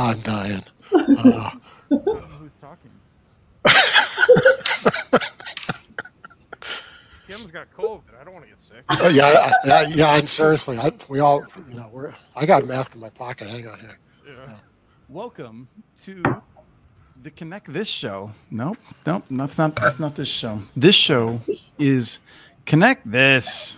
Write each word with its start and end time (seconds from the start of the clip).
I'm 0.00 0.18
dying. 0.20 0.62
Uh, 0.94 1.50
who's 1.90 2.50
talking. 2.62 2.90
Kim's 7.26 7.46
got 7.52 7.70
COVID. 7.76 8.00
I 8.18 8.24
don't 8.24 8.32
want 8.32 8.46
to 8.46 8.50
get 8.50 8.58
sick. 8.66 9.04
uh, 9.04 9.08
yeah, 9.08 9.52
I, 9.62 9.70
I, 9.70 9.82
yeah, 9.88 10.16
and 10.16 10.26
seriously, 10.26 10.78
I, 10.78 10.90
we 11.10 11.20
all, 11.20 11.44
you 11.68 11.74
know, 11.74 11.90
we're. 11.92 12.14
I 12.34 12.46
got 12.46 12.62
a 12.62 12.66
mask 12.66 12.94
in 12.94 13.00
my 13.02 13.10
pocket. 13.10 13.48
Hang 13.50 13.68
on 13.68 13.78
here. 13.78 13.98
Yeah. 14.26 14.56
Welcome 15.10 15.68
to 16.04 16.22
the 17.22 17.30
Connect 17.32 17.70
This 17.70 17.88
show. 17.88 18.32
Nope, 18.50 18.78
nope, 19.04 19.24
that's 19.30 19.58
not 19.58 19.76
that's 19.76 19.98
not 20.00 20.14
this 20.16 20.28
show. 20.28 20.62
This 20.76 20.94
show 20.94 21.42
is 21.78 22.20
Connect 22.64 23.08
This. 23.10 23.76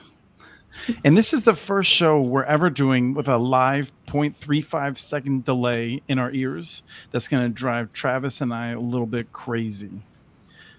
And 1.05 1.17
this 1.17 1.33
is 1.33 1.45
the 1.45 1.55
first 1.55 1.91
show 1.91 2.21
we're 2.21 2.45
ever 2.45 2.71
doing 2.71 3.15
with 3.15 3.29
a 3.29 3.39
live 3.39 3.93
0.35 4.07 4.97
second 4.97 5.45
delay 5.45 6.03
in 6.09 6.19
our 6.19 6.31
ears 6.33 6.83
that's 7.11 7.29
going 7.29 7.43
to 7.43 7.49
drive 7.49 7.93
Travis 7.93 8.41
and 8.41 8.53
I 8.53 8.71
a 8.71 8.81
little 8.81 9.07
bit 9.07 9.33
crazy. 9.33 10.03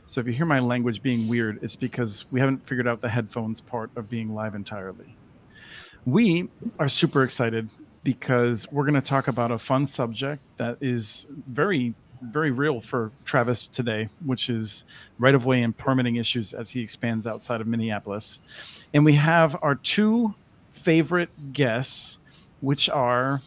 So 0.06 0.20
if 0.20 0.28
you 0.28 0.34
hear 0.34 0.46
my 0.46 0.60
language 0.60 1.02
being 1.02 1.28
weird, 1.28 1.60
it's 1.62 1.76
because 1.76 2.26
we 2.32 2.40
haven't 2.40 2.68
figured 2.68 2.88
out 2.88 3.02
the 3.02 3.10
headphones 3.10 3.62
part 3.62 3.90
of 3.96 4.10
being 4.10 4.34
live 4.34 4.54
entirely. 4.54 5.16
We 6.06 6.50
are 6.80 6.90
super 6.90 7.24
excited 7.24 7.70
because 8.04 8.70
we're 8.72 8.84
going 8.84 8.96
to 8.96 9.02
talk 9.02 9.28
about 9.28 9.52
a 9.52 9.58
fun 9.58 9.86
subject 9.86 10.42
that 10.58 10.78
is 10.82 11.26
very 11.48 11.94
very 12.32 12.52
real 12.52 12.82
for 12.82 13.12
Travis 13.26 13.64
today, 13.64 14.10
which 14.26 14.50
is 14.50 14.86
right 15.20 15.36
of 15.36 15.46
way 15.46 15.62
and 15.62 15.76
permitting 15.78 16.16
issues 16.16 16.54
as 16.54 16.70
he 16.70 16.82
expands 16.82 17.28
outside 17.28 17.62
of 17.62 17.68
Minneapolis. 17.68 18.40
And 18.94 19.06
we 19.06 19.14
have 19.14 19.56
our 19.62 19.76
two 19.76 20.34
favorite 20.74 21.54
guests, 21.54 22.20
which 22.62 22.90
are 22.90 23.42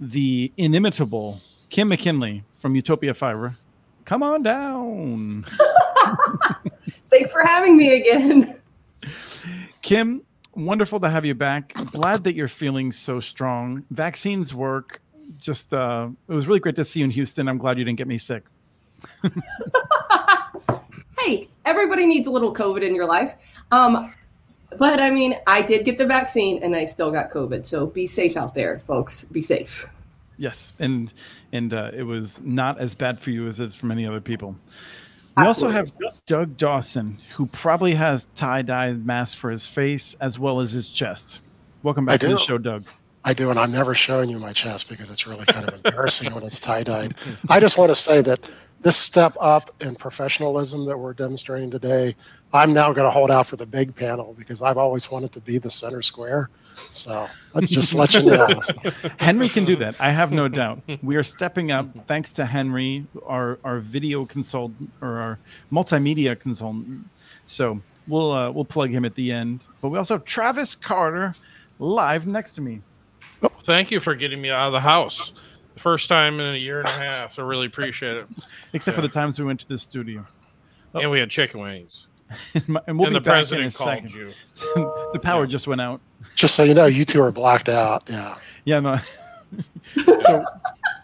the 0.00 0.52
inimitable 0.56 1.40
Kim 1.70 1.88
McKinley 1.88 2.44
from 2.58 2.74
Utopia 2.74 3.14
Fiber. 3.14 3.56
Come 4.04 4.22
on 4.22 4.42
down. 4.42 5.44
Thanks 7.10 7.30
for 7.30 7.42
having 7.44 7.76
me 7.76 8.00
again. 8.00 8.60
Kim, 9.82 10.22
wonderful 10.54 11.00
to 11.00 11.10
have 11.10 11.24
you 11.24 11.34
back. 11.34 11.74
Glad 11.92 12.24
that 12.24 12.34
you're 12.34 12.48
feeling 12.48 12.90
so 12.92 13.20
strong. 13.20 13.84
Vaccines 13.90 14.54
work. 14.54 15.00
Just 15.38 15.74
uh, 15.74 16.08
it 16.28 16.32
was 16.32 16.46
really 16.46 16.60
great 16.60 16.76
to 16.76 16.84
see 16.84 17.00
you 17.00 17.04
in 17.04 17.10
Houston. 17.10 17.48
I'm 17.48 17.58
glad 17.58 17.78
you 17.78 17.84
didn't 17.84 17.98
get 17.98 18.08
me 18.08 18.18
sick. 18.18 18.44
hey, 21.18 21.48
everybody 21.64 22.06
needs 22.06 22.26
a 22.28 22.30
little 22.30 22.54
COVID 22.54 22.82
in 22.82 22.94
your 22.94 23.06
life. 23.06 23.34
Um, 23.70 24.12
but 24.78 25.00
I 25.00 25.10
mean, 25.10 25.36
I 25.46 25.62
did 25.62 25.84
get 25.84 25.98
the 25.98 26.06
vaccine 26.06 26.62
and 26.62 26.74
I 26.74 26.84
still 26.84 27.10
got 27.10 27.30
COVID. 27.30 27.66
So 27.66 27.86
be 27.86 28.06
safe 28.06 28.36
out 28.36 28.54
there, 28.54 28.80
folks. 28.80 29.24
Be 29.24 29.40
safe. 29.40 29.88
Yes, 30.36 30.72
and 30.78 31.12
and 31.52 31.74
uh, 31.74 31.90
it 31.92 32.04
was 32.04 32.40
not 32.42 32.78
as 32.78 32.94
bad 32.94 33.20
for 33.20 33.30
you 33.30 33.48
as 33.48 33.58
it's 33.58 33.74
for 33.74 33.86
many 33.86 34.06
other 34.06 34.20
people. 34.20 34.54
We 35.36 35.44
also 35.44 35.68
have 35.68 35.92
Doug 36.26 36.56
Dawson, 36.56 37.18
who 37.36 37.46
probably 37.46 37.94
has 37.94 38.26
tie 38.34 38.62
dye 38.62 38.92
mask 38.92 39.38
for 39.38 39.50
his 39.50 39.66
face 39.66 40.16
as 40.20 40.38
well 40.38 40.60
as 40.60 40.72
his 40.72 40.90
chest. 40.90 41.42
Welcome 41.84 42.06
back 42.06 42.14
I 42.14 42.16
to 42.18 42.28
the 42.28 42.38
show, 42.38 42.58
Doug. 42.58 42.84
I 43.28 43.34
do, 43.34 43.50
and 43.50 43.58
I'm 43.58 43.70
never 43.70 43.94
showing 43.94 44.30
you 44.30 44.38
my 44.38 44.54
chest 44.54 44.88
because 44.88 45.10
it's 45.10 45.26
really 45.26 45.44
kind 45.44 45.68
of 45.68 45.74
embarrassing 45.74 46.32
when 46.32 46.44
it's 46.44 46.58
tie 46.58 46.82
dyed. 46.82 47.14
I 47.50 47.60
just 47.60 47.76
want 47.76 47.90
to 47.90 47.94
say 47.94 48.22
that 48.22 48.48
this 48.80 48.96
step 48.96 49.36
up 49.38 49.70
in 49.82 49.96
professionalism 49.96 50.86
that 50.86 50.96
we're 50.96 51.12
demonstrating 51.12 51.70
today, 51.70 52.16
I'm 52.54 52.72
now 52.72 52.90
going 52.94 53.04
to 53.04 53.10
hold 53.10 53.30
out 53.30 53.46
for 53.46 53.56
the 53.56 53.66
big 53.66 53.94
panel 53.94 54.34
because 54.38 54.62
I've 54.62 54.78
always 54.78 55.10
wanted 55.10 55.32
to 55.32 55.42
be 55.42 55.58
the 55.58 55.70
center 55.70 56.00
square. 56.00 56.48
So 56.90 57.28
I'll 57.54 57.60
just 57.60 57.92
let 57.92 58.14
you 58.14 58.22
know. 58.22 58.48
Henry 59.18 59.50
can 59.50 59.66
do 59.66 59.76
that. 59.76 59.96
I 60.00 60.10
have 60.10 60.32
no 60.32 60.48
doubt. 60.48 60.80
We 61.02 61.16
are 61.16 61.22
stepping 61.22 61.70
up 61.70 62.06
thanks 62.06 62.32
to 62.32 62.46
Henry, 62.46 63.06
our 63.26 63.58
our 63.62 63.78
video 63.80 64.24
consultant 64.24 64.90
or 65.02 65.18
our 65.18 65.38
multimedia 65.70 66.40
consultant. 66.40 67.04
So 67.44 67.82
we'll 68.06 68.32
uh, 68.32 68.50
we'll 68.52 68.64
plug 68.64 68.88
him 68.88 69.04
at 69.04 69.16
the 69.16 69.32
end. 69.32 69.64
But 69.82 69.90
we 69.90 69.98
also 69.98 70.14
have 70.14 70.24
Travis 70.24 70.74
Carter 70.74 71.34
live 71.78 72.26
next 72.26 72.52
to 72.52 72.62
me. 72.62 72.80
Well, 73.40 73.52
thank 73.62 73.90
you 73.90 74.00
for 74.00 74.14
getting 74.14 74.40
me 74.40 74.50
out 74.50 74.66
of 74.66 74.72
the 74.72 74.80
house. 74.80 75.32
The 75.74 75.80
first 75.80 76.08
time 76.08 76.40
in 76.40 76.54
a 76.54 76.58
year 76.58 76.80
and 76.80 76.88
a 76.88 76.92
half. 76.92 77.34
So 77.34 77.44
really 77.44 77.66
appreciate 77.66 78.16
it. 78.16 78.26
Except 78.72 78.94
for 78.94 79.02
the 79.02 79.08
times 79.08 79.38
we 79.38 79.44
went 79.44 79.60
to 79.60 79.68
the 79.68 79.78
studio. 79.78 80.26
Oh. 80.94 81.00
And 81.00 81.10
we 81.10 81.20
had 81.20 81.30
chicken 81.30 81.60
wings. 81.60 82.06
and 82.54 82.68
my- 82.68 82.80
and 82.86 82.98
we'll 82.98 83.06
and 83.08 83.14
be 83.14 83.18
the 83.18 83.24
back 83.24 83.50
in 83.52 83.58
a 83.58 83.70
president 83.70 83.74
called 83.74 83.88
second. 83.90 84.12
you. 84.12 84.32
the 85.12 85.20
power 85.22 85.46
just 85.46 85.66
went 85.66 85.80
out. 85.80 86.00
Just 86.34 86.54
so 86.54 86.62
you 86.62 86.74
know, 86.74 86.86
you 86.86 87.04
two 87.04 87.22
are 87.22 87.32
blacked 87.32 87.68
out. 87.68 88.04
Yeah. 88.10 88.34
Yeah, 88.64 88.80
no. 88.80 88.98
so 90.04 90.44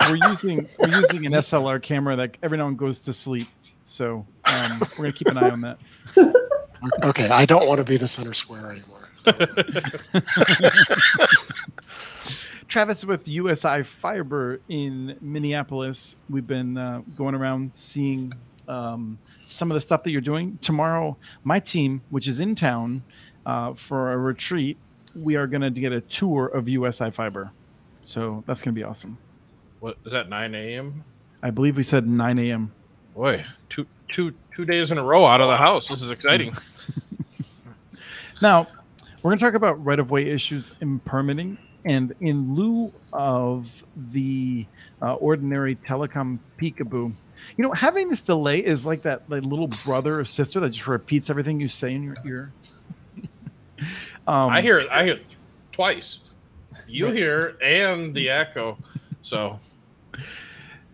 we're 0.09 0.29
using 0.29 0.69
we're 0.79 0.89
using 0.89 1.25
an 1.25 1.33
SLR 1.33 1.81
camera 1.81 2.15
that 2.17 2.37
every 2.43 2.59
now 2.59 2.67
and 2.67 2.77
goes 2.79 3.01
to 3.05 3.13
sleep. 3.13 3.47
So 3.87 4.27
um, 4.45 4.81
we're 4.99 5.05
gonna 5.05 5.13
keep 5.13 5.29
an 5.29 5.39
eye 5.39 5.51
on 5.51 5.61
that. 5.63 5.79
Okay. 7.05 7.29
I 7.29 7.47
don't 7.47 7.67
want 7.67 7.79
to 7.79 7.85
be 7.85 7.97
the 7.97 8.09
center 8.09 8.35
square 8.35 8.73
anymore. 8.73 9.09
Travis 12.69 13.05
with 13.05 13.29
USI 13.29 13.83
Fiber 13.83 14.61
in 14.69 15.17
Minneapolis. 15.21 16.17
We've 16.29 16.47
been 16.47 16.77
uh, 16.77 17.03
going 17.17 17.35
around 17.35 17.71
seeing 17.75 18.33
um, 18.69 19.19
some 19.47 19.71
of 19.71 19.75
the 19.75 19.81
stuff 19.81 20.03
that 20.05 20.11
you're 20.11 20.21
doing. 20.21 20.59
Tomorrow, 20.61 21.17
my 21.45 21.61
team, 21.61 22.01
which 22.11 22.29
is 22.29 22.41
in 22.41 22.55
town 22.55 23.03
uh, 23.47 23.75
for 23.75 24.13
a 24.13 24.17
retreat, 24.17 24.77
we 25.15 25.37
are 25.37 25.47
going 25.47 25.63
to 25.63 25.71
get 25.71 25.93
a 25.93 26.01
tour 26.03 26.47
of 26.47 26.69
USI 26.69 27.11
Fiber. 27.11 27.51
So 28.03 28.43
that's 28.47 28.63
going 28.63 28.75
to 28.75 28.79
be 28.79 28.85
awesome. 28.85 29.19
What 29.81 29.99
is 30.05 30.13
that? 30.13 30.29
9 30.29 30.55
a.m. 30.55 31.05
I 31.43 31.51
believe 31.51 31.77
we 31.77 31.83
said 31.83 32.07
9 32.07 32.39
a.m. 32.39 32.73
Boy, 33.15 33.45
two 33.69 33.87
two 34.09 34.35
two 34.55 34.65
days 34.65 34.91
in 34.91 34.99
a 34.99 35.05
row 35.05 35.25
out 35.25 35.41
of 35.41 35.49
the 35.49 35.57
house. 35.57 35.87
This 35.87 36.03
is 36.03 36.11
exciting. 36.11 36.57
Now, 38.43 38.67
we're 39.23 39.31
going 39.31 39.39
to 39.39 39.45
talk 39.45 39.55
about 39.55 39.83
right 39.83 39.99
of 39.99 40.11
way 40.11 40.29
issues 40.29 40.75
in 40.81 40.99
permitting. 41.01 41.57
And 41.85 42.15
in 42.21 42.55
lieu 42.55 42.93
of 43.13 43.85
the 43.95 44.67
uh, 45.03 45.15
ordinary 45.15 45.77
telecom 45.77 46.39
peekaboo, 46.61 47.15
you 47.57 47.63
know, 47.63 47.73
having 47.73 48.09
this 48.09 48.23
delay 48.23 48.65
is 48.65 48.87
like 48.87 49.03
that 49.03 49.23
like 49.29 49.43
little 49.45 49.69
brother 49.69 50.21
or 50.21 50.25
sister 50.25 50.61
that 50.61 50.71
just 50.71 50.87
repeats 50.87 51.29
everything 51.29 51.61
you 51.61 51.69
say 51.69 51.95
in 51.95 52.03
your 52.03 52.17
ear. 52.27 52.53
um, 54.27 54.51
I 54.51 54.61
hear 54.63 54.79
it. 54.79 54.89
I 54.91 55.05
hear 55.05 55.15
it 55.15 55.27
twice. 55.73 56.21
You 56.87 57.07
Right. 57.07 57.17
hear 57.17 57.57
and 57.63 58.15
the 58.15 58.31
echo. 58.31 58.79
So 59.23 59.61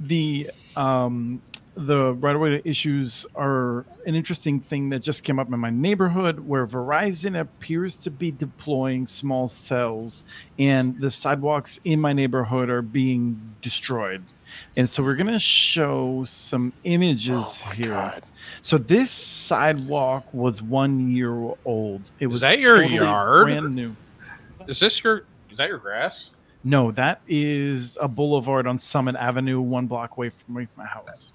the 0.01 0.51
um, 0.77 1.43
the 1.87 2.15
right 2.15 2.35
of 2.35 2.41
way 2.41 2.61
issues 2.65 3.27
are 3.35 3.85
an 4.07 4.15
interesting 4.15 4.61
thing 4.61 4.91
that 4.91 5.01
just 5.01 5.25
came 5.25 5.39
up 5.39 5.53
in 5.53 5.59
my 5.59 5.71
neighborhood 5.71 6.41
where 6.41 6.67
Verizon 6.67 7.41
appears 7.41 7.99
to 7.99 8.11
be 8.11 8.31
deploying 8.31 9.07
small 9.07 9.49
cells 9.49 10.23
and 10.59 11.01
the 11.01 11.11
sidewalks 11.11 11.81
in 11.85 12.01
my 12.01 12.13
neighborhood 12.13 12.69
are 12.69 12.83
being 12.83 13.41
destroyed. 13.63 14.23
And 14.77 14.89
so 14.89 15.03
we're 15.03 15.17
going 15.17 15.29
to 15.29 15.39
show 15.39 16.25
some 16.27 16.73
images 16.85 17.63
Oh 17.67 17.71
here. 17.71 17.91
God. 17.91 18.23
So 18.63 18.79
this 18.79 19.11
sidewalk 19.11 20.33
was 20.35 20.61
one 20.63 21.11
year 21.11 21.55
old. 21.65 22.11
It 22.19 22.27
was 22.27 22.41
that 22.43 22.59
your 22.59 22.77
totally 22.77 22.97
yard? 22.97 23.45
Brand 23.45 23.75
new. 23.75 23.97
is 24.69 24.81
this 24.81 25.03
your 25.03 25.25
is 25.51 25.59
that 25.59 25.69
your 25.69 25.79
grass? 25.79 26.31
No, 26.63 26.91
that 26.93 27.23
is 27.27 27.97
a 28.01 28.09
boulevard 28.09 28.67
on 28.67 28.77
Summit 28.77 29.17
Avenue, 29.17 29.61
one 29.61 29.87
block 29.87 30.17
away 30.17 30.31
from 30.31 30.55
my 30.55 30.69
my 30.77 30.85
house. 30.85 31.33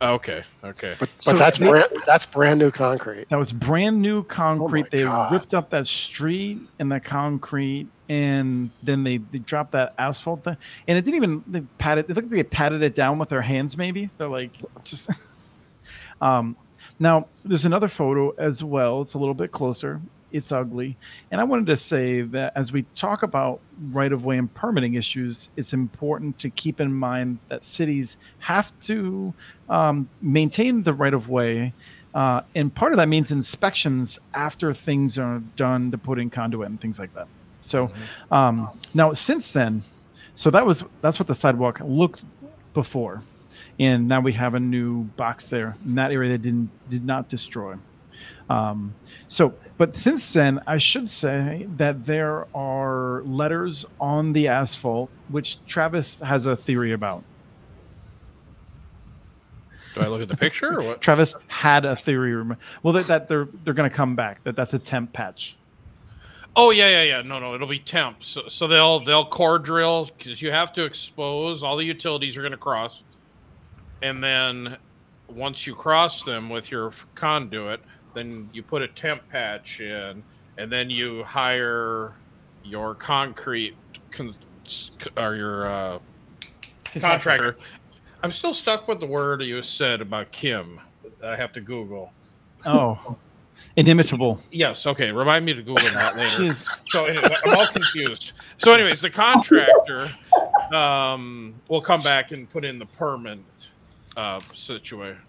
Okay. 0.00 0.44
Okay. 0.62 0.94
But, 0.98 1.08
So 1.20 1.32
that's 1.32 1.58
that- 1.58 1.68
brand, 1.68 1.88
that's 2.06 2.26
brand 2.26 2.60
new 2.60 2.70
concrete. 2.70 3.28
That 3.30 3.38
was 3.38 3.52
brand 3.52 4.00
new 4.00 4.22
concrete. 4.24 4.86
Oh 4.86 4.88
they 4.90 5.02
God. 5.02 5.32
ripped 5.32 5.54
up 5.54 5.70
that 5.70 5.86
street 5.86 6.60
and 6.78 6.90
the 6.92 7.00
concrete, 7.00 7.88
and 8.08 8.70
then 8.82 9.02
they, 9.02 9.16
they 9.18 9.38
dropped 9.38 9.72
that 9.72 9.94
asphalt 9.98 10.44
thing. 10.44 10.56
And 10.86 10.96
it 10.96 11.04
didn't 11.04 11.16
even 11.16 11.44
they 11.46 11.60
patted. 11.78 12.08
It 12.08 12.14
looked 12.14 12.30
like 12.30 12.36
they 12.36 12.44
patted 12.44 12.82
it 12.82 12.94
down 12.94 13.18
with 13.18 13.28
their 13.28 13.42
hands. 13.42 13.76
Maybe 13.76 14.08
they're 14.18 14.28
like 14.28 14.52
just. 14.84 15.10
um, 16.20 16.56
now 17.00 17.26
there's 17.44 17.64
another 17.64 17.88
photo 17.88 18.30
as 18.38 18.62
well. 18.62 19.02
It's 19.02 19.14
a 19.14 19.18
little 19.18 19.34
bit 19.34 19.50
closer. 19.52 20.00
It's 20.30 20.52
ugly, 20.52 20.96
and 21.30 21.40
I 21.40 21.44
wanted 21.44 21.66
to 21.66 21.76
say 21.76 22.22
that 22.22 22.52
as 22.54 22.72
we 22.72 22.82
talk 22.94 23.22
about 23.22 23.60
right 23.92 24.12
of 24.12 24.24
way 24.24 24.36
and 24.36 24.52
permitting 24.52 24.94
issues, 24.94 25.50
it's 25.56 25.72
important 25.72 26.38
to 26.40 26.50
keep 26.50 26.80
in 26.80 26.92
mind 26.92 27.38
that 27.48 27.64
cities 27.64 28.18
have 28.38 28.78
to 28.80 29.32
um, 29.68 30.08
maintain 30.20 30.82
the 30.82 30.92
right 30.92 31.14
of 31.14 31.28
way 31.28 31.72
uh, 32.14 32.42
and 32.54 32.74
part 32.74 32.92
of 32.92 32.98
that 32.98 33.08
means 33.08 33.30
inspections 33.30 34.18
after 34.34 34.72
things 34.72 35.18
are 35.18 35.40
done 35.56 35.90
to 35.90 35.98
put 35.98 36.18
in 36.18 36.30
conduit 36.30 36.68
and 36.68 36.80
things 36.80 36.98
like 36.98 37.14
that. 37.14 37.28
So 37.58 37.90
um, 38.30 38.70
now 38.94 39.12
since 39.12 39.52
then, 39.52 39.82
so 40.34 40.50
that 40.50 40.64
was 40.64 40.84
that's 41.00 41.18
what 41.18 41.26
the 41.28 41.34
sidewalk 41.34 41.80
looked 41.84 42.24
before, 42.74 43.22
and 43.78 44.08
now 44.08 44.20
we 44.20 44.32
have 44.32 44.54
a 44.54 44.60
new 44.60 45.04
box 45.16 45.48
there 45.48 45.76
in 45.84 45.96
that 45.96 46.12
area 46.12 46.32
that 46.32 46.42
didn't 46.42 46.70
did 46.88 47.04
not 47.04 47.28
destroy. 47.28 47.74
Um, 48.48 48.94
so, 49.28 49.52
but 49.76 49.96
since 49.96 50.32
then, 50.32 50.60
I 50.66 50.78
should 50.78 51.08
say 51.08 51.66
that 51.76 52.04
there 52.04 52.46
are 52.56 53.22
letters 53.24 53.86
on 54.00 54.32
the 54.32 54.48
asphalt, 54.48 55.10
which 55.28 55.64
Travis 55.66 56.20
has 56.20 56.46
a 56.46 56.56
theory 56.56 56.92
about. 56.92 57.24
Do 59.94 60.00
I 60.00 60.06
look 60.08 60.22
at 60.22 60.28
the 60.28 60.36
picture 60.36 60.78
or 60.78 60.82
what? 60.82 61.00
Travis 61.00 61.34
had 61.48 61.84
a 61.84 61.96
theory. 61.96 62.56
Well, 62.82 62.92
that, 62.94 63.06
that 63.08 63.28
they're 63.28 63.48
they're 63.64 63.74
going 63.74 63.88
to 63.88 63.94
come 63.94 64.14
back. 64.16 64.42
That 64.44 64.56
that's 64.56 64.74
a 64.74 64.78
temp 64.78 65.12
patch. 65.12 65.56
Oh 66.56 66.70
yeah, 66.70 66.88
yeah, 66.88 67.02
yeah. 67.02 67.22
No, 67.22 67.38
no, 67.38 67.54
it'll 67.54 67.68
be 67.68 67.78
temp. 67.78 68.24
So, 68.24 68.48
so 68.48 68.66
they'll 68.66 69.00
they'll 69.00 69.26
core 69.26 69.58
drill 69.58 70.10
because 70.16 70.40
you 70.40 70.50
have 70.50 70.72
to 70.74 70.84
expose 70.84 71.62
all 71.62 71.76
the 71.76 71.84
utilities 71.84 72.34
you're 72.34 72.42
going 72.42 72.52
to 72.52 72.58
cross, 72.58 73.02
and 74.02 74.22
then 74.22 74.76
once 75.28 75.66
you 75.66 75.74
cross 75.74 76.22
them 76.22 76.48
with 76.48 76.70
your 76.70 76.92
conduit, 77.14 77.80
then 78.18 78.50
you 78.52 78.62
put 78.62 78.82
a 78.82 78.88
temp 78.88 79.26
patch 79.28 79.80
in, 79.80 80.22
and 80.56 80.70
then 80.72 80.90
you 80.90 81.22
hire 81.22 82.12
your 82.64 82.94
concrete 82.94 83.76
con- 84.10 84.34
or 85.16 85.36
your 85.36 85.66
uh, 85.66 85.98
contractor. 86.98 87.56
I'm 88.22 88.32
still 88.32 88.52
stuck 88.52 88.88
with 88.88 88.98
the 88.98 89.06
word 89.06 89.42
you 89.42 89.62
said 89.62 90.00
about 90.00 90.32
Kim. 90.32 90.80
that 91.20 91.30
I 91.30 91.36
have 91.36 91.52
to 91.52 91.60
Google. 91.60 92.12
Oh, 92.66 93.16
inimitable. 93.76 94.42
Yes. 94.50 94.86
Okay. 94.86 95.12
Remind 95.12 95.44
me 95.44 95.54
to 95.54 95.62
Google 95.62 95.84
that 95.92 96.16
later. 96.16 96.28
She 96.36 96.46
is 96.46 96.64
So 96.88 97.04
anyway, 97.04 97.34
I'm 97.46 97.56
all 97.56 97.66
confused. 97.66 98.32
So, 98.58 98.72
anyways, 98.72 99.00
the 99.00 99.10
contractor 99.10 100.10
um, 100.72 101.54
will 101.68 101.80
come 101.80 102.02
back 102.02 102.32
and 102.32 102.50
put 102.50 102.64
in 102.64 102.78
the 102.78 102.86
permit 102.86 103.38
uh, 104.16 104.40
situation. 104.52 105.22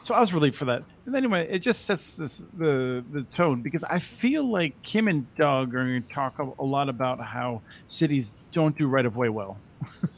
So 0.00 0.14
I 0.14 0.20
was 0.20 0.32
relieved 0.32 0.56
for 0.56 0.64
that. 0.66 0.82
And 1.06 1.14
anyway, 1.14 1.46
it 1.48 1.60
just 1.60 1.84
sets 1.84 2.16
this, 2.16 2.42
the 2.58 3.04
the 3.12 3.22
tone 3.22 3.62
because 3.62 3.84
I 3.84 4.00
feel 4.00 4.42
like 4.42 4.82
Kim 4.82 5.06
and 5.06 5.32
Doug 5.36 5.72
are 5.72 5.84
going 5.84 6.02
to 6.02 6.08
talk 6.12 6.40
a, 6.40 6.50
a 6.58 6.64
lot 6.64 6.88
about 6.88 7.20
how 7.20 7.62
cities 7.86 8.34
don't 8.52 8.76
do 8.76 8.88
right 8.88 9.06
of 9.06 9.16
way 9.16 9.28
well, 9.28 9.56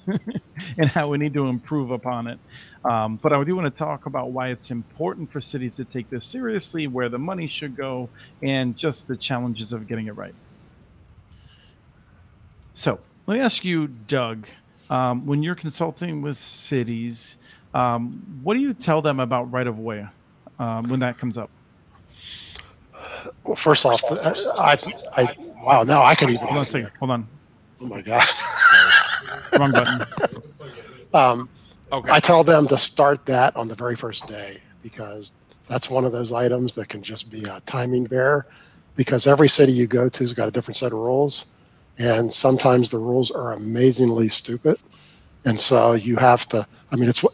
and 0.79 0.89
how 0.89 1.09
we 1.09 1.19
need 1.19 1.35
to 1.35 1.47
improve 1.47 1.91
upon 1.91 2.27
it. 2.27 2.39
Um, 2.87 3.17
but 3.17 3.35
I 3.35 3.45
do 3.45 3.55
want 3.55 3.67
to 3.73 3.79
talk 3.79 4.07
about 4.07 4.31
why 4.31 4.49
it's 4.49 4.71
important 4.71 5.31
for 5.31 5.43
cities 5.43 5.77
to 5.77 5.85
take 5.85 6.09
this 6.09 6.25
seriously, 6.25 6.87
where 6.87 7.11
the 7.11 7.19
money 7.19 7.49
should 7.49 7.77
go, 7.77 8.09
and 8.43 8.75
just 8.75 9.07
the 9.07 9.17
challenges 9.17 9.75
of 9.75 9.87
getting 9.87 10.07
it 10.07 10.17
right. 10.17 10.35
So 12.73 12.99
let 13.27 13.35
me 13.35 13.41
ask 13.41 13.63
you, 13.63 13.89
Doug, 13.89 14.47
um, 14.89 15.27
when 15.27 15.43
you're 15.43 15.55
consulting 15.55 16.23
with 16.23 16.39
cities, 16.39 17.37
um, 17.75 18.41
what 18.43 18.55
do 18.55 18.61
you 18.61 18.73
tell 18.73 19.03
them 19.03 19.21
about 19.21 19.53
right 19.53 19.67
of 19.67 19.79
way 19.79 20.07
um, 20.59 20.89
when 20.89 21.01
that 21.01 21.19
comes 21.19 21.39
up? 21.39 21.51
Well, 23.45 23.57
first 23.57 23.85
off, 23.85 24.03
I, 24.11 24.79
I, 25.17 25.37
wow, 25.63 25.83
now 25.83 26.03
I 26.03 26.15
can 26.15 26.31
even. 26.31 26.41
Hold 26.47 26.57
on 26.59 26.63
a 26.63 26.65
second. 26.65 26.91
Hold 26.99 27.11
on. 27.11 27.29
Oh 27.81 27.87
my 27.87 28.01
god. 28.01 28.27
Wrong 29.59 29.73
button. 29.73 30.07
Um, 31.15 31.49
Okay. 31.91 32.13
I 32.13 32.21
tell 32.21 32.45
them 32.45 32.67
to 32.69 32.77
start 32.77 33.25
that 33.27 33.57
on 33.57 33.69
the 33.69 33.75
very 33.75 33.97
first 33.97 34.27
day 34.27 34.59
because 34.83 35.37
that's 35.69 35.89
one 35.89 36.05
of 36.05 36.13
those 36.13 36.33
items 36.33 36.75
that 36.75 36.89
can 36.89 37.03
just 37.03 37.31
be 37.31 37.45
a 37.45 37.61
timing 37.65 38.05
bear 38.05 38.47
because 38.95 39.27
every 39.27 39.49
city 39.49 39.73
you 39.73 39.87
go 39.87 40.09
to 40.09 40.23
has 40.23 40.35
got 40.35 40.49
a 40.49 40.51
different 40.51 40.77
set 40.77 40.93
of 40.93 40.99
rules. 40.99 41.47
And 41.99 42.33
sometimes 42.33 42.91
the 42.91 42.99
rules 42.99 43.31
are 43.31 43.53
amazingly 43.53 44.29
stupid. 44.29 44.79
And 45.45 45.59
so 45.59 45.95
you 45.95 46.17
have 46.17 46.47
to, 46.49 46.67
I 46.93 46.97
mean, 46.97 47.09
it's 47.09 47.25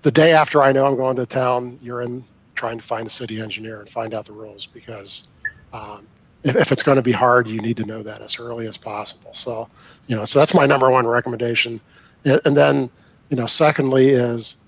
the 0.00 0.10
day 0.10 0.32
after 0.32 0.62
I 0.62 0.72
know 0.72 0.86
I'm 0.86 0.96
going 0.96 1.16
to 1.16 1.26
town, 1.26 1.78
you're 1.82 2.00
in 2.00 2.24
trying 2.58 2.76
to 2.76 2.84
find 2.84 3.06
a 3.06 3.10
city 3.10 3.40
engineer 3.40 3.80
and 3.80 3.88
find 3.88 4.12
out 4.12 4.24
the 4.26 4.32
rules 4.32 4.66
because 4.66 5.28
um, 5.72 6.06
if, 6.42 6.56
if 6.56 6.72
it's 6.72 6.82
going 6.82 6.96
to 6.96 7.02
be 7.02 7.12
hard, 7.12 7.46
you 7.46 7.60
need 7.60 7.76
to 7.76 7.86
know 7.86 8.02
that 8.02 8.20
as 8.20 8.38
early 8.38 8.66
as 8.66 8.76
possible. 8.76 9.30
So, 9.32 9.68
you 10.08 10.16
know, 10.16 10.24
so 10.24 10.40
that's 10.40 10.54
my 10.54 10.66
number 10.66 10.90
one 10.90 11.06
recommendation. 11.06 11.80
And 12.24 12.56
then, 12.56 12.90
you 13.30 13.36
know, 13.36 13.46
secondly 13.46 14.08
is 14.08 14.60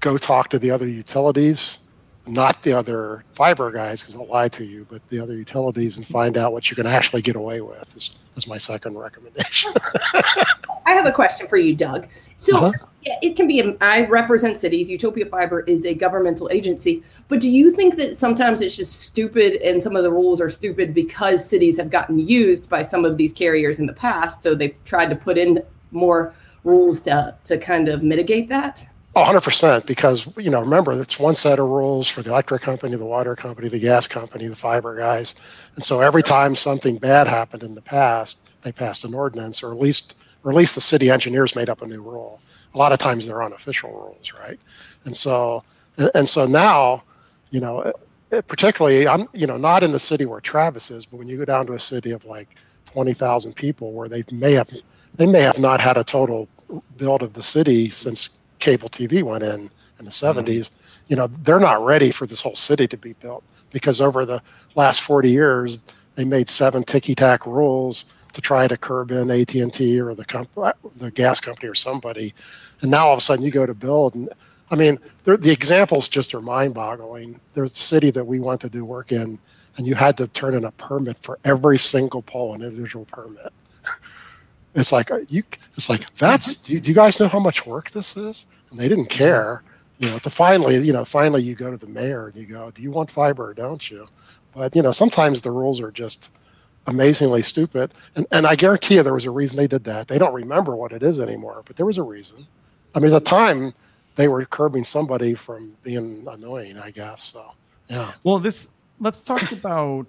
go 0.00 0.16
talk 0.16 0.48
to 0.50 0.58
the 0.58 0.70
other 0.70 0.88
utilities, 0.88 1.80
not 2.26 2.62
the 2.62 2.72
other 2.72 3.24
fiber 3.32 3.70
guys, 3.70 4.00
because 4.00 4.14
they'll 4.14 4.26
lie 4.26 4.48
to 4.48 4.64
you, 4.64 4.86
but 4.88 5.06
the 5.10 5.20
other 5.20 5.34
utilities 5.34 5.98
and 5.98 6.06
find 6.06 6.38
out 6.38 6.54
what 6.54 6.70
you 6.70 6.76
can 6.76 6.86
actually 6.86 7.20
get 7.20 7.36
away 7.36 7.60
with 7.60 7.94
is, 7.94 8.18
is 8.34 8.48
my 8.48 8.58
second 8.58 8.96
recommendation. 8.96 9.72
I 10.86 10.92
have 10.94 11.06
a 11.06 11.12
question 11.12 11.46
for 11.48 11.58
you, 11.58 11.74
Doug. 11.74 12.08
So 12.38 12.56
Uh-huh. 12.56 12.86
Yeah, 13.06 13.18
it 13.22 13.36
can 13.36 13.46
be. 13.46 13.76
I 13.80 14.04
represent 14.06 14.56
cities. 14.56 14.90
Utopia 14.90 15.26
Fiber 15.26 15.60
is 15.60 15.86
a 15.86 15.94
governmental 15.94 16.48
agency, 16.50 17.04
but 17.28 17.38
do 17.38 17.48
you 17.48 17.70
think 17.70 17.96
that 17.96 18.18
sometimes 18.18 18.60
it's 18.62 18.76
just 18.76 19.00
stupid 19.00 19.62
and 19.62 19.80
some 19.80 19.94
of 19.94 20.02
the 20.02 20.10
rules 20.10 20.40
are 20.40 20.50
stupid 20.50 20.92
because 20.92 21.48
cities 21.48 21.76
have 21.76 21.88
gotten 21.88 22.18
used 22.18 22.68
by 22.68 22.82
some 22.82 23.04
of 23.04 23.16
these 23.16 23.32
carriers 23.32 23.78
in 23.78 23.86
the 23.86 23.92
past? 23.92 24.42
So 24.42 24.56
they've 24.56 24.74
tried 24.84 25.10
to 25.10 25.16
put 25.16 25.38
in 25.38 25.62
more 25.92 26.34
rules 26.64 26.98
to 27.00 27.36
to 27.44 27.58
kind 27.58 27.88
of 27.88 28.02
mitigate 28.02 28.48
that. 28.48 28.86
Oh, 29.14 29.22
100% 29.22 29.86
because 29.86 30.28
you 30.36 30.50
know 30.50 30.60
remember 30.60 30.92
it's 31.00 31.18
one 31.18 31.36
set 31.36 31.60
of 31.60 31.68
rules 31.68 32.08
for 32.08 32.22
the 32.22 32.30
electric 32.30 32.60
company 32.60 32.96
the 32.96 33.06
water 33.06 33.34
company 33.34 33.68
the 33.68 33.78
gas 33.78 34.06
company 34.06 34.46
the 34.46 34.54
fiber 34.54 34.94
guys 34.94 35.34
and 35.74 35.82
so 35.82 36.02
every 36.02 36.22
time 36.22 36.54
something 36.54 36.98
bad 36.98 37.26
happened 37.26 37.62
in 37.62 37.74
the 37.74 37.80
past 37.80 38.46
they 38.60 38.72
passed 38.72 39.06
an 39.06 39.14
ordinance 39.14 39.62
or 39.62 39.72
at 39.72 39.78
least 39.78 40.16
or 40.44 40.50
at 40.50 40.56
least 40.56 40.74
the 40.74 40.82
city 40.82 41.08
engineers 41.08 41.56
made 41.56 41.70
up 41.70 41.80
a 41.80 41.86
new 41.86 42.02
rule 42.02 42.42
a 42.76 42.78
lot 42.78 42.92
of 42.92 42.98
times 42.98 43.26
they're 43.26 43.42
unofficial 43.42 43.90
rules 43.90 44.32
right? 44.38 44.60
And 45.04 45.16
so 45.16 45.64
and, 46.14 46.28
so 46.28 46.46
now 46.46 47.02
you 47.50 47.60
know 47.60 47.80
it- 47.80 48.46
particularly 48.46 49.08
i'm 49.08 49.28
you 49.32 49.46
know 49.46 49.56
not 49.56 49.82
in 49.82 49.92
the 49.92 50.00
city 50.00 50.26
where 50.26 50.40
travis 50.40 50.90
is 50.90 51.06
but 51.06 51.16
when 51.16 51.28
you 51.28 51.38
go 51.38 51.44
down 51.44 51.64
to 51.66 51.72
a 51.72 51.78
city 51.78 52.10
of 52.10 52.24
like 52.26 52.48
20000 52.86 53.54
people 53.54 53.92
where 53.92 54.08
they 54.08 54.22
may 54.30 54.52
have 54.52 54.68
they 55.14 55.26
may 55.26 55.40
have 55.40 55.58
not 55.58 55.80
had 55.80 55.96
a 55.96 56.04
total 56.04 56.48
build 56.96 57.22
of 57.22 57.32
the 57.32 57.42
city 57.42 57.88
since 57.88 58.30
cable 58.58 58.88
TV 58.88 59.22
went 59.22 59.42
in 59.42 59.70
in 59.98 60.04
the 60.04 60.10
mm-hmm. 60.10 60.38
70s, 60.38 60.70
you 61.08 61.16
know, 61.16 61.26
they're 61.26 61.60
not 61.60 61.84
ready 61.84 62.10
for 62.10 62.26
this 62.26 62.42
whole 62.42 62.54
city 62.54 62.86
to 62.88 62.96
be 62.96 63.14
built 63.14 63.42
because 63.70 64.00
over 64.00 64.24
the 64.24 64.42
last 64.74 65.00
40 65.02 65.30
years, 65.30 65.82
they 66.16 66.24
made 66.24 66.48
seven 66.48 66.82
ticky-tack 66.82 67.46
rules 67.46 68.06
to 68.36 68.42
try 68.42 68.68
to 68.68 68.76
curb 68.76 69.10
in 69.10 69.30
AT&T 69.30 69.98
or 69.98 70.14
the 70.14 70.24
comp- 70.26 70.58
uh, 70.58 70.74
the 70.96 71.10
gas 71.10 71.40
company 71.40 71.68
or 71.68 71.74
somebody. 71.74 72.34
And 72.82 72.90
now 72.90 73.06
all 73.06 73.14
of 73.14 73.18
a 73.18 73.22
sudden 73.22 73.42
you 73.42 73.50
go 73.50 73.64
to 73.64 73.74
build 73.74 74.14
and 74.14 74.28
I 74.70 74.74
mean, 74.74 74.98
the 75.24 75.52
examples 75.52 76.08
just 76.08 76.34
are 76.34 76.40
mind-boggling. 76.40 77.40
There's 77.54 77.72
a 77.72 77.76
city 77.76 78.10
that 78.10 78.26
we 78.26 78.40
want 78.40 78.60
to 78.62 78.68
do 78.68 78.84
work 78.84 79.10
in 79.10 79.38
and 79.78 79.86
you 79.86 79.94
had 79.94 80.18
to 80.18 80.26
turn 80.26 80.54
in 80.54 80.64
a 80.64 80.72
permit 80.72 81.18
for 81.18 81.38
every 81.44 81.78
single 81.78 82.20
pole, 82.20 82.52
an 82.54 82.62
individual 82.62 83.06
permit. 83.06 83.52
It's 84.74 84.92
like 84.92 85.10
uh, 85.10 85.20
you. 85.28 85.42
It's 85.78 85.88
like 85.88 86.14
that's. 86.16 86.52
Mm-hmm. 86.52 86.66
Do 86.66 86.72
you, 86.74 86.80
do 86.80 86.88
you 86.90 86.94
guys 86.94 87.18
know 87.18 87.28
how 87.28 87.38
much 87.38 87.64
work 87.64 87.92
this 87.92 88.14
is? 88.14 88.46
And 88.68 88.78
they 88.78 88.90
didn't 88.90 89.08
mm-hmm. 89.08 89.24
care. 89.24 89.62
You 89.98 90.10
know, 90.10 90.18
to 90.18 90.28
finally, 90.28 90.76
you 90.76 90.92
know, 90.92 91.06
finally 91.06 91.42
you 91.42 91.54
go 91.54 91.70
to 91.70 91.78
the 91.78 91.86
mayor 91.86 92.26
and 92.26 92.36
you 92.36 92.44
go, 92.44 92.70
"Do 92.72 92.82
you 92.82 92.90
want 92.90 93.10
fiber 93.10 93.48
or 93.48 93.54
don't 93.54 93.90
you?" 93.90 94.06
But 94.54 94.76
you 94.76 94.82
know, 94.82 94.92
sometimes 94.92 95.40
the 95.40 95.50
rules 95.50 95.80
are 95.80 95.90
just 95.90 96.30
amazingly 96.86 97.42
stupid. 97.42 97.92
And 98.14 98.26
and 98.32 98.46
I 98.46 98.56
guarantee 98.56 98.96
you, 98.96 99.02
there 99.02 99.14
was 99.14 99.24
a 99.24 99.30
reason 99.30 99.56
they 99.56 99.66
did 99.66 99.84
that. 99.84 100.08
They 100.08 100.18
don't 100.18 100.34
remember 100.34 100.76
what 100.76 100.92
it 100.92 101.02
is 101.02 101.20
anymore, 101.20 101.62
but 101.66 101.76
there 101.76 101.86
was 101.86 101.98
a 101.98 102.02
reason. 102.02 102.46
I 102.94 102.98
mean, 102.98 103.12
at 103.12 103.24
the 103.24 103.30
time, 103.30 103.74
they 104.14 104.28
were 104.28 104.44
curbing 104.44 104.84
somebody 104.84 105.34
from 105.34 105.76
being 105.82 106.26
annoying. 106.28 106.78
I 106.78 106.90
guess 106.90 107.22
so. 107.22 107.52
Yeah. 107.88 108.12
Well, 108.24 108.38
this 108.38 108.68
let's 109.00 109.22
talk 109.22 109.52
about 109.60 110.06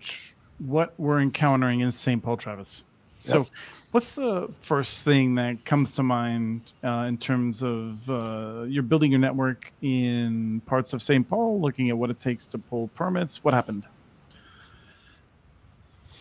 what 0.60 0.94
we're 0.98 1.22
encountering 1.22 1.82
in 1.82 1.92
St. 1.92 2.22
Paul, 2.24 2.38
Travis. 2.38 2.84
So, 3.22 3.46
what's 3.92 4.16
the 4.16 4.50
first 4.62 5.04
thing 5.04 5.36
that 5.36 5.66
comes 5.66 5.94
to 5.96 6.04
mind 6.04 6.62
uh, 6.84 7.06
in 7.10 7.18
terms 7.18 7.62
of 7.62 8.10
uh, 8.10 8.64
you're 8.68 8.84
building 8.84 9.12
your 9.12 9.20
network 9.20 9.72
in 9.82 10.62
parts 10.66 10.94
of 10.94 11.02
St. 11.02 11.28
Paul, 11.28 11.60
looking 11.60 11.90
at 11.90 11.98
what 11.98 12.10
it 12.10 12.20
takes 12.20 12.48
to 12.48 12.58
pull 12.58 12.88
permits? 12.90 13.44
What 13.44 13.54
happened? 13.54 13.84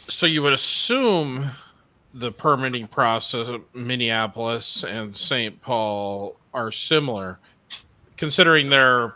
So 0.09 0.27
you 0.27 0.43
would 0.43 0.53
assume 0.53 1.51
the 2.15 2.33
permitting 2.33 2.87
process 2.87 3.49
of 3.49 3.63
Minneapolis 3.75 4.85
and 4.85 5.15
St. 5.15 5.61
Paul 5.61 6.37
are 6.55 6.73
similar, 6.73 7.39
considering 8.17 8.71
they're 8.71 9.15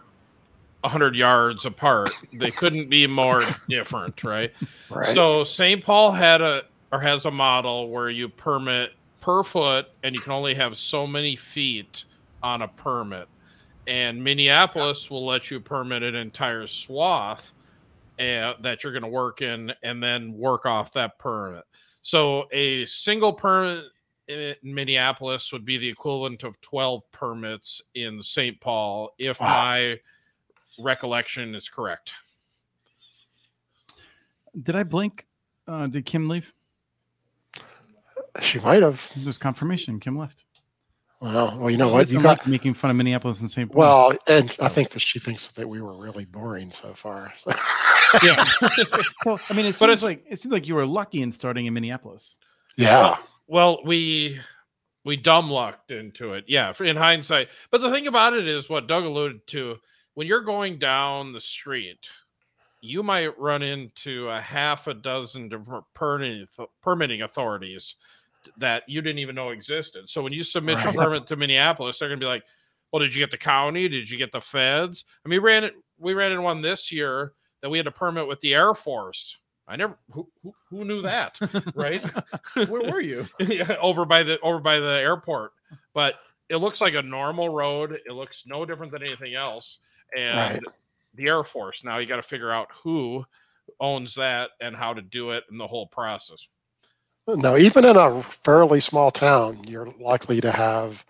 100 0.83 1.15
yards 1.15 1.65
apart. 1.65 2.11
They 2.33 2.51
couldn't 2.51 2.91
be 2.91 3.07
more 3.07 3.45
different, 3.69 4.23
right? 4.25 4.53
Right. 4.91 5.09
So 5.09 5.45
St. 5.45 5.83
Paul 5.83 6.13
had 6.13 6.41
a 6.41 6.65
or 6.93 7.01
has 7.01 7.25
a 7.25 7.31
model 7.31 7.89
where 7.91 8.11
you 8.11 8.29
permit 8.29 8.93
per 9.21 9.45
foot 9.45 9.97
and 10.03 10.15
you 10.15 10.21
can 10.21 10.33
only 10.33 10.55
have 10.55 10.77
so 10.77 11.07
many 11.07 11.37
feet 11.37 12.05
on 12.43 12.63
a 12.63 12.69
permit. 12.69 13.29
And 13.87 14.23
Minneapolis 14.23 15.11
will 15.11 15.25
let 15.25 15.51
you 15.51 15.61
permit 15.61 16.03
an 16.03 16.15
entire 16.15 16.67
swath 16.67 17.53
uh, 18.21 18.55
that 18.61 18.85
you're 18.85 18.93
going 18.93 19.03
to 19.03 19.09
work 19.09 19.41
in 19.43 19.73
and 19.83 20.03
then 20.03 20.33
work 20.35 20.67
off 20.67 20.93
that 20.93 21.19
permit. 21.19 21.65
So 22.03 22.47
a 22.53 22.87
single 22.87 23.33
permit 23.33 23.85
in 24.29 24.55
Minneapolis 24.63 25.53
would 25.53 25.65
be 25.65 25.79
the 25.79 25.89
equivalent 25.89 26.43
of 26.45 26.61
12 26.61 27.03
permits 27.13 27.83
in 27.95 28.23
St. 28.23 28.61
Paul 28.61 29.15
if 29.19 29.41
Wow. 29.41 29.49
my 29.49 30.01
recollection 30.79 31.55
is 31.55 31.69
correct. 31.69 32.13
Did 34.61 34.77
I 34.77 34.83
blink? 34.83 35.27
Uh, 35.67 35.87
did 35.87 36.05
Kim 36.07 36.29
leave? 36.29 36.53
She 38.41 38.59
might 38.61 38.83
have. 38.83 39.11
There's 39.17 39.39
confirmation. 39.39 40.01
Kim 40.01 40.17
left. 40.19 40.45
Well, 41.21 41.59
well, 41.59 41.71
you 41.71 41.77
know 41.77 41.89
She 41.89 41.93
what? 41.95 42.11
You 42.11 42.23
got 42.23 42.39
like 42.39 42.47
making 42.47 42.75
fun 42.75 42.91
of 42.91 42.97
Minneapolis 42.97 43.41
and 43.41 43.51
St. 43.51 43.71
Paul. 43.71 43.79
well, 43.81 44.13
and 44.27 44.57
I 44.61 44.69
think 44.69 44.91
that 44.91 45.01
she 45.01 45.19
thinks 45.19 45.49
that 45.53 45.69
we 45.69 45.81
were 45.81 45.95
really 46.01 46.25
boring 46.25 46.71
so 46.71 46.93
far. 46.95 47.33
So- 47.37 47.53
yeah. 48.23 48.45
well, 49.25 49.39
I 49.49 49.55
mean, 49.55 49.67
it 49.67 49.77
But 49.79 49.89
seems 49.89 49.91
it's- 49.91 50.03
like 50.03 50.25
it 50.29 50.41
seems 50.41 50.53
like 50.53 50.67
you 50.69 50.75
were 50.75 50.87
lucky 50.87 51.23
in 51.23 51.33
starting 51.33 51.67
in 51.67 51.75
Minneapolis. 51.75 52.37
yeah. 52.77 53.17
Well, 53.47 53.81
we 53.85 54.39
we 55.05 55.17
dumb 55.17 55.51
lucked 55.51 55.91
into 55.91 56.35
it. 56.35 56.45
Yeah, 56.47 56.73
for- 56.73 56.85
in 56.85 56.97
hindsight. 56.97 57.49
But 57.71 57.81
the 57.81 57.91
thing 57.91 58.07
about 58.07 58.35
it 58.35 58.47
is 58.47 58.69
what 58.71 58.87
Doug 58.87 59.05
alluded 59.05 59.47
to. 59.49 59.77
When 60.15 60.27
you're 60.27 60.43
going 60.43 60.79
down 60.79 61.33
the 61.33 61.41
street, 61.41 62.07
you 62.81 63.03
might 63.03 63.39
run 63.39 63.63
into 63.63 64.29
a 64.29 64.41
half 64.41 64.87
a 64.87 64.95
dozen 64.95 65.49
different 65.49 65.85
permitting, 65.95 66.47
permitting 66.83 67.23
authorities 67.23 67.95
that 68.57 68.83
you 68.89 69.03
didn't 69.03 69.19
even 69.19 69.35
know 69.35 69.51
existed. 69.51 70.09
So 70.09 70.23
when 70.23 70.33
you 70.33 70.43
submit 70.43 70.77
Right. 70.77 70.95
your 70.95 71.05
permit 71.05 71.27
to 71.29 71.37
Minneapolis, 71.37 71.99
they're 71.99 72.09
going 72.09 72.21
to 72.21 72.25
be 72.25 72.29
like, 72.29 72.45
"Well, 72.93 73.01
did 73.01 73.15
you 73.15 73.21
get 73.21 73.31
the 73.31 73.37
county? 73.39 73.89
Did 73.89 74.09
you 74.11 74.17
get 74.19 74.33
the 74.33 74.41
feds?" 74.41 75.05
I 75.25 75.29
mean, 75.29 75.43
we 75.43 75.47
ran 75.47 75.65
it. 75.65 75.75
We 75.99 76.15
ran 76.15 76.33
in 76.33 76.43
one 76.43 76.63
this 76.63 76.91
year 76.93 77.33
that 77.63 77.71
we 77.71 77.79
had 77.79 77.87
a 77.87 77.93
permit 77.93 78.27
with 78.27 78.41
the 78.41 78.55
Air 78.55 78.75
Force. 78.75 79.37
I 79.69 79.77
never. 79.77 79.97
Who, 80.11 80.29
who, 80.43 80.53
who 80.69 80.85
knew 80.85 81.03
that? 81.03 81.39
Right? 81.75 82.03
Where 82.69 82.91
were 82.91 83.01
you? 83.01 83.27
yeah, 83.41 83.77
over 83.81 84.05
by 84.05 84.23
the 84.23 84.41
over 84.41 84.59
by 84.59 84.79
the 84.79 84.99
airport. 85.01 85.53
But 85.95 86.15
it 86.49 86.57
looks 86.57 86.81
like 86.81 86.95
a 86.95 87.03
normal 87.03 87.49
road. 87.51 88.01
It 88.05 88.13
looks 88.13 88.45
no 88.47 88.65
different 88.65 88.91
than 88.91 89.03
anything 89.05 89.35
else. 89.35 89.79
And 90.17 90.55
Right. 90.55 90.63
the 91.15 91.29
Air 91.29 91.45
Force. 91.45 91.85
Now 91.85 91.99
you 91.99 92.07
got 92.07 92.17
to 92.17 92.23
figure 92.23 92.51
out 92.51 92.69
who 92.83 93.25
owns 93.79 94.15
that 94.17 94.51
and 94.61 94.75
how 94.75 94.93
to 94.93 95.03
do 95.03 95.31
it 95.31 95.45
and 95.51 95.61
the 95.61 95.67
whole 95.67 95.87
process. 95.87 96.45
No, 97.29 97.57
even 97.57 97.85
in 97.85 97.97
a 97.97 98.23
fairly 98.23 98.81
small 98.81 99.13
town, 99.13 99.63
you're 99.69 99.93
likely 100.01 100.41
to 100.41 100.51
have 100.51 101.05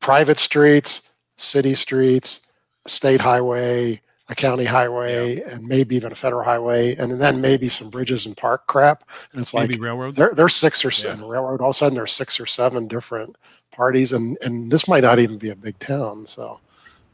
private 0.00 0.38
streets, 0.38 1.10
city 1.36 1.74
streets, 1.74 2.40
state 2.88 3.20
highway, 3.20 4.00
a 4.28 4.34
county 4.34 4.64
highway, 4.64 5.40
and 5.42 5.64
maybe 5.66 5.96
even 5.96 6.12
a 6.12 6.14
federal 6.14 6.44
highway, 6.44 6.94
and 6.96 7.20
then 7.20 7.40
maybe 7.40 7.68
some 7.68 7.90
bridges 7.90 8.24
and 8.26 8.36
park 8.36 8.66
crap. 8.66 9.02
And 9.32 9.40
it's 9.40 9.52
like 9.52 9.68
Maybe 9.70 9.80
railroads. 9.80 10.16
there, 10.16 10.32
there's 10.34 10.54
six 10.54 10.84
or 10.84 10.88
Yeah. 10.88 10.92
seven 11.12 11.24
railroad. 11.26 11.60
All 11.60 11.70
of 11.70 11.74
a 11.74 11.78
sudden, 11.78 11.94
there's 11.96 12.12
six 12.12 12.38
or 12.38 12.46
seven 12.46 12.86
different 12.86 13.36
parties, 13.72 14.12
and 14.12 14.38
and 14.42 14.70
this 14.70 14.86
might 14.86 15.02
not 15.02 15.18
even 15.18 15.38
be 15.38 15.50
a 15.50 15.56
big 15.56 15.78
town. 15.78 16.26
So, 16.26 16.60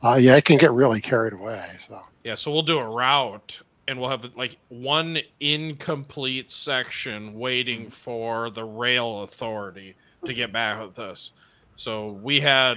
uh, 0.02 0.14
yeah, 0.20 0.36
it 0.36 0.44
can 0.44 0.58
get 0.58 0.70
really 0.72 1.00
carried 1.00 1.32
away. 1.32 1.70
So, 1.78 2.00
Yeah, 2.24 2.34
so 2.34 2.52
we'll 2.52 2.62
do 2.62 2.78
a 2.78 2.88
route 2.88 3.58
and 3.88 3.98
we'll 3.98 4.10
have 4.10 4.30
like 4.36 4.58
one 4.68 5.18
incomplete 5.40 6.52
section 6.52 7.32
waiting 7.34 7.90
for 7.90 8.50
the 8.50 8.64
rail 8.64 9.22
authority 9.22 9.96
to 10.26 10.34
get 10.34 10.52
back 10.52 10.80
with 10.80 10.98
us. 10.98 11.30
So 11.76 12.10
we 12.22 12.38
had 12.40 12.76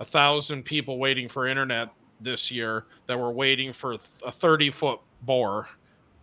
a 0.00 0.04
thousand 0.04 0.64
people 0.64 0.98
waiting 0.98 1.28
for 1.28 1.46
internet 1.46 1.90
this 2.20 2.50
year 2.50 2.84
that 3.06 3.18
were 3.18 3.30
waiting 3.30 3.72
for 3.72 3.94
a 4.24 4.32
30 4.32 4.70
foot 4.70 5.00
bore 5.22 5.68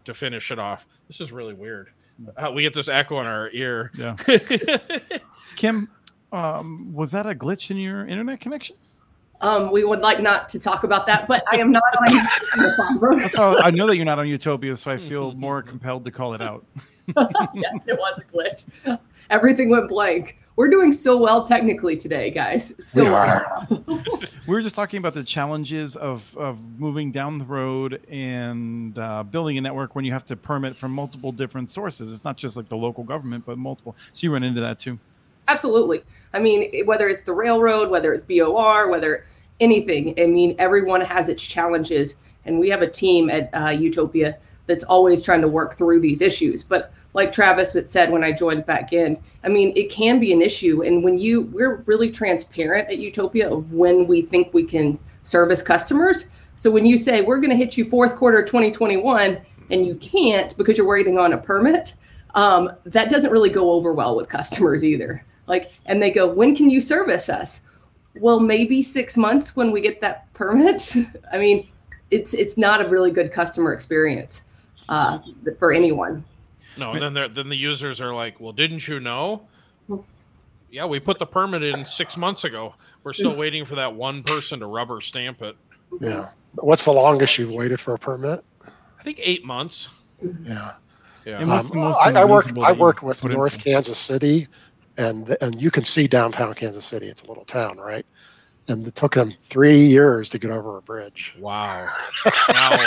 to 0.05 0.13
finish 0.13 0.51
it 0.51 0.59
off. 0.59 0.87
This 1.07 1.19
is 1.21 1.31
really 1.31 1.53
weird. 1.53 1.89
Uh, 2.37 2.51
we 2.53 2.61
get 2.61 2.73
this 2.73 2.87
echo 2.87 3.19
in 3.19 3.25
our 3.25 3.49
ear. 3.51 3.91
Yeah. 3.95 4.15
Kim, 5.55 5.89
um, 6.31 6.93
was 6.93 7.11
that 7.11 7.25
a 7.25 7.35
glitch 7.35 7.71
in 7.71 7.77
your 7.77 8.07
internet 8.07 8.39
connection? 8.39 8.75
Um, 9.41 9.71
we 9.71 9.83
would 9.83 9.99
like 9.99 10.21
not 10.21 10.47
to 10.49 10.59
talk 10.59 10.85
about 10.85 11.05
that, 11.07 11.27
but 11.27 11.43
I 11.51 11.57
am 11.57 11.71
not 11.71 11.83
on 12.01 12.13
the. 12.13 13.31
Oh, 13.37 13.57
I 13.61 13.69
know 13.69 13.85
that 13.85 13.97
you're 13.97 14.05
not 14.05 14.17
on 14.17 14.27
Utopia, 14.27 14.77
so 14.77 14.91
I 14.91 14.97
feel 14.97 15.31
more 15.35 15.61
compelled 15.61 16.05
to 16.05 16.11
call 16.11 16.33
it 16.33 16.41
out. 16.41 16.65
yes, 17.53 17.87
it 17.87 17.99
was 17.99 18.17
a 18.19 18.23
glitch. 18.23 18.99
Everything 19.29 19.69
went 19.69 19.89
blank. 19.89 20.39
We're 20.57 20.69
doing 20.69 20.93
so 20.93 21.17
well 21.17 21.43
technically 21.43 21.97
today, 21.97 22.31
guys. 22.31 22.73
So 22.79 23.03
We 23.03 23.09
well. 23.09 23.67
We 24.47 24.53
were 24.53 24.61
just 24.61 24.75
talking 24.75 24.99
about 24.99 25.15
the 25.15 25.23
challenges 25.23 25.95
of, 25.95 26.35
of 26.37 26.59
moving 26.79 27.11
down 27.11 27.39
the 27.39 27.45
road 27.45 28.05
and 28.09 28.97
uh, 28.97 29.23
building 29.23 29.57
a 29.57 29.61
network 29.61 29.95
when 29.95 30.05
you 30.05 30.11
have 30.11 30.23
to 30.25 30.35
permit 30.35 30.75
from 30.75 30.91
multiple 30.91 31.31
different 31.31 31.69
sources. 31.69 32.13
It's 32.13 32.23
not 32.23 32.37
just 32.37 32.55
like 32.55 32.69
the 32.69 32.77
local 32.77 33.03
government, 33.03 33.43
but 33.45 33.57
multiple. 33.57 33.95
So 34.13 34.19
you 34.25 34.31
run 34.31 34.43
into 34.43 34.61
that 34.61 34.79
too. 34.79 34.99
Absolutely. 35.47 36.03
I 36.33 36.39
mean, 36.39 36.85
whether 36.85 37.07
it's 37.07 37.23
the 37.23 37.33
railroad, 37.33 37.89
whether 37.89 38.13
it's 38.13 38.23
BOR, 38.23 38.89
whether 38.89 39.25
anything, 39.59 40.13
I 40.19 40.27
mean, 40.27 40.55
everyone 40.59 41.01
has 41.01 41.27
its 41.27 41.45
challenges. 41.45 42.15
And 42.45 42.59
we 42.59 42.69
have 42.69 42.81
a 42.81 42.89
team 42.89 43.29
at 43.29 43.49
uh, 43.53 43.69
Utopia 43.69 44.37
that's 44.67 44.83
always 44.83 45.21
trying 45.21 45.41
to 45.41 45.47
work 45.47 45.75
through 45.75 45.99
these 45.99 46.21
issues. 46.21 46.63
But 46.63 46.91
like 47.13 47.31
Travis 47.31 47.73
had 47.73 47.85
said 47.85 48.11
when 48.11 48.23
I 48.23 48.31
joined 48.31 48.65
back 48.65 48.93
in, 48.93 49.17
I 49.43 49.49
mean, 49.49 49.71
it 49.75 49.89
can 49.89 50.19
be 50.19 50.33
an 50.33 50.41
issue. 50.41 50.83
And 50.83 51.03
when 51.03 51.17
you, 51.17 51.43
we're 51.43 51.77
really 51.85 52.09
transparent 52.09 52.89
at 52.89 52.97
Utopia 52.97 53.49
of 53.51 53.73
when 53.73 54.07
we 54.07 54.21
think 54.21 54.53
we 54.53 54.63
can 54.63 54.99
service 55.23 55.61
customers. 55.61 56.27
So 56.55 56.71
when 56.71 56.85
you 56.85 56.97
say 56.97 57.21
we're 57.21 57.39
going 57.39 57.51
to 57.51 57.55
hit 57.55 57.77
you 57.77 57.85
fourth 57.85 58.15
quarter 58.15 58.43
2021 58.43 59.39
and 59.71 59.85
you 59.85 59.95
can't 59.95 60.55
because 60.57 60.77
you're 60.77 60.87
waiting 60.87 61.17
on 61.17 61.33
a 61.33 61.37
permit, 61.37 61.95
um, 62.33 62.71
that 62.85 63.09
doesn't 63.09 63.31
really 63.31 63.49
go 63.49 63.71
over 63.71 63.93
well 63.93 64.15
with 64.15 64.29
customers 64.29 64.83
either. 64.83 65.25
Like, 65.47 65.71
and 65.85 66.01
they 66.01 66.11
go, 66.11 66.27
when 66.27 66.55
can 66.55 66.69
you 66.69 66.81
service 66.81 67.29
us? 67.29 67.61
Well, 68.15 68.39
maybe 68.39 68.81
six 68.81 69.15
months 69.17 69.55
when 69.55 69.71
we 69.71 69.81
get 69.81 70.01
that 70.01 70.31
permit. 70.33 70.93
I 71.31 71.37
mean, 71.37 71.67
it's 72.11 72.33
it's 72.33 72.55
not 72.55 72.85
a 72.85 72.87
really 72.87 73.11
good 73.11 73.31
customer 73.31 73.73
experience 73.73 74.43
uh, 74.89 75.19
for 75.59 75.71
anyone. 75.73 76.23
No, 76.77 76.91
and 76.93 77.15
then 77.15 77.33
then 77.33 77.49
the 77.49 77.55
users 77.55 78.01
are 78.01 78.13
like, 78.13 78.39
"Well, 78.39 78.51
didn't 78.51 78.87
you 78.87 78.99
know?" 78.99 79.43
Well- 79.87 80.05
Yeah, 80.71 80.85
we 80.85 80.99
put 80.99 81.19
the 81.19 81.25
permit 81.25 81.63
in 81.63 81.85
six 81.85 82.17
months 82.17 82.43
ago. 82.43 82.75
We're 83.03 83.13
still 83.13 83.35
waiting 83.35 83.63
for 83.65 83.75
that 83.75 83.93
one 83.93 84.23
person 84.23 84.59
to 84.59 84.65
rubber 84.65 84.99
stamp 84.99 85.41
it. 85.41 85.55
yeah. 86.01 86.29
What's 86.55 86.85
the 86.85 86.91
longest 86.91 87.37
you've 87.37 87.51
waited 87.51 87.79
for 87.79 87.93
a 87.93 87.99
permit? 87.99 88.43
I 88.99 89.03
think 89.03 89.19
eight 89.21 89.45
months. 89.45 89.87
Yeah. 90.43 90.71
Yeah. 91.25 91.39
And 91.39 91.49
what's 91.49 91.69
the 91.69 91.79
Um, 91.79 91.93
I, 92.01 92.21
I 92.21 92.25
worked. 92.25 92.51
I 92.57 92.71
worked 92.71 93.03
with 93.03 93.21
put 93.21 93.31
in 93.31 93.37
North? 93.37 93.63
Kansas 93.63 93.99
City, 93.99 94.47
and 94.97 95.35
and 95.41 95.61
you 95.61 95.69
can 95.71 95.83
see 95.83 96.07
downtown 96.07 96.53
Kansas 96.55 96.85
City. 96.85 97.07
It's 97.07 97.21
a 97.23 97.27
little 97.27 97.45
town, 97.45 97.77
right? 97.77 98.05
And 98.67 98.87
it 98.87 98.95
took 98.95 99.13
them 99.13 99.31
three 99.41 99.85
years 99.85 100.27
to 100.29 100.39
get 100.39 100.49
over 100.49 100.77
a 100.77 100.81
bridge. 100.81 101.35
Wow. 101.39 101.87
Wow. 102.49 102.79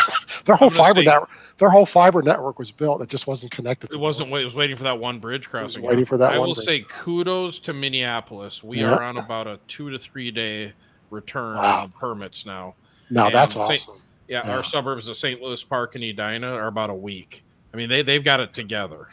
Their 0.44 0.56
whole 0.56 0.70
fiber 0.70 1.02
network. 1.02 1.30
Their 1.58 1.70
whole 1.70 1.87
fiber 1.87 2.23
network 2.23 2.58
was 2.58 2.70
built. 2.73 3.00
It 3.02 3.08
just 3.08 3.26
wasn't 3.26 3.52
connected. 3.52 3.90
To 3.90 3.97
It 3.97 4.00
wasn't. 4.00 4.30
wait- 4.30 4.42
It 4.42 4.47
was 4.47 4.54
waiting 4.54 4.76
for 4.76 4.82
that 4.85 4.99
one 4.99 5.18
bridge 5.18 5.49
crossing. 5.49 5.82
waiting 5.82 6.04
for 6.04 6.16
that 6.16 6.32
I 6.32 6.38
will 6.38 6.54
say 6.54 6.80
crossing. 6.80 7.14
kudos 7.14 7.58
to 7.61 7.73
Minneapolis. 7.73 8.62
We 8.64 8.80
Yeah. 8.80 8.94
are 8.94 9.02
on 9.02 9.18
about 9.18 9.47
a 9.47 9.58
two 9.68 9.90
to 9.90 9.99
three 9.99 10.30
day 10.30 10.73
return 11.11 11.56
Wow. 11.56 11.82
on 11.82 11.88
permits 11.90 12.44
now. 12.47 12.75
No, 13.11 13.26
And 13.26 13.35
that's 13.35 13.54
awesome. 13.56 13.97
Yeah, 14.26 14.42
Yeah. 14.47 14.56
our 14.56 14.64
suburbs 14.64 15.08
of 15.08 15.16
St. 15.16 15.40
Louis 15.42 15.62
Park 15.62 15.94
and 15.94 16.02
Edina 16.04 16.52
are 16.54 16.66
about 16.66 16.90
a 16.90 16.94
week. 16.94 17.44
I 17.73 17.76
mean, 17.76 17.88
they 17.88 18.02
they've 18.02 18.25
got 18.25 18.40
it 18.40 18.52
together. 18.54 19.08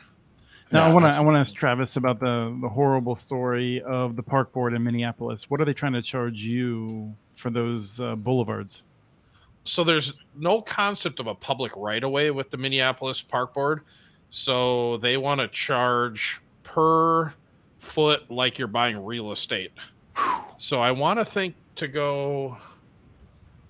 Now 0.72 0.86
Yeah, 0.86 0.92
I 0.92 0.94
want 0.94 1.06
to 1.06 1.12
I 1.18 1.22
want 1.22 1.36
to 1.36 1.40
ask 1.40 1.54
Travis 1.54 1.96
about 1.96 2.20
the 2.20 2.58
the 2.62 2.70
horrible 2.70 3.16
story 3.16 3.82
of 3.84 4.16
the 4.16 4.24
park 4.24 4.52
board 4.52 4.74
in 4.74 4.84
Minneapolis. 4.84 5.50
What 5.50 5.62
are 5.62 5.66
they 5.66 5.74
trying 5.74 5.94
to 5.94 6.02
charge 6.02 6.42
you 6.42 7.16
for 7.36 7.50
those 7.50 8.00
uh, 8.00 8.16
boulevards? 8.16 8.84
so 9.66 9.84
there's 9.84 10.14
no 10.38 10.62
concept 10.62 11.20
of 11.20 11.28
a 11.28 11.36
public 11.36 11.72
right 11.76 12.04
of 12.04 12.12
way 12.12 12.32
with 12.32 12.52
the 12.52 12.58
Minneapolis 12.58 13.22
Park 13.22 13.54
Board. 13.54 13.82
So 14.30 14.98
they 14.98 15.18
want 15.18 15.42
to 15.42 15.48
charge 15.48 16.40
per 16.64 17.34
foot 17.80 18.30
like 18.30 18.58
you're 18.58 18.68
buying 18.68 19.04
real 19.04 19.32
estate. 19.32 19.72
So 20.58 20.80
I 20.80 20.92
want 20.92 21.20
to 21.20 21.26
think 21.26 21.56
to 21.78 21.88
go 21.88 22.58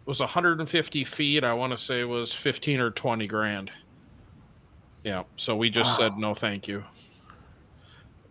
it 0.02 0.08
was 0.08 0.20
150 0.20 1.04
feet. 1.06 1.44
I 1.44 1.54
want 1.54 1.72
to 1.72 1.78
say 1.78 2.02
it 2.02 2.10
was 2.10 2.34
15 2.34 2.80
or 2.80 2.92
20 2.92 3.25
grand. 3.25 3.72
Yeah. 5.06 5.24
So 5.38 5.56
we 5.56 5.70
just 5.70 5.98
said 5.98 6.18
no, 6.18 6.34
thank 6.34 6.68
you. 6.68 6.84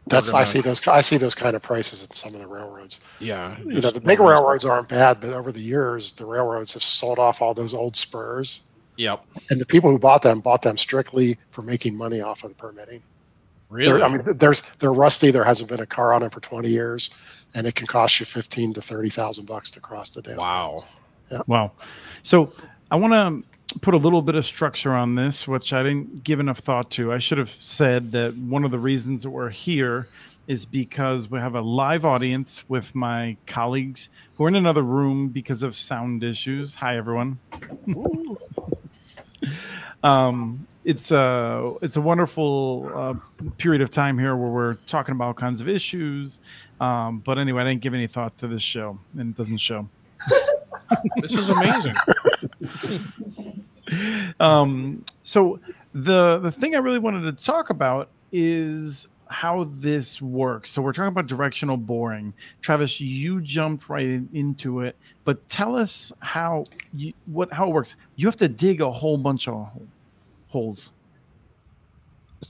That's 0.06 0.32
We're 0.32 0.40
I 0.40 0.44
see 0.44 0.60
those. 0.60 0.86
I 0.86 1.00
see 1.00 1.16
those 1.16 1.34
kind 1.34 1.56
of 1.56 1.62
prices 1.62 2.02
in 2.02 2.10
some 2.10 2.34
of 2.34 2.40
the 2.40 2.46
railroads. 2.46 3.00
Yeah. 3.20 3.56
You 3.60 3.80
know, 3.80 3.90
the 3.90 4.00
big 4.00 4.18
no 4.18 4.28
railroads 4.28 4.64
aren't 4.66 4.88
bad, 4.88 5.20
but 5.20 5.30
over 5.30 5.50
the 5.50 5.60
years, 5.62 6.12
the 6.12 6.26
railroads 6.26 6.74
have 6.74 6.82
sold 6.82 7.18
off 7.18 7.40
all 7.40 7.54
those 7.54 7.72
old 7.72 7.96
spurs, 7.96 8.62
Yep. 8.98 9.24
and 9.48 9.58
the 9.60 9.64
people 9.64 9.90
who 9.90 9.98
bought 9.98 10.20
them 10.20 10.40
bought 10.40 10.60
them 10.62 10.76
strictly 10.76 11.38
for 11.50 11.62
making 11.62 11.96
money 11.96 12.20
off 12.20 12.44
of 12.44 12.50
the 12.50 12.56
permitting. 12.56 13.02
Really? 13.70 13.92
They're, 13.92 14.04
I 14.04 14.08
mean, 14.08 14.36
there's 14.36 14.60
they're 14.78 14.92
rusty. 14.92 15.30
There 15.30 15.44
hasn't 15.44 15.70
been 15.70 15.80
a 15.80 15.86
car 15.86 16.12
on 16.12 16.20
them 16.20 16.30
for 16.30 16.40
20 16.40 16.68
years, 16.68 17.08
and 17.54 17.66
it 17.66 17.74
can 17.76 17.86
cost 17.86 18.20
you 18.20 18.26
15 18.26 18.74
to 18.74 18.82
30 18.82 19.08
thousand 19.08 19.46
bucks 19.46 19.70
to 19.70 19.80
cross 19.80 20.10
the 20.10 20.20
damn. 20.22 20.36
wow. 20.36 20.84
Wow. 21.46 21.72
So 22.22 22.52
I 22.90 22.96
want 22.96 23.12
to 23.14 23.48
put 23.80 23.94
a 23.94 23.96
little 23.96 24.22
bit 24.22 24.36
of 24.36 24.44
structure 24.44 24.92
on 24.92 25.14
this, 25.14 25.48
which 25.48 25.72
I 25.72 25.82
didn't 25.82 26.24
give 26.24 26.40
enough 26.40 26.58
thought 26.58 26.90
to. 26.92 27.12
I 27.12 27.18
should 27.18 27.38
have 27.38 27.50
said 27.50 28.12
that 28.12 28.36
one 28.36 28.64
of 28.64 28.70
the 28.70 28.78
reasons 28.78 29.22
that 29.22 29.30
we're 29.30 29.50
here 29.50 30.08
is 30.46 30.64
because 30.64 31.30
we 31.30 31.38
have 31.38 31.54
a 31.54 31.60
live 31.60 32.04
audience 32.04 32.68
with 32.68 32.94
my 32.94 33.36
colleagues 33.46 34.10
who 34.36 34.44
are 34.44 34.48
in 34.48 34.54
another 34.54 34.82
room 34.82 35.28
because 35.28 35.62
of 35.62 35.74
sound 35.74 36.22
issues. 36.22 36.74
Hi, 36.74 36.96
everyone. 36.96 37.38
um, 40.02 40.66
it's 40.84 41.10
a 41.10 41.74
it's 41.80 41.96
a 41.96 42.00
wonderful 42.00 42.90
uh, 42.94 43.14
period 43.56 43.80
of 43.80 43.90
time 43.90 44.18
here 44.18 44.36
where 44.36 44.50
we're 44.50 44.74
talking 44.86 45.14
about 45.14 45.24
all 45.24 45.34
kinds 45.34 45.62
of 45.62 45.68
issues. 45.68 46.40
Um, 46.80 47.20
but 47.20 47.38
anyway, 47.38 47.62
I 47.62 47.64
didn't 47.64 47.80
give 47.80 47.94
any 47.94 48.06
thought 48.06 48.36
to 48.38 48.46
this 48.46 48.62
show, 48.62 48.98
and 49.16 49.30
it 49.30 49.36
doesn't 49.36 49.58
show. 49.58 49.88
This 51.22 51.32
is 51.32 51.48
amazing. 51.48 51.94
um, 54.40 55.04
so 55.22 55.60
the 55.94 56.38
the 56.38 56.50
thing 56.50 56.74
I 56.74 56.78
really 56.78 56.98
wanted 56.98 57.22
to 57.36 57.44
talk 57.44 57.70
about 57.70 58.08
is 58.32 59.08
how 59.28 59.64
this 59.72 60.20
works. 60.20 60.70
So 60.70 60.82
we're 60.82 60.92
talking 60.92 61.08
about 61.08 61.26
directional 61.26 61.76
boring. 61.76 62.34
Travis, 62.60 63.00
you 63.00 63.40
jumped 63.40 63.88
right 63.88 64.06
in- 64.06 64.28
into 64.32 64.80
it, 64.80 64.96
but 65.24 65.48
tell 65.48 65.76
us 65.76 66.12
how 66.20 66.64
you 66.92 67.12
what 67.26 67.52
how 67.52 67.68
it 67.68 67.72
works. 67.72 67.96
You 68.16 68.26
have 68.26 68.36
to 68.36 68.48
dig 68.48 68.80
a 68.80 68.90
whole 68.90 69.16
bunch 69.18 69.48
of 69.48 69.68
holes. 70.48 70.92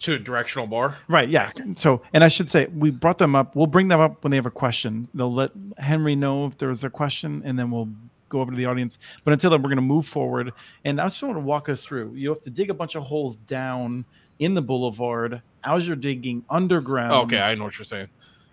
to 0.00 0.18
directional 0.18 0.66
bore. 0.66 0.96
Right, 1.08 1.28
yeah. 1.28 1.52
So, 1.74 2.02
and 2.12 2.24
I 2.24 2.28
should 2.28 2.50
say, 2.50 2.66
we 2.66 2.90
brought 2.90 3.18
them 3.18 3.36
up. 3.36 3.54
We'll 3.54 3.68
bring 3.68 3.86
them 3.88 4.00
up 4.00 4.24
when 4.24 4.32
they 4.32 4.36
have 4.36 4.44
a 4.46 4.50
question. 4.50 5.08
They'll 5.14 5.32
let 5.32 5.52
Henry 5.78 6.16
know 6.16 6.46
if 6.46 6.58
there's 6.58 6.82
a 6.82 6.90
question, 6.90 7.42
and 7.44 7.56
then 7.58 7.70
we'll 7.70 7.88
go 8.28 8.40
over 8.40 8.50
to 8.50 8.56
the 8.56 8.66
audience. 8.66 8.98
But 9.24 9.32
until 9.32 9.50
then, 9.50 9.60
we're 9.62 9.68
going 9.68 9.76
to 9.76 9.82
move 9.82 10.06
forward. 10.06 10.52
And 10.84 11.00
I 11.00 11.08
just 11.08 11.22
want 11.22 11.36
to 11.36 11.40
walk 11.40 11.68
us 11.68 11.84
through. 11.84 12.14
You 12.14 12.28
have 12.30 12.42
to 12.42 12.50
dig 12.50 12.70
a 12.70 12.74
bunch 12.74 12.94
of 12.94 13.02
holes 13.02 13.36
down 13.36 14.04
in 14.38 14.54
the 14.54 14.62
boulevard 14.62 15.40
as 15.64 15.86
you're 15.86 15.96
digging 15.96 16.44
underground. 16.50 17.12
Okay, 17.12 17.38
I 17.40 17.54
know 17.54 17.64
what 17.64 17.78
you're 17.78 17.84
saying. 17.84 18.08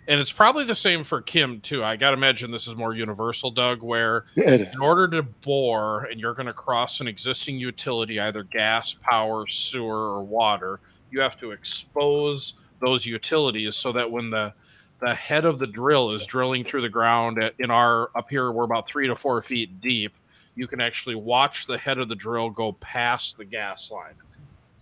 And 0.08 0.20
it's 0.20 0.32
probably 0.32 0.64
the 0.66 0.76
same 0.76 1.04
for 1.04 1.22
Kim 1.22 1.62
too. 1.62 1.84
I 1.84 1.96
gotta 1.96 2.18
imagine 2.18 2.52
this 2.52 2.68
is 2.68 2.76
more 2.76 2.94
universal, 2.94 3.52
Doug, 3.52 3.82
where 3.84 4.26
It 4.36 4.62
is. 4.62 4.74
in 4.74 4.80
order 4.82 5.08
to 5.10 5.22
bore 5.24 6.06
and 6.06 6.20
you're 6.20 6.34
gonna 6.34 6.52
cross 6.52 7.02
an 7.02 7.08
existing 7.08 7.58
utility, 7.58 8.20
either 8.20 8.44
gas, 8.44 8.94
power, 8.94 9.48
sewer, 9.48 10.16
or 10.16 10.24
water, 10.24 10.80
you 11.12 11.22
have 11.22 11.40
to 11.40 11.52
expose 11.52 12.56
those 12.82 13.06
utilities 13.06 13.76
so 13.76 13.92
that 13.92 14.10
when 14.10 14.32
the 14.32 14.54
the 15.02 15.14
head 15.16 15.46
of 15.46 15.60
the 15.60 15.68
drill 15.68 16.12
is 16.12 16.26
drilling 16.26 16.64
through 16.64 16.84
the 16.84 16.90
ground 16.90 17.42
at, 17.42 17.54
in 17.60 17.72
our 17.72 18.12
up 18.16 18.30
here 18.30 18.52
we're 18.52 18.64
about 18.64 18.88
three 18.88 19.08
to 19.08 19.16
four 19.16 19.42
feet 19.42 19.82
deep. 19.82 20.14
You 20.56 20.68
can 20.68 20.80
actually 20.80 21.16
watch 21.16 21.66
the 21.66 21.78
head 21.78 21.98
of 21.98 22.08
the 22.08 22.16
drill 22.16 22.50
go 22.50 22.74
past 22.74 23.38
the 23.38 23.46
gas 23.46 23.90
line. 23.90 24.14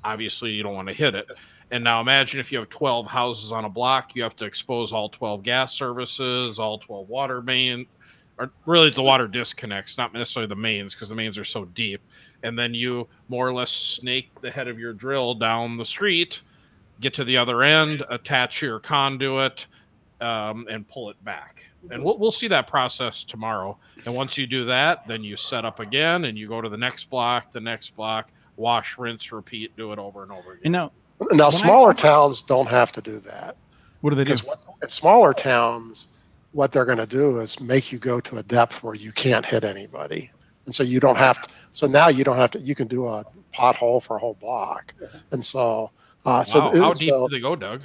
Obviously 0.03 0.51
you 0.51 0.61
don't 0.61 0.75
want 0.75 0.89
to 0.89 0.93
hit 0.93 1.15
it. 1.15 1.27
And 1.71 1.83
now 1.83 2.01
imagine 2.01 2.39
if 2.39 2.51
you 2.51 2.57
have 2.59 2.69
12 2.69 3.07
houses 3.07 3.51
on 3.51 3.65
a 3.65 3.69
block 3.69 4.15
you 4.15 4.21
have 4.23 4.35
to 4.37 4.45
expose 4.45 4.91
all 4.91 5.07
12 5.09 5.41
gas 5.41 5.73
services 5.73 6.59
all 6.59 6.77
12 6.79 7.07
water 7.07 7.41
main 7.41 7.85
or 8.37 8.51
really 8.65 8.89
the 8.89 9.03
water 9.03 9.27
disconnects 9.27 9.97
not 9.97 10.11
necessarily 10.13 10.47
the 10.47 10.55
mains 10.55 10.93
because 10.93 11.09
the 11.09 11.15
mains 11.15 11.37
are 11.37 11.43
so 11.43 11.65
deep. 11.65 12.01
And 12.43 12.59
then 12.59 12.73
you 12.73 13.07
more 13.29 13.47
or 13.47 13.53
less 13.53 13.71
snake 13.71 14.29
the 14.41 14.51
head 14.51 14.67
of 14.67 14.79
your 14.79 14.93
drill 14.93 15.33
down 15.33 15.77
the 15.77 15.85
street 15.85 16.41
get 16.99 17.13
to 17.13 17.23
the 17.23 17.37
other 17.37 17.63
end 17.63 18.03
attach 18.09 18.61
your 18.61 18.79
conduit 18.79 19.67
um, 20.21 20.67
and 20.69 20.87
pull 20.87 21.09
it 21.09 21.23
back. 21.23 21.65
And 21.91 22.03
we'll, 22.03 22.17
we'll 22.17 22.31
see 22.31 22.47
that 22.49 22.67
process 22.67 23.23
tomorrow. 23.23 23.77
And 24.05 24.15
once 24.15 24.37
you 24.37 24.45
do 24.47 24.65
that, 24.65 25.07
then 25.07 25.23
you 25.23 25.35
set 25.37 25.65
up 25.65 25.79
again 25.79 26.25
and 26.25 26.37
you 26.37 26.47
go 26.47 26.61
to 26.61 26.69
the 26.69 26.77
next 26.77 27.09
block, 27.09 27.51
the 27.51 27.61
next 27.61 27.95
block, 27.95 28.31
wash, 28.57 28.97
rinse, 28.97 29.31
repeat, 29.31 29.75
do 29.77 29.91
it 29.93 29.99
over 29.99 30.23
and 30.23 30.31
over 30.31 30.53
again. 30.53 30.61
And 30.65 30.71
now, 30.73 30.91
Now, 31.31 31.45
Why- 31.45 31.49
smaller 31.51 31.93
towns 31.93 32.41
don't 32.41 32.67
have 32.69 32.91
to 32.93 33.01
do 33.01 33.19
that 33.21 33.55
what 34.01 34.11
do 34.11 34.15
they 34.15 34.23
do? 34.23 34.33
what, 34.45 34.63
in 34.81 34.89
smaller 34.89 35.33
towns, 35.33 36.07
what 36.51 36.71
they're 36.71 36.85
going 36.85 36.97
to 36.99 37.05
do 37.05 37.39
is 37.41 37.59
make 37.59 37.91
you 37.91 37.99
go 37.99 38.19
to 38.21 38.37
a 38.37 38.43
depth 38.43 38.81
where 38.83 38.95
you 38.95 39.11
can't 39.11 39.45
hit 39.45 39.63
anybody, 39.63 40.31
and 40.65 40.73
so 40.73 40.83
you 40.83 40.99
don't 40.99 41.17
have 41.17 41.41
to. 41.41 41.49
So 41.73 41.85
now 41.87 42.07
you 42.07 42.23
don't 42.23 42.37
have 42.37 42.51
to. 42.51 42.59
You 42.59 42.75
can 42.75 42.87
do 42.87 43.07
a 43.07 43.25
pothole 43.53 44.01
for 44.01 44.15
a 44.15 44.19
whole 44.19 44.35
block, 44.35 44.93
and 45.31 45.45
so. 45.45 45.91
Uh, 46.25 46.43
so 46.43 46.59
Wow, 46.59 46.71
it- 46.71 46.79
how 46.79 46.93
deep 46.93 47.09
so- 47.09 47.27
do 47.27 47.35
they 47.35 47.41
go, 47.41 47.55
Doug? 47.55 47.81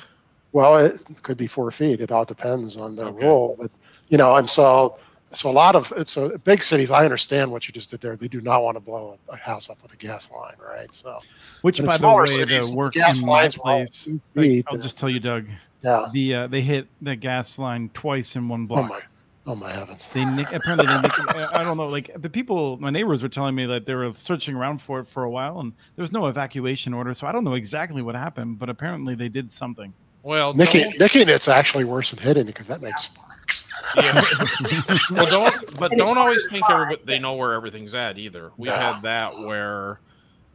Well, 0.55 0.77
it 0.77 1.05
could 1.23 1.37
be 1.37 1.49
four 1.49 1.71
feet. 1.73 2.01
It 2.01 2.13
all 2.13 2.25
depends 2.25 2.77
on 2.77 2.95
their 2.95 3.07
Okay. 3.07 3.27
rule, 3.27 3.57
but 3.61 3.73
you 4.09 4.17
know, 4.17 4.37
and 4.37 4.49
so 4.49 4.97
so 5.33 5.51
a 5.51 5.53
lot 5.53 5.75
of 5.75 5.93
so 6.07 6.39
big 6.39 6.63
cities. 6.63 6.93
I 6.93 7.03
understand 7.05 7.51
what 7.51 7.67
you 7.67 7.73
just 7.73 7.91
did 7.91 8.01
there. 8.01 8.17
They 8.17 8.29
do 8.29 8.41
not 8.41 8.63
want 8.63 8.77
to 8.77 8.81
blow 8.81 9.19
a, 9.29 9.37
house 9.37 9.69
up 9.69 9.83
with 9.83 9.93
a 9.93 9.97
gas 9.97 10.31
line, 10.31 10.55
right? 10.65 10.95
So 10.95 11.19
Which, 11.63 11.83
by 11.85 11.97
the 11.99 12.09
way, 12.09 12.27
cities, 12.27 12.71
the 12.71 12.77
work 12.77 12.95
gas 12.95 13.21
in 13.21 13.27
lines 13.27 13.57
place. 13.57 14.09
like, 14.37 14.65
I'll 14.69 14.79
just 14.79 14.97
tell 14.97 15.11
you, 15.11 15.19
Doug. 15.19 15.47
yeah. 15.83 16.07
The 16.13 16.35
uh, 16.35 16.47
they 16.47 16.61
hit 16.61 16.87
the 17.03 17.17
gas 17.17 17.59
line 17.59 17.91
twice 17.93 18.37
in 18.37 18.49
one 18.49 18.63
Oh 18.63 18.67
block. 18.67 18.91
my, 18.91 19.01
oh 19.47 19.57
my 19.57 19.73
heavens. 19.73 20.09
They 20.09 20.25
nick, 20.25 20.53
apparently 20.53 20.87
they 20.87 20.99
nick, 21.03 21.19
I 21.35 21.63
I 21.63 21.65
don't 21.65 21.77
know. 21.77 21.87
Like 21.87 22.13
the 22.17 22.31
people, 22.31 22.79
my 22.79 22.91
neighbors 22.91 23.25
were 23.25 23.29
telling 23.29 23.57
me 23.57 23.67
that 23.67 23.87
they 23.87 23.95
were 23.95 24.13
searching 24.15 24.55
around 24.55 24.81
for 24.83 25.01
it 25.01 25.09
for 25.09 25.25
a 25.25 25.31
while, 25.31 25.59
and 25.59 25.73
there 25.97 26.05
was 26.05 26.13
no 26.13 26.29
evacuation 26.29 26.95
order. 26.95 27.13
So 27.13 27.27
I 27.27 27.33
don't 27.33 27.43
know 27.43 27.55
exactly 27.55 28.03
what 28.03 28.15
happened, 28.15 28.61
but 28.61 28.69
apparently 28.71 29.17
they 29.17 29.29
did 29.29 29.51
something. 29.51 29.93
Well, 30.25 30.55
Nicking, 30.55 30.93
don't- 30.99 31.29
it's 31.29 31.49
actually 31.49 31.85
worse 31.85 32.11
than 32.11 32.19
hitting 32.19 32.45
it 32.45 32.47
because 32.47 32.67
that 32.69 32.81
makes 32.81 33.05
sparks. 33.05 33.71
yeah. 33.97 34.23
well, 35.11 35.27
don't 35.27 35.79
but 35.79 35.93
don't 35.93 36.17
always 36.17 36.47
think 36.51 36.69
everybody 36.71 37.01
they 37.05 37.19
know 37.19 37.35
where 37.35 37.53
everything's 37.53 37.95
at 37.95 38.17
either. 38.19 38.51
We 38.57 38.69
No. 38.69 38.75
had 38.75 39.03
that 39.03 39.35
where 39.37 40.01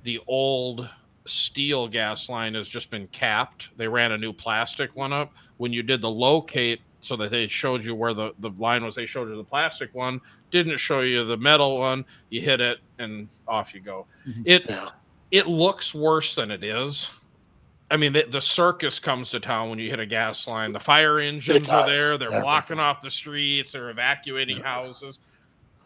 the 0.03 0.19
old 0.27 0.89
steel 1.27 1.87
gas 1.87 2.27
line 2.29 2.55
has 2.55 2.67
just 2.67 2.89
been 2.89 3.07
capped. 3.09 3.69
They 3.77 3.87
ran 3.87 4.11
a 4.11 4.17
new 4.17 4.33
plastic 4.33 4.95
one 4.95 5.13
up. 5.13 5.31
When 5.57 5.71
you 5.71 5.83
did 5.83 6.01
the 6.01 6.09
locate, 6.09 6.81
so 7.01 7.15
that 7.17 7.29
they 7.31 7.47
showed 7.47 7.83
you 7.85 7.93
where 7.95 8.13
the, 8.13 8.33
the 8.39 8.49
line 8.57 8.83
was, 8.83 8.95
they 8.95 9.05
showed 9.05 9.29
you 9.29 9.37
the 9.37 9.43
plastic 9.43 9.93
one, 9.93 10.19
didn't 10.51 10.77
show 10.79 11.01
you 11.01 11.23
the 11.23 11.37
metal 11.37 11.77
one. 11.77 12.03
You 12.29 12.41
hit 12.41 12.59
it 12.59 12.79
and 12.97 13.29
off 13.47 13.73
you 13.73 13.79
go. 13.81 14.07
Mhm. 14.27 14.41
It 14.45 14.65
Yeah. 14.67 14.89
it 15.31 15.47
looks 15.47 15.93
worse 15.93 16.33
than 16.35 16.49
it 16.49 16.63
is. 16.63 17.07
I 17.91 17.97
mean, 17.97 18.13
the, 18.13 18.23
the 18.23 18.41
circus 18.41 18.99
comes 18.99 19.31
to 19.31 19.39
town 19.39 19.69
when 19.69 19.79
you 19.79 19.89
hit 19.89 19.99
a 19.99 20.05
gas 20.05 20.47
line. 20.47 20.71
The 20.71 20.79
fire 20.79 21.19
engines 21.19 21.69
are 21.69 21.87
there. 21.87 22.17
They're 22.17 22.27
everything. 22.27 22.41
blocking 22.43 22.79
off 22.79 23.01
the 23.01 23.09
streets. 23.09 23.71
They're 23.71 23.89
evacuating 23.89 24.61
houses. 24.61 25.19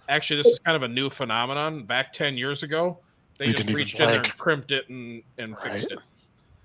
Actually, 0.10 0.44
this 0.44 0.48
is 0.54 0.60
kind 0.60 0.76
of 0.76 0.84
a 0.84 0.88
new 0.88 1.10
phenomenon. 1.10 1.84
Back 1.84 2.12
10 2.12 2.38
years 2.38 2.62
ago, 2.63 3.00
they 3.38 3.48
We 3.48 3.54
just 3.54 3.70
reached 3.74 4.00
in 4.00 4.06
there 4.08 4.18
and 4.18 4.38
crimped 4.38 4.72
it 4.72 4.89
and, 4.89 5.24
and 5.38 5.58
fixed 5.60 5.92
it. 5.92 6.00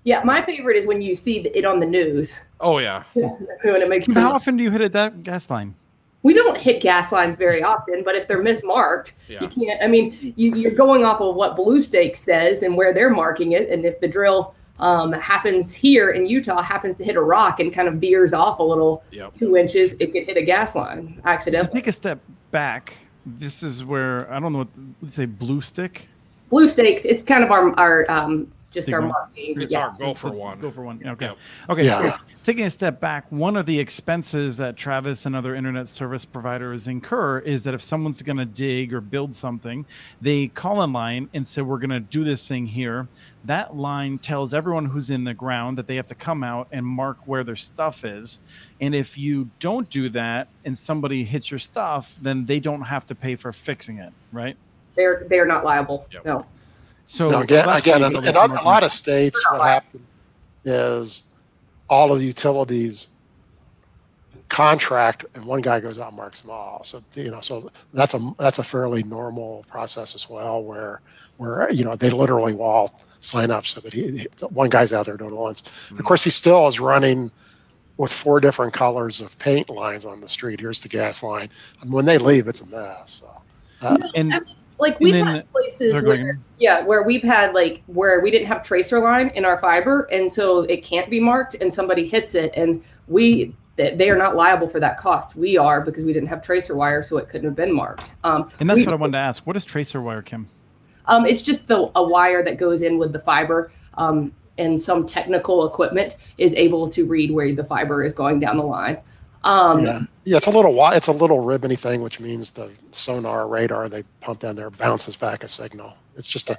Yeah, 0.03 0.23
my 0.23 0.41
favorite 0.41 0.75
is 0.75 0.85
when 0.85 1.01
you 1.01 1.15
see 1.15 1.39
it 1.39 1.65
on 1.65 1.79
the 1.79 1.85
news. 1.85 2.41
Oh, 2.59 2.79
yeah. 2.79 3.03
when 3.13 3.81
it 3.81 3.87
makes 3.87 4.05
Kim, 4.05 4.15
How 4.15 4.33
often 4.33 4.57
do 4.57 4.63
you 4.63 4.71
hit 4.71 4.81
at 4.81 4.91
that 4.93 5.23
gas 5.23 5.49
line? 5.49 5.75
we 6.21 6.33
don't 6.33 6.57
hit 6.57 6.81
gas 6.81 7.13
lines 7.13 7.37
very 7.37 7.63
often, 7.63 8.03
but 8.03 8.13
if 8.13 8.27
they're 8.27 8.43
mismarked, 8.43 9.13
Yeah. 9.29 9.41
you 9.41 9.47
can't. 9.47 9.81
I 9.81 9.87
mean, 9.87 10.33
you, 10.35 10.53
you're 10.53 10.73
going 10.73 11.05
off 11.05 11.21
of 11.21 11.35
what 11.35 11.55
Blue 11.55 11.79
Stake 11.81 12.17
says 12.17 12.61
and 12.63 12.75
where 12.75 12.93
they're 12.93 13.09
marking 13.09 13.53
it, 13.53 13.69
and 13.69 13.85
if 13.85 14.01
the 14.01 14.07
drill 14.07 14.53
um, 14.79 15.11
happens 15.13 15.73
here 15.73 16.11
in 16.11 16.25
Utah 16.25 16.61
happens 16.61 16.95
to 16.97 17.03
hit 17.03 17.15
a 17.15 17.21
rock 17.21 17.59
and 17.59 17.73
kind 17.73 17.87
of 17.87 17.95
veers 17.95 18.33
off 18.33 18.59
a 18.59 18.63
little 18.63 19.03
Yep. 19.11 19.33
two 19.35 19.57
inches, 19.57 19.93
it 19.99 20.11
could 20.13 20.23
hit 20.25 20.37
a 20.37 20.41
gas 20.41 20.75
line 20.75 21.15
To 21.23 21.27
accidentally. 21.27 21.81
take 21.81 21.87
a 21.87 21.91
step 21.91 22.19
back, 22.51 22.95
this 23.25 23.61
is 23.63 23.83
where 23.83 24.31
I 24.31 24.39
don't 24.39 24.53
know 24.53 24.59
what 24.59 24.67
would 25.01 25.11
say 25.11 25.25
blue 25.25 25.61
stick. 25.61 26.07
Blue 26.49 26.67
Stakes, 26.67 27.05
it's 27.05 27.21
kind 27.21 27.43
of 27.43 27.51
our 27.51 27.77
our 27.79 28.09
um, 28.09 28.51
just 28.71 28.87
Big 28.87 28.93
our 28.95 29.01
one. 29.01 29.09
marketing. 29.09 29.61
It's 29.61 29.71
yeah. 29.71 29.87
our 29.87 29.95
go 29.97 30.13
for 30.13 30.31
one. 30.31 30.59
Go 30.59 30.71
for 30.71 30.83
one. 30.83 31.01
Okay. 31.05 31.25
Yep. 31.25 31.37
Okay. 31.69 31.85
Yeah. 31.85 32.11
So 32.11 32.17
taking 32.43 32.65
a 32.65 32.69
step 32.71 32.99
back, 32.99 33.25
one 33.31 33.55
of 33.57 33.65
the 33.65 33.79
expenses 33.79 34.57
that 34.57 34.77
Travis 34.77 35.25
and 35.25 35.35
other 35.35 35.55
internet 35.55 35.87
service 35.87 36.25
providers 36.25 36.87
incur 36.87 37.39
is 37.39 37.63
that 37.63 37.73
if 37.73 37.81
someone's 37.81 38.21
going 38.21 38.37
to 38.37 38.45
dig 38.45 38.93
or 38.93 39.01
build 39.01 39.33
something, 39.35 39.85
they 40.21 40.47
call 40.47 40.83
in 40.83 40.93
line 40.93 41.29
and 41.33 41.47
say, 41.47 41.61
"We're 41.61 41.79
going 41.79 41.89
to 41.91 41.99
do 41.99 42.23
this 42.23 42.47
thing 42.47 42.65
here." 42.67 43.07
That 43.45 43.75
line 43.75 44.17
tells 44.17 44.53
everyone 44.53 44.85
who's 44.85 45.09
in 45.09 45.23
the 45.23 45.33
ground 45.33 45.77
that 45.77 45.87
they 45.87 45.95
have 45.95 46.07
to 46.07 46.15
come 46.15 46.43
out 46.43 46.67
and 46.71 46.85
mark 46.85 47.17
where 47.25 47.43
their 47.43 47.55
stuff 47.55 48.03
is. 48.03 48.39
And 48.81 48.93
if 48.93 49.17
you 49.17 49.49
don't 49.59 49.89
do 49.89 50.09
that 50.09 50.49
and 50.65 50.77
somebody 50.77 51.23
hits 51.23 51.49
your 51.49 51.59
stuff, 51.59 52.17
then 52.21 52.45
they 52.45 52.59
don't 52.59 52.81
have 52.81 53.05
to 53.07 53.15
pay 53.15 53.35
for 53.35 53.51
fixing 53.53 53.99
it, 53.99 54.11
right? 54.33 54.57
They're 54.95 55.25
they're 55.29 55.45
not 55.45 55.63
liable. 55.63 56.05
Yep. 56.11 56.25
No. 56.25 56.45
So 57.05 57.29
Now, 57.29 57.41
again, 57.41 57.67
again 57.69 58.01
why 58.01 58.19
in, 58.19 58.27
in 58.27 58.35
a 58.35 58.63
lot 58.63 58.83
of 58.83 58.91
states, 58.91 59.43
what 59.49 59.61
happens 59.61 60.03
is 60.65 61.31
all 61.89 62.11
of 62.11 62.19
the 62.19 62.25
utilities 62.25 63.15
contract, 64.49 65.25
and 65.35 65.45
one 65.45 65.61
guy 65.61 65.79
goes 65.79 65.97
out 65.97 66.09
and 66.09 66.17
marks 66.17 66.41
them 66.41 66.51
all. 66.51 66.83
So 66.83 66.99
you 67.13 67.31
know, 67.31 67.41
so 67.41 67.69
that's 67.93 68.13
a 68.13 68.33
that's 68.37 68.59
a 68.59 68.63
fairly 68.63 69.03
normal 69.03 69.63
process 69.67 70.15
as 70.15 70.29
well, 70.29 70.61
where 70.61 71.01
where 71.37 71.71
you 71.71 71.85
know 71.85 71.95
they 71.95 72.09
literally 72.09 72.53
will 72.53 72.65
all 72.65 73.01
sign 73.21 73.51
up 73.51 73.65
so 73.65 73.81
that 73.81 73.93
he, 73.93 74.17
he- 74.19 74.27
one 74.49 74.69
guy's 74.69 74.93
out 74.93 75.05
there 75.05 75.17
doing 75.17 75.33
it 75.33 75.37
once. 75.37 75.63
Of 75.91 76.03
course, 76.03 76.23
he 76.23 76.29
still 76.29 76.67
is 76.67 76.79
running 76.79 77.31
with 77.97 78.13
four 78.13 78.39
different 78.39 78.73
colors 78.73 79.19
of 79.19 79.37
paint 79.39 79.69
lines 79.69 80.05
on 80.05 80.21
the 80.21 80.29
street. 80.29 80.59
Here's 80.59 80.79
the 80.79 80.87
gas 80.89 81.21
line, 81.21 81.49
and 81.81 81.91
when 81.91 82.05
they 82.05 82.17
leave, 82.17 82.47
it's 82.47 82.61
a 82.61 82.65
mess. 82.67 83.23
So. 83.81 83.97
and 84.15 84.33
Like 84.79 84.97
we've 85.01 85.13
then- 85.13 85.27
had 85.27 85.51
places 85.51 86.01
where. 86.01 86.39
Yeah, 86.57 86.81
where 86.83 87.03
we've 87.03 87.23
had 87.23 87.53
like 87.53 87.81
where 87.87 88.19
we 88.21 88.31
didn't 88.31 88.47
have 88.47 88.63
tracer 88.63 88.99
line 88.99 89.29
in 89.29 89.43
our 89.45 89.57
fiber, 89.57 90.07
and 90.11 90.31
so 90.31 90.61
it 90.63 90.83
can't 90.83 91.09
be 91.09 91.19
marked, 91.19 91.55
and 91.55 91.73
somebody 91.73 92.07
hits 92.07 92.35
it, 92.35 92.53
and 92.55 92.81
we 93.07 93.53
they 93.77 93.93
they 93.95 94.09
are 94.09 94.17
not 94.17 94.35
liable 94.37 94.67
for 94.69 94.79
that 94.81 94.97
cost. 94.97 95.35
We 95.35 95.57
are 95.57 95.81
because 95.81 96.03
we 96.05 96.11
didn't 96.13 96.27
have 96.29 96.41
tracer 96.41 96.75
wire, 96.75 97.03
so 97.03 97.17
it 97.17 97.27
couldn't 97.29 97.47
have 97.47 97.55
been 97.55 97.73
marked. 97.73 98.13
Um, 98.23 98.49
and 98.61 98.69
that's 98.69 98.77
we- 98.79 98.85
what 98.85 98.93
I 98.93 98.97
wanted 98.97 99.13
to 99.13 99.17
ask. 99.19 99.45
What 99.47 99.55
is 99.57 99.63
tracer 99.65 100.01
wire, 100.01 100.21
Kim? 100.21 100.47
Um, 101.09 101.25
it's 101.25 101.41
just 101.41 101.67
the 101.67 101.91
a 101.95 102.03
wire 102.03 102.41
that 102.43 102.57
goes 102.57 102.81
in 102.81 102.97
with 102.97 103.11
the 103.11 103.19
fiber. 103.19 103.71
um, 103.95 104.31
and 104.59 104.79
some 104.79 105.05
technical 105.07 105.65
equipment 105.65 106.17
is 106.37 106.53
able 106.55 106.89
to 106.89 107.05
read 107.05 107.31
where 107.31 107.51
the 107.53 107.63
fiber 107.63 108.03
is 108.03 108.11
going 108.11 108.41
down 108.41 108.57
the 108.57 108.63
line. 108.63 108.97
Um, 109.45 109.85
yeah, 109.85 110.01
yeah, 110.25 110.37
it's 110.37 110.47
a 110.47 110.51
little 110.51 110.71
wi- 110.71 110.95
it's 110.95 111.07
a 111.07 111.13
little 111.13 111.39
ribbony 111.39 111.77
thing, 111.77 112.01
which 112.01 112.19
means 112.19 112.51
the 112.51 112.69
sonar 112.91 113.47
radar 113.47 113.87
they 113.87 114.03
pump 114.19 114.41
down 114.41 114.57
there 114.57 114.69
bounces 114.69 115.15
back 115.15 115.43
a 115.43 115.47
signal. 115.47 115.95
It's 116.17 116.27
just 116.27 116.49
a 116.49 116.57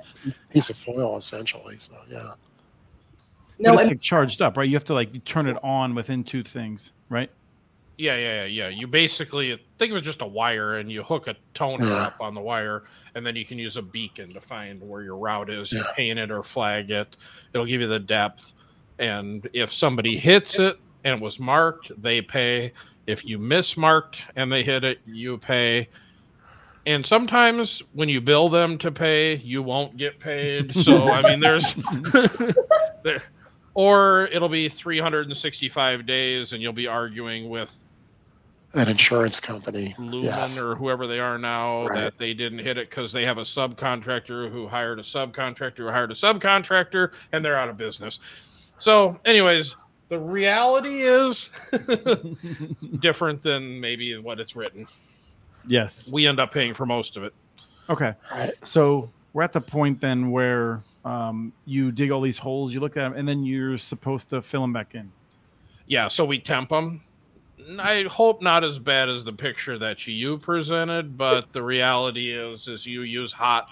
piece 0.51 0.71
of 0.71 0.77
foil 0.77 1.19
essentially. 1.19 1.77
So 1.79 1.93
yeah, 2.09 2.33
No, 3.59 3.73
but 3.73 3.81
it's 3.81 3.83
and 3.83 3.91
like 3.91 4.01
charged 4.01 4.41
up, 4.41 4.57
right? 4.57 4.67
You 4.67 4.77
have 4.77 4.85
to 4.85 4.95
like 4.95 5.25
turn 5.27 5.47
it 5.47 5.59
on 5.63 5.95
within 5.95 6.25
two 6.25 6.43
things, 6.43 6.93
right? 7.11 7.31
Yeah, 8.01 8.17
yeah, 8.17 8.45
yeah, 8.45 8.45
yeah. 8.47 8.69
You 8.69 8.87
basically 8.87 9.61
think 9.79 9.91
of 9.93 9.99
it 9.99 10.01
just 10.01 10.23
a 10.23 10.27
wire, 10.27 10.79
and 10.79 10.91
you 10.91 11.03
hook 11.03 11.27
a 11.29 11.37
toner 11.53 11.85
Yeah. 11.87 12.07
up 12.07 12.17
on 12.19 12.35
the 12.35 12.41
wire, 12.41 12.85
and 13.15 13.27
then 13.27 13.37
you 13.37 13.45
can 13.45 13.59
use 13.59 13.77
a 13.77 13.83
beacon 13.83 14.33
to 14.33 14.41
find 14.41 14.81
where 14.81 15.03
your 15.03 15.17
route 15.19 15.51
is. 15.51 15.71
You 15.71 15.79
Yeah. 15.81 15.93
paint 15.97 16.19
it 16.19 16.31
or 16.31 16.43
flag 16.43 16.91
it. 16.91 17.17
It'll 17.53 17.67
give 17.67 17.83
you 17.83 17.89
the 17.89 18.01
depth, 18.01 18.55
and 18.99 19.47
if 19.53 19.71
somebody 19.73 20.17
hits 20.17 20.59
it 20.59 20.77
and 21.05 21.15
it 21.17 21.21
was 21.21 21.39
marked, 21.39 21.93
they 22.01 22.23
pay. 22.23 22.73
If 23.07 23.23
you 23.25 23.39
mismarked 23.39 24.23
and 24.35 24.51
they 24.51 24.63
hit 24.63 24.83
it, 24.83 25.01
you 25.07 25.37
pay. 25.37 25.89
And 26.87 27.05
sometimes 27.05 27.83
when 27.93 28.09
you 28.09 28.23
bill 28.23 28.49
them 28.49 28.79
to 28.79 28.91
pay, 28.91 29.37
you 29.37 29.63
won't 29.63 29.99
get 29.99 30.19
paid. 30.19 30.75
So 30.85 31.11
I 31.11 31.21
mean, 31.23 31.41
there's, 31.41 31.75
there, 33.03 33.21
or 33.75 34.27
it'll 34.33 34.49
be 34.49 34.71
365 34.71 36.07
days, 36.07 36.53
and 36.55 36.63
you'll 36.63 36.73
be 36.73 36.87
arguing 36.87 37.51
with 37.51 37.75
an 38.75 38.89
insurance 38.89 39.41
company. 39.41 39.95
Lumen 39.99 40.25
Yes. 40.25 40.59
or 40.59 40.77
whoever 40.77 41.07
they 41.07 41.19
are 41.19 41.39
now 41.39 41.87
Right. 41.87 42.01
that 42.03 42.19
they 42.19 42.35
didn't 42.35 42.61
hit 42.61 42.79
it 42.79 42.89
because 42.91 43.13
they 43.13 43.25
have 43.25 43.39
a 43.39 43.43
subcontractor 43.43 44.51
who 44.51 44.69
hired 44.69 44.99
a 45.01 45.03
subcontractor 45.03 45.77
who 45.79 45.89
hired 45.89 46.13
a 46.13 46.15
subcontractor 46.15 47.13
and 47.33 47.45
they're 47.45 47.57
out 47.57 47.69
of 47.69 47.77
business. 47.77 48.19
So, 48.79 49.19
anyways, 49.25 49.75
the 50.09 50.19
reality 50.19 51.03
is 51.03 51.51
different 53.01 53.43
than 53.43 53.81
maybe 53.81 54.17
what 54.19 54.41
it's 54.41 54.57
written. 54.57 54.87
Yes. 55.67 56.11
We 56.13 56.27
end 56.27 56.41
up 56.41 56.53
paying 56.53 56.75
for 56.75 56.87
most 56.87 57.17
of 57.17 57.25
it. 57.25 57.35
Okay. 57.89 58.15
Right. 58.33 58.53
So 58.63 59.11
we're 59.33 59.43
at 59.43 59.53
the 59.53 59.61
point 59.61 60.01
then 60.01 60.31
where 60.31 60.83
um, 61.05 61.53
you 61.65 61.91
dig 61.93 62.11
all 62.11 62.21
these 62.21 62.39
holes, 62.39 62.73
you 62.73 62.81
look 62.81 62.97
at 62.97 63.03
them, 63.03 63.15
and 63.15 63.29
then 63.29 63.45
you're 63.45 63.79
supposed 63.79 64.31
to 64.31 64.41
fill 64.43 64.61
them 64.63 64.73
back 64.73 64.95
in. 64.95 65.11
Yeah, 65.87 66.09
so 66.09 66.25
we 66.25 66.39
temp 66.39 66.69
them. 66.71 67.03
I 67.79 68.05
hope 68.05 68.43
not 68.43 68.65
as 68.65 68.79
bad 68.79 69.09
as 69.09 69.25
the 69.25 69.33
picture 69.33 69.79
that 69.79 70.07
you 70.07 70.39
presented, 70.39 71.17
but 71.17 71.53
the 71.53 71.63
reality 71.63 72.33
is, 72.33 72.69
is 72.69 72.87
you 72.87 73.03
use 73.03 73.33
hot, 73.33 73.69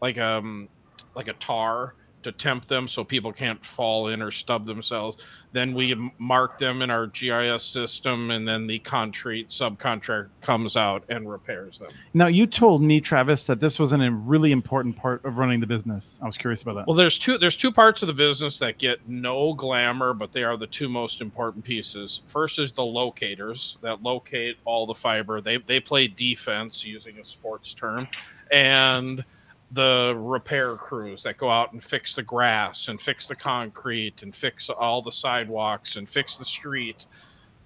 like 0.00 0.18
um, 0.18 0.68
like 1.14 1.28
a 1.28 1.34
tar 1.34 1.94
to 2.22 2.32
temp 2.32 2.66
them 2.66 2.88
so 2.88 3.04
people 3.04 3.32
can't 3.32 3.64
fall 3.64 4.08
in 4.08 4.22
or 4.22 4.30
stub 4.30 4.66
themselves. 4.66 5.18
Then 5.52 5.74
we 5.74 5.94
mark 6.18 6.58
them 6.58 6.82
in 6.82 6.90
our 6.90 7.06
GIS 7.08 7.62
system, 7.62 8.30
and 8.30 8.46
then 8.46 8.66
the 8.66 8.78
concrete 8.80 9.48
subcontract 9.48 10.28
comes 10.40 10.76
out 10.76 11.04
and 11.08 11.30
repairs 11.30 11.78
them. 11.78 11.88
Now 12.14 12.26
you 12.26 12.46
told 12.46 12.82
me, 12.82 13.00
Travis, 13.00 13.46
that 13.46 13.60
this 13.60 13.78
wasn't 13.78 14.02
a 14.02 14.10
really 14.10 14.52
important 14.52 14.96
part 14.96 15.24
of 15.24 15.38
running 15.38 15.60
the 15.60 15.66
business. 15.66 16.18
I 16.22 16.26
was 16.26 16.38
curious 16.38 16.62
about 16.62 16.74
that. 16.76 16.86
Well, 16.86 16.96
there's 16.96 17.18
two 17.18 17.38
there's 17.38 17.56
two 17.56 17.72
parts 17.72 18.02
of 18.02 18.08
the 18.08 18.14
business 18.14 18.58
that 18.58 18.78
get 18.78 19.06
no 19.08 19.52
glamour, 19.54 20.14
but 20.14 20.32
they 20.32 20.44
are 20.44 20.56
the 20.56 20.66
two 20.66 20.88
most 20.88 21.20
important 21.20 21.64
pieces. 21.64 22.22
First 22.28 22.58
is 22.58 22.72
the 22.72 22.84
locators 22.84 23.78
that 23.82 24.02
locate 24.02 24.56
all 24.64 24.86
the 24.86 24.94
fiber. 24.94 25.40
They 25.40 25.58
they 25.58 25.80
play 25.80 26.08
defense 26.08 26.84
using 26.84 27.18
a 27.18 27.24
sports 27.24 27.74
term, 27.74 28.08
and 28.50 29.24
the 29.72 30.14
repair 30.16 30.76
crews 30.76 31.22
that 31.22 31.38
go 31.38 31.50
out 31.50 31.72
and 31.72 31.82
fix 31.82 32.14
the 32.14 32.22
grass 32.22 32.88
and 32.88 33.00
fix 33.00 33.26
the 33.26 33.34
concrete 33.34 34.22
and 34.22 34.34
fix 34.34 34.68
all 34.68 35.00
the 35.00 35.12
sidewalks 35.12 35.96
and 35.96 36.08
fix 36.08 36.36
the 36.36 36.44
street. 36.44 37.06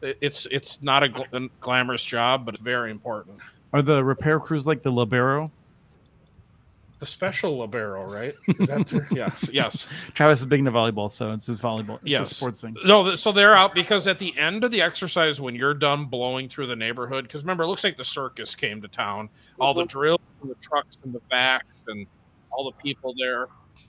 It's 0.02 0.46
it's 0.50 0.82
not 0.82 1.02
a 1.02 1.08
gl- 1.08 1.50
glamorous 1.60 2.04
job, 2.04 2.44
but 2.44 2.54
it's 2.54 2.62
very 2.62 2.90
important. 2.90 3.40
Are 3.72 3.82
the 3.82 4.04
repair 4.04 4.38
crews 4.38 4.66
like 4.66 4.82
the 4.82 4.92
libero? 4.92 5.50
The 6.98 7.06
special 7.06 7.58
libero, 7.58 8.10
right? 8.10 8.34
Is 8.58 8.68
that 8.68 8.86
true? 8.86 9.04
yes, 9.10 9.50
yes. 9.52 9.86
Travis 10.14 10.38
is 10.40 10.46
big 10.46 10.60
into 10.60 10.70
volleyball, 10.72 11.10
so 11.10 11.30
it's 11.32 11.44
his 11.44 11.60
volleyball. 11.60 11.96
It's 11.96 12.06
Yes. 12.06 12.32
a 12.32 12.34
sports 12.36 12.62
thing. 12.62 12.74
No, 12.86 13.04
th- 13.04 13.18
so 13.18 13.32
they're 13.32 13.54
out 13.54 13.74
because 13.74 14.06
at 14.06 14.18
the 14.18 14.36
end 14.38 14.64
of 14.64 14.70
the 14.70 14.80
exercise, 14.80 15.38
when 15.38 15.54
you're 15.54 15.74
done 15.74 16.06
blowing 16.06 16.48
through 16.48 16.68
the 16.68 16.76
neighborhood, 16.76 17.24
because 17.24 17.42
remember, 17.42 17.64
it 17.64 17.66
looks 17.66 17.84
like 17.84 17.98
the 17.98 18.04
circus 18.04 18.54
came 18.54 18.80
to 18.80 18.88
town. 18.88 19.28
All 19.60 19.74
the 19.74 19.84
drills 19.84 20.20
and 20.40 20.50
the 20.50 20.54
trucks 20.56 20.96
and 21.04 21.12
the 21.12 21.20
backs 21.30 21.82
and 21.86 22.06
all 22.50 22.64
the 22.64 22.82
people 22.82 23.14
there. 23.18 23.48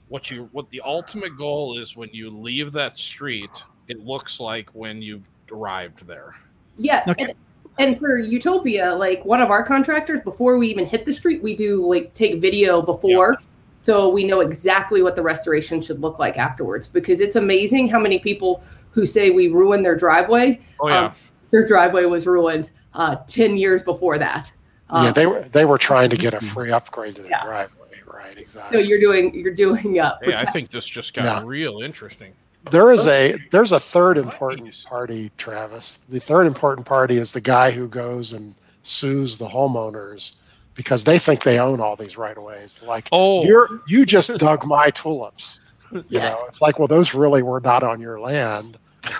What 0.09 0.29
you 0.29 0.49
what 0.51 0.69
the 0.69 0.81
ultimate 0.81 1.37
goal 1.37 1.79
is 1.79 1.95
when 1.95 2.09
you 2.11 2.29
leave 2.29 2.73
that 2.73 2.97
street, 2.99 3.49
it 3.87 3.99
looks 3.99 4.39
like 4.41 4.69
when 4.71 5.01
you 5.01 5.21
arrived 5.49 6.05
there. 6.05 6.35
Yeah. 6.77 7.05
Okay. 7.07 7.25
And, 7.25 7.33
and 7.79 7.97
for 7.97 8.17
Utopia, 8.17 8.93
like 8.93 9.23
one 9.25 9.41
of 9.41 9.49
our 9.51 9.63
contractors, 9.63 10.19
before 10.21 10.57
we 10.57 10.67
even 10.67 10.85
hit 10.85 11.05
the 11.05 11.13
street, 11.13 11.41
we 11.43 11.55
do 11.55 11.85
like 11.87 12.13
take 12.13 12.39
video 12.41 12.81
before. 12.81 13.37
So 13.79 14.09
we 14.09 14.23
know 14.23 14.39
exactly 14.39 15.03
what 15.03 15.15
the 15.15 15.21
restoration 15.21 15.81
should 15.81 15.99
look 16.01 16.17
like 16.17 16.37
afterwards 16.37 16.87
because 16.87 17.21
it's 17.21 17.35
amazing 17.35 17.87
how 17.87 17.99
many 17.99 18.17
people 18.17 18.63
who 18.91 19.05
say 19.05 19.29
we 19.29 19.49
ruined 19.49 19.85
their 19.85 19.95
driveway, 19.95 20.59
Oh 20.79 20.89
yeah, 20.89 21.05
Um, 21.05 21.13
their 21.51 21.65
driveway 21.65 22.05
was 22.05 22.25
ruined 22.25 22.71
uh, 22.95 23.17
10 23.27 23.55
years 23.57 23.83
before 23.83 24.17
that. 24.17 24.51
yeah, 24.91 24.97
Uh, 24.97 25.11
they 25.11 25.27
were 25.27 25.41
they 25.43 25.65
were 25.65 25.77
trying 25.77 26.09
to 26.09 26.17
get 26.17 26.33
a 26.33 26.39
free 26.53 26.71
upgrade 26.71 27.15
to 27.15 27.21
the 27.21 27.29
Yeah. 27.29 27.43
driveway. 27.43 27.75
Right. 28.11 28.37
Exactly. 28.37 28.71
So 28.71 28.79
you're 28.79 28.99
doing, 28.99 29.33
you're 29.35 29.53
doing, 29.53 29.99
uh, 29.99 30.17
yeah. 30.25 30.41
I 30.41 30.45
think 30.45 30.71
this 30.71 30.87
just 30.87 31.13
got 31.13 31.25
Yeah. 31.25 31.41
real 31.45 31.81
interesting. 31.81 32.33
There 32.71 32.91
is 32.91 33.05
a 33.07 33.37
there's 33.51 33.71
a 33.71 33.79
third 33.79 34.17
important 34.17 34.85
party, 34.85 35.31
Travis. 35.37 35.97
The 36.09 36.19
third 36.19 36.47
important 36.47 36.85
party 36.87 37.17
is 37.17 37.31
the 37.31 37.41
guy 37.41 37.71
who 37.71 37.87
goes 37.87 38.33
and 38.33 38.55
sues 38.83 39.37
the 39.37 39.47
homeowners 39.47 40.35
because 40.75 41.03
they 41.03 41.17
think 41.19 41.43
they 41.43 41.59
own 41.59 41.79
all 41.81 41.95
these 41.95 42.17
right 42.17 42.37
of 42.37 42.43
ways. 42.43 42.79
Like 42.83 43.07
Oh, 43.11 43.43
you're 43.45 43.67
you 43.87 44.05
just 44.05 44.37
dug 44.39 44.65
my 44.65 44.89
tulips. 44.91 45.61
You 45.91 46.03
Yeah. 46.09 46.29
know, 46.29 46.43
it's 46.47 46.61
like, 46.61 46.79
well, 46.79 46.87
those 46.87 47.13
really 47.13 47.41
were 47.41 47.61
not 47.61 47.83
on 47.83 47.99
your 48.01 48.19
land. 48.19 48.77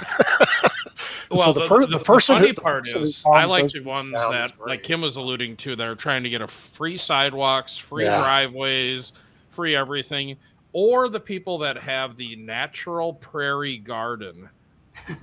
Well, 1.30 1.40
so 1.42 1.52
the 1.52 1.66
per- 1.66 1.86
the 1.86 2.00
person 2.00 2.36
who- 2.38 2.42
funny 2.44 2.54
the 2.54 2.62
part 2.62 2.84
person 2.86 3.02
who 3.02 3.06
is, 3.08 3.22
I 3.30 3.44
like 3.44 3.68
the 3.68 3.82
ones 3.82 4.14
that, 4.14 4.54
like 4.66 4.82
Kim 4.84 5.02
was 5.02 5.18
alluding 5.18 5.58
to, 5.58 5.76
that 5.76 5.86
are 5.86 5.94
trying 5.96 6.24
to 6.24 6.30
get 6.30 6.42
a 6.42 6.48
free 6.48 6.98
sidewalks, 6.98 7.76
free 7.78 8.06
Yeah. 8.06 8.20
driveways, 8.22 9.12
free 9.50 9.76
everything, 9.76 10.38
or 10.78 11.10
the 11.10 11.20
people 11.20 11.58
that 11.58 11.76
have 11.76 12.16
the 12.18 12.36
natural 12.36 13.12
prairie 13.12 13.80
garden, 13.80 14.48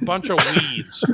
bunch 0.02 0.28
of 0.28 0.36
weeds, 0.56 1.04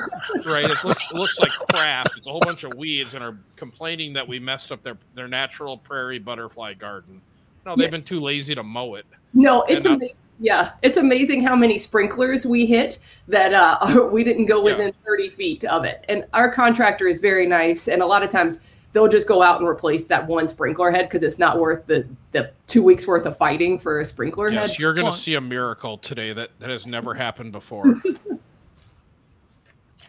right? 0.46 0.64
It 0.64 0.82
looks 0.82 1.12
looks 1.12 1.38
like 1.38 1.50
crap. 1.68 2.06
It's 2.16 2.26
a 2.26 2.30
whole 2.30 2.40
bunch 2.40 2.64
of 2.64 2.72
weeds, 2.72 3.12
and 3.12 3.22
are 3.22 3.36
complaining 3.56 4.14
that 4.14 4.26
we 4.26 4.38
messed 4.38 4.72
up 4.72 4.82
their 4.82 4.96
their 5.14 5.28
natural 5.28 5.76
prairie 5.76 6.18
butterfly 6.18 6.72
garden. 6.72 7.20
No, 7.66 7.76
they've 7.76 7.84
Yeah. 7.84 7.90
been 7.90 8.02
too 8.02 8.18
lazy 8.18 8.54
to 8.54 8.62
mow 8.62 8.94
it. 8.94 9.04
No, 9.34 9.64
it's 9.64 9.84
And, 9.84 9.92
uh, 9.92 9.96
amazing. 9.96 10.16
Yeah, 10.40 10.70
it's 10.80 10.96
amazing 10.96 11.42
how 11.42 11.54
many 11.54 11.76
sprinklers 11.76 12.46
we 12.46 12.64
hit 12.64 12.96
that 13.28 13.52
uh, 13.52 14.08
we 14.10 14.24
didn't 14.24 14.46
go 14.46 14.56
Yeah. 14.66 14.72
within 14.72 14.94
30 15.06 15.28
feet 15.28 15.64
of 15.64 15.84
it. 15.84 16.02
And 16.08 16.24
our 16.32 16.50
contractor 16.50 17.06
is 17.06 17.20
very 17.20 17.44
nice, 17.44 17.88
and 17.88 18.00
a 18.00 18.06
lot 18.06 18.22
of 18.22 18.30
times 18.30 18.58
they'll 18.92 19.08
just 19.08 19.28
go 19.28 19.42
out 19.42 19.60
and 19.60 19.68
replace 19.68 20.04
that 20.04 20.26
one 20.26 20.48
sprinkler 20.48 20.90
head 20.90 21.08
because 21.08 21.22
it's 21.22 21.38
not 21.38 21.58
worth 21.58 21.86
the 21.86 22.06
the 22.32 22.50
two 22.66 22.82
weeks 22.82 23.06
worth 23.06 23.26
of 23.26 23.36
fighting 23.36 23.78
for 23.78 24.00
a 24.00 24.04
sprinkler 24.04 24.50
Yes, 24.50 24.70
head. 24.70 24.78
you're 24.78 24.94
going 24.94 25.10
to 25.12 25.18
see 25.18 25.34
a 25.34 25.40
miracle 25.40 25.96
today 25.98 26.32
that 26.32 26.50
that 26.58 26.70
has 26.70 26.86
never 26.86 27.14
happened 27.14 27.52
before. 27.52 28.00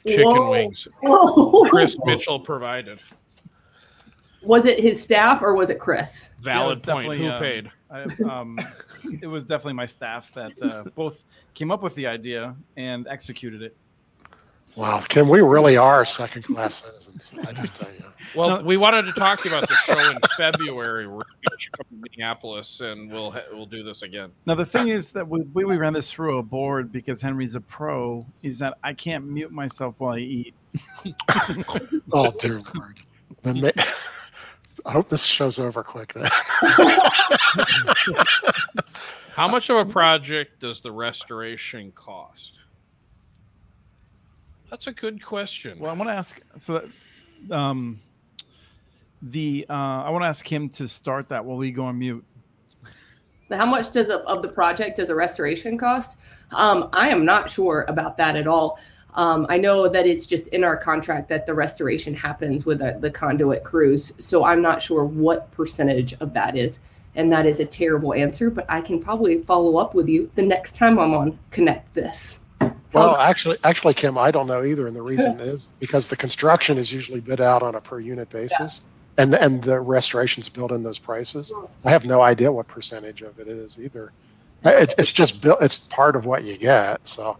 Chicken 0.07 0.23
Whoa. 0.25 0.49
wings. 0.51 0.87
Whoa. 1.03 1.69
Chris 1.69 1.95
Mitchell 2.05 2.39
provided. 2.39 2.99
Was 4.43 4.65
it 4.65 4.79
his 4.79 4.99
staff 5.01 5.43
or 5.43 5.53
was 5.53 5.69
it 5.69 5.79
Chris? 5.79 6.31
Valid 6.39 6.81
Yeah, 6.87 6.93
it 6.93 6.95
point. 6.95 7.19
Who 7.19 7.27
definitely, 7.27 7.61
paid? 7.61 7.71
I, 7.91 8.23
um, 8.23 8.57
it 9.21 9.27
was 9.27 9.45
definitely 9.45 9.73
my 9.73 9.85
staff 9.85 10.31
that 10.33 10.59
uh, 10.63 10.85
both 10.95 11.25
came 11.53 11.69
up 11.69 11.83
with 11.83 11.93
the 11.93 12.07
idea 12.07 12.55
and 12.77 13.07
executed 13.07 13.61
it. 13.61 13.77
Wow, 14.75 15.01
Kim, 15.09 15.27
we 15.27 15.41
really 15.41 15.75
are 15.77 16.05
second 16.05 16.43
class 16.43 16.75
citizens. 16.83 17.33
I 17.47 17.51
just 17.51 17.75
tell 17.75 17.91
you. 17.91 18.05
Well, 18.35 18.59
No. 18.59 18.63
we 18.63 18.77
wanted 18.77 19.05
to 19.07 19.11
talk 19.11 19.41
to 19.43 19.49
you 19.49 19.55
about 19.55 19.67
the 19.67 19.75
show 19.75 19.99
in 20.09 20.17
February. 20.37 21.05
We're 21.07 21.15
going 21.15 21.25
to 21.59 21.69
come 21.75 21.85
to 21.89 21.95
Minneapolis, 22.09 22.79
and 22.79 23.11
we'll 23.11 23.35
we'll 23.51 23.65
do 23.65 23.83
this 23.83 24.01
again. 24.03 24.31
Now 24.45 24.55
the 24.55 24.65
thing 24.65 24.87
is 24.87 25.11
that 25.11 25.27
we, 25.27 25.41
we 25.53 25.65
we 25.65 25.75
ran 25.77 25.91
this 25.91 26.09
through 26.11 26.37
a 26.37 26.43
board 26.43 26.91
because 26.93 27.21
Henry's 27.21 27.55
a 27.55 27.61
pro. 27.61 28.25
Is 28.43 28.59
that 28.59 28.77
I 28.83 28.93
can't 28.93 29.25
mute 29.27 29.51
myself 29.51 29.95
while 29.99 30.13
I 30.13 30.19
eat. 30.19 30.53
Oh 32.13 32.31
dear 32.39 32.61
lord. 32.73 32.99
The 33.43 33.53
ma- 33.53 33.69
I 34.85 34.91
hope 34.93 35.09
this 35.09 35.25
show's 35.25 35.59
over 35.59 35.83
quick 35.83 36.13
then. 36.13 36.29
How 39.33 39.47
much 39.47 39.69
of 39.69 39.77
a 39.77 39.85
project 39.85 40.59
does 40.59 40.81
the 40.81 40.91
restoration 40.91 41.91
cost? 41.93 42.53
That's 44.71 44.87
a 44.87 44.93
good 44.93 45.21
question. 45.21 45.77
Well, 45.79 45.91
I 45.91 45.93
want 45.93 46.09
to 46.09 46.13
ask 46.13 46.41
so 46.57 46.81
that 47.49 47.53
um, 47.53 47.99
the 49.21 49.65
uh, 49.69 49.73
I 49.73 50.09
want 50.09 50.23
to 50.23 50.27
ask 50.27 50.49
him 50.49 50.69
to 50.69 50.87
start 50.87 51.27
that 51.27 51.43
while 51.43 51.57
we 51.57 51.71
go 51.71 51.83
on 51.83 51.99
mute. 51.99 52.23
how 53.51 53.65
much 53.65 53.91
does 53.91 54.07
a, 54.07 54.19
of 54.19 54.41
the 54.41 54.47
project 54.47 54.95
does 54.95 55.09
a 55.09 55.15
restoration 55.15 55.77
cost? 55.77 56.17
Um, 56.51 56.87
I 56.93 57.09
am 57.09 57.25
not 57.25 57.49
sure 57.49 57.83
about 57.89 58.15
that 58.15 58.37
at 58.37 58.47
all. 58.47 58.79
Um, 59.15 59.45
I 59.49 59.57
know 59.57 59.89
that 59.89 60.07
it's 60.07 60.25
just 60.25 60.47
in 60.47 60.63
our 60.63 60.77
contract 60.77 61.27
that 61.27 61.45
the 61.45 61.53
restoration 61.53 62.13
happens 62.13 62.65
with 62.65 62.79
the, 62.79 62.97
the 62.97 63.11
conduit 63.11 63.65
crews. 63.65 64.13
So 64.19 64.45
I'm 64.45 64.61
not 64.61 64.81
sure 64.81 65.03
what 65.03 65.51
percentage 65.51 66.13
of 66.21 66.33
that 66.33 66.55
is. 66.55 66.79
And 67.15 67.29
that 67.33 67.45
is 67.45 67.59
a 67.59 67.65
terrible 67.65 68.13
answer, 68.13 68.49
but 68.49 68.65
I 68.69 68.79
can 68.79 69.01
probably 69.01 69.43
follow 69.43 69.75
up 69.75 69.93
with 69.93 70.07
you 70.07 70.31
the 70.35 70.43
next 70.43 70.77
time 70.77 70.97
I'm 70.97 71.13
on 71.13 71.37
Connect 71.51 71.93
This. 71.93 72.39
Well, 72.93 73.15
actually, 73.15 73.57
actually, 73.63 73.93
Kim, 73.93 74.17
I 74.17 74.31
don't 74.31 74.47
know 74.47 74.63
either, 74.63 74.87
and 74.87 74.95
the 74.95 75.01
reason 75.01 75.39
is 75.39 75.67
because 75.79 76.07
the 76.09 76.15
construction 76.17 76.77
is 76.77 76.91
usually 76.91 77.21
bid 77.21 77.39
out 77.41 77.63
on 77.63 77.75
a 77.75 77.81
per 77.81 77.99
unit 77.99 78.29
basis, 78.29 78.83
and 79.17 79.33
and 79.33 79.63
the 79.63 79.79
restoration's 79.79 80.49
built 80.49 80.71
in 80.71 80.83
those 80.83 80.99
prices. 80.99 81.53
I 81.85 81.91
have 81.91 82.05
no 82.05 82.21
idea 82.21 82.51
what 82.51 82.67
percentage 82.67 83.21
of 83.21 83.39
it 83.39 83.47
is 83.47 83.79
either. 83.79 84.11
It, 84.63 84.93
it's 84.97 85.11
just 85.11 85.41
built. 85.41 85.59
It's 85.61 85.79
part 85.79 86.15
of 86.15 86.25
what 86.25 86.43
you 86.43 86.57
get. 86.57 87.07
So, 87.07 87.37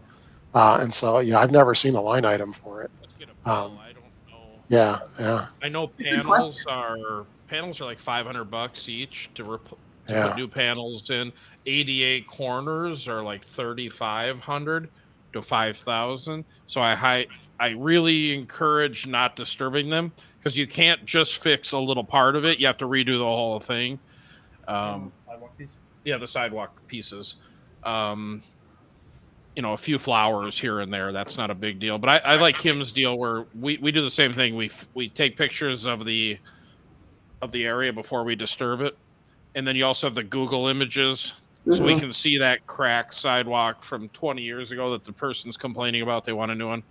uh, 0.54 0.78
and 0.80 0.92
so 0.92 1.18
yeah, 1.20 1.38
I've 1.38 1.52
never 1.52 1.74
seen 1.74 1.94
a 1.94 2.00
line 2.00 2.24
item 2.24 2.52
for 2.52 2.82
it. 2.82 2.90
Let's 3.00 3.14
get 3.14 3.28
a 3.28 3.44
bill. 3.44 3.52
Um, 3.54 3.78
I 3.78 3.92
don't 3.92 4.04
know. 4.30 4.60
Yeah, 4.68 4.98
yeah, 5.20 5.46
I 5.62 5.68
know 5.68 5.86
panels 5.88 6.64
are 6.68 7.24
panels 7.48 7.80
are 7.80 7.84
like 7.84 7.98
500 7.98 8.44
bucks 8.44 8.88
each 8.88 9.28
to, 9.34 9.44
rep- 9.44 9.68
to 9.68 9.76
Yeah. 10.08 10.34
new 10.36 10.48
panels 10.48 11.10
in. 11.10 11.30
ADA 11.66 12.26
corners 12.26 13.06
are 13.06 13.22
like 13.22 13.44
3500 13.44 14.88
to 15.32 15.42
5000. 15.42 16.44
So 16.66 16.80
I 16.80 16.94
hi- 16.94 17.26
I 17.60 17.70
really 17.70 18.34
encourage 18.34 19.06
not 19.06 19.36
disturbing 19.36 19.88
them 19.88 20.12
because 20.38 20.56
you 20.56 20.66
can't 20.66 21.04
just 21.04 21.38
fix 21.38 21.72
a 21.72 21.78
little 21.78 22.04
part 22.04 22.34
of 22.36 22.44
it. 22.44 22.58
You 22.58 22.66
have 22.66 22.78
to 22.78 22.86
redo 22.86 23.18
the 23.18 23.24
whole 23.24 23.60
thing. 23.60 23.98
Um, 24.66 25.12
yeah, 26.04 26.18
the 26.18 26.26
sidewalk 26.26 26.86
pieces. 26.88 27.36
Um, 27.84 28.42
you 29.54 29.62
know, 29.62 29.74
a 29.74 29.76
few 29.76 29.98
flowers 29.98 30.58
here 30.58 30.80
and 30.80 30.92
there. 30.92 31.12
That's 31.12 31.36
not 31.36 31.50
a 31.50 31.54
big 31.54 31.78
deal. 31.78 31.98
But 31.98 32.08
I, 32.08 32.32
I 32.34 32.36
like 32.36 32.58
Kim's 32.58 32.90
deal 32.90 33.18
where 33.18 33.44
we, 33.58 33.76
we 33.78 33.92
do 33.92 34.00
the 34.00 34.10
same 34.10 34.32
thing. 34.32 34.56
We 34.56 34.66
f- 34.66 34.88
we 34.94 35.08
take 35.08 35.36
pictures 35.36 35.84
of 35.84 36.04
the 36.04 36.38
of 37.42 37.52
the 37.52 37.66
area 37.66 37.92
before 37.92 38.24
we 38.24 38.34
disturb 38.34 38.80
it, 38.80 38.96
and 39.54 39.66
then 39.66 39.76
you 39.76 39.84
also 39.84 40.06
have 40.06 40.14
the 40.14 40.22
Google 40.22 40.68
images, 40.68 41.34
so 41.70 41.84
we 41.84 41.94
Mhm. 41.94 42.00
can 42.00 42.12
see 42.12 42.38
that 42.38 42.66
crack 42.66 43.12
sidewalk 43.12 43.84
from 43.84 44.08
20 44.10 44.42
years 44.42 44.72
ago 44.72 44.90
that 44.92 45.04
the 45.04 45.12
person's 45.12 45.56
complaining 45.56 46.02
about. 46.02 46.24
They 46.24 46.32
want 46.32 46.50
a 46.50 46.54
new 46.54 46.68
one. 46.68 46.82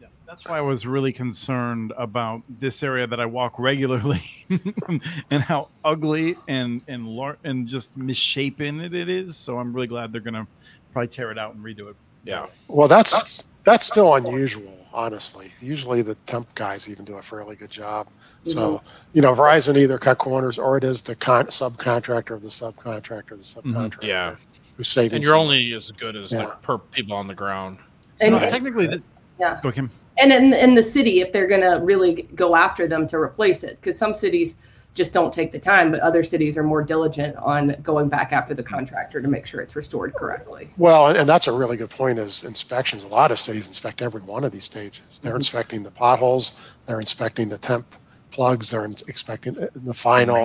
Yeah, 0.00 0.08
that's 0.26 0.44
why 0.46 0.58
I 0.58 0.60
was 0.60 0.86
really 0.86 1.12
concerned 1.12 1.92
about 1.96 2.42
this 2.60 2.82
area 2.82 3.06
that 3.06 3.18
I 3.20 3.26
walk 3.26 3.58
regularly 3.58 4.22
and 5.30 5.42
how 5.42 5.68
ugly 5.84 6.36
and 6.48 6.82
and 6.88 7.06
lar- 7.08 7.38
and 7.44 7.66
just 7.66 7.96
misshapen 7.96 8.80
it, 8.80 8.92
it 8.94 9.08
is. 9.08 9.36
So 9.36 9.58
I'm 9.58 9.72
really 9.72 9.86
glad 9.88 10.12
they're 10.12 10.20
gonna 10.20 10.46
probably 10.92 11.08
tear 11.08 11.30
it 11.30 11.38
out 11.38 11.54
and 11.54 11.64
redo 11.64 11.88
it. 11.88 11.96
Yeah. 12.24 12.46
Well, 12.68 12.88
that's 12.88 13.44
that's 13.64 13.86
still 13.86 14.14
unusual, 14.14 14.86
honestly. 14.92 15.52
Usually, 15.60 16.02
the 16.02 16.14
temp 16.26 16.54
guys 16.54 16.88
even 16.88 17.04
do 17.04 17.16
a 17.16 17.22
fairly 17.22 17.56
good 17.56 17.70
job. 17.70 18.08
So, 18.50 18.82
you 19.12 19.22
know, 19.22 19.34
Verizon 19.34 19.76
either 19.76 19.98
cut 19.98 20.18
corners 20.18 20.58
or 20.58 20.76
it 20.76 20.84
is 20.84 21.00
the 21.02 21.14
con- 21.14 21.46
subcontractor 21.46 22.30
of 22.30 22.42
the 22.42 22.48
subcontractor, 22.48 23.32
of 23.32 23.38
the 23.38 23.44
subcontractor. 23.44 24.02
Yeah. 24.02 24.36
who's 24.76 24.88
saving. 24.88 25.16
And 25.16 25.24
you're 25.24 25.32
some- 25.32 25.40
only 25.40 25.72
as 25.72 25.90
good 25.90 26.16
as 26.16 26.30
Yeah. 26.30 26.42
the 26.42 26.56
per 26.62 26.76
people 26.76 27.16
on 27.16 27.26
the 27.26 27.34
ground. 27.34 27.78
So 28.20 28.26
And- 28.26 28.38
technically, 28.38 28.86
this. 28.86 29.04
Yeah. 29.40 29.58
Go 29.62 29.72
Kim. 29.72 29.90
and 30.18 30.30
in, 30.32 30.52
in 30.52 30.74
the 30.74 30.82
city 30.82 31.20
if 31.22 31.32
they're 31.32 31.46
going 31.46 31.62
to 31.62 31.80
really 31.82 32.28
go 32.34 32.54
after 32.54 32.86
them 32.86 33.06
to 33.08 33.16
replace 33.16 33.64
it 33.64 33.78
because 33.80 33.98
some 33.98 34.12
cities 34.12 34.56
just 34.94 35.12
don't 35.14 35.30
take 35.32 35.50
the 35.52 35.58
time 35.58 35.90
but 35.90 36.00
other 36.00 36.22
cities 36.22 36.56
are 36.58 36.62
more 36.62 36.82
diligent 36.82 37.36
on 37.36 37.74
going 37.82 38.08
back 38.08 38.32
after 38.32 38.52
the 38.54 38.62
contractor 38.62 39.20
to 39.22 39.28
make 39.28 39.44
sure 39.46 39.60
it's 39.62 39.76
restored 39.76 40.14
correctly 40.14 40.70
Well, 40.78 41.06
and 41.08 41.26
that's 41.28 41.46
a 41.46 41.52
really 41.52 41.76
good 41.78 41.90
point. 41.90 42.18
Is 42.18 42.44
inspections? 42.44 43.04
A 43.04 43.08
lot 43.08 43.30
of 43.30 43.38
cities 43.38 43.68
inspect 43.68 44.00
every 44.02 44.22
one 44.22 44.42
of 44.44 44.52
these 44.52 44.64
stages. 44.64 45.18
They're 45.22 45.32
Mhm. 45.34 45.36
inspecting 45.36 45.82
the 45.84 45.90
potholes. 45.90 46.52
They're 46.86 47.00
inspecting 47.00 47.48
the 47.50 47.58
temp 47.58 47.94
plugs. 48.36 48.70
They're 48.70 48.84
expecting 49.08 49.56
in- 49.56 49.68
the 49.74 49.94
final. 49.94 50.36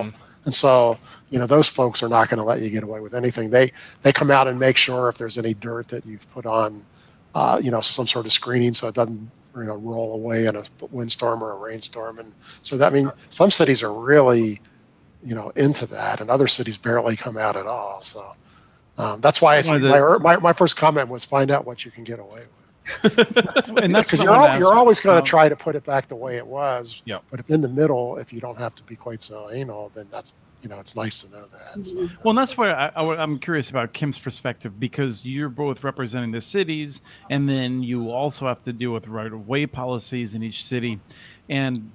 And 0.44 0.54
so, 0.54 0.98
you 1.30 1.38
know, 1.38 1.46
those 1.46 1.68
folks 1.68 2.02
are 2.02 2.08
not 2.08 2.28
going 2.28 2.38
to 2.38 2.44
let 2.44 2.60
you 2.60 2.70
get 2.70 2.82
away 2.82 3.00
with 3.00 3.14
anything. 3.14 3.50
They 3.50 3.70
they 4.02 4.12
come 4.12 4.30
out 4.30 4.48
and 4.48 4.58
make 4.58 4.76
sure 4.76 5.08
if 5.08 5.16
there's 5.18 5.38
any 5.38 5.54
dirt 5.54 5.88
that 5.88 6.04
you've 6.04 6.28
put 6.32 6.46
on, 6.46 6.84
uh, 7.34 7.60
you 7.62 7.70
know, 7.70 7.80
some 7.80 8.06
sort 8.06 8.26
of 8.26 8.32
screening 8.32 8.74
so 8.74 8.88
it 8.88 8.94
doesn't 8.94 9.30
you 9.56 9.64
know 9.64 9.76
roll 9.76 10.14
away 10.14 10.46
in 10.46 10.56
a 10.56 10.64
windstorm 10.90 11.42
or 11.44 11.52
a 11.52 11.56
rainstorm. 11.56 12.18
And 12.18 12.32
so 12.62 12.76
that 12.78 12.92
I 12.92 12.94
mean, 12.96 13.12
some 13.28 13.50
cities 13.52 13.82
are 13.84 13.92
really, 13.92 14.60
you 15.22 15.34
know, 15.36 15.50
into 15.54 15.86
that, 15.86 16.20
and 16.20 16.28
other 16.30 16.48
cities 16.48 16.76
barely 16.78 17.14
come 17.16 17.36
out 17.36 17.56
at 17.56 17.66
all. 17.66 18.00
So. 18.00 18.34
Um, 18.98 19.22
that's 19.22 19.40
why 19.40 19.54
I 19.56 19.62
the- 19.78 19.88
my, 19.88 20.18
my, 20.18 20.36
my 20.48 20.52
first 20.52 20.76
comment 20.76 21.08
was 21.08 21.24
find 21.24 21.50
out 21.50 21.64
what 21.64 21.82
you 21.84 21.90
can 21.90 22.04
get 22.04 22.18
away 22.18 22.40
with 22.40 22.61
And 23.02 23.94
that's 23.94 24.06
because 24.06 24.22
you're 24.22 24.30
I 24.30 24.38
wanted 24.38 24.48
al- 24.48 24.54
to 24.54 24.58
you're 24.58 24.74
always 24.74 25.00
going 25.00 25.16
about. 25.16 25.26
to 25.26 25.30
try 25.30 25.48
to 25.48 25.56
put 25.56 25.76
it 25.76 25.84
back 25.84 26.08
the 26.08 26.16
way 26.16 26.36
it 26.36 26.46
was. 26.46 27.02
Yep. 27.04 27.24
But 27.30 27.40
if 27.40 27.50
in 27.50 27.60
the 27.60 27.68
middle, 27.68 28.16
if 28.16 28.32
you 28.32 28.40
don't 28.40 28.58
have 28.58 28.74
to 28.76 28.82
be 28.84 28.96
quite 28.96 29.22
so 29.22 29.50
anal, 29.52 29.90
then 29.94 30.08
that's 30.10 30.34
you 30.62 30.68
know 30.68 30.78
it's 30.78 30.94
nice 30.94 31.22
to 31.22 31.30
know 31.30 31.44
that. 31.46 31.84
So, 31.84 31.96
mm-hmm. 31.96 32.14
Well, 32.22 32.30
and 32.30 32.38
that's 32.38 32.56
why 32.56 32.70
I, 32.70 32.88
I, 32.88 33.22
am 33.22 33.38
curious 33.38 33.70
about 33.70 33.92
Kim's 33.92 34.18
perspective 34.18 34.78
because 34.78 35.24
you're 35.24 35.48
both 35.48 35.82
representing 35.84 36.30
the 36.30 36.40
cities, 36.40 37.02
and 37.30 37.48
then 37.48 37.82
you 37.82 38.10
also 38.10 38.46
have 38.46 38.62
to 38.64 38.72
deal 38.72 38.92
with 38.92 39.08
right 39.08 39.32
of 39.32 39.48
way 39.48 39.66
policies 39.66 40.34
in 40.34 40.42
each 40.42 40.64
city. 40.64 41.00
And 41.48 41.90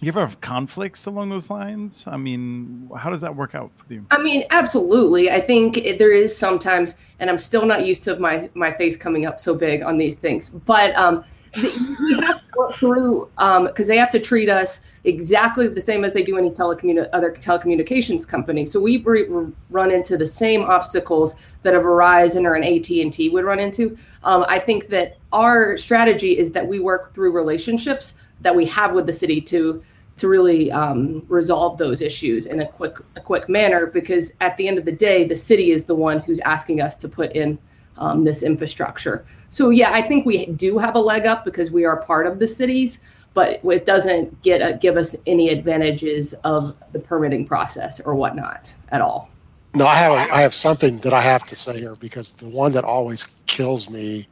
you 0.00 0.08
ever 0.08 0.20
have 0.20 0.40
conflicts 0.40 1.06
along 1.06 1.30
those 1.30 1.50
lines? 1.50 2.04
I 2.06 2.16
mean, 2.16 2.90
how 2.96 3.10
does 3.10 3.20
that 3.20 3.34
work 3.34 3.54
out 3.54 3.70
for 3.76 3.92
you? 3.92 4.06
i 4.10 4.20
mean 4.20 4.44
absolutely 4.50 5.30
i 5.30 5.40
think 5.40 5.76
it, 5.76 5.98
there 5.98 6.12
is 6.12 6.36
sometimes 6.36 6.96
and 7.20 7.30
i'm 7.30 7.38
still 7.38 7.64
not 7.64 7.86
used 7.86 8.02
to 8.02 8.18
my 8.18 8.48
my 8.54 8.72
face 8.72 8.96
coming 8.96 9.26
up 9.26 9.40
so 9.40 9.54
big 9.54 9.82
on 9.82 9.98
these 9.98 10.14
things 10.14 10.50
but 10.50 10.94
um 10.96 11.24
we 11.56 12.20
have 12.20 12.38
to 12.38 12.44
work 12.56 12.74
through 12.74 13.30
because 13.36 13.86
they 13.86 13.96
have 13.96 14.10
to 14.10 14.20
treat 14.20 14.48
us 14.48 14.80
exactly 15.04 15.68
the 15.68 15.80
same 15.80 16.04
as 16.04 16.12
they 16.12 16.22
do 16.22 16.36
any 16.36 16.50
telecommun 16.50 17.08
other 17.12 17.32
telecommunications 17.32 18.26
company. 18.26 18.66
So 18.66 18.80
we 18.80 18.98
re- 18.98 19.28
run 19.70 19.90
into 19.90 20.16
the 20.16 20.26
same 20.26 20.62
obstacles 20.62 21.34
that 21.62 21.74
a 21.74 21.78
Verizon 21.78 22.44
or 22.44 22.54
an 22.54 22.64
AT 22.64 22.90
and 22.90 23.12
T 23.12 23.28
would 23.28 23.44
run 23.44 23.60
into. 23.60 23.96
Um, 24.22 24.44
I 24.48 24.58
think 24.58 24.88
that 24.88 25.18
our 25.32 25.76
strategy 25.76 26.36
is 26.38 26.50
that 26.52 26.66
we 26.66 26.80
work 26.80 27.14
through 27.14 27.32
relationships 27.32 28.14
that 28.44 28.54
we 28.54 28.64
have 28.66 28.92
with 28.92 29.06
the 29.06 29.12
city 29.12 29.40
to 29.40 29.82
to 30.16 30.28
really 30.28 30.70
um, 30.70 31.24
resolve 31.28 31.76
those 31.76 32.00
issues 32.00 32.46
in 32.46 32.60
a 32.60 32.66
quick 32.66 32.98
a 33.16 33.20
quick 33.20 33.48
manner. 33.48 33.86
Because 33.86 34.32
at 34.40 34.56
the 34.56 34.68
end 34.68 34.78
of 34.78 34.84
the 34.84 34.92
day, 34.92 35.24
the 35.24 35.36
city 35.36 35.72
is 35.72 35.84
the 35.86 35.94
one 35.94 36.20
who's 36.20 36.40
asking 36.40 36.80
us 36.80 36.96
to 36.98 37.08
put 37.08 37.32
in 37.32 37.58
um, 37.98 38.24
this 38.24 38.42
infrastructure. 38.42 39.24
So 39.50 39.70
yeah, 39.70 39.90
I 39.92 40.02
think 40.02 40.24
we 40.24 40.46
do 40.46 40.78
have 40.78 40.94
a 40.94 41.00
leg 41.00 41.26
up 41.26 41.44
because 41.44 41.72
we 41.72 41.84
are 41.84 42.00
part 42.02 42.26
of 42.26 42.38
the 42.38 42.46
cities, 42.46 43.00
but 43.34 43.60
it 43.64 43.86
doesn't 43.86 44.40
get 44.42 44.62
uh, 44.62 44.72
give 44.72 44.96
us 44.96 45.16
any 45.26 45.48
advantages 45.48 46.34
of 46.44 46.76
the 46.92 47.00
permitting 47.00 47.46
process 47.46 48.00
or 48.00 48.14
whatnot 48.14 48.74
at 48.90 49.00
all. 49.00 49.30
no, 49.74 49.86
I 49.86 49.96
have 49.96 50.12
I 50.12 50.40
have 50.42 50.54
something 50.54 50.98
that 50.98 51.12
I 51.12 51.20
have 51.22 51.44
to 51.46 51.56
say 51.56 51.78
here 51.78 51.96
because 51.96 52.30
the 52.32 52.48
one 52.48 52.72
that 52.72 52.84
always 52.84 53.24
kills 53.46 53.90
me 53.90 54.28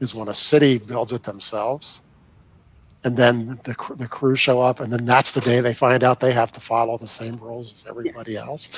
is 0.00 0.14
when 0.14 0.28
a 0.28 0.34
city 0.34 0.78
builds 0.78 1.12
it 1.12 1.22
themselves, 1.22 2.00
and 3.06 3.16
then 3.16 3.60
the 3.62 3.74
cr- 3.76 3.94
the 3.94 4.08
crews 4.08 4.40
show 4.40 4.60
up, 4.60 4.80
and 4.80 4.92
then 4.92 5.06
that's 5.06 5.32
the 5.32 5.40
day 5.40 5.60
they 5.60 5.72
find 5.72 6.02
out 6.02 6.18
they 6.18 6.32
have 6.32 6.50
to 6.52 6.60
follow 6.60 6.98
the 6.98 7.06
same 7.06 7.36
rules 7.36 7.72
as 7.72 7.86
everybody 7.88 8.36
else. 8.36 8.68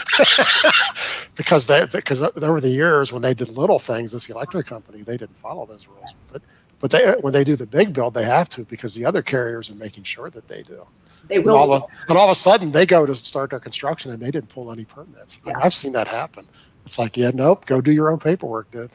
because 1.35 1.67
they 1.67 1.87
because 1.87 2.21
over 2.23 2.61
the 2.61 2.69
years 2.69 3.11
when 3.11 3.23
they 3.23 3.33
did 3.33 3.49
little 3.49 3.79
things, 3.79 4.12
this 4.12 4.29
electric 4.29 4.67
company 4.67 5.01
they 5.03 5.17
didn't 5.17 5.37
follow 5.38 5.64
those 5.64 5.88
rules, 5.88 6.14
but 6.31 6.43
but 6.79 6.91
they 6.91 7.12
when 7.23 7.33
they 7.33 7.43
do 7.43 7.57
the 7.57 7.67
big 7.67 7.95
build 7.95 8.12
they 8.12 8.25
have 8.25 8.51
to 8.51 8.64
because 8.67 8.95
the 8.95 9.05
other 9.07 9.23
carriers 9.23 9.71
are 9.71 9.75
making 9.77 10.05
sure 10.05 10.29
that 10.29 10.47
they 10.47 10.62
do. 10.62 10.85
They 11.29 11.37
And 11.37 11.47
will. 11.47 11.57
all, 11.57 11.73
of, 11.73 11.83
and 12.09 12.19
all 12.19 12.25
of 12.27 12.31
a 12.31 12.35
sudden 12.35 12.71
they 12.73 12.85
go 12.85 13.07
to 13.07 13.14
start 13.14 13.49
their 13.51 13.61
construction 13.61 14.11
and 14.11 14.21
they 14.21 14.31
didn't 14.31 14.51
pull 14.51 14.71
any 14.71 14.85
permits. 14.85 15.41
Yeah. 15.47 15.55
I've 15.62 15.75
seen 15.75 15.93
that 15.93 16.07
happen. 16.09 16.47
It's 16.87 16.99
like, 16.99 17.17
yeah, 17.17 17.31
nope, 17.35 17.64
go 17.67 17.81
do 17.81 17.93
your 17.93 18.11
own 18.11 18.19
paperwork, 18.19 18.71
dude. 18.71 18.91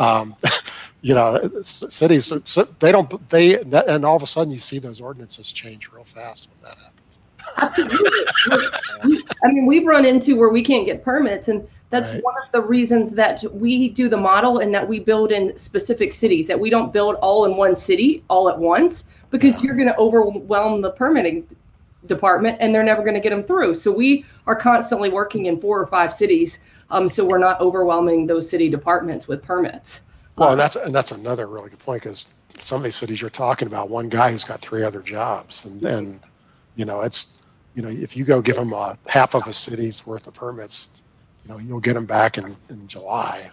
Um, 0.00 0.34
you 1.04 1.12
know, 1.12 1.38
cities, 1.62 2.32
so 2.44 2.62
they 2.80 2.90
don't, 2.90 3.28
they, 3.28 3.58
and 3.60 4.06
all 4.06 4.16
of 4.16 4.22
a 4.22 4.26
sudden 4.26 4.50
you 4.50 4.58
see 4.58 4.78
those 4.78 5.02
ordinances 5.02 5.52
change 5.52 5.92
real 5.92 6.02
fast 6.02 6.48
when 6.48 6.70
that 6.70 6.78
happens. 6.78 7.20
Absolutely. 7.58 9.28
I 9.44 9.52
mean, 9.52 9.66
we've 9.66 9.84
run 9.86 10.06
into 10.06 10.34
where 10.34 10.48
we 10.48 10.62
can't 10.62 10.86
get 10.86 11.04
permits, 11.04 11.48
and 11.48 11.68
that's 11.90 12.12
Right. 12.12 12.24
one 12.24 12.34
of 12.42 12.50
the 12.52 12.62
reasons 12.62 13.10
that 13.12 13.44
we 13.52 13.90
do 13.90 14.08
the 14.08 14.16
model 14.16 14.60
and 14.60 14.74
that 14.74 14.88
we 14.88 14.98
build 14.98 15.30
in 15.30 15.54
specific 15.58 16.14
cities. 16.14 16.48
That 16.48 16.58
we 16.58 16.70
don't 16.70 16.90
build 16.90 17.16
all 17.16 17.44
in 17.44 17.54
one 17.58 17.76
city 17.76 18.24
all 18.28 18.48
at 18.48 18.58
once 18.58 19.04
because 19.28 19.62
you're 19.62 19.76
going 19.76 19.88
to 19.88 19.98
overwhelm 19.98 20.80
the 20.80 20.90
permitting 20.92 21.46
department, 22.06 22.56
and 22.60 22.74
they're 22.74 22.82
never 22.82 23.02
going 23.02 23.14
to 23.14 23.20
get 23.20 23.28
them 23.28 23.42
through. 23.42 23.74
So 23.74 23.92
we 23.92 24.24
are 24.46 24.56
constantly 24.56 25.10
working 25.10 25.46
in 25.46 25.60
four 25.60 25.78
or 25.78 25.86
five 25.86 26.14
cities, 26.14 26.60
um, 26.88 27.06
so 27.08 27.26
we're 27.26 27.36
not 27.36 27.60
overwhelming 27.60 28.26
those 28.26 28.48
city 28.48 28.70
departments 28.70 29.28
with 29.28 29.42
permits. 29.42 30.00
Well, 30.36 30.50
and 30.50 30.60
that's, 30.60 30.76
and 30.76 30.94
that's 30.94 31.12
another 31.12 31.46
really 31.46 31.70
good 31.70 31.78
point 31.78 32.02
because 32.02 32.38
some 32.58 32.78
of 32.78 32.84
these 32.84 32.96
cities 32.96 33.20
you're 33.20 33.30
talking 33.30 33.68
about, 33.68 33.88
one 33.88 34.08
guy 34.08 34.30
who's 34.30 34.44
got 34.44 34.60
three 34.60 34.82
other 34.82 35.00
jobs 35.00 35.64
and, 35.64 35.84
and, 35.84 36.20
you 36.76 36.84
know, 36.84 37.02
it's, 37.02 37.42
you 37.74 37.82
know, 37.82 37.88
if 37.88 38.16
you 38.16 38.24
go 38.24 38.40
give 38.40 38.56
him 38.56 38.72
a 38.72 38.96
half 39.06 39.34
of 39.34 39.46
a 39.46 39.52
city's 39.52 40.06
worth 40.06 40.26
of 40.26 40.34
permits, 40.34 40.94
you 41.44 41.52
know, 41.52 41.58
you'll 41.58 41.80
get 41.80 41.94
them 41.94 42.06
back 42.06 42.38
in, 42.38 42.56
in 42.70 42.88
July. 42.88 43.50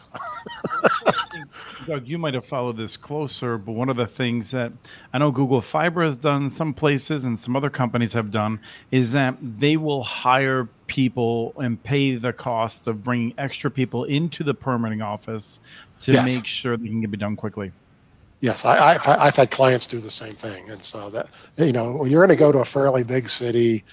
Doug, 1.85 2.07
you 2.07 2.17
might 2.17 2.33
have 2.33 2.45
followed 2.45 2.77
this 2.77 2.95
closer, 2.95 3.57
but 3.57 3.73
one 3.73 3.89
of 3.89 3.97
the 3.97 4.07
things 4.07 4.51
that 4.51 4.71
I 5.11 5.17
know 5.17 5.29
Google 5.29 5.61
Fiber 5.61 6.03
has 6.03 6.17
done 6.17 6.49
some 6.49 6.73
places 6.73 7.25
and 7.25 7.37
some 7.37 7.55
other 7.55 7.69
companies 7.69 8.13
have 8.13 8.31
done 8.31 8.59
is 8.91 9.11
that 9.11 9.35
they 9.41 9.75
will 9.75 10.03
hire 10.03 10.69
people 10.91 11.53
and 11.57 11.81
pay 11.81 12.15
the 12.15 12.33
cost 12.33 12.85
of 12.87 13.01
bringing 13.01 13.33
extra 13.37 13.71
people 13.71 14.03
into 14.03 14.43
the 14.43 14.53
permitting 14.53 15.01
office 15.01 15.61
to 16.01 16.11
Yes. 16.11 16.35
make 16.35 16.45
sure 16.45 16.75
they 16.75 16.87
can 16.89 16.99
get 16.99 17.13
it 17.13 17.17
done 17.17 17.37
quickly. 17.37 17.71
Yes, 18.41 18.65
I, 18.65 18.95
I've, 18.95 19.07
I've 19.07 19.35
had 19.37 19.51
clients 19.51 19.85
do 19.85 19.99
the 19.99 20.11
same 20.11 20.33
thing, 20.33 20.69
and 20.69 20.83
so 20.83 21.09
that 21.11 21.29
you 21.57 21.71
know, 21.71 21.93
when 21.93 22.09
you're 22.11 22.25
going 22.25 22.35
to 22.37 22.43
go 22.43 22.51
to 22.51 22.59
a 22.59 22.65
fairly 22.65 23.03
big 23.03 23.29
city, 23.29 23.83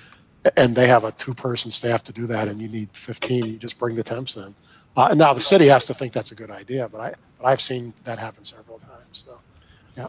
and 0.57 0.75
they 0.75 0.89
have 0.89 1.05
a 1.05 1.13
two-person 1.13 1.71
staff 1.71 2.03
to 2.05 2.13
do 2.13 2.27
that, 2.27 2.49
and 2.49 2.61
you 2.61 2.69
need 2.69 2.89
15, 2.95 3.45
you 3.47 3.59
just 3.59 3.79
bring 3.79 3.95
the 3.95 4.03
temps 4.03 4.37
in. 4.37 4.55
Uh, 4.97 5.15
now 5.15 5.33
the 5.35 5.41
city 5.41 5.67
has 5.67 5.85
to 5.85 5.95
think 5.95 6.13
that's 6.13 6.33
a 6.33 6.35
good 6.35 6.51
idea, 6.51 6.89
but 6.89 7.01
I, 7.01 7.15
but 7.39 7.47
I've 7.47 7.61
seen 7.61 7.93
that 8.05 8.19
happen 8.19 8.43
several 8.43 8.79
times. 8.81 9.25
So, 9.27 9.39
yeah. 9.97 10.09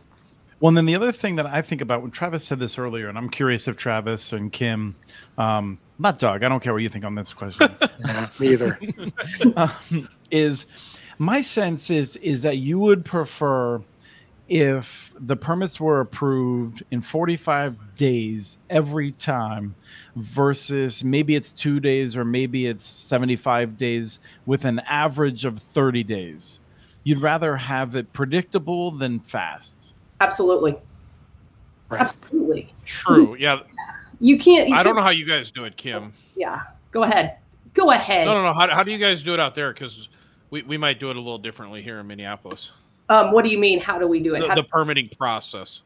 Well, 0.61 0.69
and 0.69 0.77
then 0.77 0.85
the 0.85 0.95
other 0.95 1.11
thing 1.11 1.35
that 1.35 1.45
I 1.45 1.61
think 1.61 1.81
about 1.81 2.01
when 2.01 2.09
Travis 2.11 2.43
said 2.45 2.59
this 2.59 2.77
earlier, 2.79 3.09
and 3.09 3.17
I'm 3.17 3.29
curious 3.29 3.67
if 3.67 3.75
Travis 3.77 4.31
and 4.31 4.51
Kim, 4.53 4.95
um, 5.37 5.77
not 5.99 6.19
Doug, 6.19 6.43
I 6.43 6.49
don't 6.49 6.61
care 6.61 6.73
what 6.73 6.81
you 6.81 6.89
think 6.89 7.05
on 7.05 7.15
this 7.15 7.33
question. 7.33 7.73
yeah, 7.99 8.27
me 8.39 8.47
either. 8.49 8.79
um, 9.55 10.09
is 10.31 10.65
my 11.17 11.41
sense 11.41 11.89
is 11.89 12.15
is 12.17 12.41
that 12.43 12.57
you 12.57 12.79
would 12.79 13.05
prefer 13.05 13.81
if 14.47 15.13
the 15.19 15.35
permits 15.35 15.79
were 15.79 15.99
approved 15.99 16.81
in 16.89 17.01
45 17.01 17.95
days 17.95 18.57
every 18.71 19.11
time 19.11 19.75
versus 20.15 21.03
maybe 21.03 21.35
it's 21.35 21.53
two 21.53 21.79
days 21.79 22.15
or 22.15 22.25
maybe 22.25 22.65
it's 22.65 22.83
75 22.83 23.77
days 23.77 24.19
with 24.47 24.65
an 24.65 24.79
average 24.87 25.45
of 25.45 25.59
30 25.59 26.03
days 26.03 26.59
you'd 27.03 27.21
rather 27.21 27.57
have 27.57 27.95
it 27.95 28.11
predictable 28.11 28.89
than 28.89 29.19
fast 29.19 29.93
Absolutely. 30.21 30.75
Right. 31.89 32.01
Absolutely. 32.01 32.73
True. 32.85 33.35
Yeah. 33.39 33.61
You 34.19 34.37
can't. 34.37 34.67
You 34.69 34.75
I 34.75 34.77
don't 34.83 34.91
can't- 34.91 34.97
know 34.97 35.03
how 35.03 35.09
you 35.09 35.25
guys 35.25 35.51
do 35.51 35.63
it, 35.65 35.77
Kim. 35.77 36.13
Yeah. 36.35 36.61
Go 36.91 37.03
ahead. 37.03 37.37
Go 37.73 37.91
ahead. 37.91 38.25
No, 38.25 38.33
no, 38.33 38.43
no. 38.43 38.53
How, 38.53 38.67
how 38.69 38.83
do 38.83 38.91
you 38.91 38.97
guys 38.97 39.23
do 39.23 39.33
it 39.33 39.39
out 39.39 39.55
there? 39.55 39.71
Because 39.73 40.09
we, 40.49 40.63
we 40.63 40.77
might 40.77 40.99
do 40.99 41.09
it 41.09 41.15
a 41.15 41.19
little 41.19 41.37
differently 41.37 41.81
here 41.81 41.99
in 41.99 42.07
Minneapolis. 42.07 42.71
Um, 43.09 43.31
what 43.31 43.45
do 43.45 43.51
you 43.51 43.57
mean? 43.57 43.79
How 43.79 43.97
do 43.99 44.07
we 44.07 44.19
do 44.19 44.35
it? 44.35 44.47
The, 44.47 44.55
the 44.55 44.63
permitting 44.63 45.09
process. 45.17 45.81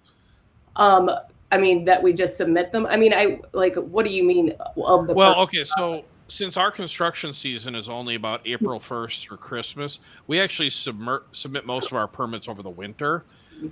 Um, 0.76 1.10
I 1.52 1.58
mean 1.58 1.86
that 1.86 2.02
we 2.02 2.14
just 2.14 2.36
submit 2.36 2.72
them. 2.72 2.86
I 2.88 2.98
mean, 2.98 3.14
I 3.14 3.40
like. 3.52 3.76
What 3.76 4.06
do 4.06 4.12
you 4.12 4.24
mean 4.24 4.54
of 4.78 5.08
the? 5.08 5.14
Well, 5.14 5.40
okay, 5.42 5.64
so 5.64 6.04
since 6.28 6.58
our 6.58 6.72
construction 6.72 7.34
season 7.34 7.76
is 7.76 7.88
only 7.88 8.16
about 8.16 8.42
April 8.46 8.80
1st 8.80 9.22
through 9.22 9.38
Christmas, 9.38 10.00
we 10.26 10.40
actually 10.40 10.72
submit, 10.72 11.22
submit 11.32 11.66
most 11.66 11.88
of 11.88 11.94
our 11.94 12.08
permits 12.08 12.48
over 12.48 12.64
the 12.64 12.70
winter 12.70 13.24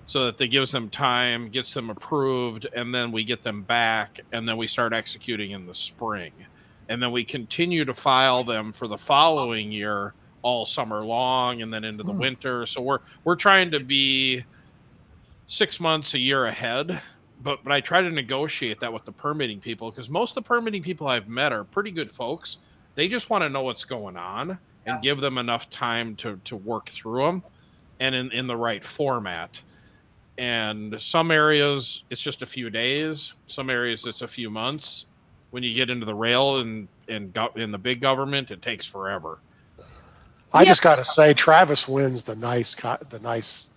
so 0.05 0.25
that 0.25 0.37
they 0.37 0.47
gives 0.47 0.71
them 0.71 0.89
time, 0.89 1.49
gets 1.49 1.73
them 1.73 1.89
approved, 1.89 2.67
and 2.75 2.93
then 2.93 3.11
we 3.11 3.23
get 3.23 3.43
them 3.43 3.63
back, 3.63 4.19
and 4.31 4.47
then 4.47 4.57
we 4.57 4.67
start 4.67 4.93
executing 4.93 5.51
in 5.51 5.65
the 5.65 5.75
spring. 5.75 6.33
And 6.89 7.01
then 7.01 7.11
we 7.11 7.23
continue 7.25 7.85
to 7.85 7.93
file 7.93 8.43
them 8.43 8.71
for 8.73 8.87
the 8.87 8.97
following 8.97 9.71
year 9.71 10.15
all 10.43 10.65
summer 10.65 11.05
long 11.05 11.61
and 11.61 11.73
then 11.73 11.83
into 11.85 12.03
the 12.03 12.13
Hmm. 12.13 12.19
winter. 12.19 12.65
So 12.67 12.81
we're 12.81 12.99
we're 13.23 13.35
trying 13.35 13.71
to 13.71 13.79
be 13.79 14.43
six 15.47 15.79
months 15.79 16.13
a 16.13 16.19
year 16.19 16.45
ahead 16.45 17.01
but 17.39 17.63
but 17.63 17.73
I 17.73 17.81
try 17.81 18.01
to 18.01 18.09
negotiate 18.11 18.79
that 18.81 18.93
with 18.93 19.05
the 19.05 19.11
permitting 19.11 19.59
people 19.61 19.91
because 19.91 20.09
most 20.09 20.31
of 20.31 20.35
the 20.43 20.47
permitting 20.47 20.83
people 20.83 21.07
I've 21.07 21.27
met 21.27 21.51
are 21.51 21.63
pretty 21.65 21.91
good 21.91 22.11
folks. 22.11 22.59
They 22.95 23.07
just 23.07 23.29
want 23.29 23.43
to 23.43 23.49
know 23.49 23.63
what's 23.63 23.85
going 23.85 24.17
on 24.17 24.59
and 24.85 25.01
give 25.01 25.19
them 25.19 25.37
enough 25.37 25.69
time 25.69 26.15
to 26.17 26.39
to 26.45 26.55
work 26.57 26.89
through 26.89 27.25
them 27.25 27.43
and 27.99 28.15
in 28.15 28.31
in 28.31 28.47
the 28.47 28.57
right 28.57 28.83
format. 28.85 29.61
And 30.41 30.99
some 30.99 31.29
areas 31.29 32.01
it's 32.09 32.19
just 32.19 32.41
a 32.41 32.47
few 32.47 32.71
days. 32.71 33.31
Some 33.45 33.69
areas 33.69 34.07
it's 34.07 34.23
a 34.23 34.27
few 34.27 34.49
months. 34.49 35.05
When 35.51 35.61
you 35.61 35.71
get 35.75 35.91
into 35.91 36.05
the 36.07 36.15
rail 36.15 36.57
and 36.61 36.87
and 37.07 37.31
go, 37.31 37.51
in 37.55 37.71
the 37.71 37.77
big 37.77 38.01
government, 38.01 38.49
it 38.49 38.63
takes 38.63 38.87
forever. 38.87 39.37
I 40.51 40.61
Yeah. 40.63 40.69
just 40.69 40.81
got 40.81 40.95
to 40.95 41.03
say, 41.03 41.35
Travis 41.35 41.87
wins 41.87 42.23
the 42.23 42.35
nice, 42.35 42.73
co- 42.73 42.97
the 43.09 43.19
nice 43.19 43.69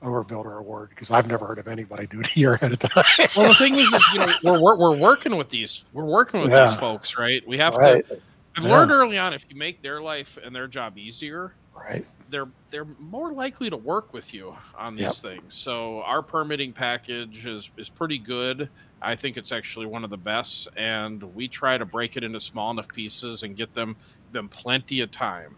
overbuilder 0.00 0.58
award 0.60 0.90
because 0.90 1.10
I've 1.10 1.26
never 1.26 1.44
heard 1.44 1.58
of 1.58 1.66
anybody 1.66 2.06
do 2.06 2.20
it 2.20 2.28
a 2.36 2.38
year 2.38 2.54
ahead 2.54 2.72
of 2.72 2.78
time. 2.78 3.04
Well, 3.36 3.48
the 3.48 3.54
thing 3.54 3.74
is, 3.74 3.92
is 3.92 4.04
you 4.12 4.20
know, 4.20 4.32
we're, 4.44 4.60
we're 4.60 4.76
we're 4.76 4.96
working 4.96 5.36
with 5.36 5.48
these 5.48 5.82
we're 5.92 6.04
working 6.04 6.40
with 6.42 6.52
Yeah. 6.52 6.68
these 6.68 6.78
folks, 6.78 7.18
right? 7.18 7.42
We 7.48 7.58
have 7.58 7.74
right, 7.74 8.06
to. 8.08 8.20
I've 8.56 8.62
Yeah. 8.64 8.70
learned 8.70 8.92
early 8.92 9.18
on 9.18 9.34
if 9.34 9.44
you 9.50 9.56
make 9.56 9.82
their 9.82 10.00
life 10.00 10.38
and 10.40 10.54
their 10.54 10.68
job 10.68 10.98
easier, 10.98 11.52
right. 11.76 12.06
They're 12.32 12.50
they're 12.70 12.86
more 12.98 13.32
likely 13.34 13.70
to 13.70 13.76
work 13.76 14.12
with 14.12 14.32
you 14.34 14.52
on 14.76 14.96
these 14.96 15.20
Yep. 15.22 15.32
things. 15.32 15.54
So 15.54 16.02
our 16.02 16.22
permitting 16.22 16.72
package 16.72 17.46
is 17.46 17.70
is 17.78 17.90
pretty 17.90 18.18
good. 18.18 18.68
I 19.00 19.14
think 19.14 19.36
it's 19.36 19.52
actually 19.52 19.86
one 19.86 20.02
of 20.02 20.10
the 20.10 20.16
best, 20.18 20.66
and 20.76 21.22
we 21.22 21.48
try 21.48 21.78
to 21.78 21.84
break 21.84 22.16
it 22.16 22.24
into 22.24 22.40
small 22.40 22.70
enough 22.72 22.90
pieces 22.92 23.42
and 23.44 23.56
get 23.56 23.74
them 23.74 23.96
them 24.30 24.48
plenty 24.48 25.00
of 25.02 25.12
time 25.12 25.56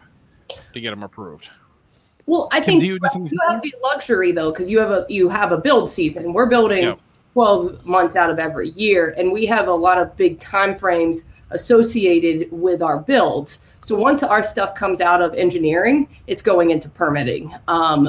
to 0.73 0.79
get 0.81 0.91
them 0.91 1.03
approved. 1.03 1.49
well, 2.27 2.49
I 2.51 2.59
Kim, 2.59 2.65
think 2.65 2.81
do 2.81 2.85
you, 2.87 2.99
you 3.13 3.39
have 3.49 3.61
the 3.61 3.73
luxury 3.83 4.31
though, 4.31 4.51
because 4.51 4.69
you 4.69 4.79
have 4.79 4.91
a 4.91 5.05
you 5.09 5.29
have 5.29 5.51
a 5.51 5.57
build 5.57 5.89
season. 5.89 6.33
We're 6.33 6.47
building 6.47 6.83
Yep. 6.83 6.99
twelve 7.33 7.85
months 7.85 8.15
out 8.15 8.29
of 8.29 8.39
every 8.39 8.69
year, 8.71 9.13
and 9.17 9.31
we 9.31 9.45
have 9.45 9.67
a 9.67 9.73
lot 9.73 9.97
of 9.97 10.15
big 10.17 10.39
time 10.39 10.75
frames 10.75 11.23
associated 11.51 12.47
with 12.51 12.81
our 12.81 12.99
builds. 12.99 13.59
So 13.81 13.95
once 13.97 14.23
our 14.23 14.41
stuff 14.41 14.73
comes 14.75 14.99
out 15.01 15.21
of 15.21 15.33
engineering, 15.35 16.07
it's 16.27 16.41
going 16.41 16.71
into 16.71 16.89
permitting 16.89 17.53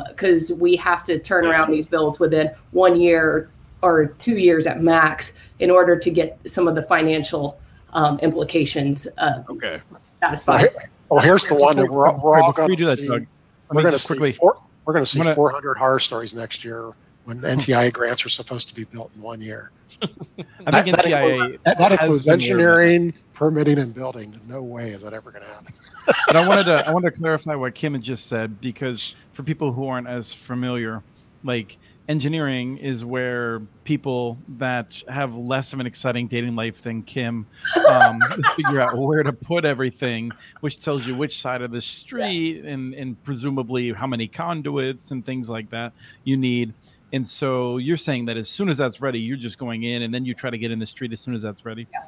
because 0.09 0.53
we 0.55 0.77
have 0.77 1.05
to 1.05 1.19
turn 1.19 1.47
around 1.47 1.71
these 1.71 1.87
builds 1.87 2.19
within 2.19 2.51
one 2.71 2.99
year 3.01 3.51
or 3.83 4.07
two 4.07 4.37
years 4.39 4.67
at 4.67 4.81
max 4.83 5.35
in 5.61 5.71
order 5.71 5.99
to 5.99 6.11
get 6.11 6.39
some 6.47 6.67
of 6.67 6.75
the 6.75 6.83
financial 6.83 7.59
um, 7.93 8.19
implications 8.21 9.07
uh, 9.19 9.43
Okay. 9.51 9.81
satisfied. 10.23 10.71
Well, 11.11 11.21
here's 11.23 11.45
the 11.47 11.55
one 11.55 11.77
that 11.77 11.91
we're, 11.91 12.11
we're 12.19 12.41
all 12.41 12.53
going 12.53 12.71
you 12.71 12.77
do 12.77 12.83
to 12.85 12.89
that, 12.91 12.99
see. 12.99 13.07
Doug, 13.09 13.27
We're 13.71 13.83
going 13.83 13.93
to 13.93 13.99
see 13.99 14.07
quickly 14.09 14.33
four, 14.33 14.61
we're 14.87 14.95
going 14.95 15.05
to 15.05 15.11
see 15.11 15.19
gonna- 15.21 15.35
400 15.35 15.77
horror 15.77 16.01
stories 16.01 16.35
next 16.35 16.65
year 16.65 16.93
when 17.25 17.41
the 17.41 17.49
NTIA 17.57 17.93
grants 17.93 18.25
are 18.25 18.31
supposed 18.31 18.69
to 18.71 18.75
be 18.75 18.85
built 18.85 19.13
in 19.15 19.21
one 19.23 19.41
year. 19.41 19.71
I 20.03 20.83
think 20.83 20.97
that, 20.97 21.05
that 21.05 21.05
NTIA 21.05 21.31
includes, 21.33 21.65
that, 21.65 21.79
that 21.79 21.93
has 21.93 22.01
includes 22.01 22.27
been 22.27 22.39
there. 22.39 22.49
engineering, 22.49 23.15
permitting, 23.35 23.79
and 23.79 23.95
building. 23.95 24.39
No 24.47 24.63
way 24.63 24.91
is 24.91 25.03
that 25.03 25.15
ever 25.15 25.31
going 25.31 25.45
to 25.45 25.51
happen. 25.51 25.75
but 26.27 26.37
I 26.37 26.47
wanted 26.47 26.65
to 26.65 26.87
I 26.87 26.93
wanted 26.93 27.11
to 27.11 27.17
clarify 27.19 27.55
what 27.55 27.75
Kim 27.75 27.95
had 27.95 28.03
just 28.03 28.27
said 28.27 28.61
because 28.61 29.15
for 29.33 29.43
people 29.43 29.73
who 29.73 29.87
aren't 29.87 30.09
as 30.09 30.33
familiar, 30.33 31.03
like 31.45 31.79
engineering 32.09 32.79
is 32.79 33.05
where 33.05 33.61
people 33.85 34.39
that 34.49 35.03
have 35.09 35.35
less 35.35 35.73
of 35.73 35.81
an 35.81 35.87
exciting 35.87 36.27
dating 36.27 36.55
life 36.55 36.83
than 36.83 37.03
Kim 37.03 37.47
um, 37.91 38.21
figure 38.57 38.81
out 38.81 38.97
where 38.97 39.23
to 39.23 39.33
put 39.33 39.65
everything, 39.65 40.31
which 40.61 40.83
tells 40.83 41.07
you 41.07 41.17
which 41.17 41.41
side 41.41 41.63
of 41.63 41.71
the 41.71 41.81
street 41.81 42.65
and 42.65 42.95
and 42.95 43.23
presumably 43.25 43.93
how 43.93 44.07
many 44.07 44.29
conduits 44.29 45.11
and 45.11 45.25
things 45.25 45.49
like 45.51 45.69
that 45.71 45.93
you 46.25 46.37
need. 46.37 46.73
And 47.13 47.27
so 47.27 47.79
you're 47.79 47.97
saying 47.97 48.27
that 48.27 48.37
as 48.37 48.49
soon 48.49 48.69
as 48.69 48.79
that's 48.79 49.01
ready, 49.01 49.21
you're 49.21 49.37
just 49.37 49.59
going 49.59 49.85
in 49.85 50.03
and 50.03 50.13
then 50.13 50.25
you 50.25 50.35
try 50.35 50.51
to 50.51 50.59
get 50.59 50.71
in 50.71 50.79
the 50.79 50.87
street 50.87 51.13
as 51.13 51.21
soon 51.21 51.35
as 51.35 51.43
that's 51.43 51.65
ready. 51.65 51.87
Yeah. 51.93 52.01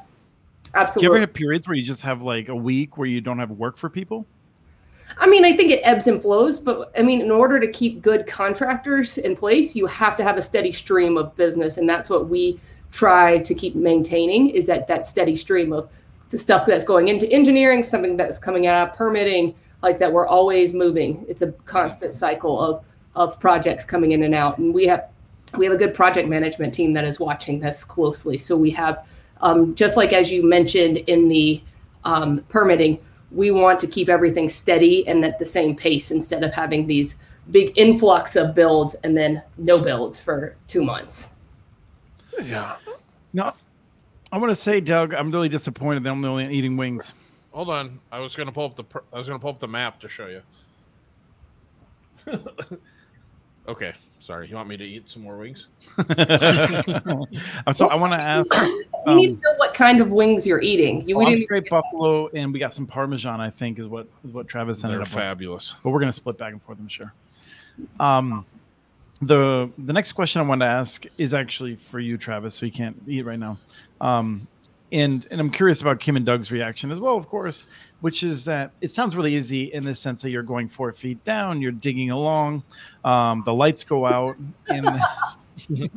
Absolutely. 0.74 1.00
Do 1.00 1.04
you 1.06 1.12
ever 1.12 1.20
have 1.20 1.34
periods 1.34 1.66
where 1.66 1.76
you 1.76 1.84
just 1.84 2.02
have 2.02 2.22
like 2.22 2.48
a 2.48 2.54
week 2.54 2.98
where 2.98 3.06
you 3.06 3.20
don't 3.20 3.38
have 3.38 3.50
work 3.50 3.76
for 3.76 3.88
people? 3.88 4.26
I 5.16 5.26
mean, 5.26 5.44
I 5.44 5.52
think 5.56 5.70
it 5.70 5.80
ebbs 5.82 6.06
and 6.06 6.20
flows, 6.20 6.58
but 6.58 6.92
I 6.98 7.02
mean, 7.02 7.20
in 7.20 7.30
order 7.30 7.58
to 7.58 7.70
keep 7.70 8.02
good 8.02 8.26
contractors 8.26 9.18
in 9.18 9.34
place, 9.34 9.74
you 9.74 9.86
have 9.86 10.16
to 10.18 10.22
have 10.22 10.36
a 10.36 10.42
steady 10.42 10.70
stream 10.72 11.16
of 11.16 11.34
business, 11.34 11.78
and 11.78 11.88
that's 11.88 12.10
what 12.10 12.28
we 12.28 12.60
try 12.90 13.38
to 13.38 13.54
keep 13.54 13.74
maintaining 13.74 14.50
is 14.50 14.66
that 14.66 14.86
that 14.88 15.06
steady 15.06 15.36
stream 15.36 15.72
of 15.72 15.88
the 16.30 16.38
stuff 16.38 16.66
that's 16.66 16.84
going 16.84 17.08
into 17.08 17.30
engineering, 17.32 17.82
something 17.82 18.16
that's 18.16 18.38
coming 18.38 18.66
out 18.66 18.88
of 18.88 18.96
permitting, 18.96 19.54
like 19.82 19.98
that. 19.98 20.12
We're 20.12 20.26
always 20.26 20.74
moving. 20.74 21.24
It's 21.28 21.42
a 21.42 21.52
constant 21.64 22.14
cycle 22.14 22.60
of 22.60 22.84
of 23.18 23.38
projects 23.40 23.84
coming 23.84 24.12
in 24.12 24.22
and 24.22 24.34
out, 24.34 24.56
and 24.58 24.72
we 24.72 24.86
have 24.86 25.10
we 25.56 25.66
have 25.66 25.74
a 25.74 25.78
good 25.78 25.94
project 25.94 26.28
management 26.28 26.72
team 26.72 26.92
that 26.92 27.04
is 27.04 27.18
watching 27.18 27.58
this 27.58 27.82
closely. 27.82 28.38
So 28.38 28.56
we 28.56 28.70
have, 28.70 29.06
um, 29.40 29.74
just 29.74 29.96
like 29.96 30.12
as 30.12 30.30
you 30.30 30.42
mentioned 30.42 30.98
in 30.98 31.28
the 31.28 31.60
um, 32.04 32.38
permitting, 32.48 33.00
we 33.32 33.50
want 33.50 33.80
to 33.80 33.86
keep 33.86 34.08
everything 34.08 34.48
steady 34.48 35.06
and 35.08 35.24
at 35.24 35.38
the 35.38 35.44
same 35.44 35.74
pace 35.74 36.10
instead 36.10 36.44
of 36.44 36.54
having 36.54 36.86
these 36.86 37.16
big 37.50 37.76
influx 37.76 38.36
of 38.36 38.54
builds 38.54 38.94
and 39.02 39.16
then 39.16 39.42
no 39.56 39.78
builds 39.78 40.20
for 40.20 40.54
two 40.66 40.84
months. 40.84 41.32
Yeah. 42.42 42.76
No, 43.32 43.52
I 44.30 44.38
want 44.38 44.50
to 44.50 44.54
say, 44.54 44.80
Doug, 44.80 45.14
I'm 45.14 45.30
really 45.30 45.48
disappointed 45.48 46.04
that 46.04 46.10
I'm 46.10 46.20
the 46.20 46.28
only 46.28 46.44
one 46.44 46.52
eating 46.52 46.76
wings. 46.76 47.14
Hold 47.52 47.70
on. 47.70 47.98
I 48.12 48.20
was 48.20 48.36
gonna 48.36 48.52
pull 48.52 48.66
up 48.66 48.76
the 48.76 48.84
per- 48.84 49.02
I 49.12 49.18
was 49.18 49.26
gonna 49.26 49.40
pull 49.40 49.50
up 49.50 49.58
the 49.58 49.68
map 49.68 50.00
to 50.00 50.08
show 50.08 50.26
you. 50.26 50.42
Okay, 53.68 53.92
sorry. 54.20 54.48
You 54.48 54.56
want 54.56 54.68
me 54.68 54.76
to 54.78 54.84
eat 54.84 55.10
some 55.10 55.22
more 55.22 55.36
wings? 55.36 55.66
so 55.96 57.86
I 57.88 57.94
want 57.94 58.12
to 58.12 58.18
ask. 58.20 58.50
We 59.06 59.14
need 59.14 59.36
to 59.36 59.42
know 59.42 59.54
what 59.58 59.74
kind 59.74 60.00
of 60.00 60.10
wings 60.10 60.46
you're 60.46 60.60
eating. 60.62 61.06
You 61.06 61.16
Um, 61.16 61.24
well, 61.24 61.30
didn't 61.30 61.44
straight 61.44 61.68
buffalo, 61.68 62.28
and 62.28 62.52
we 62.52 62.58
got 62.58 62.72
some 62.74 62.86
Parmesan. 62.86 63.40
I 63.40 63.50
think 63.50 63.78
is 63.78 63.86
what 63.86 64.06
is 64.26 64.32
what 64.32 64.48
Travis 64.48 64.82
ended 64.84 64.96
They're 64.96 65.02
up 65.02 65.08
with. 65.08 65.14
fabulous. 65.14 65.74
but 65.84 65.90
we're 65.90 66.00
gonna 66.00 66.12
split 66.12 66.38
back 66.38 66.52
and 66.52 66.62
forth. 66.62 66.78
I'm 66.80 66.88
sure. 66.88 67.12
Um, 68.00 68.44
the 69.20 69.70
the 69.78 69.92
next 69.92 70.12
question 70.12 70.40
I 70.40 70.44
wanted 70.44 70.64
to 70.64 70.70
ask 70.70 71.04
is 71.18 71.34
actually 71.34 71.76
for 71.76 72.00
you, 72.00 72.16
Travis. 72.16 72.54
So 72.54 72.66
you 72.66 72.72
can't 72.72 72.96
eat 73.06 73.24
right 73.26 73.38
now. 73.38 73.58
Um, 74.00 74.46
and 74.92 75.26
and 75.30 75.40
I'm 75.40 75.50
curious 75.50 75.80
about 75.80 76.00
Kim 76.00 76.16
and 76.16 76.24
Doug's 76.24 76.50
reaction 76.50 76.90
as 76.90 76.98
well, 76.98 77.16
of 77.16 77.28
course. 77.28 77.66
Which 78.00 78.22
is 78.22 78.44
that 78.44 78.70
it 78.80 78.90
sounds 78.90 79.16
really 79.16 79.34
easy 79.34 79.72
in 79.72 79.84
the 79.84 79.94
sense 79.94 80.22
that 80.22 80.30
you're 80.30 80.42
going 80.42 80.68
four 80.68 80.92
feet 80.92 81.22
down, 81.24 81.60
you're 81.60 81.72
digging 81.72 82.10
along, 82.10 82.62
um, 83.04 83.42
the 83.44 83.52
lights 83.52 83.82
go 83.84 84.06
out, 84.06 84.36
and 84.68 84.88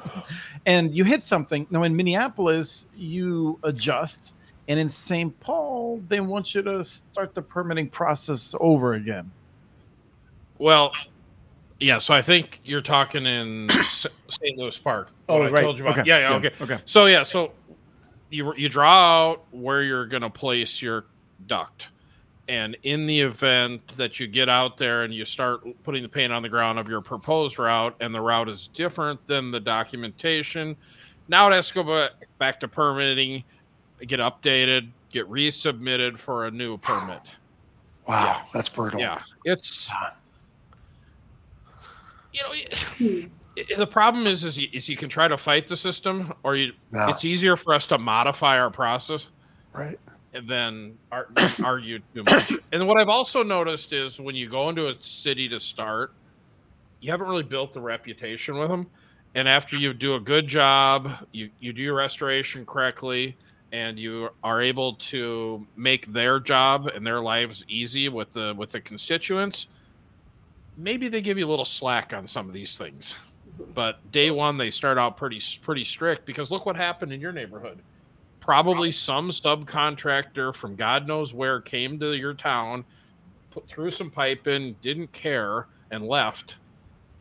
and 0.65 0.95
you 0.95 1.03
hit 1.03 1.21
something. 1.21 1.67
Now 1.69 1.83
in 1.83 1.95
Minneapolis, 1.95 2.87
you 2.95 3.59
adjust, 3.63 4.33
and 4.67 4.79
in 4.79 4.89
St. 4.89 5.37
Paul, 5.39 6.01
they 6.07 6.19
want 6.19 6.55
you 6.55 6.61
to 6.63 6.83
start 6.83 7.33
the 7.33 7.41
permitting 7.41 7.89
process 7.89 8.55
over 8.59 8.93
again. 8.93 9.31
Well, 10.57 10.91
yeah. 11.79 11.99
So 11.99 12.13
I 12.13 12.21
think 12.21 12.59
you're 12.63 12.81
talking 12.81 13.25
in 13.25 13.67
St. 13.69 14.57
Louis 14.57 14.77
Park. 14.77 15.09
Oh, 15.27 15.39
what 15.39 15.47
I 15.47 15.49
right. 15.49 15.61
told 15.61 15.77
you 15.77 15.85
about. 15.85 15.99
Okay. 15.99 16.07
Yeah, 16.07 16.19
yeah, 16.19 16.29
Yeah. 16.29 16.35
Okay. 16.37 16.51
Okay. 16.61 16.77
So 16.85 17.05
yeah, 17.07 17.23
so 17.23 17.51
you 18.31 18.53
you 18.55 18.69
draw 18.69 19.31
out 19.31 19.45
where 19.51 19.83
you're 19.83 20.05
going 20.05 20.23
to 20.23 20.29
place 20.29 20.81
your 20.81 21.05
duct, 21.47 21.89
and 22.47 22.75
in 22.83 23.05
the 23.05 23.19
event 23.21 23.85
that 23.97 24.19
you 24.19 24.27
get 24.27 24.49
out 24.49 24.77
there 24.77 25.03
and 25.03 25.13
you 25.13 25.25
start 25.25 25.61
putting 25.83 26.01
the 26.03 26.09
paint 26.09 26.31
on 26.33 26.41
the 26.41 26.49
ground 26.49 26.79
of 26.79 26.87
your 26.87 27.01
proposed 27.01 27.59
route, 27.59 27.95
and 27.99 28.13
the 28.13 28.21
route 28.21 28.49
is 28.49 28.67
different 28.73 29.25
than 29.27 29.51
the 29.51 29.59
documentation, 29.59 30.75
now 31.27 31.47
it 31.49 31.53
has 31.53 31.67
to 31.69 31.83
go 31.83 32.07
back 32.39 32.59
to 32.61 32.67
permitting, 32.67 33.43
get 34.07 34.19
updated, 34.19 34.89
get 35.11 35.29
resubmitted 35.29 36.17
for 36.17 36.45
a 36.47 36.51
new 36.51 36.77
permit. 36.77 37.21
Wow, 38.07 38.23
Yeah. 38.25 38.41
that's 38.53 38.69
brutal. 38.69 38.99
Yeah, 38.99 39.21
it's 39.45 39.91
you 42.33 42.41
know 42.43 42.51
it- 42.53 42.85
it- 42.99 43.31
the 43.77 43.87
problem 43.87 44.27
is 44.27 44.43
is 44.43 44.57
you, 44.57 44.67
is 44.71 44.87
you 44.87 44.95
can 44.97 45.09
try 45.09 45.27
to 45.27 45.37
fight 45.37 45.67
the 45.67 45.77
system, 45.77 46.33
or 46.43 46.55
you 46.55 46.73
No. 46.91 47.07
it's 47.09 47.25
easier 47.25 47.55
for 47.57 47.73
us 47.73 47.85
to 47.87 47.97
modify 47.97 48.59
our 48.59 48.69
process 48.69 49.27
Right. 49.73 49.99
than 50.43 50.97
ar- 51.11 51.27
argue 51.63 51.99
too 52.13 52.23
much. 52.25 52.51
And 52.71 52.87
what 52.87 52.97
I've 52.97 53.09
also 53.09 53.43
noticed 53.43 53.93
is 53.93 54.19
when 54.19 54.35
you 54.35 54.47
go 54.49 54.69
into 54.69 54.87
a 54.87 54.95
city 54.99 55.49
to 55.49 55.59
start, 55.59 56.13
you 57.01 57.11
haven't 57.11 57.27
really 57.27 57.43
built 57.43 57.73
the 57.73 57.81
reputation 57.81 58.57
with 58.57 58.69
them. 58.69 58.87
And 59.35 59.47
after 59.47 59.75
you 59.77 59.93
do 59.93 60.15
a 60.15 60.19
good 60.19 60.47
job, 60.47 61.09
you, 61.31 61.49
you 61.59 61.71
do 61.73 61.81
your 61.81 61.95
restoration 61.95 62.65
correctly, 62.65 63.35
and 63.71 63.97
you 63.97 64.29
are 64.43 64.61
able 64.61 64.95
to 64.95 65.65
make 65.77 66.05
their 66.07 66.39
job 66.39 66.87
and 66.87 67.05
their 67.07 67.21
lives 67.21 67.63
easy 67.69 68.09
with 68.09 68.31
the 68.33 68.53
with 68.57 68.69
the 68.71 68.81
constituents, 68.81 69.67
maybe 70.77 71.07
they 71.07 71.21
give 71.21 71.37
you 71.37 71.45
a 71.45 71.49
little 71.49 71.63
slack 71.65 72.13
on 72.13 72.27
some 72.27 72.47
of 72.47 72.53
these 72.53 72.77
things. 72.77 73.15
But 73.73 74.11
day 74.11 74.31
one, 74.31 74.57
they 74.57 74.71
start 74.71 74.97
out 74.97 75.17
pretty 75.17 75.41
pretty 75.61 75.83
strict 75.83 76.25
because 76.25 76.51
look 76.51 76.65
what 76.65 76.75
happened 76.75 77.13
in 77.13 77.21
your 77.21 77.31
neighborhood 77.31 77.81
probably 78.41 78.91
some 78.91 79.29
subcontractor 79.29 80.53
from 80.53 80.75
God 80.75 81.07
knows 81.07 81.33
where 81.33 81.61
came 81.61 81.97
to 81.99 82.17
your 82.17 82.33
town, 82.33 82.83
put 83.51 83.65
threw 83.65 83.89
some 83.89 84.09
pipe 84.09 84.47
in, 84.47 84.75
didn't 84.81 85.11
care, 85.13 85.67
and 85.91 86.05
left. 86.05 86.55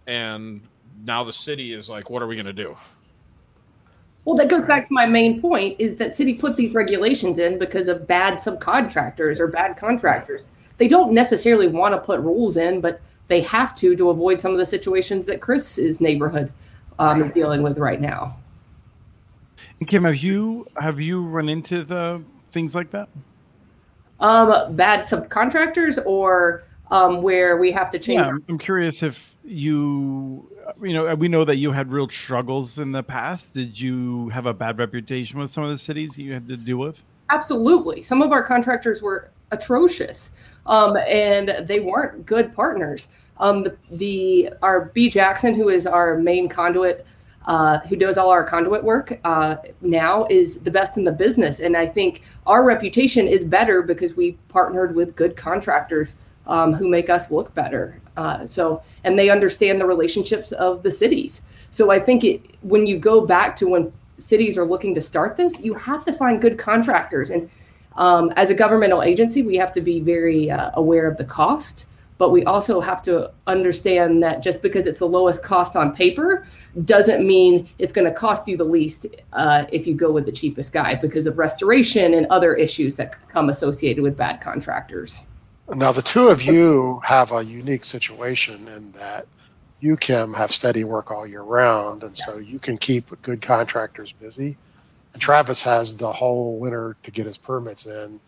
And 0.09 0.63
now 1.05 1.23
the 1.23 1.33
city 1.33 1.73
is 1.73 1.89
like, 1.89 2.11
what 2.11 2.23
are 2.23 2.27
we 2.27 2.35
going 2.35 2.47
to 2.47 2.53
do? 2.53 2.75
Well, 4.25 4.35
that 4.37 4.49
goes 4.49 4.67
back 4.67 4.89
to 4.89 4.93
my 4.93 5.07
main 5.07 5.41
point 5.41 5.77
is 5.79 5.97
that 5.97 6.17
city 6.17 6.35
put 6.35 6.57
these 6.57 6.75
regulations 6.75 7.39
in 7.39 7.59
because 7.59 7.89
of 7.89 8.07
bad 8.07 8.35
subcontractors 8.35 9.39
or 9.39 9.47
bad 9.47 9.77
contractors. 9.77 10.47
They 10.79 10.89
don't 10.89 11.13
necessarily 11.13 11.69
want 11.69 11.95
to 11.95 12.01
put 12.01 12.21
rules 12.21 12.57
in, 12.57 12.81
but 12.81 13.01
they 13.31 13.41
have 13.43 13.77
to 13.77 13.95
to 13.97 14.11
avoid 14.11 14.41
some 14.41 14.51
of 14.51 14.59
the 14.59 14.67
situations 14.67 15.25
that 15.27 15.41
Chris's 15.41 16.01
neighborhood 16.01 16.53
um, 16.99 17.23
is 17.23 17.31
dealing 17.31 17.63
with 17.63 17.79
right 17.79 18.01
now. 18.01 18.37
And 19.79 19.89
Kim, 19.89 20.03
have 20.05 20.17
you 20.17 20.67
have 20.77 21.01
you 21.01 21.23
run 21.23 21.49
into 21.49 21.85
the 21.85 22.23
things 22.51 22.75
like 22.75 22.91
that? 22.91 23.09
Um, 24.19 24.75
bad 24.75 25.05
subcontractors 25.05 26.05
or 26.05 26.65
um, 26.91 27.23
where 27.23 27.57
we 27.57 27.71
have 27.71 27.89
to 27.91 28.01
change. 28.01 28.21
Yeah, 28.21 28.37
I'm 28.49 28.59
curious 28.59 29.03
if 29.03 29.37
you, 29.45 30.51
you 30.83 30.93
know, 30.93 31.15
we 31.15 31.29
know 31.29 31.45
that 31.45 31.57
you 31.57 31.71
had 31.71 31.93
real 31.93 32.09
struggles 32.09 32.81
in 32.81 32.91
the 32.91 33.05
past. 33.05 33.55
Did 33.55 33.81
you 33.81 34.29
have 34.31 34.47
a 34.47 34.53
bad 34.53 34.77
reputation 34.79 35.39
with 35.39 35.51
some 35.51 35.63
of 35.63 35.71
the 35.71 35.79
cities 35.79 36.19
you 36.19 36.33
had 36.33 36.49
to 36.49 36.57
deal 36.57 36.79
with? 36.79 37.03
Absolutely. 37.31 38.03
Some 38.03 38.23
of 38.23 38.33
our 38.33 38.43
contractors 38.43 39.01
were 39.03 39.31
atrocious, 39.53 40.33
um, 40.67 40.97
and 40.97 41.67
they 41.67 41.81
weren't 41.81 42.27
good 42.27 42.55
partners. 42.55 43.09
Um, 43.41 43.65
the, 43.65 43.77
the 43.91 44.53
our 44.63 44.87
B 44.95 45.09
Jackson, 45.09 45.55
who 45.55 45.71
is 45.71 45.87
our 45.87 46.17
main 46.19 46.49
conduit, 46.49 47.05
uh, 47.47 47.81
who 47.81 47.97
does 47.97 48.17
all 48.17 48.31
our 48.31 48.45
conduit 48.45 48.85
work 48.85 49.19
uh, 49.25 49.57
now, 49.81 50.27
is 50.31 50.59
the 50.59 50.71
best 50.71 50.97
in 50.99 51.05
the 51.05 51.13
business, 51.13 51.59
and 51.59 51.77
I 51.77 51.87
think 51.87 52.23
our 52.47 52.63
reputation 52.63 53.27
is 53.27 53.45
better 53.45 53.83
because 53.83 54.15
we 54.15 54.33
partnered 54.49 54.95
with 54.95 55.17
good 55.17 55.37
contractors 55.37 56.15
um, 56.47 56.75
who 56.75 56.89
make 56.89 57.11
us 57.11 57.31
look 57.31 57.53
better. 57.55 58.01
Uh, 58.17 58.45
so, 58.47 58.83
and 59.05 59.19
they 59.19 59.31
understand 59.31 59.81
the 59.81 59.87
relationships 59.87 60.53
of 60.53 60.83
the 60.83 60.91
cities. 60.91 61.43
So, 61.71 61.91
I 61.91 61.99
think 61.99 62.25
it 62.25 62.43
when 62.63 62.87
you 62.87 62.99
go 62.99 63.27
back 63.27 63.57
to 63.57 63.69
when 63.69 63.93
cities 64.19 64.59
are 64.59 64.65
looking 64.65 64.95
to 64.95 65.01
start 65.01 65.37
this, 65.37 65.61
you 65.61 65.75
have 65.75 66.05
to 66.05 66.13
find 66.13 66.41
good 66.41 66.59
contractors. 66.59 67.31
And 67.31 67.51
um, 67.97 68.33
as 68.37 68.51
a 68.51 68.55
governmental 68.55 69.03
agency, 69.03 69.43
we 69.43 69.57
have 69.57 69.73
to 69.73 69.81
be 69.81 70.01
very 70.01 70.51
uh, 70.51 70.71
aware 70.75 71.07
of 71.09 71.17
the 71.17 71.25
cost, 71.25 71.87
but 72.21 72.33
we 72.33 72.45
also 72.45 72.83
have 72.83 73.01
to 73.01 73.33
understand 73.47 74.23
that 74.23 74.43
just 74.43 74.61
because 74.61 74.87
it's 74.87 74.99
the 74.99 75.09
lowest 75.09 75.43
cost 75.43 75.75
on 75.75 75.91
paper 75.91 76.47
doesn't 76.85 77.27
mean 77.27 77.67
it's 77.79 77.93
going 77.93 78.05
to 78.05 78.13
cost 78.13 78.47
you 78.47 78.59
the 78.59 78.65
least 78.65 79.07
uh, 79.33 79.65
if 79.73 79.87
you 79.87 79.95
go 79.95 80.13
with 80.13 80.27
the 80.27 80.33
cheapest 80.33 80.71
guy 80.71 80.95
because 80.95 81.27
of 81.27 81.39
restoration 81.39 82.13
and 82.13 82.27
other 82.27 82.55
issues 82.55 82.95
that 82.97 83.17
come 83.29 83.49
associated 83.49 84.03
with 84.03 84.19
bad 84.19 84.39
contractors. 84.43 85.25
Now, 85.75 85.93
the 85.93 86.03
two 86.03 86.29
of 86.29 86.43
you 86.43 87.01
have 87.05 87.33
a 87.33 87.43
unique 87.43 87.87
situation 87.87 88.69
in 88.69 88.93
that 88.93 89.27
you, 89.81 89.97
Kim, 89.97 90.35
have 90.35 90.53
steady 90.53 90.85
work 90.85 91.11
all 91.11 91.27
year 91.27 91.43
round, 91.43 92.03
and 92.03 92.15
so 92.15 92.37
you 92.37 92.59
can 92.59 92.77
keep 92.77 93.11
good 93.23 93.41
contractors 93.41 94.13
busy. 94.13 94.59
And 95.15 95.23
Travis 95.23 95.63
has 95.63 95.97
the 95.97 96.13
whole 96.13 96.59
winter 96.59 96.99
to 97.03 97.11
get 97.11 97.25
his 97.25 97.39
permits 97.39 97.87
in. 97.87 98.21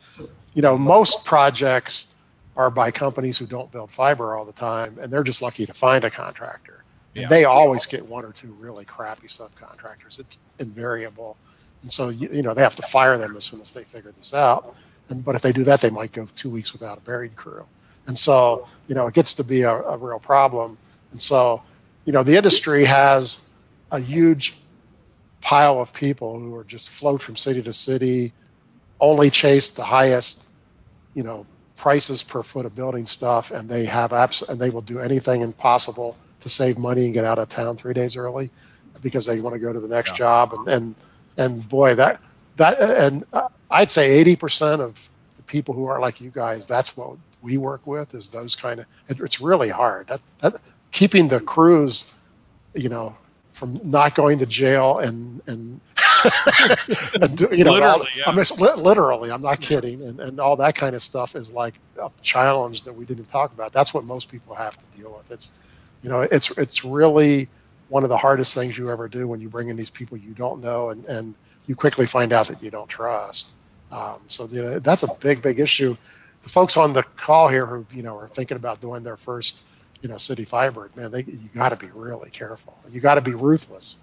You 0.54 0.62
know, 0.62 0.78
most 0.78 1.26
projects 1.26 2.11
are 2.56 2.70
by 2.70 2.90
companies 2.90 3.38
who 3.38 3.46
don't 3.46 3.70
build 3.70 3.90
fiber 3.90 4.36
all 4.36 4.44
the 4.44 4.52
time, 4.52 4.98
and 5.00 5.12
they're 5.12 5.24
just 5.24 5.42
lucky 5.42 5.66
to 5.66 5.72
find 5.72 6.04
a 6.04 6.10
contractor. 6.10 6.84
And 7.14 7.28
they 7.28 7.44
always 7.44 7.84
get 7.84 8.06
one 8.06 8.24
or 8.24 8.32
two 8.32 8.52
really 8.58 8.84
crappy 8.84 9.26
subcontractors. 9.26 10.18
It's 10.18 10.38
invariable. 10.58 11.36
And 11.82 11.92
so, 11.92 12.08
you, 12.08 12.28
you 12.32 12.42
know, 12.42 12.54
they 12.54 12.62
have 12.62 12.74
to 12.76 12.82
fire 12.82 13.18
them 13.18 13.36
as 13.36 13.44
soon 13.44 13.60
as 13.60 13.74
they 13.74 13.84
figure 13.84 14.12
this 14.12 14.32
out. 14.32 14.74
And, 15.10 15.22
but 15.22 15.34
if 15.34 15.42
they 15.42 15.52
do 15.52 15.62
that, 15.64 15.82
they 15.82 15.90
might 15.90 16.12
go 16.12 16.26
two 16.34 16.48
weeks 16.48 16.72
without 16.72 16.96
a 16.96 17.00
buried 17.02 17.36
crew. 17.36 17.66
And 18.06 18.18
so, 18.18 18.66
you 18.88 18.94
know, 18.94 19.06
it 19.08 19.14
gets 19.14 19.34
to 19.34 19.44
be 19.44 19.62
a, 19.62 19.72
a 19.72 19.98
real 19.98 20.18
problem. 20.18 20.78
And 21.10 21.20
so, 21.20 21.62
you 22.06 22.12
know, 22.12 22.22
the 22.22 22.36
industry 22.36 22.84
has 22.84 23.44
a 23.90 24.00
huge 24.00 24.56
pile 25.42 25.80
of 25.80 25.92
people 25.92 26.38
who 26.38 26.54
are 26.54 26.64
just 26.64 26.88
float 26.88 27.20
from 27.20 27.36
city 27.36 27.62
to 27.62 27.72
city, 27.72 28.32
only 29.00 29.28
chase 29.28 29.68
the 29.68 29.84
highest, 29.84 30.48
you 31.14 31.22
know, 31.22 31.44
prices 31.82 32.22
per 32.22 32.42
foot 32.44 32.64
of 32.64 32.74
building 32.76 33.06
stuff, 33.06 33.50
and 33.50 33.68
they 33.68 33.84
have 33.84 34.12
abs- 34.12 34.42
and 34.48 34.60
they 34.60 34.70
will 34.70 34.86
do 34.94 35.00
anything 35.00 35.42
impossible 35.42 36.16
to 36.40 36.48
save 36.48 36.78
money 36.78 37.04
and 37.06 37.12
get 37.14 37.24
out 37.24 37.38
of 37.40 37.48
town 37.48 37.76
three 37.76 37.92
days 37.92 38.16
early 38.16 38.50
because 39.02 39.26
they 39.26 39.40
want 39.40 39.52
to 39.54 39.58
go 39.58 39.72
to 39.72 39.80
the 39.80 39.88
next 39.88 40.10
Yeah. 40.10 40.16
job. 40.24 40.52
And 40.54 40.68
and 40.68 40.94
and 41.36 41.68
boy, 41.68 41.96
that 41.96 42.20
that 42.56 42.78
and 42.80 43.24
uh, 43.32 43.48
I'd 43.68 43.90
say 43.90 44.12
eighty 44.12 44.36
percent 44.36 44.80
of 44.80 45.10
the 45.36 45.42
people 45.42 45.74
who 45.74 45.84
are 45.86 45.98
like 46.06 46.20
you 46.20 46.30
guys, 46.30 46.66
that's 46.66 46.96
what 46.96 47.16
we 47.42 47.56
work 47.58 47.84
with 47.84 48.14
is 48.14 48.28
those 48.28 48.54
kind 48.54 48.78
of. 48.80 48.86
It, 49.08 49.18
it's 49.20 49.40
really 49.40 49.70
hard. 49.70 50.06
That 50.06 50.20
that 50.38 50.60
keeping 50.92 51.26
the 51.28 51.40
crews, 51.40 52.12
you 52.74 52.88
know, 52.88 53.16
from 53.52 53.80
not 53.82 54.14
going 54.14 54.38
to 54.38 54.46
jail 54.46 54.98
and 54.98 55.42
and, 55.48 55.80
you 57.52 57.64
know, 57.64 57.72
all- 57.74 57.98
Literally, 57.98 58.08
yeah. 58.16 58.24
I 58.26 58.34
mean, 58.34 58.44
li- 58.58 58.82
literally, 58.82 59.30
I'm 59.30 59.42
not 59.42 59.60
kidding, 59.60 60.02
and 60.02 60.20
and 60.20 60.40
all 60.40 60.56
that 60.56 60.74
kind 60.74 60.94
of 60.94 61.02
stuff 61.02 61.34
is 61.36 61.50
like 61.52 61.74
a 62.00 62.10
challenge 62.22 62.82
that 62.84 62.92
we 62.92 63.04
didn't 63.04 63.26
talk 63.26 63.52
about. 63.52 63.72
That's 63.72 63.92
what 63.94 64.04
most 64.04 64.30
people 64.30 64.54
have 64.54 64.76
to 64.78 64.98
deal 64.98 65.14
with. 65.16 65.30
It's, 65.30 65.52
you 66.02 66.08
know, 66.08 66.20
it's 66.22 66.50
it's 66.58 66.84
really 66.84 67.48
one 67.88 68.02
of 68.02 68.08
the 68.08 68.16
hardest 68.18 68.54
things 68.54 68.78
you 68.78 68.90
ever 68.90 69.08
do 69.08 69.28
when 69.28 69.40
you 69.40 69.48
bring 69.48 69.68
in 69.68 69.76
these 69.76 69.90
people 69.90 70.16
you 70.16 70.32
don't 70.32 70.60
know 70.62 70.90
and 70.90 71.04
and 71.06 71.34
you 71.66 71.76
quickly 71.76 72.06
find 72.06 72.32
out 72.32 72.48
that 72.48 72.62
you 72.62 72.70
don't 72.70 72.88
trust. 72.88 73.52
Um, 73.90 74.20
so 74.26 74.48
you 74.50 74.62
know, 74.62 74.78
that's 74.78 75.02
a 75.02 75.14
big 75.20 75.42
big 75.42 75.60
issue. 75.60 75.96
The 76.42 76.48
folks 76.48 76.76
on 76.76 76.92
the 76.92 77.02
call 77.02 77.48
here 77.48 77.66
who 77.66 77.86
you 77.92 78.02
know 78.02 78.16
are 78.18 78.28
thinking 78.28 78.56
about 78.56 78.80
doing 78.80 79.02
their 79.02 79.16
first 79.16 79.62
you 80.02 80.08
know, 80.08 80.18
city 80.18 80.44
fiber, 80.44 80.90
man, 80.96 81.12
they 81.12 81.22
you 81.22 81.48
got 81.54 81.68
to 81.68 81.76
be 81.76 81.86
really 81.94 82.28
careful. 82.30 82.76
You 82.90 83.00
got 83.00 83.14
to 83.14 83.20
be 83.20 83.34
ruthless. 83.34 83.98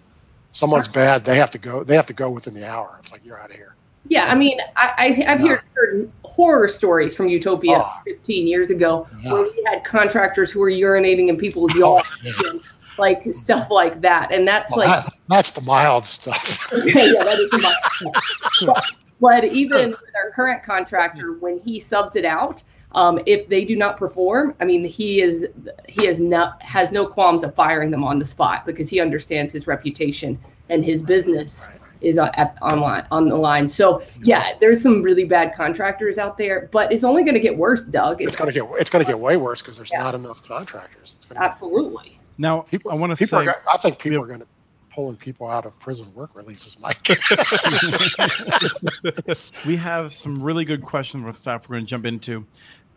Someone's 0.51 0.87
bad, 0.87 1.23
they 1.25 1.35
have 1.35 1.51
to 1.51 1.57
go. 1.57 1.83
They 1.83 1.95
have 1.95 2.07
to 2.07 2.13
go 2.13 2.29
within 2.29 2.53
the 2.53 2.67
hour. 2.67 2.97
It's 2.99 3.11
like 3.11 3.23
you're 3.23 3.39
out 3.39 3.49
of 3.51 3.55
here. 3.55 3.75
Yeah, 4.07 4.25
I 4.25 4.35
mean, 4.35 4.59
I, 4.75 4.93
I 4.97 5.05
I've 5.33 5.41
Yeah. 5.41 5.57
heard 5.75 6.11
horror 6.23 6.67
stories 6.67 7.15
from 7.15 7.27
Utopia 7.27 7.81
Oh. 7.83 7.91
15 8.05 8.47
years 8.47 8.71
ago 8.71 9.07
Yeah. 9.21 9.33
where 9.33 9.43
we 9.43 9.63
had 9.69 9.83
contractors 9.83 10.51
who 10.51 10.59
were 10.61 10.71
urinating 10.71 11.27
in 11.27 11.37
people's 11.37 11.71
Oh, 11.75 11.97
yards, 11.97 12.11
and, 12.45 12.61
like 12.97 13.21
stuff 13.31 13.69
like 13.69 14.01
that, 14.01 14.31
and 14.33 14.47
that's 14.47 14.75
Well, 14.75 14.87
like 14.87 15.05
that- 15.05 15.13
that's 15.27 15.51
the 15.51 15.61
mild 15.61 16.05
stuff. 16.07 16.67
yeah, 16.85 16.93
that 17.23 17.39
is 17.39 17.53
about- 17.53 18.23
but, 18.65 18.85
but 19.21 19.43
even 19.45 19.89
with 19.91 20.03
our 20.25 20.31
current 20.31 20.63
contractor, 20.63 21.33
when 21.33 21.59
he 21.59 21.79
subs 21.79 22.15
it 22.15 22.25
out, 22.25 22.63
um, 22.93 23.19
if 23.25 23.47
they 23.49 23.65
do 23.65 23.75
not 23.75 23.97
perform, 23.97 24.55
I 24.59 24.65
mean, 24.65 24.83
he 24.83 25.21
is 25.21 25.47
he 25.87 26.07
is 26.07 26.19
not 26.19 26.61
has 26.61 26.91
no 26.91 27.05
qualms 27.05 27.43
of 27.43 27.53
firing 27.53 27.91
them 27.91 28.03
on 28.03 28.19
the 28.19 28.25
spot 28.25 28.65
because 28.65 28.89
he 28.89 28.99
understands 28.99 29.53
his 29.53 29.67
reputation 29.67 30.39
and 30.69 30.83
his 30.83 31.01
business 31.01 31.69
is 32.01 32.17
on, 32.17 32.29
at, 32.35 32.57
online 32.61 33.05
on 33.11 33.27
the 33.27 33.35
line. 33.35 33.67
So 33.67 34.01
yeah, 34.23 34.53
there's 34.59 34.81
some 34.81 35.03
really 35.03 35.25
bad 35.25 35.53
contractors 35.53 36.17
out 36.17 36.37
there, 36.37 36.69
but 36.71 36.91
it's 36.91 37.03
only 37.03 37.23
going 37.23 37.35
to 37.35 37.41
get 37.41 37.57
worse, 37.57 37.83
Doug. 37.83 38.21
It's 38.21 38.35
going 38.35 38.51
to 38.51 38.59
get 38.59 38.67
it's 38.79 38.89
going 38.89 39.05
to 39.05 39.09
get 39.11 39.19
way 39.19 39.37
worse 39.37 39.61
because 39.61 39.77
there's 39.77 39.91
Yeah. 39.91 40.03
not 40.03 40.15
enough 40.15 40.43
contractors. 40.47 41.13
It's 41.17 41.25
gonna 41.25 41.41
get, 41.41 41.51
absolutely. 41.51 42.17
Now, 42.37 42.61
people, 42.61 42.91
I 42.91 42.95
want 42.95 43.15
to 43.17 43.27
say 43.27 43.35
are, 43.35 43.55
I 43.71 43.77
think 43.77 43.99
people 43.99 44.19
Yeah. 44.19 44.23
are 44.23 44.27
going 44.27 44.39
to 44.39 44.47
pulling 44.91 45.17
people 45.17 45.47
out 45.47 45.65
of 45.65 45.77
prison 45.79 46.11
work 46.15 46.31
releases, 46.35 46.79
Mike. 46.79 47.07
we 49.65 49.75
have 49.75 50.13
some 50.13 50.41
really 50.41 50.65
good 50.65 50.81
questions 50.81 51.23
from 51.23 51.33
staff 51.33 51.67
we're 51.69 51.75
going 51.75 51.85
to 51.85 51.89
jump 51.89 52.05
into. 52.05 52.45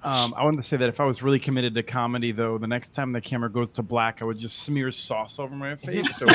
Um, 0.05 0.35
I 0.37 0.43
wanted 0.43 0.57
to 0.57 0.63
say 0.65 0.77
that 0.79 0.89
if 0.89 0.99
I 0.99 1.05
was 1.05 1.23
really 1.23 1.39
committed 1.39 1.75
to 1.75 1.83
comedy, 1.83 2.33
though, 2.33 2.59
the 2.59 2.67
next 2.67 2.91
time 2.91 3.13
the 3.13 3.21
camera 3.21 3.49
goes 3.49 3.71
to 3.73 3.83
black, 3.83 4.21
I 4.21 4.25
would 4.25 4.39
just 4.39 4.65
smear 4.65 4.91
sauce 4.91 5.39
over 5.39 5.55
my 5.55 5.77
face. 5.77 6.17
So 6.17 6.27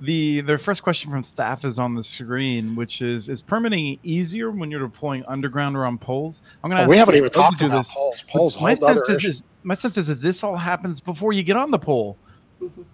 the 0.00 0.40
the 0.40 0.58
first 0.58 0.82
question 0.82 1.10
from 1.10 1.22
staff 1.22 1.64
is 1.64 1.78
on 1.78 1.94
the 1.94 2.02
screen, 2.02 2.74
which 2.74 3.02
is: 3.02 3.28
Is 3.28 3.42
permitting 3.42 3.98
easier 4.02 4.50
when 4.50 4.70
you're 4.70 4.80
deploying 4.80 5.24
underground 5.26 5.76
or 5.76 5.84
on 5.84 5.98
poles? 5.98 6.40
I'm 6.62 6.70
going 6.70 6.80
to. 6.80 6.86
Oh, 6.86 6.88
we 6.88 6.96
haven't 6.96 7.14
even 7.16 7.30
talked 7.30 7.60
about 7.60 7.86
this. 7.86 8.24
Poles, 8.28 8.56
a 8.56 8.62
My 8.62 8.74
sense 8.74 9.08
is, 9.10 9.24
is 9.24 9.42
my 9.62 9.74
sense 9.74 9.96
is, 9.98 10.08
is 10.08 10.20
this 10.20 10.42
all 10.42 10.56
happens 10.56 11.00
before 11.00 11.32
you 11.32 11.42
get 11.42 11.56
on 11.56 11.70
the 11.70 11.78
pole. 11.78 12.16
Mhm. 12.62 12.84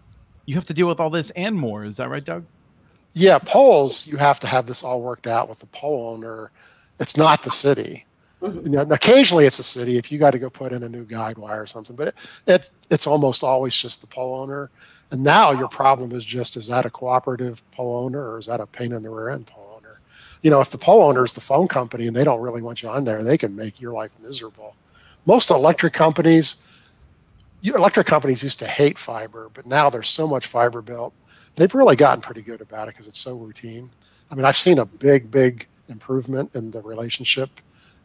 You 0.47 0.55
have 0.57 0.65
to 0.67 0.75
deal 0.75 0.89
with 0.89 0.99
all 0.99 1.11
this 1.11 1.31
and 1.31 1.57
more. 1.57 1.85
Is 1.85 1.97
that 1.99 2.09
right, 2.09 2.25
Doug? 2.25 2.45
Yeah, 3.13 3.39
poles, 3.39 4.07
you 4.07 4.17
have 4.19 4.39
to 4.41 4.47
have 4.47 4.67
this 4.67 4.83
all 4.83 5.01
worked 5.03 5.27
out 5.27 5.49
with 5.49 5.59
the 5.61 5.67
pole 5.67 6.15
owner. 6.15 6.51
It's 6.99 7.17
not 7.17 7.43
the 7.43 7.51
city. 7.51 8.07
Mhm. 8.41 8.81
And 8.81 8.93
occasionally 8.93 9.45
it's 9.47 9.59
a 9.59 9.63
city 9.63 9.99
if 9.99 10.11
you 10.11 10.19
got 10.19 10.31
to 10.31 10.39
go 10.39 10.49
put 10.49 10.73
in 10.73 10.83
a 10.83 10.89
new 10.89 11.05
guy 11.05 11.35
wire 11.37 11.63
or 11.63 11.67
something, 11.67 11.95
but 11.97 12.09
it, 12.09 12.15
it's 12.47 12.71
it's 12.89 13.07
almost 13.07 13.45
always 13.45 13.77
just 13.77 14.01
the 14.01 14.07
pole 14.07 14.41
owner. 14.41 14.71
And 15.11 15.23
now 15.23 15.51
your 15.51 15.69
problem 15.69 16.13
is 16.13 16.25
just 16.25 16.57
is 16.57 16.69
that 16.69 16.87
a 16.87 16.91
cooperative 16.91 17.69
pole 17.73 18.05
owner 18.05 18.31
or 18.31 18.39
is 18.39 18.47
that 18.47 18.61
a 18.61 18.67
pain 18.67 18.93
in 18.93 19.03
the 19.03 19.11
rear 19.11 19.29
end 19.31 19.47
pole 19.47 19.75
owner? 19.77 20.01
You 20.43 20.51
know, 20.51 20.61
if 20.61 20.71
the 20.71 20.79
pole 20.79 21.03
owner 21.03 21.25
is 21.25 21.33
the 21.33 21.41
phone 21.41 21.69
company 21.69 22.07
and 22.07 22.17
they 22.17 22.25
don't 22.25 22.41
really 22.41 22.63
want 22.63 22.83
you 22.83 22.89
on 22.89 23.05
there, 23.05 23.23
they 23.23 23.37
can 23.37 23.55
make 23.57 23.81
your 23.81 23.93
life 23.93 24.13
miserable. 24.23 24.75
Most 25.27 25.51
electric 25.51 25.93
companies, 25.93 26.63
electric 27.63 28.07
companies 28.07 28.43
used 28.43 28.59
to 28.61 28.67
hate 28.67 28.99
fiber, 28.99 29.51
but 29.53 29.67
now 29.67 29.91
there's 29.91 30.09
so 30.09 30.27
much 30.27 30.47
fiber 30.47 30.81
built 30.81 31.13
they've 31.61 31.75
really 31.75 31.95
gotten 31.95 32.23
pretty 32.23 32.41
good 32.41 32.63
about 32.63 32.89
it 32.89 32.95
because 32.95 33.07
it's 33.07 33.21
so 33.21 33.37
routine. 33.37 33.91
I 34.31 34.35
mean, 34.35 34.47
I've 34.47 34.57
seen 34.57 34.79
a 34.79 34.87
big, 34.87 35.31
big 35.31 35.67
improvement 35.89 36.55
in 36.55 36.71
the 36.71 36.81
relationship 36.81 37.51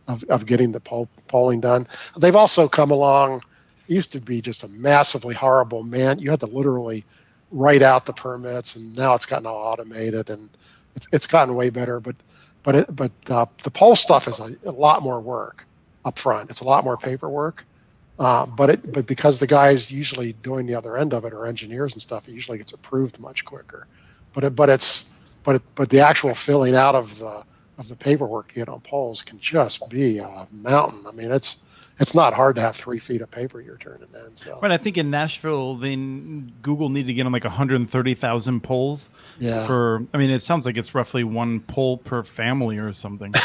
of, 0.10 0.26
of 0.26 0.45
getting 0.45 0.74
the 0.74 0.82
pole, 0.82 1.08
polling 1.30 1.62
done. 1.62 1.88
They've 2.18 2.36
also 2.36 2.68
come 2.68 2.91
along. 2.91 3.43
It 3.88 3.93
used 3.93 4.12
to 4.12 4.20
be 4.20 4.41
just 4.41 4.66
a 4.66 4.68
massively 4.68 5.34
horrible 5.34 5.84
man. 5.84 6.20
You 6.20 6.32
had 6.32 6.41
to 6.41 6.47
literally 6.47 7.06
write 7.49 7.82
out 7.82 8.06
the 8.06 8.12
permits, 8.12 8.76
and 8.76 8.93
now 8.93 9.14
it's 9.14 9.26
gotten 9.26 9.45
all 9.45 9.56
automated 9.56 10.30
and 10.30 10.49
it's, 10.97 11.08
it's 11.14 11.28
gotten 11.28 11.56
way 11.56 11.70
better. 11.70 12.01
But 12.01 12.18
but 12.64 12.76
it, 12.76 12.93
but 12.93 13.12
uh, 13.30 13.45
the 13.64 13.72
pole 13.72 13.95
stuff 13.95 14.28
is 14.28 14.39
a, 14.41 14.49
a 14.66 14.72
lot 14.72 15.01
more 15.01 15.22
work 15.22 15.66
up 16.03 16.20
front. 16.20 16.49
It's 16.49 16.62
a 16.62 16.66
lot 16.66 16.84
more 16.84 16.97
paperwork. 16.97 17.66
Uh, 18.18 18.45
but 18.45 18.70
it, 18.70 18.93
but 18.93 19.05
because 19.05 19.39
the 19.39 19.47
guys 19.47 19.91
usually 19.91 20.34
doing 20.34 20.66
the 20.66 20.76
other 20.76 20.95
end 20.97 21.13
of 21.13 21.26
it 21.26 21.34
are 21.34 21.45
engineers 21.45 21.93
and 21.93 22.01
stuff, 22.01 22.28
it 22.28 22.32
usually 22.32 22.57
gets 22.57 22.72
approved 22.72 23.20
much 23.20 23.43
quicker. 23.43 23.88
But 24.34 24.43
it, 24.45 24.55
but 24.55 24.70
it's 24.70 25.13
but 25.43 25.55
it, 25.57 25.61
but 25.76 25.89
the 25.89 25.99
actual 25.99 26.34
filling 26.34 26.76
out 26.76 26.95
of 26.95 27.20
the 27.20 27.43
of 27.78 27.89
the 27.89 27.95
paperwork 27.95 28.51
you 28.55 28.61
get 28.61 28.70
on 28.70 28.80
poles 28.82 29.22
can 29.22 29.39
just 29.39 29.89
be 29.89 30.20
a 30.20 30.47
mountain. 30.51 31.05
I 31.05 31.11
mean, 31.11 31.30
it's 31.30 31.59
it's 31.99 32.13
not 32.13 32.34
hard 32.34 32.55
to 32.57 32.61
have 32.61 32.76
three 32.76 32.99
feet 32.99 33.22
of 33.22 33.32
paper 33.32 33.61
you're 33.61 33.78
turning 33.78 34.07
in. 34.13 34.36
So 34.36 34.59
Right. 34.61 34.72
I 34.72 34.78
think 34.78 34.97
in 34.97 35.09
Nashville, 35.09 35.76
then 35.76 36.51
Google 36.61 36.89
need 36.89 37.07
to 37.07 37.13
get 37.13 37.26
on 37.26 37.32
like 37.32 37.45
130,000 37.45 38.61
poles 38.61 39.09
yeah, 39.39 39.66
for. 39.66 40.05
I 40.13 40.18
mean, 40.18 40.30
it 40.30 40.41
sounds 40.41 40.66
like 40.66 40.78
it's 40.78 40.93
roughly 40.93 41.24
one 41.24 41.61
pole 41.61 41.97
per 41.97 42.24
family 42.24 42.78
or 42.78 42.93
something. 42.93 43.34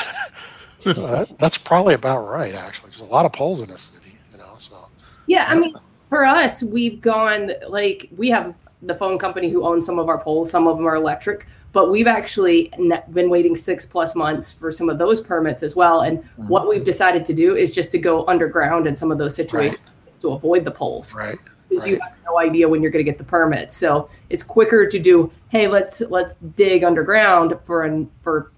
Uh, 0.86 0.94
that, 0.94 1.38
that's 1.38 1.58
probably 1.58 1.92
about 1.92 2.26
right. 2.26 2.54
Actually, 2.54 2.88
there's 2.88 3.02
a 3.02 3.04
lot 3.04 3.26
of 3.26 3.32
poles 3.34 3.60
in 3.60 3.68
this 3.68 3.82
city. 3.82 4.16
So 4.60 4.88
Yeah, 5.26 5.46
I 5.48 5.58
mean, 5.58 5.74
for 6.08 6.24
us, 6.24 6.62
we've 6.62 7.00
gone 7.00 7.52
like 7.68 8.08
we 8.16 8.30
have 8.30 8.56
the 8.82 8.94
phone 8.94 9.18
company 9.18 9.50
who 9.50 9.64
owns 9.64 9.84
some 9.84 9.98
of 9.98 10.08
our 10.08 10.18
poles. 10.18 10.50
Some 10.50 10.66
of 10.66 10.76
them 10.76 10.86
are 10.86 10.96
electric, 10.96 11.46
but 11.72 11.90
we've 11.90 12.06
actually 12.06 12.72
been 13.12 13.28
waiting 13.28 13.54
six 13.54 13.84
plus 13.86 14.14
months 14.14 14.52
for 14.52 14.72
some 14.72 14.88
of 14.88 14.98
those 14.98 15.20
permits 15.20 15.62
as 15.62 15.76
well. 15.76 16.00
And 16.00 16.24
what 16.48 16.68
we've 16.68 16.84
decided 16.84 17.24
to 17.26 17.34
do 17.34 17.56
is 17.56 17.74
just 17.74 17.90
to 17.92 17.98
go 17.98 18.26
underground 18.26 18.86
in 18.86 18.96
some 18.96 19.12
of 19.12 19.18
those 19.18 19.34
situations 19.34 19.78
to 20.20 20.32
avoid 20.32 20.64
the 20.64 20.70
poles 20.70 21.14
right. 21.14 21.36
because 21.68 21.86
you 21.86 21.98
have 22.00 22.14
no 22.26 22.38
idea 22.38 22.68
when 22.68 22.82
you're 22.82 22.90
going 22.90 23.04
to 23.04 23.10
get 23.10 23.18
the 23.18 23.24
permit. 23.24 23.72
So 23.72 24.08
it's 24.28 24.42
quicker 24.42 24.86
to 24.86 24.98
do. 24.98 25.32
Hey, 25.48 25.66
let's 25.68 26.00
let's 26.02 26.36
dig 26.56 26.84
underground 26.84 27.58
for 27.64 27.84
an 27.84 28.10
for 28.22 28.50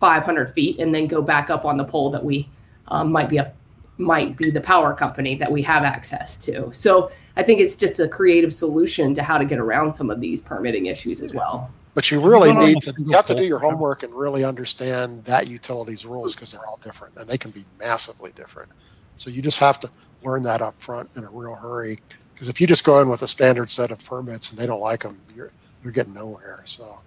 500 0.00 0.50
feet 0.50 0.80
and 0.80 0.94
then 0.94 1.06
go 1.06 1.22
back 1.22 1.50
up 1.50 1.64
on 1.64 1.76
the 1.76 1.84
pole 1.84 2.10
that 2.10 2.22
we 2.22 2.48
um, 2.88 3.10
might 3.10 3.28
be 3.28 3.38
a 3.38 3.52
might 3.98 4.36
be 4.36 4.50
the 4.50 4.60
power 4.60 4.92
company 4.92 5.36
that 5.36 5.50
we 5.50 5.62
have 5.62 5.84
access 5.84 6.36
to. 6.38 6.72
So 6.72 7.10
I 7.36 7.42
think 7.42 7.60
it's 7.60 7.76
just 7.76 8.00
a 8.00 8.08
creative 8.08 8.52
solution 8.52 9.14
to 9.14 9.22
how 9.22 9.38
to 9.38 9.44
get 9.44 9.58
around 9.58 9.94
some 9.94 10.10
of 10.10 10.20
these 10.20 10.42
permitting 10.42 10.86
issues 10.86 11.20
as 11.20 11.32
well. 11.32 11.70
But 11.94 12.10
you 12.10 12.20
really 12.20 12.52
need 12.52 12.80
to 12.82 12.94
you 12.98 13.12
have 13.12 13.26
to 13.26 13.36
do 13.36 13.44
your 13.44 13.60
homework 13.60 14.02
and 14.02 14.12
really 14.12 14.44
understand 14.44 15.24
that 15.24 15.46
utility's 15.46 16.04
rules 16.04 16.34
because 16.34 16.50
they're 16.50 16.66
all 16.66 16.80
different 16.82 17.16
and 17.16 17.28
they 17.28 17.38
can 17.38 17.52
be 17.52 17.64
massively 17.78 18.32
different. 18.32 18.72
So 19.14 19.30
you 19.30 19.40
just 19.40 19.60
have 19.60 19.78
to 19.80 19.90
learn 20.24 20.42
that 20.42 20.60
up 20.60 20.80
front 20.80 21.08
in 21.14 21.22
a 21.22 21.30
real 21.30 21.54
hurry 21.54 21.98
because 22.34 22.48
if 22.48 22.60
you 22.60 22.66
just 22.66 22.82
go 22.82 23.00
in 23.00 23.08
with 23.08 23.22
a 23.22 23.28
standard 23.28 23.70
set 23.70 23.92
of 23.92 24.04
permits 24.04 24.50
and 24.50 24.58
they 24.58 24.66
don't 24.66 24.80
like 24.80 25.04
them, 25.04 25.20
you're 25.36 25.52
you're 25.84 25.92
getting 25.92 26.14
nowhere. 26.14 26.62
So, 26.64 26.98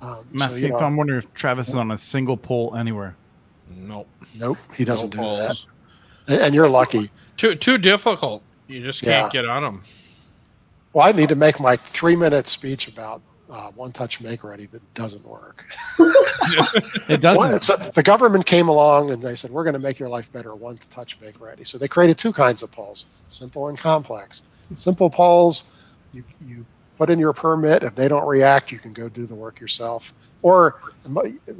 um, 0.00 0.26
I'm, 0.32 0.38
so 0.38 0.54
you 0.54 0.68
know, 0.68 0.78
I'm 0.78 0.96
wondering 0.96 1.18
if 1.18 1.34
Travis 1.34 1.68
is 1.68 1.74
on 1.74 1.90
a 1.90 1.98
single 1.98 2.36
pole 2.36 2.76
anywhere. 2.76 3.16
Nope. 3.74 4.06
nope, 4.36 4.58
he 4.76 4.84
doesn't 4.84 5.14
no 5.16 5.22
do 5.22 5.42
that. 5.42 5.64
Polls. 6.26 6.38
And, 6.38 6.46
and 6.46 6.54
you're 6.54 6.68
lucky. 6.68 7.10
Too 7.36 7.54
too 7.54 7.78
difficult. 7.78 8.42
You 8.68 8.82
just 8.82 9.02
can't 9.02 9.32
Yeah. 9.32 9.42
get 9.42 9.48
on 9.48 9.62
them. 9.62 9.82
Well, 10.92 11.06
I 11.06 11.12
need 11.12 11.28
to 11.28 11.36
make 11.36 11.60
my 11.60 11.76
three 11.76 12.16
minute 12.16 12.48
speech 12.48 12.88
about 12.88 13.20
uh, 13.50 13.70
one 13.72 13.92
touch 13.92 14.20
make 14.20 14.42
ready 14.42 14.66
that 14.66 14.94
doesn't 14.94 15.24
work. 15.26 15.66
It 17.08 17.20
doesn't. 17.20 17.54
it's 17.54 17.68
a- 17.68 17.90
the 17.94 18.02
government 18.02 18.46
came 18.46 18.68
along 18.68 19.10
and 19.10 19.20
they 19.22 19.34
said, 19.34 19.50
we're 19.50 19.64
going 19.64 19.74
to 19.74 19.80
make 19.80 19.98
your 19.98 20.08
life 20.08 20.32
better 20.32 20.54
one 20.54 20.78
touch 20.90 21.18
make 21.20 21.40
ready. 21.40 21.64
So 21.64 21.76
they 21.78 21.88
created 21.88 22.18
two 22.18 22.32
kinds 22.32 22.62
of 22.62 22.70
poles, 22.70 23.06
simple 23.28 23.68
and 23.68 23.76
complex. 23.78 24.42
Simple 24.76 25.10
poles, 25.10 25.74
you, 26.12 26.22
you 26.46 26.64
put 26.98 27.10
in 27.10 27.18
your 27.18 27.32
permit. 27.32 27.82
If 27.82 27.94
they 27.96 28.06
don't 28.08 28.26
react, 28.26 28.70
you 28.70 28.78
can 28.78 28.92
go 28.92 29.08
do 29.08 29.26
the 29.26 29.34
work 29.34 29.60
yourself. 29.60 30.14
Or 30.42 30.80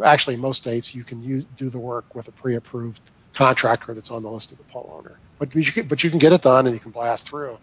actually, 0.05 0.37
most 0.37 0.63
states, 0.63 0.95
you 0.95 1.03
can 1.05 1.23
use, 1.23 1.45
do 1.57 1.69
the 1.69 1.79
work 1.81 2.15
with 2.15 2.29
a 2.29 2.33
pre-approved 2.33 3.01
contractor 3.37 3.95
that's 3.95 4.11
on 4.11 4.23
the 4.25 4.31
list 4.31 4.51
of 4.51 4.59
the 4.59 4.65
pole 4.65 4.91
owner. 4.99 5.19
But 5.39 5.55
you 5.55 5.65
can, 5.65 5.87
but 5.87 6.03
you 6.03 6.11
can 6.11 6.19
get 6.19 6.33
it 6.33 6.43
done 6.43 6.67
and 6.67 6.75
you 6.75 6.81
can 6.81 6.91
blast 6.91 7.29
through. 7.29 7.59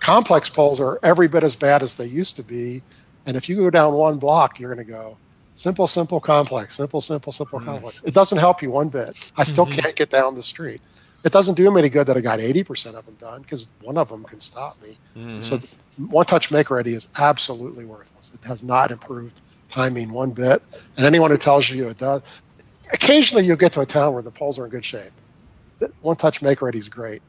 Complex 0.00 0.48
poles 0.50 0.78
are 0.78 1.00
every 1.02 1.26
bit 1.26 1.42
as 1.42 1.56
bad 1.56 1.82
as 1.82 1.96
they 1.96 2.06
used 2.06 2.36
to 2.36 2.42
be. 2.44 2.82
And 3.24 3.36
if 3.36 3.48
you 3.48 3.56
go 3.56 3.70
down 3.70 3.94
one 3.94 4.18
block, 4.18 4.60
you're 4.60 4.72
going 4.72 4.86
to 4.86 4.92
go, 4.92 5.16
Simple, 5.54 5.86
simple, 5.86 6.20
complex. 6.20 6.76
Simple, 6.76 7.00
simple, 7.00 7.32
simple, 7.32 7.58
complex. 7.60 8.02
It 8.02 8.12
doesn't 8.12 8.36
help 8.36 8.60
you 8.60 8.70
one 8.70 8.90
bit. 8.90 9.16
I 9.38 9.44
still 9.44 9.64
Mhm. 9.64 9.72
can't 9.82 9.96
get 9.96 10.10
down 10.10 10.34
the 10.34 10.42
street. 10.42 10.82
It 11.24 11.32
doesn't 11.32 11.54
do 11.54 11.70
me 11.70 11.80
any 11.80 11.88
good 11.88 12.06
that 12.08 12.16
I 12.18 12.20
got 12.20 12.40
80% 12.40 12.94
of 12.94 13.06
them 13.06 13.14
done 13.18 13.40
because 13.40 13.66
one 13.80 13.96
of 13.96 14.10
them 14.10 14.22
can 14.24 14.38
stop 14.38 14.76
me. 14.82 14.98
So 15.40 15.58
one 15.96 16.26
touch 16.26 16.50
make 16.50 16.68
ready 16.70 16.92
is 16.92 17.08
absolutely 17.18 17.86
worthless. 17.86 18.32
It 18.34 18.46
has 18.46 18.62
not 18.62 18.90
improved 18.90 19.40
timing 19.70 20.12
one 20.12 20.32
bit. 20.32 20.62
And 20.98 21.06
anyone 21.06 21.30
who 21.30 21.38
tells 21.38 21.70
you 21.70 21.88
it 21.88 21.96
does, 21.96 22.20
occasionally 22.92 23.44
you'll 23.44 23.56
get 23.56 23.72
to 23.72 23.80
a 23.80 23.86
town 23.86 24.12
where 24.14 24.22
the 24.22 24.30
poles 24.30 24.58
are 24.58 24.64
in 24.64 24.70
good 24.70 24.84
shape. 24.84 25.12
One 26.00 26.16
touch 26.16 26.42
make 26.42 26.62
ready 26.62 26.78
is 26.78 26.88
great. 26.88 27.22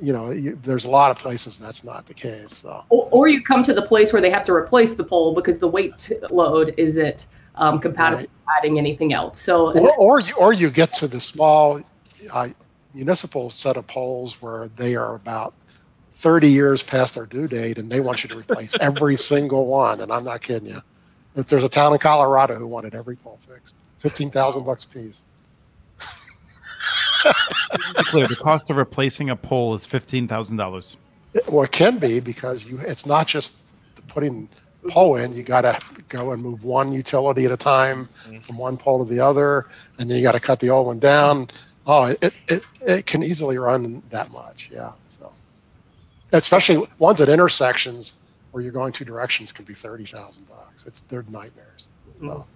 You 0.00 0.12
know, 0.12 0.30
you, 0.30 0.58
there's 0.62 0.84
a 0.84 0.90
lot 0.90 1.10
of 1.10 1.18
places 1.18 1.56
that's 1.56 1.84
not 1.84 2.06
the 2.06 2.14
case. 2.14 2.56
So 2.56 2.84
Or, 2.88 3.08
or 3.12 3.28
you 3.28 3.42
come 3.42 3.62
to 3.64 3.72
the 3.72 3.82
place 3.82 4.12
where 4.12 4.20
they 4.20 4.30
have 4.30 4.44
to 4.44 4.52
replace 4.52 4.94
the 4.94 5.04
pole 5.04 5.34
because 5.34 5.58
the 5.60 5.68
weight 5.68 6.10
load 6.30 6.74
isn't 6.76 7.26
um, 7.54 7.78
compatible 7.78 8.16
Right. 8.22 8.22
with 8.22 8.58
adding 8.58 8.78
anything 8.78 9.12
else. 9.12 9.40
So 9.40 9.72
or, 9.72 9.94
or 9.96 10.20
you 10.20 10.34
or 10.34 10.52
you 10.52 10.70
get 10.70 10.92
to 10.94 11.06
the 11.06 11.20
small 11.20 11.80
uh, 12.32 12.48
municipal 12.92 13.50
set 13.50 13.76
of 13.76 13.86
poles 13.86 14.42
where 14.42 14.68
they 14.68 14.96
are 14.96 15.14
about 15.14 15.54
30 16.10 16.50
years 16.50 16.82
past 16.82 17.14
their 17.14 17.26
due 17.26 17.46
date 17.46 17.78
and 17.78 17.90
they 17.90 18.00
want 18.00 18.24
you 18.24 18.28
to 18.30 18.36
replace 18.38 18.74
every 18.80 19.16
single 19.32 19.66
one. 19.66 20.00
And 20.00 20.10
I'm 20.12 20.24
not 20.24 20.42
kidding 20.42 20.68
you. 20.68 20.82
If 21.36 21.46
there's 21.46 21.64
a 21.64 21.68
town 21.68 21.92
in 21.92 21.98
Colorado 22.00 22.56
who 22.56 22.66
wanted 22.66 22.94
every 22.94 23.16
pole 23.16 23.38
fixed, 23.40 23.76
15,000 24.04 24.64
bucks 24.64 24.84
a 24.84 24.88
piece. 24.88 25.24
clear, 28.04 28.26
the 28.26 28.36
cost 28.36 28.68
of 28.68 28.76
replacing 28.76 29.30
a 29.30 29.36
pole 29.36 29.74
is 29.74 29.86
fifteen 29.86 30.28
thousand 30.28 30.58
dollars. 30.58 30.98
Well, 31.48 31.64
it 31.64 31.72
can 31.72 31.98
be 31.98 32.20
because 32.20 32.70
you 32.70 32.78
it's 32.80 33.06
not 33.06 33.26
just 33.26 33.62
putting 34.08 34.46
pole 34.88 35.16
in. 35.16 35.32
You 35.32 35.42
got 35.42 35.62
to 35.62 35.80
go 36.10 36.32
and 36.32 36.42
move 36.42 36.64
one 36.64 36.92
utility 36.92 37.46
at 37.46 37.50
a 37.50 37.56
time 37.56 38.10
from 38.42 38.58
one 38.58 38.76
pole 38.76 39.02
to 39.02 39.10
the 39.10 39.20
other, 39.20 39.66
and 39.98 40.10
then 40.10 40.18
you 40.18 40.22
got 40.22 40.32
to 40.32 40.40
cut 40.40 40.60
the 40.60 40.68
old 40.68 40.86
one 40.86 40.98
down. 40.98 41.48
Oh, 41.86 42.14
it, 42.20 42.34
it 42.48 42.66
it 42.82 43.06
can 43.06 43.22
easily 43.22 43.56
run 43.56 44.02
that 44.10 44.30
much. 44.30 44.68
Yeah. 44.70 44.92
So, 45.08 45.32
especially 46.32 46.86
ones 46.98 47.22
at 47.22 47.30
intersections 47.30 48.18
where 48.50 48.62
you're 48.62 48.70
going 48.70 48.92
two 48.92 49.06
directions 49.06 49.50
can 49.50 49.64
be 49.64 49.72
thirty 49.72 50.04
thousand 50.04 50.46
bucks. 50.46 50.84
It's 50.86 51.00
they're 51.00 51.24
nightmares. 51.30 51.88
Mm-hmm. 52.18 52.28
So. 52.28 52.46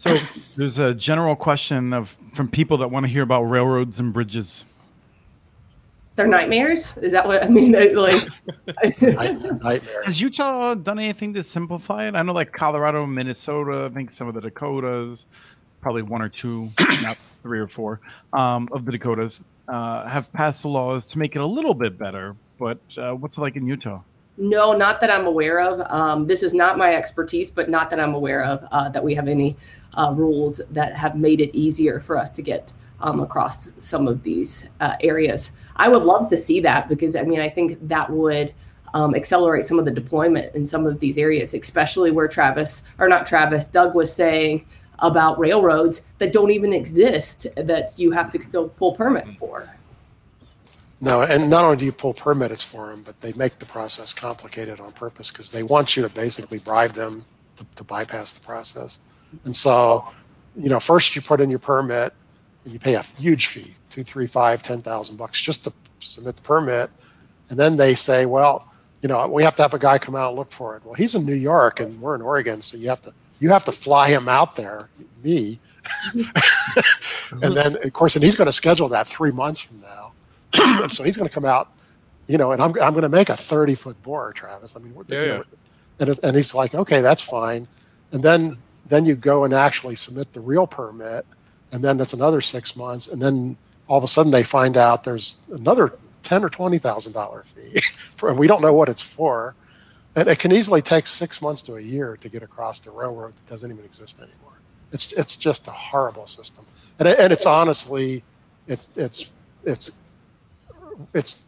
So 0.00 0.16
there's 0.56 0.78
a 0.78 0.94
general 0.94 1.36
question 1.36 1.92
of 1.92 2.16
from 2.32 2.48
people 2.48 2.78
that 2.78 2.90
want 2.90 3.04
to 3.04 3.12
hear 3.12 3.22
about 3.22 3.42
railroads 3.42 4.00
and 4.00 4.14
bridges. 4.14 4.64
They're 6.16 6.26
nightmares. 6.26 6.96
Is 6.96 7.12
that 7.12 7.26
what 7.26 7.44
I 7.44 7.48
mean? 7.48 7.72
Like, 7.72 8.26
nightmare. 9.02 10.02
Has 10.06 10.18
Utah 10.18 10.72
done 10.72 10.98
anything 10.98 11.34
to 11.34 11.42
simplify 11.42 12.08
it? 12.08 12.14
I 12.14 12.22
know, 12.22 12.32
like 12.32 12.50
Colorado, 12.50 13.04
Minnesota, 13.04 13.90
I 13.90 13.94
think 13.94 14.10
some 14.10 14.26
of 14.26 14.32
the 14.32 14.40
Dakotas, 14.40 15.26
probably 15.82 16.00
one 16.00 16.22
or 16.22 16.30
two, 16.30 16.70
not 17.02 17.18
three 17.42 17.58
or 17.58 17.68
four, 17.68 18.00
um, 18.32 18.70
of 18.72 18.86
the 18.86 18.92
Dakotas 18.92 19.42
uh, 19.68 20.08
have 20.08 20.32
passed 20.32 20.64
laws 20.64 21.04
to 21.08 21.18
make 21.18 21.36
it 21.36 21.42
a 21.42 21.46
little 21.46 21.74
bit 21.74 21.98
better. 21.98 22.34
But 22.58 22.80
uh, 22.96 23.12
what's 23.12 23.36
it 23.36 23.42
like 23.42 23.56
in 23.56 23.66
Utah? 23.66 24.00
No, 24.40 24.72
not 24.72 25.02
that 25.02 25.10
I'm 25.10 25.26
aware 25.26 25.60
of. 25.60 25.80
Um, 25.92 26.26
this 26.26 26.42
is 26.42 26.54
not 26.54 26.78
my 26.78 26.94
expertise, 26.94 27.50
but 27.50 27.68
not 27.68 27.90
that 27.90 28.00
I'm 28.00 28.14
aware 28.14 28.42
of 28.42 28.66
uh, 28.72 28.88
that 28.88 29.04
we 29.04 29.14
have 29.14 29.28
any 29.28 29.54
uh, 29.94 30.14
rules 30.16 30.62
that 30.70 30.96
have 30.96 31.14
made 31.14 31.42
it 31.42 31.54
easier 31.54 32.00
for 32.00 32.16
us 32.16 32.30
to 32.30 32.42
get 32.42 32.72
um, 33.00 33.20
across 33.20 33.74
some 33.84 34.08
of 34.08 34.22
these 34.22 34.70
uh, 34.80 34.96
areas. 35.02 35.50
I 35.76 35.90
would 35.90 36.04
love 36.04 36.30
to 36.30 36.38
see 36.38 36.58
that 36.60 36.88
because 36.88 37.16
I 37.16 37.22
mean, 37.22 37.38
I 37.38 37.50
think 37.50 37.86
that 37.86 38.08
would 38.08 38.54
um, 38.94 39.14
accelerate 39.14 39.66
some 39.66 39.78
of 39.78 39.84
the 39.84 39.90
deployment 39.90 40.54
in 40.54 40.64
some 40.64 40.86
of 40.86 41.00
these 41.00 41.18
areas, 41.18 41.52
especially 41.52 42.10
where 42.10 42.26
Travis, 42.26 42.82
or 42.98 43.08
not 43.08 43.26
Travis, 43.26 43.66
Doug 43.66 43.94
was 43.94 44.10
saying 44.10 44.66
about 45.00 45.38
railroads 45.38 46.06
that 46.16 46.32
don't 46.32 46.50
even 46.50 46.72
exist 46.72 47.46
that 47.56 47.98
you 47.98 48.10
have 48.10 48.32
to 48.32 48.38
still 48.42 48.70
pull 48.70 48.94
permits 48.94 49.34
for. 49.34 49.68
No, 51.00 51.22
and 51.22 51.48
not 51.48 51.64
only 51.64 51.78
do 51.78 51.86
you 51.86 51.92
pull 51.92 52.12
permits 52.12 52.62
for 52.62 52.88
them, 52.88 53.02
but 53.02 53.20
they 53.22 53.32
make 53.32 53.58
the 53.58 53.64
process 53.64 54.12
complicated 54.12 54.80
on 54.80 54.92
purpose 54.92 55.30
because 55.30 55.50
they 55.50 55.62
want 55.62 55.96
you 55.96 56.06
to 56.06 56.14
basically 56.14 56.58
bribe 56.58 56.92
them 56.92 57.24
to, 57.56 57.66
to, 57.76 57.84
bypass 57.84 58.34
the 58.34 58.44
process. 58.44 59.00
And 59.44 59.56
so, 59.56 60.06
you 60.54 60.68
know, 60.68 60.78
first 60.78 61.16
you 61.16 61.22
put 61.22 61.40
in 61.40 61.48
your 61.48 61.58
permit 61.58 62.12
and 62.64 62.72
you 62.74 62.78
pay 62.78 62.94
a 62.96 63.02
huge 63.02 63.46
fee, 63.46 63.74
two, 63.88 64.04
three, 64.04 64.26
five, 64.26 64.62
ten 64.62 64.82
thousand 64.82 65.16
bucks 65.16 65.40
just 65.40 65.64
to 65.64 65.72
submit 66.00 66.36
the 66.36 66.42
permit. 66.42 66.90
And 67.48 67.58
then 67.58 67.78
they 67.78 67.94
say, 67.94 68.26
well, 68.26 68.70
you 69.00 69.08
know, 69.08 69.26
we 69.26 69.42
have 69.42 69.54
to 69.54 69.62
have 69.62 69.72
a 69.72 69.78
guy 69.78 69.96
come 69.96 70.14
out 70.14 70.28
and 70.28 70.38
look 70.38 70.52
for 70.52 70.76
it. 70.76 70.84
Well, 70.84 70.94
he's 70.94 71.14
in 71.14 71.24
New 71.24 71.32
York 71.32 71.80
and 71.80 71.98
we're 71.98 72.14
in 72.14 72.20
Oregon, 72.20 72.60
so 72.60 72.76
you 72.76 72.90
have 72.90 73.00
to 73.02 73.14
you 73.38 73.48
have 73.48 73.64
to 73.64 73.72
fly 73.72 74.10
him 74.10 74.28
out 74.28 74.54
there, 74.54 74.90
me. 75.24 75.58
and 77.42 77.56
then 77.56 77.78
of 77.82 77.92
course, 77.94 78.14
and 78.16 78.22
he's 78.22 78.36
going 78.36 78.46
to 78.46 78.52
schedule 78.52 78.88
that 78.88 79.06
three 79.06 79.30
months 79.30 79.62
from 79.62 79.80
now 79.80 80.09
so 80.90 81.04
he's 81.04 81.16
going 81.16 81.28
to 81.28 81.34
come 81.34 81.44
out, 81.44 81.72
you 82.26 82.38
know, 82.38 82.52
and 82.52 82.62
I'm, 82.62 82.70
I'm 82.80 82.92
going 82.92 83.02
to 83.02 83.08
make 83.08 83.28
a 83.28 83.36
30 83.36 83.74
foot 83.74 84.02
bore, 84.02 84.32
Travis. 84.32 84.76
I 84.76 84.80
mean, 84.80 84.94
yeah, 85.08 85.24
yeah. 85.24 85.42
and, 85.98 86.20
and 86.22 86.36
he's 86.36 86.54
like, 86.54 86.74
okay, 86.74 87.00
that's 87.00 87.22
fine. 87.22 87.68
And 88.12 88.22
then, 88.22 88.58
then 88.86 89.04
you 89.04 89.14
go 89.14 89.44
and 89.44 89.54
actually 89.54 89.96
submit 89.96 90.32
the 90.32 90.40
real 90.40 90.66
permit. 90.66 91.24
And 91.72 91.84
then 91.84 91.96
that's 91.96 92.12
another 92.12 92.40
six 92.40 92.74
months. 92.74 93.06
And 93.08 93.22
then 93.22 93.56
all 93.90 93.98
of 93.98 94.04
a 94.04 94.08
sudden 94.08 94.30
they 94.30 94.44
find 94.44 94.76
out 94.76 95.04
there's 95.04 95.40
another 95.52 95.92
ten 96.22 96.44
or 96.44 96.48
twenty 96.48 96.78
thousand 96.78 97.12
dollar 97.12 97.42
fee, 97.42 97.80
and 98.22 98.38
we 98.38 98.46
don't 98.46 98.62
know 98.62 98.72
what 98.72 98.88
it's 98.88 99.02
for. 99.02 99.56
And 100.14 100.28
it 100.28 100.38
can 100.38 100.52
easily 100.52 100.80
take 100.80 101.06
six 101.06 101.42
months 101.42 101.62
to 101.62 101.74
a 101.74 101.80
year 101.80 102.16
to 102.20 102.28
get 102.28 102.42
across 102.42 102.80
the 102.80 102.90
railroad 102.90 103.34
that 103.36 103.46
doesn't 103.46 103.70
even 103.70 103.84
exist 103.84 104.18
anymore. 104.18 104.60
It's 104.92 105.12
it's 105.12 105.36
just 105.36 105.66
a 105.66 105.72
horrible 105.72 106.28
system, 106.28 106.66
and 106.98 107.08
and 107.08 107.32
it's 107.32 107.46
honestly, 107.46 108.22
it's 108.68 108.88
it's 108.96 109.32
it's 109.64 109.90
it's 111.14 111.46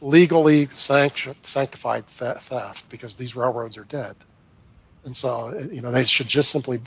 legally 0.00 0.68
sanctified 0.72 2.06
theft 2.06 2.90
because 2.90 3.16
these 3.16 3.36
railroads 3.36 3.78
are 3.78 3.84
dead. 3.84 4.16
And 5.04 5.16
so, 5.16 5.58
you 5.70 5.80
know, 5.80 5.90
they 5.90 6.04
should 6.04 6.28
just 6.28 6.50
simply. 6.50 6.80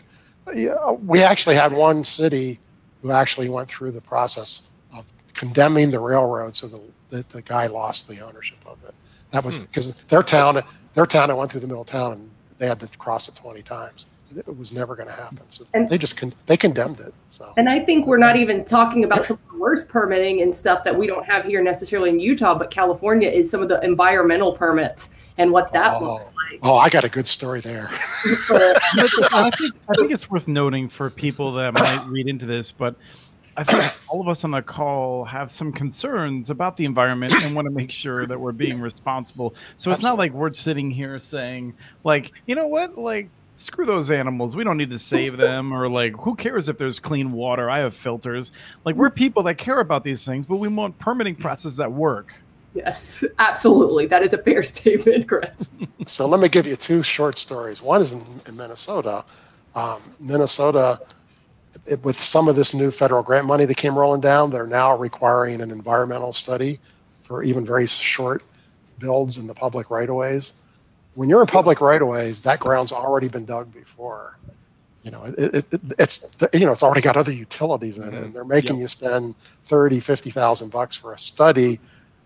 we 0.46 1.22
actually 1.22 1.56
had 1.56 1.74
one 1.74 2.04
city 2.04 2.60
who 3.02 3.12
actually 3.12 3.50
went 3.50 3.70
through 3.70 3.92
the 3.92 4.02
process 4.02 4.68
of 4.94 5.06
condemning 5.34 5.92
the 5.92 6.00
railroad 6.00 6.56
so 6.56 6.82
that 7.10 7.30
the 7.30 7.42
guy 7.42 7.68
lost 7.68 8.08
the 8.08 8.20
ownership 8.20 8.58
of 8.66 8.78
it. 8.86 8.94
That 9.32 9.44
was 9.44 9.60
because 9.60 10.00
hmm. 10.00 10.08
their 10.08 10.24
town, 10.24 10.62
their 10.94 11.06
town, 11.06 11.30
I 11.30 11.34
went 11.34 11.52
through 11.52 11.62
the 11.62 11.68
middle 11.68 11.82
of 11.82 11.88
town 11.88 12.14
and 12.14 12.32
they 12.58 12.68
had 12.68 12.80
to 12.80 12.88
cross 12.98 13.28
it 13.28 13.36
20 13.36 13.62
times 13.62 14.08
it 14.38 14.58
was 14.58 14.74
never 14.74 14.96
going 14.96 15.08
to 15.08 15.14
happen. 15.14 15.42
So 15.50 15.66
and, 15.74 15.90
they 15.90 15.98
just 15.98 16.18
con- 16.18 16.34
they 16.46 16.58
condemned 16.58 17.00
it. 17.00 17.14
So 17.30 17.54
and 17.58 17.70
I 17.70 17.80
think 17.80 18.08
we're 18.08 18.18
not 18.18 18.36
even 18.36 18.66
talking 18.66 19.04
about 19.04 19.26
some 19.26 19.38
of 19.38 19.52
the 19.54 19.60
worst 19.60 19.88
permitting 19.88 20.42
and 20.42 20.56
stuff 20.56 20.84
that 20.84 20.98
we 20.98 21.08
don't 21.08 21.26
have 21.26 21.46
here 21.46 21.64
necessarily 21.64 22.10
in 22.10 22.20
Utah, 22.20 22.56
but 22.56 22.72
California 22.72 23.30
is 23.30 23.50
some 23.50 23.62
of 23.62 23.70
the 23.70 23.84
environmental 23.84 24.54
permits 24.54 25.12
and 25.38 25.52
what 25.52 25.72
that 25.74 25.96
oh, 25.96 26.14
looks 26.14 26.32
like. 26.36 26.60
Oh, 26.64 26.78
I 26.78 26.90
got 26.90 27.04
a 27.04 27.10
good 27.10 27.28
story 27.28 27.60
there. 27.60 27.88
I, 27.90 29.52
think, 29.58 29.76
I 29.90 29.96
think 29.96 30.12
it's 30.12 30.30
worth 30.30 30.48
noting 30.48 30.88
for 30.88 31.10
people 31.10 31.52
that 31.54 31.74
might 31.74 32.06
read 32.08 32.28
into 32.28 32.46
this, 32.46 32.72
but 32.72 32.96
I 33.58 33.64
think 33.64 33.94
all 34.10 34.22
of 34.22 34.28
us 34.28 34.44
on 34.44 34.52
the 34.52 34.62
call 34.62 35.24
have 35.24 35.50
some 35.50 35.72
concerns 35.72 36.50
about 36.50 36.76
the 36.76 36.86
environment 36.86 37.34
and 37.34 37.56
want 37.56 37.66
to 37.66 37.72
make 37.72 37.92
sure 37.92 38.26
that 38.26 38.40
we're 38.40 38.52
being 38.52 38.82
responsible. 38.82 39.56
So 39.78 39.92
it's 39.92 40.00
Absolutely. 40.00 40.10
not 40.10 40.18
like 40.18 40.32
we're 40.34 40.54
sitting 40.54 40.92
here 40.92 41.20
saying, 41.20 41.74
like, 42.04 42.34
you 42.48 42.56
know 42.56 42.68
what, 42.68 42.98
like 42.98 43.30
screw 43.56 43.86
those 43.86 44.12
animals. 44.12 44.56
We 44.56 44.64
don't 44.64 44.78
need 44.78 44.92
to 44.92 45.00
save 45.00 45.38
them 45.38 45.74
or 45.74 45.90
like 45.90 46.16
who 46.18 46.36
cares 46.36 46.70
if 46.70 46.78
there's 46.78 47.00
clean 47.00 47.32
water? 47.32 47.70
I 47.70 47.80
have 47.80 47.94
filters. 47.94 48.52
Like 48.84 48.96
we're 48.96 49.10
people 49.10 49.42
that 49.44 49.56
care 49.56 49.80
about 49.80 50.04
these 50.04 50.24
things, 50.24 50.46
but 50.46 50.58
we 50.58 50.68
want 50.68 50.98
permitting 51.00 51.36
processes 51.36 51.78
that 51.78 51.92
work. 51.92 52.34
Yes, 52.74 53.24
absolutely. 53.40 54.06
That 54.06 54.22
is 54.22 54.34
a 54.34 54.38
fair 54.38 54.62
statement, 54.64 55.28
Chris. 55.28 55.82
so 56.06 56.28
let 56.28 56.42
me 56.42 56.50
give 56.50 56.68
you 56.68 56.76
two 56.76 57.02
short 57.02 57.38
stories. 57.38 57.82
One 57.82 58.02
is 58.02 58.12
in, 58.12 58.24
in 58.48 58.58
Minnesota. 58.58 59.24
Um, 59.74 60.02
Minnesota, 60.20 61.00
it, 61.86 62.04
with 62.04 62.20
some 62.20 62.48
of 62.48 62.56
this 62.56 62.74
new 62.74 62.92
federal 62.92 63.24
grant 63.24 63.48
money 63.48 63.66
that 63.66 63.76
came 63.78 63.98
rolling 63.98 64.22
down, 64.22 64.50
they're 64.50 64.68
now 64.68 64.98
requiring 64.98 65.62
an 65.62 65.72
environmental 65.72 66.34
study 66.34 66.80
for 67.22 67.44
even 67.44 67.66
very 67.66 67.88
short 67.88 68.44
builds 69.00 69.38
in 69.38 69.48
the 69.48 69.54
public 69.54 69.90
right 69.90 70.10
of 70.10 70.16
ways 70.16 70.54
when 71.16 71.30
you're 71.30 71.42
in 71.42 71.48
public 71.48 71.82
right 71.82 72.02
of 72.02 72.08
ways, 72.08 72.42
that 72.42 72.60
ground's 72.60 72.92
already 72.92 73.28
been 73.28 73.46
dug 73.46 73.74
before. 73.74 74.38
You 75.04 75.12
know, 75.12 75.24
it, 75.24 75.56
it, 75.56 75.66
it's 76.00 76.38
you 76.54 76.66
know 76.66 76.72
it's 76.72 76.84
already 76.84 77.02
got 77.02 77.16
other 77.16 77.32
utilities 77.32 77.98
in 77.98 78.06
it, 78.06 78.14
and 78.14 78.18
mm-hmm. 78.18 78.34
they're 78.34 78.44
making 78.44 78.78
yep. 78.78 78.82
you 78.82 78.88
spend 78.88 79.36
30, 79.64 80.00
50,000 80.00 80.72
bucks 80.72 80.96
for 80.96 81.14
a 81.14 81.18
study 81.18 81.80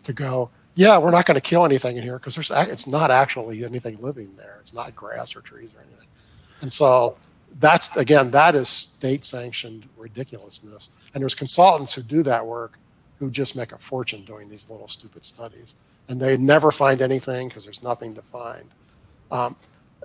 to 0.04 0.14
go. 0.14 0.50
Yeah, 0.76 0.98
we're 0.98 1.12
not 1.12 1.26
going 1.26 1.36
to 1.36 1.42
kill 1.42 1.66
anything 1.66 1.98
in 1.98 2.04
here 2.04 2.18
because 2.20 2.36
there's 2.36 2.52
it's 2.52 2.88
not 2.88 3.12
actually 3.12 3.66
anything 3.66 4.02
living 4.02 4.36
there. 4.38 4.58
It's 4.62 4.74
not 4.74 4.96
grass 4.96 5.36
or 5.36 5.42
trees 5.42 5.72
or 5.76 5.82
anything. 5.82 6.08
And 6.62 6.72
so 6.72 7.18
that's 7.60 7.96
again 7.98 8.32
that 8.32 8.56
is 8.56 8.70
state 8.70 9.26
sanctioned 9.26 9.88
ridiculousness. 9.98 10.92
And 11.14 11.22
there's 11.22 11.36
consultants 11.36 11.94
who 11.94 12.02
do 12.02 12.24
that 12.24 12.46
work 12.46 12.78
who 13.20 13.30
just 13.30 13.56
make 13.56 13.74
a 13.74 13.78
fortune 13.78 14.24
doing 14.24 14.50
these 14.50 14.70
little 14.70 14.88
stupid 14.88 15.26
studies, 15.26 15.76
and 16.08 16.22
they 16.22 16.38
never 16.38 16.72
find 16.72 17.02
anything 17.02 17.50
because 17.50 17.66
there's 17.66 17.84
nothing 17.84 18.14
to 18.16 18.22
find. 18.22 18.70
Um, 19.32 19.56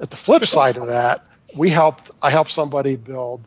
at 0.00 0.10
the 0.10 0.16
flip 0.16 0.44
side 0.44 0.76
of 0.76 0.86
that, 0.86 1.24
we 1.56 1.70
helped. 1.70 2.10
I 2.22 2.30
helped 2.30 2.50
somebody 2.50 2.96
build. 2.96 3.42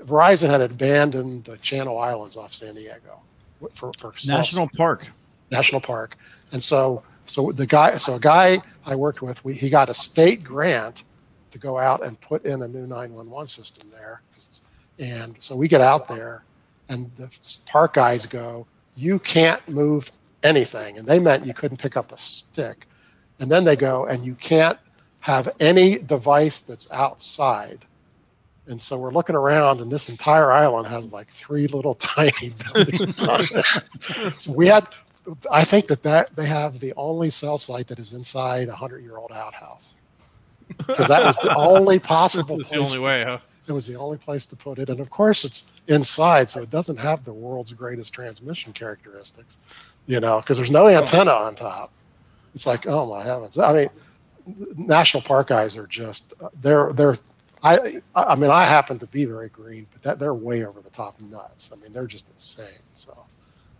Verizon 0.00 0.48
had 0.48 0.60
abandoned 0.60 1.44
the 1.44 1.56
Channel 1.58 1.98
Islands 1.98 2.36
off 2.36 2.54
San 2.54 2.74
Diego 2.74 3.20
for 3.72 3.92
for 3.98 4.14
national 4.26 4.68
park. 4.76 5.06
National 5.50 5.80
park, 5.80 6.16
and 6.52 6.62
so 6.62 7.02
so 7.26 7.52
the 7.52 7.66
guy, 7.66 7.96
so 7.96 8.14
a 8.14 8.20
guy 8.20 8.62
I 8.86 8.96
worked 8.96 9.22
with, 9.22 9.44
we, 9.44 9.54
he 9.54 9.68
got 9.68 9.90
a 9.90 9.94
state 9.94 10.42
grant 10.42 11.04
to 11.50 11.58
go 11.58 11.78
out 11.78 12.04
and 12.04 12.20
put 12.20 12.44
in 12.44 12.62
a 12.62 12.68
new 12.68 12.86
911 12.86 13.46
system 13.46 13.90
there, 13.90 14.22
and 14.98 15.36
so 15.38 15.56
we 15.56 15.68
get 15.68 15.80
out 15.80 16.08
there, 16.08 16.44
and 16.88 17.10
the 17.16 17.34
park 17.66 17.94
guys 17.94 18.24
go, 18.26 18.66
"You 18.94 19.18
can't 19.18 19.66
move 19.68 20.12
anything," 20.42 20.98
and 20.98 21.06
they 21.06 21.18
meant 21.18 21.44
you 21.44 21.54
couldn't 21.54 21.78
pick 21.78 21.96
up 21.96 22.12
a 22.12 22.18
stick, 22.18 22.86
and 23.40 23.50
then 23.50 23.64
they 23.64 23.76
go, 23.76 24.06
"And 24.06 24.24
you 24.24 24.34
can't 24.34 24.78
have 25.20 25.48
any 25.60 25.98
device 25.98 26.60
that's 26.60 26.90
outside 26.92 27.84
And 28.68 28.80
so 28.80 28.98
we're 28.98 29.12
looking 29.12 29.34
around, 29.34 29.80
and 29.80 29.90
this 29.90 30.08
entire 30.10 30.52
island 30.52 30.86
has 30.88 31.06
like 31.10 31.28
three 31.28 31.66
little 31.68 31.94
tiny 32.16 32.52
buildings 32.72 33.18
on 33.22 33.40
it. 33.40 33.64
So 34.40 34.52
we 34.52 34.66
had, 34.66 34.86
I 35.50 35.64
think 35.64 35.86
that, 35.88 36.02
that 36.02 36.36
they 36.36 36.44
have 36.46 36.78
the 36.80 36.92
only 36.96 37.30
cell 37.30 37.56
site 37.58 37.86
that 37.88 37.98
is 37.98 38.12
inside 38.12 38.68
a 38.68 38.76
hundred 38.76 39.00
year 39.04 39.16
old 39.16 39.32
outhouse 39.32 39.96
because 40.76 41.08
that 41.08 41.24
was 41.24 41.38
the 41.38 41.54
only 41.56 41.98
possible 42.16 42.58
That's 42.58 42.68
the 42.70 42.76
only 42.76 42.92
to- 42.96 43.00
way, 43.00 43.24
huh? 43.24 43.38
it 43.66 43.72
was 43.72 43.86
the 43.86 43.96
only 43.96 44.18
place 44.18 44.44
to 44.46 44.56
put 44.56 44.78
it. 44.78 44.88
And 44.90 45.00
of 45.00 45.08
course, 45.10 45.44
it's 45.44 45.72
inside, 45.88 46.48
so 46.50 46.60
it 46.60 46.68
doesn't 46.70 46.98
have 46.98 47.24
the 47.24 47.32
world's 47.32 47.72
greatest 47.72 48.12
transmission 48.12 48.72
characteristics, 48.74 49.56
you 50.06 50.20
know, 50.20 50.40
because 50.40 50.58
there's 50.58 50.70
no 50.70 50.88
antenna 50.88 51.32
on 51.32 51.54
top. 51.54 51.90
It's 52.54 52.66
like, 52.66 52.86
oh 52.86 53.06
my 53.06 53.22
heavens! 53.24 53.58
I 53.58 53.72
mean, 53.72 53.88
national 54.76 55.22
park 55.22 55.48
guys 55.48 55.76
are 55.76 55.86
just 55.86 56.34
they're 56.60 56.92
they're. 56.92 57.18
I 57.62 58.00
I 58.14 58.36
mean, 58.36 58.50
I 58.50 58.64
happen 58.64 58.98
to 59.00 59.06
be 59.06 59.24
very 59.24 59.48
green, 59.48 59.86
but 59.92 60.02
that 60.02 60.18
they're 60.18 60.34
way 60.34 60.64
over 60.64 60.80
the 60.80 60.90
top 60.90 61.20
nuts. 61.20 61.72
I 61.72 61.76
mean, 61.80 61.92
they're 61.92 62.06
just 62.06 62.28
insane. 62.30 62.84
So. 62.94 63.16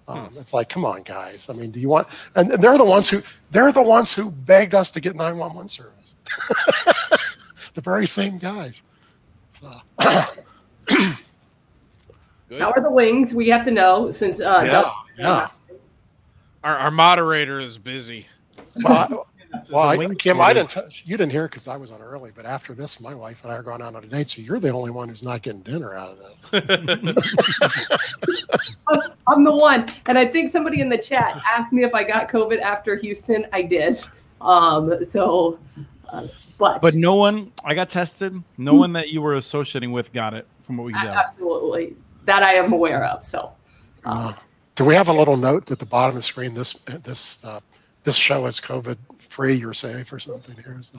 Um, 0.08 0.34
it's 0.38 0.54
like, 0.54 0.70
come 0.70 0.86
on, 0.86 1.02
guys. 1.02 1.50
I 1.50 1.52
mean, 1.52 1.70
do 1.70 1.78
you 1.80 1.90
want? 1.90 2.08
And 2.34 2.50
they're 2.50 2.78
the 2.78 2.84
ones 2.84 3.10
who 3.10 3.20
they're 3.50 3.72
the 3.72 3.82
ones 3.82 4.14
who 4.14 4.30
begged 4.30 4.74
us 4.74 4.90
to 4.92 5.00
get 5.00 5.14
911 5.14 5.68
service. 5.68 6.14
the 7.74 7.82
very 7.82 8.06
same 8.06 8.38
guys. 8.38 8.82
So, 9.50 9.70
Good. 12.48 12.62
How 12.62 12.70
are 12.70 12.80
the 12.80 12.90
wings? 12.90 13.34
We 13.34 13.48
have 13.50 13.64
to 13.66 13.70
know 13.70 14.10
since 14.10 14.40
uh, 14.40 14.62
yeah, 14.64 14.70
Doug- 14.70 14.92
yeah. 15.18 15.48
Our, 16.64 16.76
our 16.76 16.90
moderator 16.90 17.60
is 17.60 17.76
busy. 17.76 18.26
Well, 18.82 18.96
I, 18.96 19.08
well, 19.70 19.88
I, 19.88 20.14
Kim, 20.14 20.40
I 20.40 20.52
didn't. 20.52 20.70
T- 20.70 20.80
you 21.04 21.16
didn't 21.16 21.32
hear 21.32 21.44
because 21.46 21.68
I 21.68 21.76
was 21.76 21.90
on 21.90 22.00
early. 22.02 22.30
But 22.34 22.46
after 22.46 22.74
this, 22.74 23.00
my 23.00 23.14
wife 23.14 23.42
and 23.44 23.52
I 23.52 23.56
are 23.56 23.62
going 23.62 23.82
out 23.82 23.94
on 23.94 24.04
a 24.04 24.06
date. 24.06 24.30
So 24.30 24.42
you're 24.42 24.60
the 24.60 24.70
only 24.70 24.90
one 24.90 25.08
who's 25.08 25.22
not 25.22 25.42
getting 25.42 25.62
dinner 25.62 25.94
out 25.94 26.10
of 26.10 26.18
this. 26.18 26.50
I'm 29.28 29.44
the 29.44 29.54
one. 29.54 29.86
And 30.06 30.18
I 30.18 30.26
think 30.26 30.50
somebody 30.50 30.80
in 30.80 30.88
the 30.88 30.98
chat 30.98 31.40
asked 31.46 31.72
me 31.72 31.84
if 31.84 31.94
I 31.94 32.04
got 32.04 32.28
COVID 32.28 32.60
after 32.60 32.96
Houston. 32.96 33.46
I 33.52 33.62
did. 33.62 34.00
Um, 34.40 35.04
so, 35.04 35.58
uh, 36.08 36.26
but, 36.58 36.80
But 36.80 36.94
no 36.94 37.14
one, 37.14 37.52
I 37.64 37.74
got 37.74 37.88
tested. 37.88 38.40
No 38.56 38.74
one 38.74 38.92
that 38.94 39.08
you 39.10 39.20
were 39.20 39.34
associating 39.34 39.92
with 39.92 40.12
got 40.12 40.34
it, 40.34 40.46
from 40.62 40.76
what 40.76 40.84
we 40.84 40.92
can 40.92 41.02
a- 41.02 41.10
tell. 41.10 41.14
absolutely 41.14 41.94
that 42.24 42.42
I 42.42 42.54
am 42.54 42.72
aware 42.72 43.04
of. 43.04 43.22
So, 43.22 43.52
Uh, 44.04 44.32
do 44.74 44.84
we 44.84 44.94
have 44.94 45.08
a 45.08 45.12
little 45.12 45.36
note 45.36 45.70
at 45.70 45.78
the 45.78 45.86
bottom 45.86 46.10
of 46.10 46.16
the 46.16 46.22
screen? 46.22 46.54
This 46.54 46.74
this 46.74 47.44
uh, 47.44 47.60
this 48.04 48.16
show 48.16 48.46
is 48.46 48.60
COVID 48.60 48.96
free. 49.38 49.54
You're 49.54 49.72
safe 49.72 50.12
or 50.12 50.18
something 50.18 50.56
here. 50.56 50.76
So. 50.82 50.98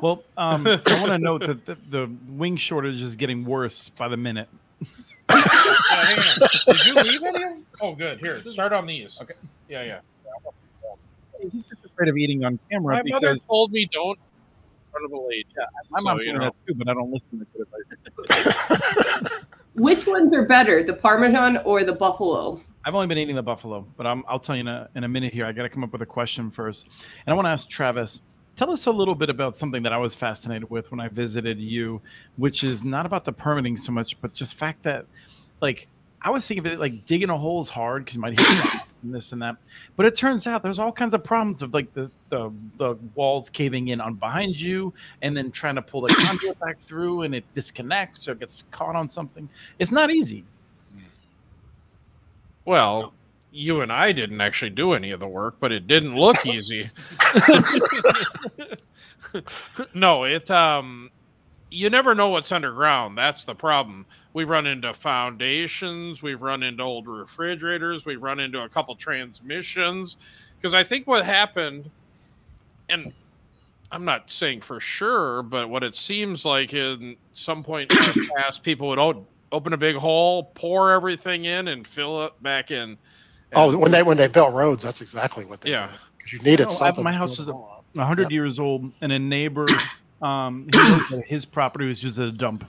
Well, 0.00 0.22
um, 0.36 0.64
I 0.64 0.80
want 1.00 1.08
to 1.08 1.18
note 1.18 1.44
that 1.44 1.66
the, 1.66 1.76
the 1.88 2.10
wing 2.28 2.56
shortage 2.56 3.02
is 3.02 3.16
getting 3.16 3.44
worse 3.44 3.88
by 3.88 4.06
the 4.06 4.16
minute. 4.16 4.48
Yeah, 5.28 5.36
hang 5.36 6.18
on. 6.18 6.48
Did 6.66 6.86
you 6.86 6.94
leave 6.94 7.22
any? 7.24 7.64
Oh, 7.80 7.94
good. 7.96 8.20
Here, 8.20 8.40
start 8.48 8.72
on 8.72 8.86
these. 8.86 9.18
Okay. 9.20 9.34
Yeah, 9.68 9.82
yeah. 9.82 10.00
He's 11.42 11.64
just 11.66 11.84
afraid 11.84 12.08
of 12.08 12.16
eating 12.16 12.44
on 12.44 12.60
camera 12.70 12.96
My 12.96 13.02
mother 13.06 13.36
told 13.36 13.72
me 13.72 13.88
don't 13.90 14.18
in 14.18 14.92
front 14.92 15.06
of 15.06 15.12
a 15.12 15.26
lady. 15.26 15.46
my 15.90 16.00
mom 16.00 16.18
so, 16.18 16.22
you 16.22 16.26
told 16.26 16.38
me 16.38 16.44
know. 16.44 16.52
that 16.52 16.66
too, 16.66 16.74
but 16.74 16.88
I 16.88 16.94
don't 16.94 17.10
listen 17.10 17.38
to 17.40 17.46
good 17.56 17.66
advice. 19.24 19.44
Which 19.74 20.06
ones 20.06 20.34
are 20.34 20.44
better, 20.44 20.82
the 20.82 20.94
Parmesan 20.94 21.58
or 21.58 21.84
the 21.84 21.92
Buffalo? 21.92 22.60
I've 22.84 22.94
only 22.94 23.06
been 23.06 23.18
eating 23.18 23.36
the 23.36 23.42
buffalo, 23.42 23.86
but 23.96 24.06
I'm, 24.06 24.24
I'll 24.26 24.40
tell 24.40 24.56
you 24.56 24.62
in 24.62 24.68
a, 24.68 24.88
in 24.94 25.04
a 25.04 25.08
minute 25.08 25.34
here. 25.34 25.44
I 25.44 25.52
got 25.52 25.62
to 25.62 25.68
come 25.68 25.84
up 25.84 25.92
with 25.92 26.02
a 26.02 26.06
question 26.06 26.50
first. 26.50 26.88
And 27.26 27.32
I 27.32 27.34
want 27.34 27.46
to 27.46 27.50
ask 27.50 27.68
Travis, 27.68 28.22
tell 28.56 28.70
us 28.70 28.86
a 28.86 28.90
little 28.90 29.14
bit 29.14 29.28
about 29.28 29.56
something 29.56 29.82
that 29.82 29.92
I 29.92 29.98
was 29.98 30.14
fascinated 30.14 30.70
with 30.70 30.90
when 30.90 30.98
I 30.98 31.08
visited 31.08 31.58
you, 31.58 32.00
which 32.36 32.64
is 32.64 32.82
not 32.82 33.06
about 33.06 33.24
the 33.24 33.32
permitting 33.32 33.76
so 33.76 33.92
much, 33.92 34.20
but 34.20 34.32
just 34.32 34.54
fact 34.54 34.82
that, 34.84 35.06
like, 35.60 35.88
I 36.22 36.30
was 36.30 36.46
thinking 36.46 36.66
of 36.66 36.72
it 36.72 36.78
like 36.78 37.04
digging 37.04 37.30
a 37.30 37.36
hole 37.38 37.60
is 37.62 37.70
hard 37.70 38.04
because 38.04 38.14
you 38.14 38.20
might 38.20 38.38
hit 38.38 38.80
and 39.02 39.14
this 39.14 39.32
and 39.32 39.40
that. 39.42 39.56
But 39.96 40.06
it 40.06 40.14
turns 40.14 40.46
out 40.46 40.62
there's 40.62 40.78
all 40.78 40.92
kinds 40.92 41.14
of 41.14 41.24
problems 41.24 41.62
of 41.62 41.72
like 41.72 41.92
the, 41.94 42.10
the, 42.28 42.52
the 42.76 42.96
walls 43.14 43.48
caving 43.48 43.88
in 43.88 44.00
on 44.00 44.14
behind 44.14 44.60
you 44.60 44.92
and 45.22 45.36
then 45.36 45.50
trying 45.50 45.76
to 45.76 45.82
pull 45.82 46.02
the 46.02 46.14
conduit 46.26 46.58
back 46.60 46.78
through 46.78 47.22
and 47.22 47.34
it 47.34 47.44
disconnects 47.54 48.28
or 48.28 48.34
gets 48.34 48.64
caught 48.70 48.96
on 48.96 49.08
something. 49.08 49.48
It's 49.78 49.92
not 49.92 50.10
easy. 50.10 50.44
Well, 52.66 53.14
you 53.52 53.80
and 53.80 53.90
I 53.92 54.12
didn't 54.12 54.40
actually 54.40 54.70
do 54.70 54.92
any 54.92 55.10
of 55.10 55.20
the 55.20 55.26
work, 55.26 55.56
but 55.58 55.72
it 55.72 55.86
didn't 55.86 56.14
look 56.14 56.46
easy. 56.46 56.90
no, 59.94 60.24
it 60.24 60.50
um 60.50 61.10
you 61.70 61.88
never 61.90 62.14
know 62.14 62.28
what's 62.30 62.52
underground. 62.52 63.16
That's 63.16 63.44
the 63.44 63.54
problem. 63.54 64.06
We've 64.32 64.48
run 64.48 64.66
into 64.66 64.92
foundations, 64.94 66.22
we've 66.22 66.40
run 66.40 66.62
into 66.62 66.82
old 66.82 67.06
refrigerators, 67.08 68.04
we've 68.06 68.22
run 68.22 68.38
into 68.40 68.60
a 68.62 68.68
couple 68.68 68.94
transmissions 68.94 70.16
because 70.56 70.74
I 70.74 70.84
think 70.84 71.06
what 71.06 71.24
happened 71.24 71.90
and 72.88 73.12
I'm 73.92 74.04
not 74.04 74.30
saying 74.30 74.60
for 74.60 74.78
sure, 74.78 75.42
but 75.42 75.68
what 75.68 75.82
it 75.82 75.96
seems 75.96 76.44
like 76.44 76.74
in 76.74 77.16
some 77.32 77.64
point 77.64 77.90
in 77.92 77.98
the 77.98 78.28
past, 78.36 78.62
people 78.62 78.88
would 78.88 78.98
o- 79.00 79.26
open 79.50 79.72
a 79.72 79.76
big 79.76 79.96
hole, 79.96 80.44
pour 80.54 80.92
everything 80.92 81.44
in, 81.46 81.66
and 81.68 81.84
fill 81.86 82.24
it 82.26 82.40
back 82.42 82.70
in. 82.70 82.96
Oh, 83.52 83.76
when 83.76 83.90
they 83.90 84.04
when 84.04 84.16
they 84.16 84.28
built 84.28 84.54
roads, 84.54 84.84
that's 84.84 85.00
exactly 85.00 85.44
what 85.44 85.60
they 85.60 85.70
Yeah. 85.70 85.88
did. 85.88 85.98
Because 86.18 86.32
you 86.32 86.38
needed 86.38 86.68
No, 86.68 86.72
I- 86.74 86.76
something. 86.76 87.02
my 87.02 87.12
house 87.12 87.40
is 87.40 87.48
a- 87.48 87.52
hole 87.52 87.68
up. 87.78 87.84
a 87.98 88.04
hundred 88.06 88.24
Yep. 88.24 88.30
years 88.30 88.60
old, 88.60 88.92
and 89.00 89.10
a 89.10 89.18
neighbor, 89.18 89.66
um, 90.22 90.68
he 90.72 91.20
his 91.22 91.44
property 91.44 91.86
was 91.86 92.00
just 92.00 92.18
a 92.18 92.30
dump. 92.30 92.64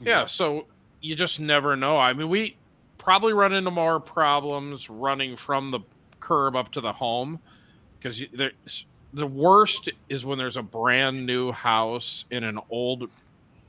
yeah, 0.00 0.26
so 0.26 0.66
you 1.00 1.14
just 1.14 1.40
never 1.40 1.76
know. 1.76 1.98
I 1.98 2.12
mean, 2.12 2.28
we 2.28 2.56
probably 2.98 3.32
run 3.32 3.52
into 3.52 3.70
more 3.70 4.00
problems 4.00 4.90
running 4.90 5.36
from 5.36 5.70
the 5.70 5.80
curb 6.20 6.56
up 6.56 6.72
to 6.72 6.80
the 6.80 6.92
home 6.92 7.38
because 7.98 8.22
the 9.14 9.26
worst 9.26 9.88
is 10.08 10.26
when 10.26 10.38
there's 10.38 10.56
a 10.56 10.62
brand 10.62 11.24
new 11.24 11.52
house 11.52 12.24
in 12.30 12.44
an 12.44 12.58
old 12.70 13.08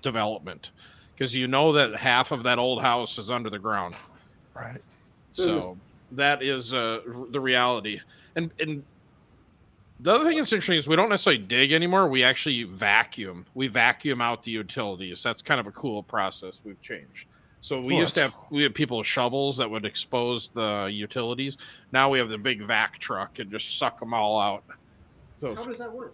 development 0.01 0.71
because 1.13 1.35
you 1.35 1.47
know 1.47 1.73
that 1.73 1.95
half 1.95 2.31
of 2.31 2.43
that 2.43 2.57
old 2.57 2.81
house 2.81 3.17
is 3.17 3.29
under 3.29 3.49
the 3.49 3.59
ground. 3.59 3.95
Right. 4.55 4.81
So 5.31 5.77
that 6.11 6.41
is 6.41 6.73
uh, 6.73 7.01
the 7.29 7.39
reality. 7.39 7.99
And 8.35 8.51
and 8.59 8.83
the 9.99 10.13
other 10.13 10.25
thing 10.25 10.37
that's 10.37 10.53
interesting 10.53 10.77
is 10.77 10.87
we 10.87 10.95
don't 10.95 11.09
necessarily 11.09 11.41
dig 11.41 11.71
anymore. 11.71 12.07
We 12.07 12.23
actually 12.23 12.63
vacuum. 12.63 13.45
We 13.53 13.67
vacuum 13.67 14.21
out 14.21 14.43
the 14.43 14.51
utilities. 14.51 15.21
That's 15.23 15.41
kind 15.41 15.59
of 15.59 15.67
a 15.67 15.71
cool 15.71 16.03
process 16.03 16.61
we've 16.63 16.81
changed. 16.81 17.27
So 17.61 17.81
we 17.81 17.95
Oh, 17.95 17.99
used 17.99 18.15
to 18.15 18.21
have 18.21 18.31
that's 18.31 18.51
we 18.51 18.63
had 18.63 18.73
people 18.73 18.99
with 18.99 19.07
shovels 19.07 19.57
that 19.57 19.69
would 19.69 19.85
expose 19.85 20.47
the 20.53 20.89
utilities. 20.91 21.57
Now 21.91 22.09
we 22.09 22.17
have 22.19 22.29
the 22.29 22.37
big 22.37 22.61
vac 22.61 22.99
truck 22.99 23.39
and 23.39 23.51
just 23.51 23.77
suck 23.77 23.99
them 23.99 24.13
all 24.13 24.39
out. 24.39 24.63
So 25.41 25.55
How 25.55 25.63
does 25.65 25.77
that 25.79 25.91
work? 25.91 26.13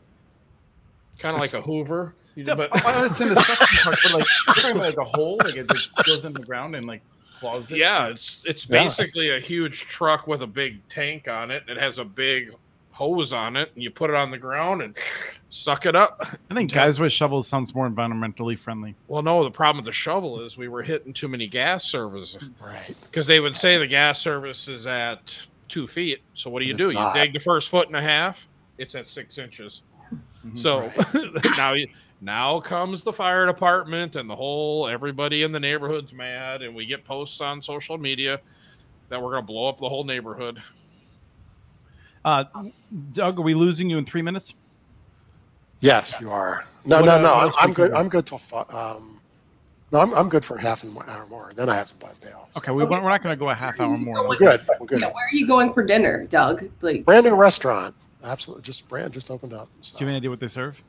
kind 1.19 1.35
of 1.35 1.39
like 1.41 1.53
a 1.53 1.61
Hoover. 1.61 2.13
You 2.35 2.43
Yeah, 2.45 2.55
just- 2.55 2.85
I 2.85 2.93
understand 2.95 3.31
the 3.37 3.41
suction 3.43 3.77
part, 3.83 3.99
but 4.03 4.13
like 4.13 4.27
you're 4.47 4.55
talking 4.55 4.71
about 4.71 4.83
like 4.85 4.97
a 4.97 5.03
hole, 5.05 5.37
like 5.37 5.55
it 5.55 5.69
just 5.69 5.95
goes 6.03 6.25
in 6.25 6.33
the 6.33 6.41
ground 6.43 6.75
and 6.75 6.85
like 6.87 7.01
claws 7.39 7.71
it. 7.71 7.77
Yeah, 7.77 8.07
it's 8.07 8.41
it's 8.45 8.67
Yeah. 8.67 8.83
basically 8.83 9.29
a 9.29 9.39
huge 9.39 9.81
truck 9.81 10.25
with 10.27 10.41
a 10.41 10.47
big 10.47 10.85
tank 10.89 11.27
on 11.27 11.51
it. 11.51 11.63
It 11.69 11.77
has 11.77 11.99
a 11.99 12.03
big 12.05 12.53
hose 12.95 13.33
on 13.33 13.57
it, 13.57 13.69
and 13.75 13.83
you 13.83 13.91
put 13.91 14.09
it 14.09 14.15
on 14.15 14.31
the 14.31 14.37
ground 14.37 14.81
and 14.81 14.95
suck 15.49 15.85
it 15.85 15.97
up. 15.97 16.25
I 16.49 16.53
think 16.53 16.71
guys 16.71 16.97
with 16.97 17.11
shovels 17.11 17.45
sounds 17.45 17.75
more 17.75 17.89
environmentally 17.89 18.57
friendly. 18.57 18.95
Well, 19.09 19.21
no, 19.21 19.43
the 19.43 19.51
problem 19.51 19.77
with 19.83 19.85
the 19.85 19.91
shovel 19.91 20.39
is 20.39 20.57
we 20.57 20.69
were 20.69 20.81
hitting 20.81 21.11
too 21.11 21.27
many 21.27 21.45
gas 21.45 21.83
services 21.83 22.41
Right. 22.61 22.95
because 23.03 23.27
they 23.27 23.41
would 23.41 23.55
say 23.55 23.77
the 23.77 23.85
gas 23.85 24.21
service 24.21 24.69
is 24.69 24.87
at 24.87 25.37
two 25.67 25.87
feet. 25.87 26.21
So 26.35 26.49
what 26.49 26.61
do 26.61 26.65
you 26.65 26.71
And 26.71 26.79
do? 26.79 26.89
it's 26.91 26.97
You 26.99 27.11
dig 27.13 27.33
the 27.33 27.39
first 27.39 27.69
foot 27.69 27.87
and 27.87 27.97
a 27.97 28.01
half. 28.01 28.47
It's 28.77 28.95
at 28.95 29.07
six 29.09 29.37
inches. 29.37 29.81
Mhm. 30.47 30.57
So 30.57 30.89
now 31.57 31.73
you 31.73 31.87
now 32.21 32.61
comes 32.61 33.03
the 33.03 33.11
fire 33.11 33.45
department 33.45 34.15
and 34.15 34.29
the 34.29 34.35
whole 34.35 34.87
everybody 34.87 35.43
in 35.43 35.51
the 35.51 35.59
neighborhood's 35.59 36.13
mad, 36.13 36.61
and 36.61 36.73
we 36.73 36.85
get 36.85 37.03
posts 37.03 37.41
on 37.41 37.61
social 37.61 37.97
media 37.97 38.39
that 39.09 39.21
we're 39.21 39.31
gonna 39.31 39.41
blow 39.45 39.67
up 39.67 39.79
the 39.79 39.89
whole 39.89 40.05
neighborhood. 40.05 40.61
Uh, 42.25 42.43
Doug, 43.13 43.37
are 43.39 43.43
we 43.43 43.53
losing 43.53 43.89
you 43.89 43.97
in 43.99 44.05
three 44.05 44.23
minutes? 44.23 44.55
Yes, 45.79 46.19
you 46.19 46.31
are. 46.31 46.65
No, 46.83 46.97
What, 46.97 47.05
no, 47.05 47.15
uh, 47.15 47.19
no. 47.19 47.23
what 47.23 47.37
I'm, 47.37 47.43
else 47.47 47.55
I'm 47.59 47.69
we 47.69 47.75
good. 47.75 47.91
cover? 47.91 48.01
I'm 48.03 48.09
good 48.09 48.25
till. 48.25 48.41
Um, 48.69 49.21
no, 49.91 49.99
I'm, 49.99 50.13
I'm 50.15 50.27
good 50.29 50.43
for 50.43 50.57
half 50.57 50.83
an 50.83 50.97
hour 51.07 51.27
more. 51.27 51.51
Then 51.55 51.69
I 51.69 51.75
have 51.75 51.89
to 51.89 51.95
buy 51.95 52.11
bail. 52.21 52.49
So 52.51 52.57
Okay, 52.57 52.71
we, 52.71 52.83
we're 52.83 52.99
not 53.01 53.21
going 53.21 53.33
to 53.33 53.39
go 53.39 53.51
a 53.51 53.55
half 53.55 53.79
hour 53.79 53.95
more. 53.95 54.27
We're 54.27 54.37
good. 54.37 54.65
We're 54.79 54.87
good. 54.87 55.01
Yeah, 55.01 55.07
where 55.11 55.25
are 55.25 55.33
you 55.33 55.45
going 55.47 55.71
for 55.71 55.83
dinner, 55.83 56.25
Doug? 56.25 56.67
Like, 56.81 57.05
Brand 57.05 57.25
new 57.25 57.35
restaurant. 57.35 57.93
Absolutely. 58.23 58.63
Just 58.63 58.89
brand 58.89 59.13
just 59.13 59.29
opened 59.29 59.53
up. 59.53 59.69
So. 59.81 59.99
Do 59.99 60.03
you 60.03 60.07
have 60.07 60.13
any 60.13 60.17
idea 60.17 60.29
what 60.31 60.39
they 60.39 60.47
serve? 60.47 60.83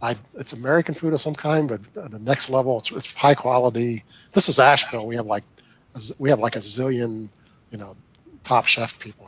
I, 0.00 0.16
it's 0.34 0.54
American 0.54 0.94
food 0.94 1.12
of 1.12 1.20
some 1.20 1.34
kind, 1.34 1.68
but 1.68 1.80
at 2.02 2.10
the 2.10 2.18
next 2.20 2.48
level, 2.48 2.78
it's, 2.78 2.90
it's 2.92 3.12
high 3.12 3.34
quality. 3.34 4.04
This 4.32 4.48
is 4.48 4.58
Asheville. 4.58 5.06
We 5.06 5.16
have 5.16 5.26
like, 5.26 5.44
we 6.18 6.30
have 6.30 6.38
like 6.40 6.56
a 6.56 6.60
zillion, 6.60 7.28
you 7.70 7.76
know, 7.78 7.96
top 8.44 8.64
chef 8.64 8.98
people 8.98 9.26
here. 9.26 9.27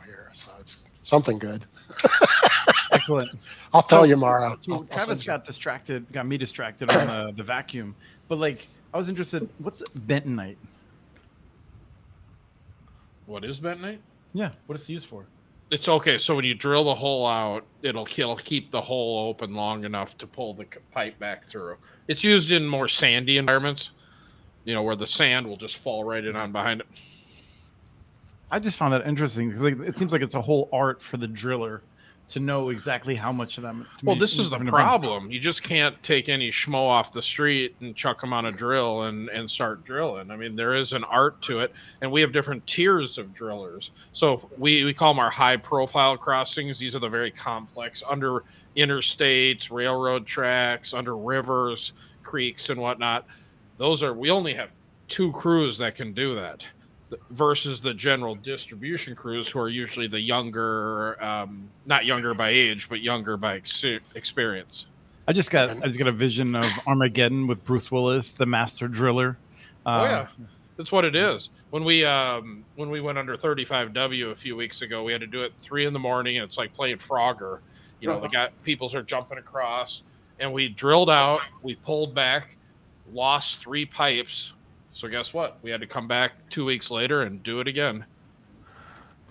something 1.11 1.37
good. 1.39 1.65
Excellent. 2.93 3.29
I'll 3.73 3.81
tell 3.81 3.99
So- 4.01 4.05
you, 4.05 4.15
Mara. 4.15 4.57
So 4.61 4.71
I'll- 4.73 4.79
I'll 4.79 4.85
Travis 4.97 5.25
you- 5.25 5.27
got 5.27 5.43
distracted, 5.45 6.09
got 6.13 6.25
me 6.25 6.37
distracted 6.37 6.89
on 6.89 7.07
the, 7.07 7.33
the 7.35 7.43
vacuum. 7.43 7.93
But 8.29 8.39
like, 8.39 8.65
I 8.93 8.97
was 8.97 9.09
interested. 9.09 9.47
What's 9.59 9.81
bentonite? 10.07 10.55
What 13.25 13.43
is 13.43 13.59
bentonite? 13.59 13.99
Yeah, 14.33 14.51
what 14.67 14.77
is 14.79 14.83
it 14.83 14.89
used 14.93 15.07
for? 15.07 15.25
It's 15.69 15.87
okay. 15.89 16.17
So 16.17 16.35
when 16.35 16.45
you 16.45 16.53
drill 16.55 16.85
the 16.85 16.95
hole 16.95 17.27
out, 17.27 17.65
it'll 17.81 18.05
it'll 18.05 18.35
keep 18.37 18.71
the 18.71 18.81
hole 18.81 19.27
open 19.29 19.53
long 19.53 19.83
enough 19.85 20.17
to 20.19 20.27
pull 20.27 20.53
the 20.53 20.65
pipe 20.91 21.19
back 21.19 21.45
through. 21.45 21.75
It's 22.07 22.23
used 22.23 22.51
in 22.51 22.65
more 22.67 22.87
sandy 22.87 23.37
environments, 23.37 23.91
you 24.65 24.73
know, 24.73 24.83
where 24.83 24.95
the 24.97 25.07
sand 25.07 25.45
will 25.47 25.57
just 25.57 25.77
fall 25.77 26.03
right 26.05 26.23
in 26.23 26.35
on 26.37 26.51
behind 26.53 26.81
it. 26.81 26.87
I 28.51 28.59
just 28.59 28.77
found 28.77 28.93
that 28.93 29.07
interesting 29.07 29.47
because 29.47 29.61
like, 29.61 29.79
it 29.79 29.95
seems 29.95 30.11
like 30.11 30.21
it's 30.21 30.35
a 30.35 30.41
whole 30.41 30.67
art 30.73 31.01
for 31.01 31.17
the 31.17 31.27
driller 31.27 31.81
to 32.27 32.39
know 32.39 32.69
exactly 32.69 33.15
how 33.15 33.31
much 33.31 33.57
of 33.57 33.63
them. 33.63 33.85
Well, 34.03 34.15
this 34.15 34.37
is 34.39 34.49
the 34.49 34.57
problem. 34.59 35.31
You 35.31 35.39
just 35.39 35.63
can't 35.63 36.01
take 36.01 36.29
any 36.29 36.49
schmo 36.49 36.87
off 36.87 37.11
the 37.11 37.21
street 37.21 37.75
and 37.81 37.93
chuck 37.93 38.21
them 38.21 38.31
on 38.31 38.45
a 38.45 38.51
drill 38.53 39.03
and, 39.03 39.27
and 39.29 39.51
start 39.51 39.83
drilling. 39.83 40.31
I 40.31 40.37
mean, 40.37 40.55
there 40.55 40.75
is 40.75 40.93
an 40.93 41.03
art 41.03 41.41
to 41.43 41.59
it, 41.59 41.73
and 42.01 42.09
we 42.09 42.21
have 42.21 42.31
different 42.31 42.65
tiers 42.65 43.17
of 43.17 43.33
drillers. 43.33 43.91
So 44.13 44.47
we, 44.57 44.85
we 44.85 44.93
call 44.93 45.13
them 45.13 45.19
our 45.19 45.29
high 45.29 45.57
profile 45.57 46.15
crossings. 46.15 46.79
These 46.79 46.95
are 46.95 46.99
the 46.99 47.09
very 47.09 47.31
complex 47.31 48.01
under 48.09 48.43
interstates, 48.77 49.69
railroad 49.69 50.25
tracks, 50.25 50.93
under 50.93 51.17
rivers, 51.17 51.91
creeks, 52.23 52.69
and 52.69 52.79
whatnot. 52.79 53.25
Those 53.77 54.03
are, 54.03 54.13
we 54.13 54.29
only 54.29 54.53
have 54.53 54.69
two 55.09 55.33
crews 55.33 55.77
that 55.79 55.95
can 55.95 56.13
do 56.13 56.33
that 56.35 56.63
versus 57.31 57.81
the 57.81 57.93
general 57.93 58.35
distribution 58.35 59.15
crews 59.15 59.49
who 59.49 59.59
are 59.59 59.69
usually 59.69 60.07
the 60.07 60.19
younger 60.19 61.21
um, 61.23 61.69
not 61.85 62.05
younger 62.05 62.33
by 62.33 62.49
age 62.49 62.87
but 62.89 63.01
younger 63.01 63.37
by 63.37 63.55
ex- 63.55 63.83
experience. 64.15 64.87
I 65.27 65.33
just 65.33 65.51
got 65.51 65.69
I 65.83 65.87
just 65.87 65.97
got 65.97 66.07
a 66.07 66.11
vision 66.11 66.55
of 66.55 66.63
Armageddon 66.87 67.47
with 67.47 67.63
Bruce 67.65 67.91
Willis, 67.91 68.31
the 68.31 68.45
master 68.45 68.87
driller. 68.87 69.37
oh 69.85 69.91
Uh, 69.91 70.03
yeah 70.03 70.45
that's 70.77 70.91
what 70.91 71.05
it 71.05 71.15
is. 71.15 71.49
When 71.69 71.83
we 71.83 72.03
um, 72.05 72.65
when 72.75 72.89
we 72.89 73.01
went 73.01 73.17
under 73.17 73.35
35w 73.37 74.31
a 74.31 74.35
few 74.35 74.55
weeks 74.55 74.81
ago 74.81 75.03
we 75.03 75.11
had 75.11 75.21
to 75.21 75.27
do 75.27 75.41
it 75.43 75.53
three 75.61 75.85
in 75.85 75.93
the 75.93 75.99
morning 75.99 76.37
and 76.37 76.45
it's 76.45 76.57
like 76.57 76.73
playing 76.73 76.97
frogger. 76.97 77.59
You 77.99 78.07
know 78.07 78.19
the 78.19 78.29
guy 78.29 78.49
peoples 78.63 78.95
are 78.95 79.03
jumping 79.03 79.37
across 79.37 80.01
and 80.39 80.51
we 80.51 80.69
drilled 80.69 81.09
out 81.09 81.41
we 81.61 81.75
pulled 81.75 82.15
back 82.15 82.57
lost 83.13 83.57
three 83.59 83.85
pipes 83.85 84.53
so 84.93 85.07
guess 85.07 85.33
what 85.33 85.57
we 85.61 85.69
had 85.71 85.81
to 85.81 85.87
come 85.87 86.07
back 86.07 86.33
two 86.49 86.65
weeks 86.65 86.91
later 86.91 87.21
and 87.23 87.41
do 87.43 87.59
it 87.59 87.67
again 87.67 88.03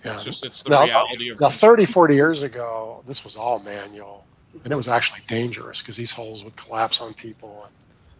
Yeah. 0.03 0.15
it's 0.15 0.23
just 0.23 0.43
it's 0.45 0.63
the 0.63 0.69
Now- 0.71 0.85
reality 0.85 1.29
of 1.29 1.39
Now, 1.39 1.49
30, 1.49 1.85
40 1.85 2.15
years 2.15 2.41
ago, 2.43 3.03
this 3.05 3.23
was 3.23 3.35
all 3.37 3.59
manual, 3.59 4.25
and 4.63 4.73
it 4.73 4.75
was 4.75 4.87
actually 4.87 5.21
dangerous 5.27 5.81
because 5.81 5.95
these 5.97 6.11
holes 6.11 6.43
would 6.43 6.55
collapse 6.55 7.01
on 7.01 7.13
people, 7.13 7.65
and 7.67 7.73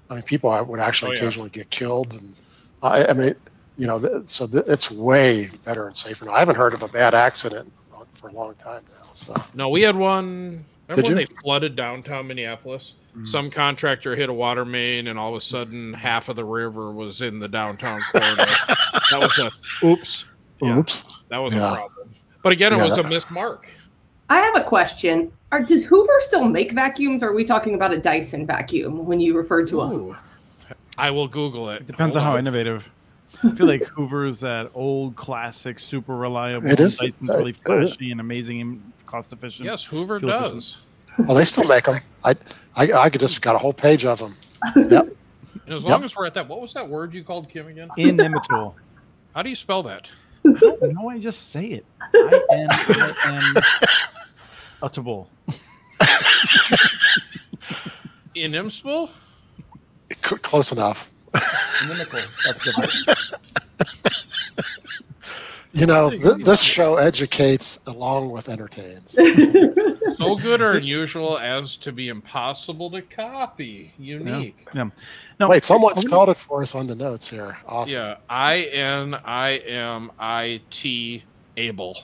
I 0.10 0.14
mean, 0.16 0.24
people 0.24 0.52
uh, 0.52 0.62
would 0.64 0.80
actually 0.80 1.12
Oh, 1.12 1.14
yeah. 1.14 1.20
occasionally 1.22 1.50
get 1.50 1.70
killed. 1.72 2.14
And 2.14 2.36
I, 2.84 3.06
I 3.08 3.14
mean, 3.14 3.34
you 3.78 3.88
know, 3.88 3.98
th- 4.00 4.30
so 4.30 4.46
th- 4.46 4.66
it's 4.68 4.92
way 4.92 5.50
better 5.66 5.88
and 5.88 5.96
safer 5.98 6.26
now. 6.26 6.34
I 6.34 6.40
haven't 6.40 6.58
heard 6.58 6.74
of 6.76 6.84
a 6.84 6.88
bad 6.90 7.14
accident 7.16 7.72
for 8.14 8.28
a 8.30 8.34
long 8.34 8.54
time 8.56 8.84
now. 8.90 9.08
So 9.14 9.34
No, 9.56 9.70
we 9.70 9.82
had 9.82 9.96
one. 9.96 10.64
Remember 10.88 11.02
Did 11.02 11.04
when 11.04 11.20
you? 11.22 11.26
they 11.26 11.34
flooded 11.42 11.76
downtown 11.76 12.28
Minneapolis? 12.28 12.94
Mhm. 13.18 13.28
Some 13.28 13.50
contractor 13.50 14.16
hit 14.16 14.30
a 14.30 14.34
water 14.34 14.64
main, 14.64 15.08
and 15.08 15.20
all 15.20 15.30
of 15.32 15.36
a 15.36 15.42
sudden, 15.42 15.94
half 15.94 16.30
of 16.30 16.36
the 16.38 16.46
river 16.46 16.92
was 16.92 17.22
in 17.22 17.40
the 17.40 17.48
downtown 17.48 18.00
corridor. 18.12 18.46
that 19.12 19.20
was 19.20 19.38
a 19.40 19.86
oops. 19.86 20.26
Yeah, 20.62 20.78
oops. 20.78 21.12
that 21.30 21.40
was 21.40 21.54
Yeah. 21.54 21.72
a 21.72 21.76
problem. 21.76 22.10
But 22.44 22.54
again, 22.54 22.74
it 22.74 22.78
Yeah, 22.78 22.86
was 22.86 22.96
that- 22.96 23.06
a 23.06 23.10
missed 23.10 23.30
mark. 23.32 23.68
I 24.30 24.38
have 24.40 24.56
a 24.56 24.64
question. 24.64 25.32
Are, 25.52 25.62
does 25.62 25.84
Hoover 25.86 26.14
still 26.22 26.46
make 26.46 26.72
vacuums? 26.72 27.22
Or 27.22 27.30
are 27.30 27.34
we 27.34 27.44
talking 27.44 27.76
about 27.76 27.92
a 27.92 27.98
Dyson 27.98 28.48
vacuum 28.48 29.06
when 29.06 29.20
you 29.20 29.36
refer 29.36 29.66
to 29.66 29.82
a? 29.82 29.92
Ooh. 29.94 30.16
I 30.98 31.12
will 31.12 31.28
Google 31.28 31.70
it. 31.70 31.82
It 31.82 31.88
depends 31.88 32.16
Hold 32.16 32.26
on 32.26 32.32
how 32.32 32.38
innovative. 32.38 32.90
I 33.44 33.52
feel 33.56 33.68
like 33.68 33.84
Hoover's 33.88 34.40
that 34.40 34.72
old 34.74 35.18
classic, 35.18 35.80
super 35.80 36.16
reliable. 36.16 36.70
It 36.70 36.80
is. 36.80 36.98
Dyson's 36.98 37.28
really 37.30 37.52
flashy 37.54 38.12
and 38.12 38.22
amazing 38.22 38.62
and 38.62 38.94
cost 39.06 39.34
efficient. 39.34 39.66
Yes, 39.66 39.84
Hoover 39.84 40.20
does. 40.20 40.52
efficient. 40.52 40.78
Does. 41.18 41.26
Well, 41.28 41.36
they 41.36 41.46
still 41.46 41.64
make 41.68 41.86
them. 41.86 42.00
I, 42.24 42.36
I, 42.76 42.92
I 42.94 43.10
just 43.10 43.42
got 43.42 43.56
a 43.56 43.60
whole 43.60 43.74
page 43.74 44.06
of 44.06 44.20
them. 44.20 44.36
Yep. 44.76 45.16
And 45.66 45.74
as 45.76 45.84
Yep. 45.84 45.92
long 45.92 46.04
as 46.04 46.16
we're 46.16 46.26
at 46.26 46.34
that, 46.36 46.48
what 46.48 46.62
was 46.62 46.74
that 46.74 46.88
word 46.88 47.14
you 47.14 47.24
called 47.24 47.50
Kim 47.50 47.68
again? 47.68 47.90
Inimitable. 47.98 48.76
How 49.34 49.42
do 49.42 49.50
you 49.50 49.56
spell 49.56 49.84
that? 49.84 50.08
no, 50.44 51.10
I 51.10 51.20
just 51.20 51.50
say 51.52 51.66
it. 51.68 51.86
I 52.14 52.42
N 52.52 52.68
I 52.72 53.14
N. 53.56 53.64
Utable. 54.82 55.28
Inimitable? 58.36 59.10
Close 60.22 60.72
enough. 60.72 61.12
Inimical. 61.34 62.20
That's 62.46 63.30
good. 63.38 63.40
You 65.74 65.86
know, 65.86 66.10
th- 66.12 66.44
this 66.44 66.62
show 66.62 66.96
educates 66.98 67.80
along 67.88 68.32
with 68.32 68.50
entertains. 68.50 69.18
So 70.22 70.36
good 70.36 70.62
or 70.62 70.74
unusual 70.74 71.40
as 71.40 71.78
to 71.78 71.92
be 71.92 72.10
impossible 72.10 72.92
to 72.92 73.02
copy. 73.02 73.92
Unique. 73.98 74.68
Yeah. 74.72 74.90
No, 75.40 75.50
Wait, 75.50 75.64
someone 75.64 75.94
are 75.94 76.02
spelled 76.02 76.30
it 76.30 76.38
for 76.38 76.62
us 76.62 76.76
on 76.76 76.86
the 76.86 76.94
notes 76.94 77.28
here. 77.28 77.58
Awesome. 77.66 77.96
Yeah, 77.96 78.18
I 78.30 78.60
N 78.72 79.16
I 79.26 79.58
M 79.58 80.12
I 80.20 80.62
T 80.70 81.24
able. 81.58 81.98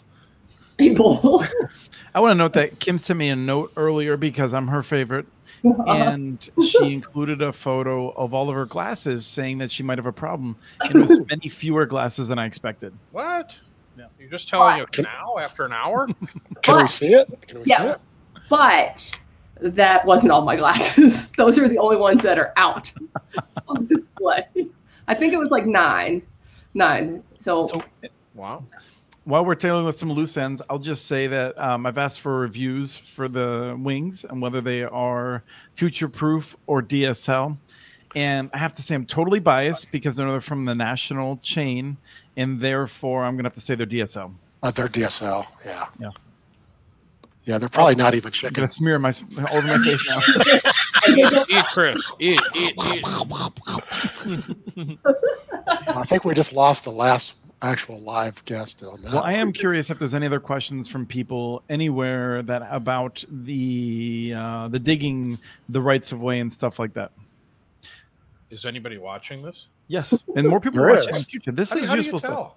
People. 0.77 1.43
I 2.15 2.19
want 2.19 2.31
to 2.31 2.35
note 2.35 2.53
that 2.53 2.79
Kim 2.79 2.97
sent 2.97 3.19
me 3.19 3.29
a 3.29 3.35
note 3.35 3.71
earlier 3.77 4.17
because 4.17 4.51
I'm 4.51 4.69
her 4.69 4.81
favorite, 4.81 5.27
and 5.63 6.49
she 6.65 6.93
included 6.93 7.41
a 7.41 7.51
photo 7.51 8.09
of 8.09 8.33
all 8.33 8.49
of 8.49 8.55
her 8.55 8.65
glasses, 8.65 9.25
saying 9.25 9.57
that 9.59 9.71
she 9.71 9.83
might 9.83 9.97
have 9.97 10.05
a 10.05 10.11
problem. 10.13 10.57
And 10.81 10.95
it 10.95 11.01
was 11.01 11.19
many 11.29 11.47
fewer 11.49 11.85
glasses 11.85 12.27
than 12.27 12.39
I 12.39 12.45
expected. 12.45 12.93
What? 13.11 13.57
Yeah. 13.97 14.05
You're 14.19 14.29
just 14.29 14.47
telling 14.49 14.81
us 14.81 14.87
now 14.99 15.37
after 15.39 15.65
an 15.65 15.73
hour? 15.73 16.07
Can 16.61 16.81
we 16.81 16.87
see 16.87 17.13
it? 17.13 17.27
Can 17.47 17.59
we 17.59 17.65
see 17.65 17.69
Yeah. 17.71 17.93
it? 17.93 17.99
but 18.49 19.19
that 19.59 20.05
wasn't 20.05 20.31
all 20.31 20.43
my 20.43 20.55
glasses. 20.55 21.29
Those 21.37 21.57
are 21.57 21.67
the 21.67 21.79
only 21.79 21.97
ones 21.97 22.21
that 22.23 22.37
are 22.37 22.53
out 22.55 22.93
on 23.67 23.87
display. 23.87 24.45
I 25.07 25.13
think 25.15 25.33
it 25.33 25.37
was 25.37 25.49
like 25.49 25.65
nine. 25.65 26.23
Nine. 26.73 27.23
So, 27.37 27.63
So 27.67 27.81
Wow. 28.35 28.63
While 29.27 29.43
we're 29.43 29.55
tailing 29.55 29.85
with 29.85 29.97
some 29.97 30.09
loose 30.09 30.37
ends, 30.37 30.61
I'll 30.69 30.79
just 30.79 31.05
say 31.05 31.27
that 31.27 31.59
um, 31.59 31.85
I've 31.85 31.97
asked 31.97 32.21
for 32.21 32.39
reviews 32.39 32.95
for 32.95 33.27
the 33.27 33.77
wings 33.77 34.23
and 34.23 34.41
whether 34.41 34.61
they 34.61 34.83
are 34.83 35.43
future 35.75 36.07
proof 36.07 36.55
or 36.65 36.81
DSL. 36.81 37.57
And 38.15 38.49
I 38.53 38.57
have 38.57 38.73
to 38.75 38.81
say, 38.81 38.95
I'm 38.95 39.05
totally 39.05 39.41
biased 39.41 39.91
because 39.91 40.15
they're 40.15 40.39
from 40.39 40.63
the 40.63 40.73
national 40.73 41.37
chain, 41.37 41.97
and 42.37 42.61
therefore 42.61 43.25
I'm 43.25 43.33
going 43.33 43.43
to 43.43 43.49
have 43.49 43.55
to 43.55 43.61
say 43.61 43.75
they're 43.75 43.85
DSL. 43.85 44.33
Uh, 44.63 44.71
they're 44.71 44.87
DSL. 44.87 45.45
Yeah. 45.65 45.87
Yeah. 45.99 46.11
Yeah, 47.43 47.57
they're 47.57 47.67
probably 47.67 47.95
not 47.95 48.15
even 48.15 48.27
I'm 48.27 48.31
chicken. 48.31 48.53
going 48.53 48.67
to 48.69 48.73
smear 48.73 48.97
my 48.97 49.11
all 49.51 49.57
over 49.57 49.67
my 49.67 49.77
face 49.77 50.09
now. 50.09 50.19
Eat, 51.49 51.65
Chris. 51.65 52.11
Eat, 52.19 52.41
eat, 52.55 52.73
eat. 52.85 53.03
I 55.87 56.03
think 56.03 56.25
we 56.25 56.33
just 56.33 56.51
lost 56.51 56.83
the 56.83 56.91
last 56.91 57.37
actual 57.61 57.99
live 58.01 58.43
guest 58.45 58.83
on 58.83 59.01
that. 59.01 59.13
Well, 59.13 59.23
I 59.23 59.33
am 59.33 59.51
curious 59.51 59.89
if 59.89 59.99
there's 59.99 60.13
any 60.13 60.25
other 60.25 60.39
questions 60.39 60.87
from 60.87 61.05
people 61.05 61.63
anywhere 61.69 62.41
that 62.43 62.67
about 62.69 63.23
the 63.29 64.33
uh, 64.35 64.67
the 64.67 64.79
digging, 64.79 65.39
the 65.69 65.81
rights 65.81 66.11
of 66.11 66.21
way, 66.21 66.39
and 66.39 66.51
stuff 66.51 66.79
like 66.79 66.93
that. 66.93 67.11
Is 68.49 68.65
anybody 68.65 68.97
watching 68.97 69.41
this? 69.41 69.67
Yes, 69.87 70.23
and 70.35 70.47
more 70.47 70.59
people 70.59 70.81
are 70.81 70.89
watching 70.89 71.09
is. 71.09 71.23
on 71.23 71.29
future. 71.29 71.51
This 71.51 71.71
How, 71.71 71.77
is 71.77 71.85
how 71.87 71.95
do 71.95 72.01
you 72.01 72.03
useful 72.03 72.19
stuff. 72.19 72.53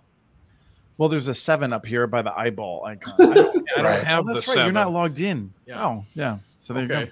Well, 0.98 1.08
there's 1.08 1.28
a 1.28 1.34
seven 1.34 1.72
up 1.72 1.86
here 1.86 2.06
by 2.06 2.20
the 2.20 2.38
eyeball 2.38 2.84
icon. 2.84 3.14
I 3.18 3.34
don't- 3.34 3.56
I 3.70 3.76
don't 3.76 3.84
Right. 3.84 4.04
have 4.04 4.24
oh, 4.24 4.28
the 4.28 4.34
that's 4.34 4.48
right. 4.48 4.54
seven. 4.54 4.66
You're 4.66 4.72
not 4.84 4.92
logged 4.92 5.20
in. 5.20 5.52
Yeah. 5.66 5.86
Oh, 5.86 6.04
yeah. 6.14 6.38
So 6.58 6.74
there 6.74 6.82
okay. 6.84 7.00
you 7.00 7.06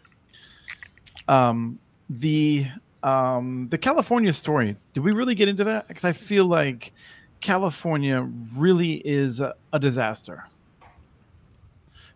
go. 1.26 1.32
Um, 1.32 1.78
the 2.10 2.66
um, 3.02 3.68
the 3.70 3.78
California 3.78 4.32
story. 4.32 4.76
Did 4.92 5.04
we 5.04 5.12
really 5.12 5.34
get 5.34 5.48
into 5.48 5.64
that? 5.64 5.88
Because 5.88 6.04
I 6.04 6.12
feel 6.12 6.44
like 6.46 6.92
California 7.40 8.28
really 8.56 8.94
is 9.06 9.40
a, 9.40 9.54
a 9.72 9.78
disaster. 9.78 10.44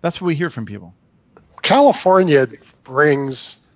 That's 0.01 0.21
what 0.21 0.27
we 0.27 0.35
hear 0.35 0.51
from 0.51 0.67
people. 0.67 0.95
California 1.63 2.47
brings 2.83 3.69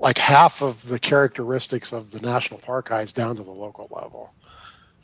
like 0.00 0.18
half 0.18 0.62
of 0.62 0.86
the 0.88 0.98
characteristics 0.98 1.92
of 1.92 2.10
the 2.10 2.20
national 2.20 2.58
park 2.60 2.88
guys 2.88 3.12
down 3.12 3.36
to 3.36 3.42
the 3.42 3.50
local 3.50 3.88
level. 3.90 4.34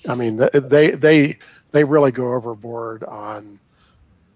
I 0.08 0.14
mean, 0.14 0.36
they 0.36 0.90
they 0.90 1.38
they 1.70 1.84
really 1.84 2.10
go 2.10 2.32
overboard 2.32 3.04
on, 3.04 3.60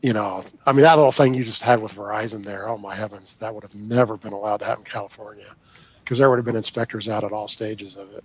you 0.02 0.12
know, 0.12 0.44
I 0.66 0.72
mean 0.72 0.82
that 0.82 0.94
little 0.94 1.10
thing 1.10 1.34
you 1.34 1.42
just 1.42 1.62
had 1.62 1.82
with 1.82 1.94
Verizon 1.94 2.44
there. 2.44 2.68
Oh 2.68 2.78
my 2.78 2.94
heavens, 2.94 3.34
that 3.36 3.52
would 3.52 3.64
have 3.64 3.74
never 3.74 4.16
been 4.16 4.32
allowed 4.32 4.58
to 4.58 4.66
happen 4.66 4.84
in 4.84 4.90
California, 4.90 5.56
because 6.04 6.18
there 6.18 6.30
would 6.30 6.36
have 6.36 6.46
been 6.46 6.54
inspectors 6.54 7.08
out 7.08 7.24
at 7.24 7.32
all 7.32 7.48
stages 7.48 7.96
of 7.96 8.12
it. 8.12 8.24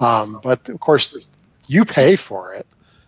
Um, 0.00 0.40
but 0.42 0.68
of 0.68 0.80
course, 0.80 1.16
you 1.66 1.84
pay 1.84 2.16
for 2.16 2.54
it. 2.54 2.66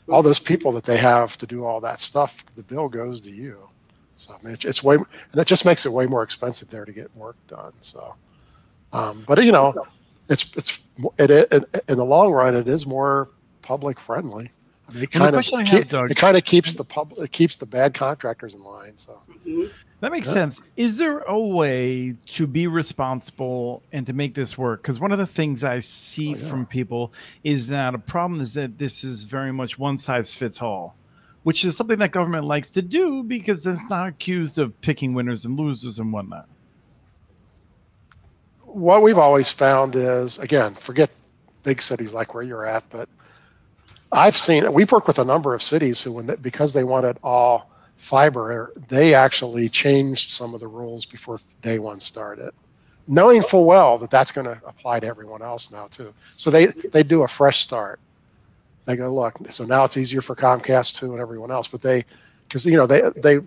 All 0.08 0.22
those 0.22 0.40
people 0.40 0.72
that 0.72 0.84
they 0.84 0.96
have 0.96 1.36
to 1.38 1.46
do 1.46 1.64
all 1.64 1.80
that 1.82 2.00
stuff, 2.00 2.44
the 2.56 2.62
bill 2.62 2.88
goes 2.88 3.20
to 3.22 3.30
you. 3.30 3.68
So 4.16 4.34
I 4.34 4.42
mean, 4.42 4.54
it's, 4.54 4.64
it's 4.64 4.82
way, 4.82 4.96
and 4.96 5.06
it 5.40 5.46
just 5.46 5.64
makes 5.64 5.86
it 5.86 5.92
way 5.92 6.06
more 6.06 6.22
expensive 6.22 6.68
there 6.68 6.84
to 6.84 6.92
get 6.92 7.14
work 7.16 7.36
done. 7.46 7.72
So, 7.82 8.16
um, 8.92 9.24
but 9.28 9.42
you 9.44 9.52
know, 9.52 9.74
it's 10.28 10.56
it's 10.56 10.82
it, 11.18 11.30
it, 11.30 11.84
in 11.88 11.98
the 11.98 12.04
long 12.04 12.32
run 12.32 12.56
it 12.56 12.66
is 12.68 12.86
more 12.86 13.30
public 13.62 14.00
friendly. 14.00 14.50
I 14.88 14.92
mean, 14.92 15.02
it 15.02 15.14
Well, 15.18 15.30
the 15.30 15.32
kind 15.32 15.36
of 15.36 15.44
keep- 15.44 15.66
have, 15.68 15.88
Doug- 15.88 16.10
it 16.10 16.16
kind 16.16 16.36
of 16.36 16.44
keeps 16.44 16.72
the 16.72 16.84
public 16.84 17.20
it 17.26 17.32
keeps 17.32 17.56
the 17.56 17.66
bad 17.66 17.92
contractors 17.94 18.54
in 18.54 18.62
line. 18.62 18.94
So 18.96 19.18
Mhm. 19.46 19.70
That 20.00 20.12
makes 20.12 20.28
Yeah. 20.28 20.34
sense. 20.34 20.62
Is 20.76 20.96
there 20.96 21.18
a 21.20 21.38
way 21.38 22.14
to 22.28 22.46
be 22.46 22.66
responsible 22.68 23.82
and 23.92 24.06
to 24.06 24.12
make 24.12 24.34
this 24.34 24.56
work? 24.56 24.80
Because 24.80 24.98
one 25.00 25.10
of 25.12 25.18
the 25.18 25.26
things 25.26 25.64
I 25.64 25.80
see 25.80 26.34
Oh, 26.34 26.38
yeah. 26.38 26.48
from 26.48 26.66
people 26.66 27.12
is 27.44 27.66
that 27.68 27.94
a 27.94 27.98
problem 27.98 28.40
is 28.40 28.54
that 28.54 28.78
this 28.78 29.02
is 29.04 29.24
very 29.24 29.52
much 29.52 29.78
one 29.78 29.98
size 29.98 30.34
fits 30.34 30.62
all, 30.62 30.94
which 31.42 31.64
is 31.64 31.76
something 31.76 31.98
that 31.98 32.12
government 32.12 32.44
likes 32.44 32.70
to 32.70 32.82
do 32.82 33.22
because 33.24 33.66
it's 33.66 33.80
not 33.90 34.06
accused 34.08 34.56
of 34.58 34.80
picking 34.80 35.14
winners 35.14 35.44
and 35.44 35.58
losers 35.58 35.98
and 35.98 36.12
whatnot. 36.12 36.46
what 38.64 39.02
we've 39.02 39.18
always 39.18 39.50
found 39.50 39.96
is 39.96 40.38
again, 40.38 40.74
forget 40.74 41.10
big 41.62 41.80
cities 41.82 42.12
like 42.14 42.34
where 42.34 42.42
you're 42.42 42.66
at, 42.66 42.84
but 42.90 43.08
I've 44.12 44.36
seen 44.36 44.72
we've 44.72 44.90
worked 44.90 45.06
with 45.06 45.18
a 45.18 45.24
number 45.24 45.54
of 45.54 45.62
cities 45.62 46.02
who, 46.02 46.12
when 46.12 46.26
they, 46.26 46.36
because 46.36 46.72
they 46.72 46.84
wanted 46.84 47.18
all 47.22 47.70
fiber, 47.96 48.72
they 48.88 49.14
actually 49.14 49.68
changed 49.68 50.30
some 50.30 50.54
of 50.54 50.60
the 50.60 50.68
rules 50.68 51.04
before 51.04 51.40
day 51.62 51.78
one 51.78 52.00
started, 52.00 52.50
knowing 53.06 53.42
full 53.42 53.64
well 53.64 53.98
that 53.98 54.10
that's 54.10 54.32
going 54.32 54.46
to 54.46 54.60
apply 54.66 55.00
to 55.00 55.06
everyone 55.06 55.42
else 55.42 55.70
now 55.70 55.86
too. 55.88 56.14
So 56.36 56.50
they 56.50 56.66
they 56.66 57.02
do 57.02 57.22
a 57.22 57.28
fresh 57.28 57.60
start. 57.60 58.00
They 58.86 58.96
go 58.96 59.12
look. 59.12 59.36
So 59.50 59.64
now 59.64 59.84
it's 59.84 59.98
easier 59.98 60.22
for 60.22 60.34
Comcast 60.34 60.98
too 60.98 61.12
and 61.12 61.20
everyone 61.20 61.50
else, 61.50 61.68
but 61.68 61.82
they 61.82 62.04
because 62.48 62.64
you 62.64 62.76
know 62.76 62.86
they 62.86 63.02
they 63.16 63.40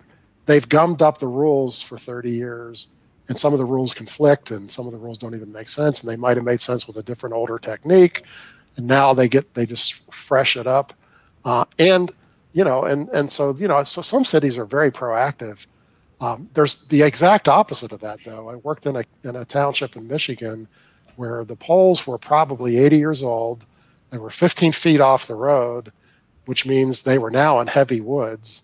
they've 0.46 0.68
gummed 0.68 1.02
up 1.02 1.18
the 1.18 1.26
rules 1.26 1.82
for 1.82 1.98
30 1.98 2.30
years 2.30 2.88
and 3.28 3.38
some 3.38 3.52
of 3.52 3.58
the 3.58 3.64
rules 3.64 3.94
conflict 3.94 4.50
and 4.50 4.70
some 4.70 4.86
of 4.86 4.92
the 4.92 4.98
rules 4.98 5.18
don't 5.18 5.34
even 5.34 5.52
make 5.52 5.68
sense 5.68 6.00
and 6.00 6.10
they 6.10 6.16
might 6.16 6.36
have 6.36 6.44
made 6.44 6.60
sense 6.60 6.86
with 6.86 6.96
a 6.96 7.02
different 7.02 7.34
older 7.34 7.58
technique 7.58 8.22
and 8.76 8.86
now 8.86 9.12
they 9.14 9.28
get 9.28 9.54
they 9.54 9.66
just 9.66 10.10
fresh 10.12 10.56
it 10.56 10.66
up. 10.66 10.92
Uh, 11.44 11.64
and 11.78 12.10
you 12.52 12.64
know 12.64 12.84
and 12.84 13.08
and 13.10 13.30
so 13.30 13.54
you 13.56 13.68
know 13.68 13.82
so 13.84 14.02
some 14.02 14.24
cities 14.24 14.56
are 14.58 14.64
very 14.66 14.90
proactive. 14.90 15.66
Um, 16.20 16.48
there's 16.54 16.86
the 16.86 17.02
exact 17.02 17.48
opposite 17.48 17.92
of 17.92 18.00
that 18.00 18.20
though. 18.24 18.48
I 18.48 18.56
worked 18.56 18.86
in 18.86 18.96
a, 18.96 19.04
in 19.24 19.34
a 19.36 19.44
township 19.44 19.96
in 19.96 20.06
michigan 20.06 20.68
where 21.16 21.44
the 21.44 21.56
poles 21.56 22.06
were 22.06 22.16
probably 22.18 22.78
80 22.78 22.96
years 22.98 23.22
old. 23.22 23.66
They 24.10 24.18
were 24.18 24.30
15 24.30 24.72
feet 24.72 25.00
off 25.00 25.26
the 25.26 25.34
road 25.34 25.92
which 26.46 26.66
means 26.66 27.02
they 27.02 27.18
were 27.18 27.30
now 27.30 27.60
in 27.60 27.68
heavy 27.68 28.00
woods. 28.00 28.62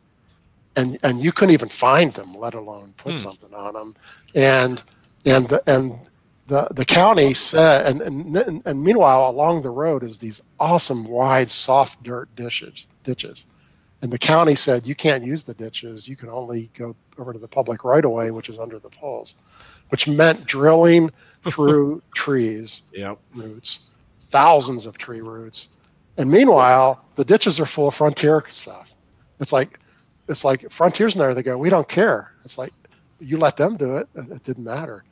And 0.74 0.98
and 1.02 1.20
you 1.20 1.30
couldn't 1.32 1.52
even 1.54 1.68
find 1.68 2.12
them 2.14 2.34
let 2.34 2.54
alone 2.54 2.94
put 2.96 3.12
Hmm. 3.12 3.18
something 3.18 3.54
on 3.54 3.74
them 3.74 3.96
and 4.34 4.82
and 5.24 5.48
the, 5.48 5.62
and 5.66 6.07
the 6.48 6.66
the 6.72 6.84
county 6.84 7.34
said 7.34 7.86
and, 7.86 8.00
and 8.00 8.62
and 8.66 8.82
meanwhile 8.82 9.28
along 9.30 9.62
the 9.62 9.70
road 9.70 10.02
is 10.02 10.18
these 10.18 10.42
awesome 10.58 11.04
wide 11.04 11.50
soft 11.50 12.02
dirt 12.02 12.34
ditches 12.34 12.88
ditches. 13.04 13.46
And 14.00 14.10
the 14.12 14.18
county 14.18 14.54
said 14.54 14.86
you 14.86 14.94
can't 14.94 15.24
use 15.24 15.42
the 15.42 15.54
ditches. 15.54 16.08
You 16.08 16.16
can 16.16 16.28
only 16.28 16.70
go 16.74 16.96
over 17.18 17.32
to 17.32 17.38
the 17.38 17.48
public 17.48 17.84
right 17.84 18.04
of 18.04 18.10
way 18.10 18.30
which 18.30 18.48
is 18.48 18.58
under 18.58 18.78
the 18.78 18.88
poles 18.88 19.34
which 19.90 20.08
meant 20.08 20.44
drilling 20.46 21.10
through 21.44 22.02
trees 22.14 22.82
Yep. 22.92 23.18
roots 23.34 23.86
thousands 24.30 24.84
of 24.86 24.98
tree 24.98 25.20
roots. 25.20 25.68
And 26.16 26.30
meanwhile 26.30 27.04
the 27.16 27.24
ditches 27.24 27.60
are 27.60 27.66
full 27.66 27.88
of 27.88 27.94
frontier 27.94 28.42
stuff. 28.48 28.96
It's 29.38 29.52
like 29.52 29.78
it's 30.28 30.44
like 30.44 30.70
frontiers 30.70 31.14
in 31.14 31.18
there 31.20 31.34
they 31.34 31.42
go 31.42 31.58
we 31.58 31.68
don't 31.70 31.88
care. 31.88 32.32
It's 32.44 32.56
like 32.56 32.72
you 33.20 33.36
let 33.36 33.56
them 33.56 33.76
do 33.76 33.96
it 33.98 34.08
it 34.14 34.42
didn't 34.44 34.64
matter 34.64 35.04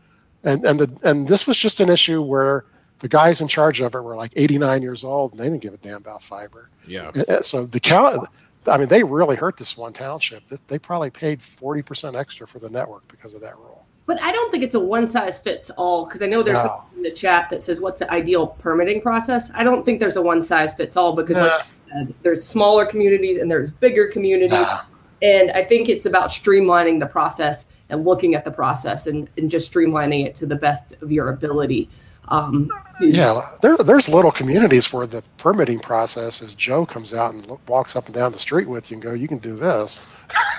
and 0.47 0.65
and 0.65 0.81
the 0.81 0.91
and 1.03 1.29
this 1.29 1.47
was 1.47 1.59
just 1.59 1.81
an 1.81 1.91
issue 1.91 2.23
where 2.23 2.65
the 3.01 3.09
guys 3.09 3.43
in 3.43 3.49
charge 3.49 3.83
of 3.83 3.95
it 3.95 4.01
were 4.01 4.17
like 4.17 4.33
89 4.37 4.81
years 4.81 5.05
old 5.05 5.33
and 5.33 5.41
they 5.41 5.45
didn't 5.45 5.61
give 5.61 5.75
a 5.75 5.77
damn 5.77 5.97
about 5.99 6.23
fiber 6.23 6.71
Yeah. 6.87 7.11
And- 7.15 7.29
and 7.29 7.45
so 7.45 7.67
the 7.67 7.81
count 7.81 8.27
i 8.67 8.79
mean 8.79 8.89
they 8.89 9.05
really 9.05 9.37
hurt 9.37 9.59
this 9.59 9.77
one 9.77 9.93
township 9.93 10.49
They- 10.49 10.57
they 10.69 10.79
probably 10.79 11.11
paid 11.11 11.41
40% 11.41 12.15
extra 12.19 12.47
for 12.47 12.59
the 12.59 12.71
network 12.71 13.07
because 13.09 13.35
of 13.35 13.41
that 13.43 13.57
rule 13.59 13.85
But 14.07 14.19
I 14.23 14.33
don't 14.33 14.51
think 14.53 14.63
it's 14.65 14.75
a 14.77 14.81
one 14.81 15.09
size 15.09 15.39
fits 15.39 15.69
all 15.71 16.05
because 16.07 16.23
I 16.23 16.27
know 16.27 16.43
there's 16.43 16.63
No. 16.65 16.69
something 16.71 16.97
in 16.99 17.03
the 17.03 17.11
chat 17.11 17.51
that 17.51 17.63
says 17.63 17.81
what's 17.81 17.99
the 17.99 18.11
ideal 18.11 18.47
permitting 18.47 19.01
process. 19.03 19.51
I 19.55 19.63
don't 19.65 19.85
think 19.85 19.99
there's 20.01 20.17
a 20.17 20.23
one 20.23 20.43
size 20.43 20.73
fits 20.73 20.97
all 20.97 21.13
because 21.13 21.37
like 21.37 21.63
said, 21.93 22.15
there's 22.23 22.43
smaller 22.45 22.87
communities 22.87 23.39
and 23.39 23.51
there's 23.51 23.71
bigger 23.71 24.07
communities. 24.07 24.53
Nah. 24.53 24.81
And 25.23 25.51
I 25.53 25.65
think 25.65 25.89
it's 25.89 26.07
about 26.07 26.29
streamlining 26.31 27.01
the 27.01 27.07
process 27.07 27.67
and 27.89 28.05
looking 28.05 28.35
at 28.35 28.45
the 28.45 28.51
process 28.51 29.07
and, 29.07 29.31
and 29.37 29.51
just 29.51 29.73
streamlining 29.73 30.27
it 30.27 30.35
to 30.37 30.47
the 30.47 30.57
best 30.57 30.95
of 31.03 31.13
your 31.13 31.31
ability. 31.31 31.89
Um, 32.29 32.69
Yeah, 33.01 33.41
there, 33.63 33.77
there's 33.77 34.09
little 34.09 34.33
communities 34.33 34.93
where 34.93 35.07
the 35.07 35.23
permitting 35.37 35.79
process 35.79 36.43
is 36.43 36.55
Joe 36.55 36.85
comes 36.85 37.15
out 37.15 37.35
and 37.35 37.47
look, 37.47 37.61
walks 37.69 37.95
up 37.95 38.07
and 38.07 38.15
down 38.15 38.33
the 38.33 38.39
street 38.39 38.69
with 38.69 38.91
you 38.91 38.97
and 38.97 39.03
go, 39.03 39.13
you 39.13 39.29
can 39.29 39.39
do 39.39 39.57
this. 39.57 40.05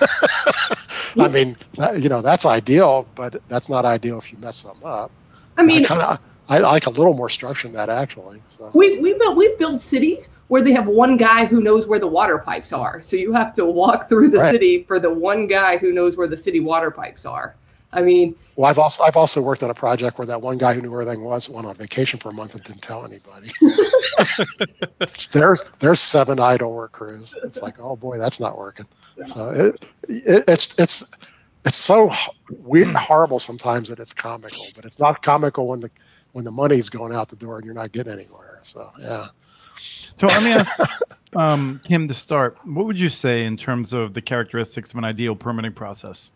I 1.18 1.28
mean, 1.28 1.56
that, 1.74 2.00
you 2.00 2.08
know, 2.08 2.22
that's 2.22 2.46
ideal, 2.46 3.06
but 3.14 3.42
that's 3.48 3.68
not 3.68 3.84
ideal 3.84 4.18
if 4.18 4.32
you 4.32 4.38
mess 4.38 4.56
something 4.56 4.86
up. 4.86 5.10
I 5.56 5.62
mean, 5.62 5.84
I, 5.84 5.88
kinda, 5.88 6.20
I 6.50 6.58
like 6.58 6.86
a 6.86 6.90
little 6.90 7.12
more 7.14 7.28
structure 7.28 7.68
than 7.68 7.74
that 7.76 7.90
actually. 7.90 8.40
So. 8.48 8.70
We 8.74 8.98
we 9.00 9.14
built 9.14 9.36
we've 9.36 9.58
built 9.58 9.80
cities 9.80 10.30
where 10.48 10.62
they 10.62 10.72
have 10.72 10.88
one 10.88 11.16
guy 11.18 11.44
who 11.44 11.60
knows 11.60 11.86
where 11.86 11.98
the 11.98 12.06
water 12.06 12.38
pipes 12.38 12.72
are. 12.72 13.02
So 13.02 13.16
you 13.16 13.32
have 13.34 13.52
to 13.54 13.66
walk 13.66 14.08
through 14.08 14.28
the 14.28 14.38
Right. 14.38 14.50
city 14.50 14.82
for 14.84 14.98
the 14.98 15.12
one 15.12 15.46
guy 15.46 15.76
who 15.76 15.92
knows 15.92 16.16
where 16.16 16.26
the 16.26 16.36
city 16.38 16.60
water 16.60 16.90
pipes 16.90 17.26
are. 17.26 17.54
I 17.92 18.02
mean, 18.02 18.34
Well, 18.56 18.68
I've 18.70 18.78
also 18.78 19.02
I've 19.02 19.16
also 19.16 19.40
worked 19.42 19.62
on 19.62 19.70
a 19.70 19.74
project 19.74 20.18
where 20.18 20.26
that 20.26 20.40
one 20.40 20.56
guy 20.58 20.72
who 20.74 20.80
knew 20.80 20.90
where 20.90 21.02
everything 21.02 21.22
was 21.24 21.48
went 21.50 21.66
on 21.66 21.74
vacation 21.74 22.18
for 22.18 22.30
a 22.30 22.32
month 22.32 22.54
and 22.54 22.62
didn't 22.64 22.82
tell 22.82 23.04
anybody. 23.04 23.50
there's 25.32 25.62
there's 25.80 26.00
seven 26.00 26.40
idle 26.40 26.72
work 26.72 26.92
crews. 26.92 27.34
It's 27.44 27.62
like, 27.62 27.74
oh 27.78 27.96
boy, 27.96 28.18
that's 28.18 28.40
not 28.40 28.56
working. 28.58 28.86
So 29.26 29.50
it, 29.50 29.82
it 30.08 30.44
it's 30.48 30.78
it's 30.78 31.10
it's 31.64 31.78
so 31.78 32.10
weird 32.60 32.88
and 32.88 32.96
horrible 32.96 33.38
sometimes 33.38 33.88
that 33.88 33.98
it's 33.98 34.12
comical, 34.12 34.64
but 34.74 34.84
it's 34.84 34.98
not 34.98 35.22
comical 35.22 35.68
when 35.68 35.80
the 35.80 35.90
when 36.38 36.44
the 36.44 36.52
money's 36.52 36.88
going 36.88 37.12
out 37.12 37.28
the 37.28 37.36
door 37.36 37.56
and 37.56 37.66
you're 37.66 37.74
not 37.74 37.90
getting 37.90 38.12
anywhere. 38.12 38.60
So 38.62 38.88
yeah, 39.00 39.26
So 39.76 40.28
let 40.28 40.42
me 40.44 40.52
ask 40.52 40.70
um, 41.36 41.80
Kim 41.82 42.06
to 42.06 42.14
start. 42.14 42.56
What 42.64 42.86
would 42.86 43.00
you 43.00 43.08
say 43.08 43.44
in 43.44 43.56
terms 43.56 43.92
of 43.92 44.14
the 44.14 44.22
characteristics 44.22 44.92
of 44.92 44.98
an 44.98 45.04
ideal 45.04 45.34
permitting 45.34 45.72
process? 45.72 46.30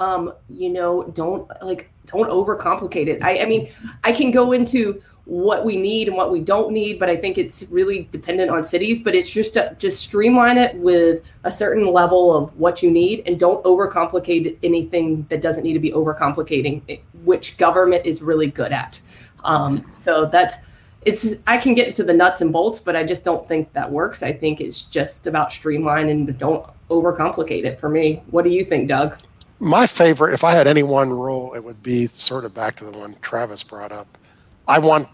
um, 0.00 0.32
you 0.48 0.70
know, 0.70 1.04
don't 1.14 1.48
like 1.62 1.90
don't 2.06 2.28
overcomplicate 2.28 3.06
it. 3.06 3.22
I, 3.22 3.42
I 3.42 3.46
mean, 3.46 3.70
I 4.02 4.12
can 4.12 4.30
go 4.30 4.52
into 4.52 5.00
what 5.30 5.64
we 5.64 5.76
need 5.76 6.08
and 6.08 6.16
what 6.16 6.32
we 6.32 6.40
don't 6.40 6.72
need, 6.72 6.98
but 6.98 7.08
I 7.08 7.14
think 7.14 7.38
it's 7.38 7.62
really 7.70 8.08
dependent 8.10 8.50
on 8.50 8.64
cities. 8.64 9.00
But 9.00 9.14
it's 9.14 9.30
just 9.30 9.54
to, 9.54 9.76
just 9.78 10.00
streamline 10.00 10.58
it 10.58 10.74
with 10.74 11.22
a 11.44 11.52
certain 11.52 11.92
level 11.92 12.36
of 12.36 12.56
what 12.58 12.82
you 12.82 12.90
need, 12.90 13.22
and 13.26 13.38
don't 13.38 13.62
overcomplicate 13.64 14.58
anything 14.64 15.24
that 15.28 15.40
doesn't 15.40 15.62
need 15.62 15.74
to 15.74 15.78
be 15.78 15.92
overcomplicating, 15.92 16.82
it- 16.88 17.02
which 17.22 17.56
government 17.58 18.04
is 18.04 18.22
really 18.22 18.48
good 18.48 18.72
at. 18.72 19.00
Um, 19.44 19.90
so 19.96 20.26
that's 20.26 20.56
it's. 21.02 21.36
I 21.46 21.58
can 21.58 21.74
get 21.74 21.86
into 21.86 22.02
the 22.02 22.12
nuts 22.12 22.40
and 22.40 22.52
bolts, 22.52 22.80
but 22.80 22.96
I 22.96 23.04
just 23.04 23.22
don't 23.22 23.46
think 23.46 23.72
that 23.72 23.90
works. 23.90 24.24
I 24.24 24.32
think 24.32 24.60
it's 24.60 24.82
just 24.82 25.28
about 25.28 25.52
streamline 25.52 26.08
and 26.08 26.36
don't 26.38 26.66
overcomplicate 26.90 27.64
it 27.64 27.78
for 27.78 27.88
me. 27.88 28.24
What 28.30 28.44
do 28.44 28.50
you 28.50 28.64
think, 28.64 28.88
Doug? 28.88 29.16
my 29.60 29.86
favorite, 29.86 30.32
if 30.32 30.42
I 30.42 30.52
had 30.52 30.66
any 30.66 30.82
one 30.82 31.10
rule, 31.10 31.52
it 31.54 31.62
would 31.62 31.82
be 31.82 32.06
sort 32.08 32.46
of 32.46 32.54
back 32.54 32.76
to 32.76 32.84
the 32.84 32.92
one 32.92 33.14
Travis 33.20 33.62
brought 33.62 33.92
up. 33.92 34.18
I 34.66 34.78
want 34.78 35.06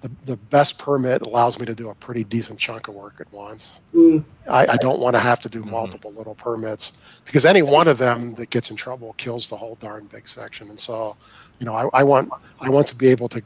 the, 0.00 0.10
the 0.24 0.36
best 0.36 0.78
permit 0.78 1.22
allows 1.22 1.58
me 1.58 1.66
to 1.66 1.74
do 1.74 1.90
a 1.90 1.94
pretty 1.94 2.24
decent 2.24 2.58
chunk 2.58 2.88
of 2.88 2.94
work 2.94 3.16
at 3.20 3.30
once. 3.32 3.80
Mm. 3.94 4.24
I, 4.48 4.66
I 4.66 4.76
don't 4.76 4.98
want 5.00 5.14
to 5.14 5.20
have 5.20 5.40
to 5.40 5.48
do 5.48 5.62
multiple 5.62 6.12
little 6.12 6.34
permits 6.34 6.94
because 7.24 7.44
any 7.44 7.62
one 7.62 7.86
of 7.88 7.98
them 7.98 8.34
that 8.34 8.50
gets 8.50 8.70
in 8.70 8.76
trouble 8.76 9.14
kills 9.18 9.48
the 9.48 9.56
whole 9.56 9.74
darn 9.76 10.06
big 10.06 10.26
section. 10.28 10.68
And 10.70 10.80
so, 10.80 11.16
you 11.58 11.66
know, 11.66 11.74
I, 11.74 12.00
I 12.00 12.02
want 12.02 12.30
I 12.60 12.70
want 12.70 12.86
to 12.88 12.96
be 12.96 13.08
able 13.08 13.28
to 13.28 13.42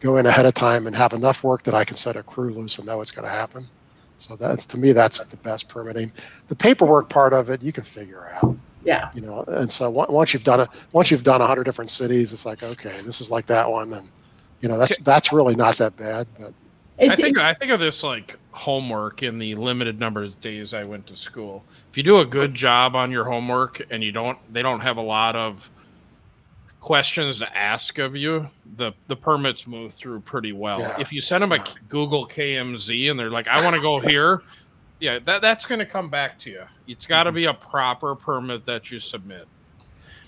go 0.00 0.18
in 0.18 0.26
ahead 0.26 0.44
of 0.44 0.52
time 0.54 0.86
and 0.86 0.94
have 0.94 1.12
enough 1.14 1.42
work 1.42 1.62
that 1.62 1.74
I 1.74 1.84
can 1.84 1.96
set 1.96 2.16
a 2.16 2.22
crew 2.22 2.52
loose 2.52 2.76
and 2.78 2.86
know 2.86 3.00
it's 3.00 3.10
going 3.10 3.26
to 3.26 3.32
happen. 3.32 3.66
So 4.18 4.36
that 4.36 4.60
to 4.60 4.78
me, 4.78 4.92
that's 4.92 5.22
the 5.24 5.36
best 5.38 5.68
permitting. 5.68 6.12
The 6.48 6.56
paperwork 6.56 7.08
part 7.08 7.32
of 7.32 7.48
it, 7.50 7.62
you 7.62 7.72
can 7.72 7.84
figure 7.84 8.28
out 8.34 8.56
Yeah. 8.84 9.10
you 9.14 9.22
know 9.22 9.42
and 9.48 9.72
so 9.72 9.88
once 9.90 10.34
you've 10.34 10.44
done 10.44 10.60
it 10.60 10.68
once 10.92 11.10
you've 11.10 11.22
done 11.22 11.40
a 11.40 11.44
100 11.48 11.64
different 11.64 11.90
cities 11.90 12.32
it's 12.34 12.44
like 12.44 12.62
okay 12.62 13.00
this 13.06 13.20
is 13.22 13.30
like 13.30 13.46
that 13.46 13.70
one 13.70 13.92
and 13.94 14.10
you 14.64 14.68
know 14.68 14.78
that's 14.78 14.98
that's 15.00 15.30
really 15.30 15.54
not 15.54 15.76
that 15.76 15.94
bad 15.94 16.26
but 16.38 16.54
It's, 16.96 17.18
I 17.18 17.22
think 17.22 17.38
I 17.38 17.52
think 17.52 17.70
of 17.70 17.80
this 17.80 18.02
like 18.02 18.38
homework 18.50 19.22
in 19.22 19.38
the 19.38 19.54
limited 19.56 20.00
number 20.00 20.24
of 20.24 20.40
days 20.40 20.72
I 20.72 20.84
went 20.84 21.06
to 21.08 21.16
school. 21.16 21.64
If 21.90 21.98
you 21.98 22.02
do 22.02 22.20
a 22.20 22.24
good 22.24 22.54
job 22.54 22.96
on 22.96 23.10
your 23.10 23.24
homework 23.24 23.84
and 23.90 24.02
you 24.02 24.10
don't 24.10 24.38
they 24.50 24.62
don't 24.62 24.80
have 24.80 24.96
a 24.96 25.02
lot 25.02 25.36
of 25.36 25.68
questions 26.80 27.38
to 27.40 27.56
ask 27.56 27.98
of 27.98 28.16
you, 28.16 28.46
the 28.76 28.92
the 29.08 29.16
permits 29.16 29.66
move 29.66 29.92
through 29.92 30.20
pretty 30.20 30.52
well. 30.52 30.80
Yeah. 30.80 30.98
If 30.98 31.12
you 31.12 31.20
send 31.20 31.42
them 31.42 31.52
a 31.52 31.62
Google 31.88 32.26
KMZ 32.26 33.10
and 33.10 33.20
they're 33.20 33.30
like, 33.30 33.48
I 33.48 33.62
want 33.62 33.76
to 33.76 33.82
go 33.82 34.00
here, 34.00 34.40
yeah, 34.98 35.18
that 35.26 35.42
that's 35.42 35.66
going 35.66 35.80
to 35.80 35.86
come 35.86 36.08
back 36.08 36.38
to 36.40 36.50
you. 36.50 36.62
It's 36.88 37.06
got 37.06 37.24
to 37.24 37.30
mm-hmm. 37.30 37.36
be 37.36 37.44
a 37.44 37.54
proper 37.54 38.14
permit 38.14 38.64
that 38.64 38.90
you 38.90 38.98
submit. 38.98 39.46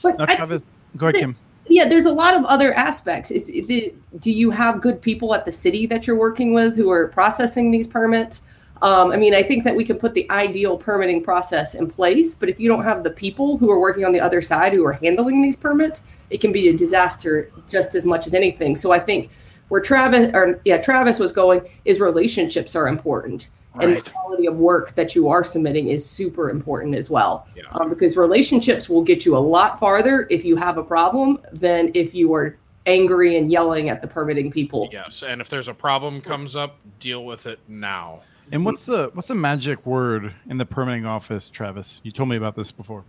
but 0.03 0.18
Now, 0.18 0.26
I- 0.28 0.37
Travis, 0.37 0.62
go 0.99 1.07
ahead, 1.07 1.22
Kim. 1.22 1.37
Yeah, 1.68 1.88
there's 1.88 2.06
a 2.06 2.12
lot 2.12 2.34
of 2.34 2.44
other 2.44 2.72
aspects. 2.74 3.30
Is 3.30 3.46
the, 3.46 3.94
do 4.18 4.30
you 4.30 4.50
have 4.50 4.80
good 4.80 5.00
people 5.00 5.34
at 5.34 5.44
the 5.44 5.52
city 5.52 5.86
that 5.86 6.06
you're 6.06 6.16
working 6.16 6.54
with 6.54 6.76
who 6.76 6.90
are 6.90 7.08
processing 7.08 7.70
these 7.70 7.86
permits? 7.86 8.42
Um, 8.82 9.10
I 9.10 9.16
mean, 9.16 9.34
I 9.34 9.42
think 9.42 9.64
that 9.64 9.74
we 9.74 9.84
can 9.84 9.96
put 9.96 10.14
the 10.14 10.30
ideal 10.30 10.76
permitting 10.76 11.22
process 11.24 11.74
in 11.74 11.88
place, 11.88 12.34
but 12.34 12.48
if 12.48 12.60
you 12.60 12.68
don't 12.68 12.84
have 12.84 13.04
the 13.04 13.10
people 13.10 13.56
who 13.56 13.70
are 13.70 13.80
working 13.80 14.04
on 14.04 14.12
the 14.12 14.20
other 14.20 14.42
side 14.42 14.72
who 14.72 14.84
are 14.84 14.92
handling 14.92 15.40
these 15.40 15.56
permits, 15.56 16.02
it 16.30 16.40
can 16.40 16.52
be 16.52 16.68
a 16.68 16.76
disaster 16.76 17.50
just 17.68 17.94
as 17.94 18.04
much 18.04 18.26
as 18.26 18.34
anything. 18.34 18.76
So 18.76 18.92
I 18.92 18.98
think 18.98 19.30
where 19.68 19.80
Travis 19.80 20.30
or 20.34 20.60
yeah, 20.64 20.76
Travis 20.76 21.18
was 21.18 21.32
going 21.32 21.62
is 21.84 22.00
relationships 22.00 22.76
are 22.76 22.86
important. 22.86 23.48
And 23.80 23.96
the 23.96 24.10
quality 24.10 24.46
of 24.46 24.56
work 24.56 24.94
that 24.94 25.14
you 25.14 25.28
are 25.28 25.44
submitting 25.44 25.88
is 25.88 26.08
super 26.08 26.50
important 26.50 26.94
as 26.94 27.10
well. 27.10 27.46
Yeah. 27.56 27.64
Um, 27.72 27.88
because 27.88 28.16
relationships 28.16 28.88
will 28.88 29.02
get 29.02 29.24
you 29.24 29.36
a 29.36 29.38
lot 29.38 29.78
farther 29.78 30.26
if 30.30 30.44
you 30.44 30.56
have 30.56 30.78
a 30.78 30.82
problem 30.84 31.38
than 31.52 31.90
if 31.94 32.14
you 32.14 32.32
are 32.34 32.58
angry 32.86 33.36
and 33.36 33.50
yelling 33.50 33.88
at 33.88 34.00
the 34.00 34.08
permitting 34.08 34.50
people. 34.50 34.88
Yes, 34.92 35.22
and 35.22 35.40
if 35.40 35.48
there's 35.48 35.68
a 35.68 35.74
problem 35.74 36.20
comes 36.20 36.56
up, 36.56 36.78
deal 37.00 37.24
with 37.24 37.46
it 37.46 37.58
now. 37.68 38.22
And 38.52 38.64
what's 38.64 38.86
the 38.86 39.10
what's 39.12 39.28
the 39.28 39.34
magic 39.34 39.84
word 39.84 40.32
in 40.48 40.58
the 40.58 40.66
permitting 40.66 41.04
office, 41.04 41.50
Travis? 41.50 42.00
You 42.04 42.12
told 42.12 42.28
me 42.28 42.36
about 42.36 42.54
this 42.54 42.70
before. 42.70 43.04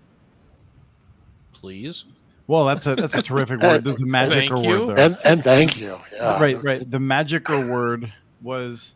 Please. 1.54 2.06
Well, 2.48 2.66
that's 2.66 2.88
a 2.88 2.96
that's 2.96 3.14
a 3.14 3.22
terrific 3.22 3.62
word. 3.62 3.84
There's 3.84 4.02
a 4.02 4.06
magic 4.08 4.34
Thank 4.34 4.52
or 4.52 4.64
you. 4.64 4.88
word 4.88 4.98
there. 4.98 5.06
And 5.06 5.18
and 5.24 5.44
thank 5.44 5.80
you. 5.80 5.98
Yeah. 6.14 6.42
right, 6.42 6.62
right. 6.64 6.90
The 6.90 7.00
magic 7.00 7.50
word 7.50 8.12
was 8.42 8.96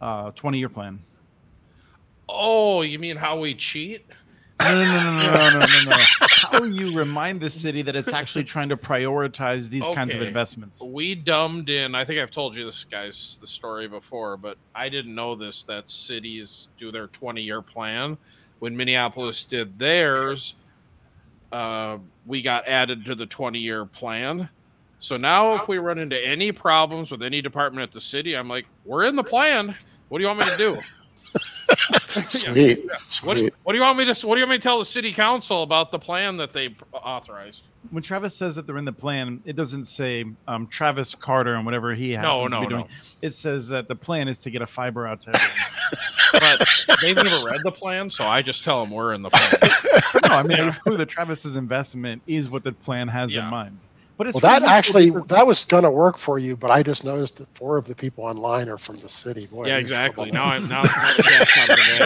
uh 0.00 0.30
20 0.32 0.58
year 0.58 0.68
plan. 0.68 1.00
Oh, 2.28 2.82
you 2.82 2.98
mean 2.98 3.16
how 3.16 3.38
we 3.38 3.54
cheat? 3.54 4.04
No, 4.60 4.74
no, 4.74 4.84
no, 4.84 5.12
no, 5.12 5.32
no, 5.32 5.60
no, 5.60 5.66
no, 5.66 5.96
no. 5.96 6.04
How 6.20 6.64
you 6.64 6.96
remind 6.98 7.40
the 7.40 7.48
city 7.48 7.80
that 7.82 7.94
it's 7.94 8.12
actually 8.12 8.42
trying 8.42 8.68
to 8.70 8.76
prioritize 8.76 9.70
these 9.70 9.84
kinds 9.94 10.14
of 10.14 10.20
investments? 10.20 10.82
We 10.82 11.14
dumbed 11.14 11.70
in. 11.70 11.94
I 11.94 12.04
think 12.04 12.18
I've 12.18 12.32
told 12.32 12.56
you 12.56 12.64
this 12.64 12.82
guys 12.82 13.38
the 13.40 13.46
story 13.46 13.86
before, 13.86 14.36
but 14.36 14.58
I 14.74 14.88
didn't 14.88 15.14
know 15.14 15.36
this 15.36 15.62
that 15.64 15.88
cities 15.88 16.68
do 16.76 16.90
their 16.90 17.06
20 17.06 17.40
year 17.40 17.62
plan. 17.62 18.18
When 18.58 18.76
Minneapolis 18.76 19.44
did 19.44 19.78
theirs, 19.78 20.56
uh, 21.52 21.98
we 22.26 22.42
got 22.42 22.66
added 22.66 23.04
to 23.04 23.14
the 23.14 23.26
20 23.26 23.60
year 23.60 23.84
plan. 23.84 24.48
So 24.98 25.16
now, 25.16 25.54
if 25.54 25.68
we 25.68 25.78
run 25.78 25.98
into 25.98 26.20
any 26.20 26.50
problems 26.50 27.12
with 27.12 27.22
any 27.22 27.40
department 27.40 27.84
at 27.84 27.92
the 27.92 28.00
city, 28.00 28.36
I'm 28.36 28.48
like, 28.48 28.66
we're 28.84 29.04
in 29.04 29.14
the 29.14 29.22
plan. 29.22 29.76
What 30.08 30.18
do 30.18 30.22
you 30.22 30.28
want 30.28 30.40
me 30.40 30.46
to 30.46 30.56
do? 30.56 30.76
Sweet. 32.28 32.84
What, 33.24 33.36
Sweet. 33.36 33.52
what 33.64 33.72
do 33.72 33.78
you 33.78 33.84
want 33.84 33.98
me 33.98 34.04
to? 34.12 34.26
What 34.26 34.34
do 34.36 34.40
you 34.40 34.44
want 34.46 34.50
me 34.50 34.56
to 34.58 34.62
tell 34.62 34.78
the 34.78 34.84
city 34.84 35.12
council 35.12 35.62
about 35.64 35.90
the 35.90 35.98
plan 35.98 36.36
that 36.36 36.52
they 36.52 36.74
authorized? 36.92 37.62
When 37.90 38.02
Travis 38.02 38.34
says 38.34 38.54
that 38.56 38.66
they're 38.66 38.76
in 38.78 38.84
the 38.84 38.92
plan, 38.92 39.42
it 39.44 39.56
doesn't 39.56 39.84
say 39.84 40.24
um, 40.46 40.66
Travis 40.68 41.14
Carter 41.14 41.54
and 41.54 41.64
whatever 41.64 41.94
he 41.94 42.12
happens 42.12 42.28
No, 42.28 42.44
to 42.48 42.54
no, 42.54 42.60
be 42.60 42.66
doing. 42.68 42.80
no. 42.82 42.88
It 43.22 43.30
says 43.30 43.68
that 43.68 43.88
the 43.88 43.96
plan 43.96 44.28
is 44.28 44.38
to 44.40 44.50
get 44.50 44.62
a 44.62 44.66
fiber 44.66 45.06
out 45.06 45.20
to 45.22 45.30
everyone. 45.30 46.58
But 46.58 46.98
they've 47.00 47.16
never 47.16 47.46
read 47.46 47.60
the 47.64 47.72
plan, 47.72 48.10
so 48.10 48.24
I 48.24 48.42
just 48.42 48.62
tell 48.62 48.80
them 48.82 48.90
we're 48.92 49.14
in 49.14 49.22
the 49.22 49.30
plan. 49.30 50.22
no, 50.28 50.36
I 50.36 50.42
mean 50.42 50.58
it's 50.68 50.78
clear 50.78 50.96
that 50.98 51.06
Travis's 51.08 51.56
investment 51.56 52.22
is 52.26 52.50
what 52.50 52.62
the 52.62 52.72
plan 52.72 53.08
has 53.08 53.34
Yeah. 53.34 53.44
in 53.44 53.50
mind. 53.50 53.78
But 54.18 54.26
it's 54.26 54.34
Well, 54.34 54.40
that 54.40 54.64
actually 54.64 55.10
because- 55.10 55.28
that 55.28 55.46
was 55.46 55.64
going 55.64 55.84
to 55.84 55.90
work 55.92 56.18
for 56.18 56.40
you, 56.40 56.56
but 56.56 56.72
I 56.72 56.82
just 56.82 57.04
noticed 57.04 57.36
that 57.36 57.46
four 57.54 57.76
of 57.78 57.84
the 57.86 57.94
people 57.94 58.24
online 58.24 58.68
are 58.68 58.76
from 58.76 58.96
the 58.98 59.08
city. 59.08 59.46
Boy, 59.46 59.68
Yeah, 59.68 59.76
exactly. 59.76 60.32
Now 60.32 60.42
I'm 60.46 60.68
now, 60.68 60.82
now 60.82 61.16
the 61.16 61.22
cat's 61.22 61.56
out 61.58 61.70
of 61.70 61.76
the 61.76 61.98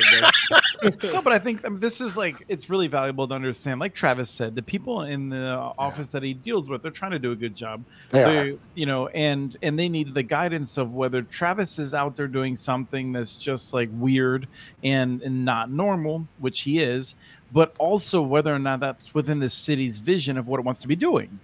bag 0.82 0.92
there. 1.00 1.10
no, 1.14 1.22
but 1.22 1.32
I 1.32 1.38
think 1.38 1.64
I 1.64 1.70
mean, 1.70 1.80
this 1.80 2.02
is 2.02 2.14
like 2.14 2.44
it's 2.48 2.68
really 2.68 2.86
valuable 2.86 3.26
to 3.26 3.34
understand. 3.34 3.80
Like 3.80 3.94
Travis 3.94 4.28
said, 4.28 4.54
the 4.54 4.60
people 4.62 5.04
in 5.04 5.30
the 5.30 5.56
office 5.78 6.10
that 6.10 6.22
he 6.22 6.34
deals 6.34 6.68
with, 6.68 6.82
they're 6.82 6.90
trying 6.90 7.12
to 7.12 7.18
do 7.18 7.32
a 7.32 7.36
good 7.36 7.56
job. 7.56 7.82
They 8.10 8.22
are. 8.24 8.44
They- 8.44 8.58
you 8.74 8.84
know, 8.84 9.06
and 9.08 9.56
and 9.62 9.78
they 9.78 9.88
need 9.88 10.12
the 10.12 10.22
guidance 10.22 10.76
of 10.76 10.92
whether 10.92 11.22
Travis 11.22 11.78
is 11.78 11.94
out 11.94 12.14
there 12.14 12.28
doing 12.28 12.56
something 12.56 13.12
that's 13.12 13.36
just 13.36 13.72
like 13.72 13.88
weird 13.94 14.46
and 14.84 15.22
and 15.22 15.46
not 15.46 15.70
normal, 15.70 16.26
which 16.40 16.60
he 16.60 16.80
is, 16.80 17.14
but 17.52 17.74
also 17.78 18.20
whether 18.20 18.54
or 18.54 18.58
not 18.58 18.80
that's 18.80 19.14
within 19.14 19.38
the 19.38 19.48
city's 19.48 19.96
vision 19.96 20.36
of 20.36 20.46
what 20.46 20.60
it 20.60 20.64
wants 20.66 20.82
to 20.82 20.88
be 20.88 20.96
doing. 20.96 21.40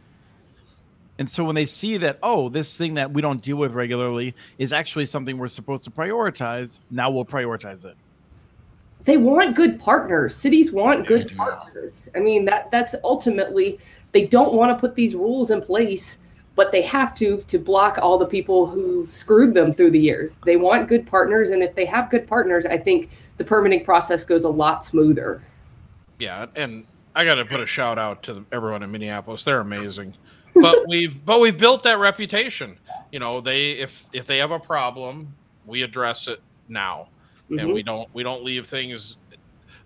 And 1.18 1.28
so 1.28 1.44
when 1.44 1.54
they 1.54 1.66
see 1.66 1.96
that, 1.98 2.18
oh, 2.22 2.48
this 2.48 2.76
thing 2.76 2.94
that 2.94 3.12
we 3.12 3.20
don't 3.22 3.42
deal 3.42 3.56
with 3.56 3.72
regularly 3.72 4.34
is 4.58 4.72
actually 4.72 5.06
something 5.06 5.36
we're 5.36 5.48
supposed 5.48 5.84
to 5.84 5.90
prioritize, 5.90 6.78
now 6.90 7.10
we'll 7.10 7.24
prioritize 7.24 7.84
it. 7.84 7.96
they 9.04 9.16
want 9.16 9.56
good 9.56 9.80
partners. 9.80 10.36
Cities 10.36 10.70
want 10.72 11.06
good 11.06 11.34
partners. 11.36 12.08
I 12.14 12.20
mean, 12.20 12.44
that 12.44 12.70
that's 12.70 12.94
ultimately 13.04 13.78
they 14.12 14.26
don't 14.26 14.54
want 14.54 14.70
to 14.76 14.78
put 14.80 14.94
these 14.94 15.14
rules 15.14 15.50
in 15.50 15.60
place, 15.60 16.18
but 16.54 16.72
they 16.72 16.82
have 16.82 17.14
to 17.16 17.38
to 17.38 17.58
block 17.58 17.98
all 18.00 18.18
the 18.18 18.26
people 18.26 18.66
who 18.66 19.06
screwed 19.06 19.54
them 19.54 19.72
through 19.72 19.92
the 19.92 20.00
years. 20.00 20.38
They 20.44 20.56
want 20.56 20.88
good 20.88 21.06
partners, 21.06 21.50
and 21.50 21.62
if 21.62 21.74
they 21.74 21.84
have 21.86 22.10
good 22.10 22.26
partners, 22.26 22.66
I 22.66 22.76
think 22.76 23.10
the 23.38 23.44
permitting 23.44 23.84
process 23.84 24.24
goes 24.24 24.44
a 24.44 24.50
lot 24.50 24.84
smoother. 24.84 25.42
Yeah, 26.18 26.46
and 26.54 26.84
I 27.14 27.24
got 27.24 27.36
to 27.36 27.44
put 27.44 27.60
a 27.60 27.66
shout 27.66 27.98
out 27.98 28.22
to 28.24 28.44
everyone 28.52 28.82
in 28.82 28.90
Minneapolis. 28.90 29.42
They're 29.44 29.60
amazing. 29.60 30.14
But 30.60 30.86
we've 30.88 31.24
but 31.24 31.40
we've 31.40 31.56
built 31.58 31.82
that 31.84 31.98
reputation. 31.98 32.78
You 33.12 33.18
know, 33.18 33.40
they 33.40 33.72
if 33.72 34.04
if 34.12 34.26
they 34.26 34.38
have 34.38 34.50
a 34.50 34.58
problem, 34.58 35.32
we 35.66 35.82
address 35.82 36.26
it 36.28 36.40
now, 36.68 37.08
and 37.50 37.60
Mhm. 37.60 37.74
we 37.74 37.82
don't 37.82 38.08
we 38.14 38.22
don't 38.22 38.44
leave 38.44 38.66
things. 38.66 39.16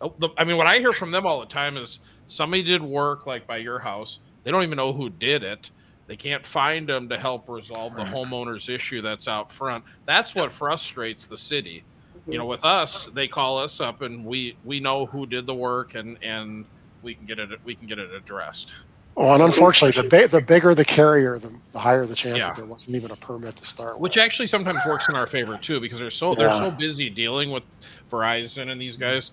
Oh, 0.00 0.14
I 0.36 0.44
mean, 0.44 0.56
what 0.56 0.66
I 0.66 0.78
hear 0.78 0.92
from 0.92 1.10
them 1.10 1.26
all 1.26 1.40
the 1.40 1.46
time 1.46 1.76
is 1.76 2.00
somebody 2.26 2.62
did 2.62 2.82
work 2.82 3.26
like 3.26 3.46
by 3.46 3.58
your 3.58 3.78
house. 3.78 4.18
They 4.42 4.50
don't 4.50 4.64
even 4.64 4.76
know 4.76 4.92
who 4.92 5.08
did 5.10 5.44
it. 5.44 5.70
They 6.08 6.16
can't 6.16 6.44
find 6.44 6.88
them 6.88 7.08
to 7.08 7.16
help 7.16 7.48
resolve 7.48 7.94
the 7.94 8.02
homeowner's 8.02 8.68
issue 8.68 9.00
that's 9.00 9.28
out 9.28 9.50
front. 9.52 9.84
That's 10.04 10.34
what 10.34 10.50
frustrates 10.52 11.26
the 11.26 11.38
city. 11.38 11.84
You 12.26 12.38
know, 12.38 12.46
with 12.46 12.64
us, 12.64 13.06
they 13.14 13.28
call 13.28 13.58
us 13.58 13.80
up 13.80 14.02
and 14.02 14.24
we 14.24 14.56
we 14.64 14.80
know 14.80 15.06
who 15.06 15.26
did 15.26 15.46
the 15.46 15.54
work 15.54 15.94
and 15.94 16.18
and 16.22 16.64
we 17.02 17.14
can 17.14 17.26
get 17.26 17.38
it 17.38 17.50
we 17.64 17.74
can 17.74 17.86
get 17.86 17.98
it 17.98 18.12
addressed. 18.12 18.72
Well, 19.14 19.34
and 19.34 19.42
unfortunately, 19.42 20.00
the 20.02 20.08
big, 20.08 20.30
the 20.30 20.40
bigger 20.40 20.74
the 20.74 20.84
carrier, 20.84 21.38
the, 21.38 21.52
the 21.72 21.78
higher 21.78 22.06
the 22.06 22.14
chance 22.14 22.38
Yeah. 22.38 22.46
that 22.46 22.56
there 22.56 22.64
wasn't 22.64 22.96
even 22.96 23.10
a 23.10 23.16
permit 23.16 23.56
to 23.56 23.64
start 23.66 23.98
Which 24.00 24.16
with. 24.16 24.24
actually 24.24 24.46
sometimes 24.46 24.78
works 24.86 25.08
in 25.08 25.14
our 25.16 25.26
favor 25.26 25.58
too 25.58 25.80
because 25.80 25.98
they're 26.00 26.10
so 26.10 26.34
they're 26.34 26.50
so 26.50 26.70
busy 26.70 27.10
dealing 27.10 27.50
with 27.50 27.62
Verizon 28.10 28.70
and 28.70 28.80
these 28.80 28.96
guys 28.96 29.32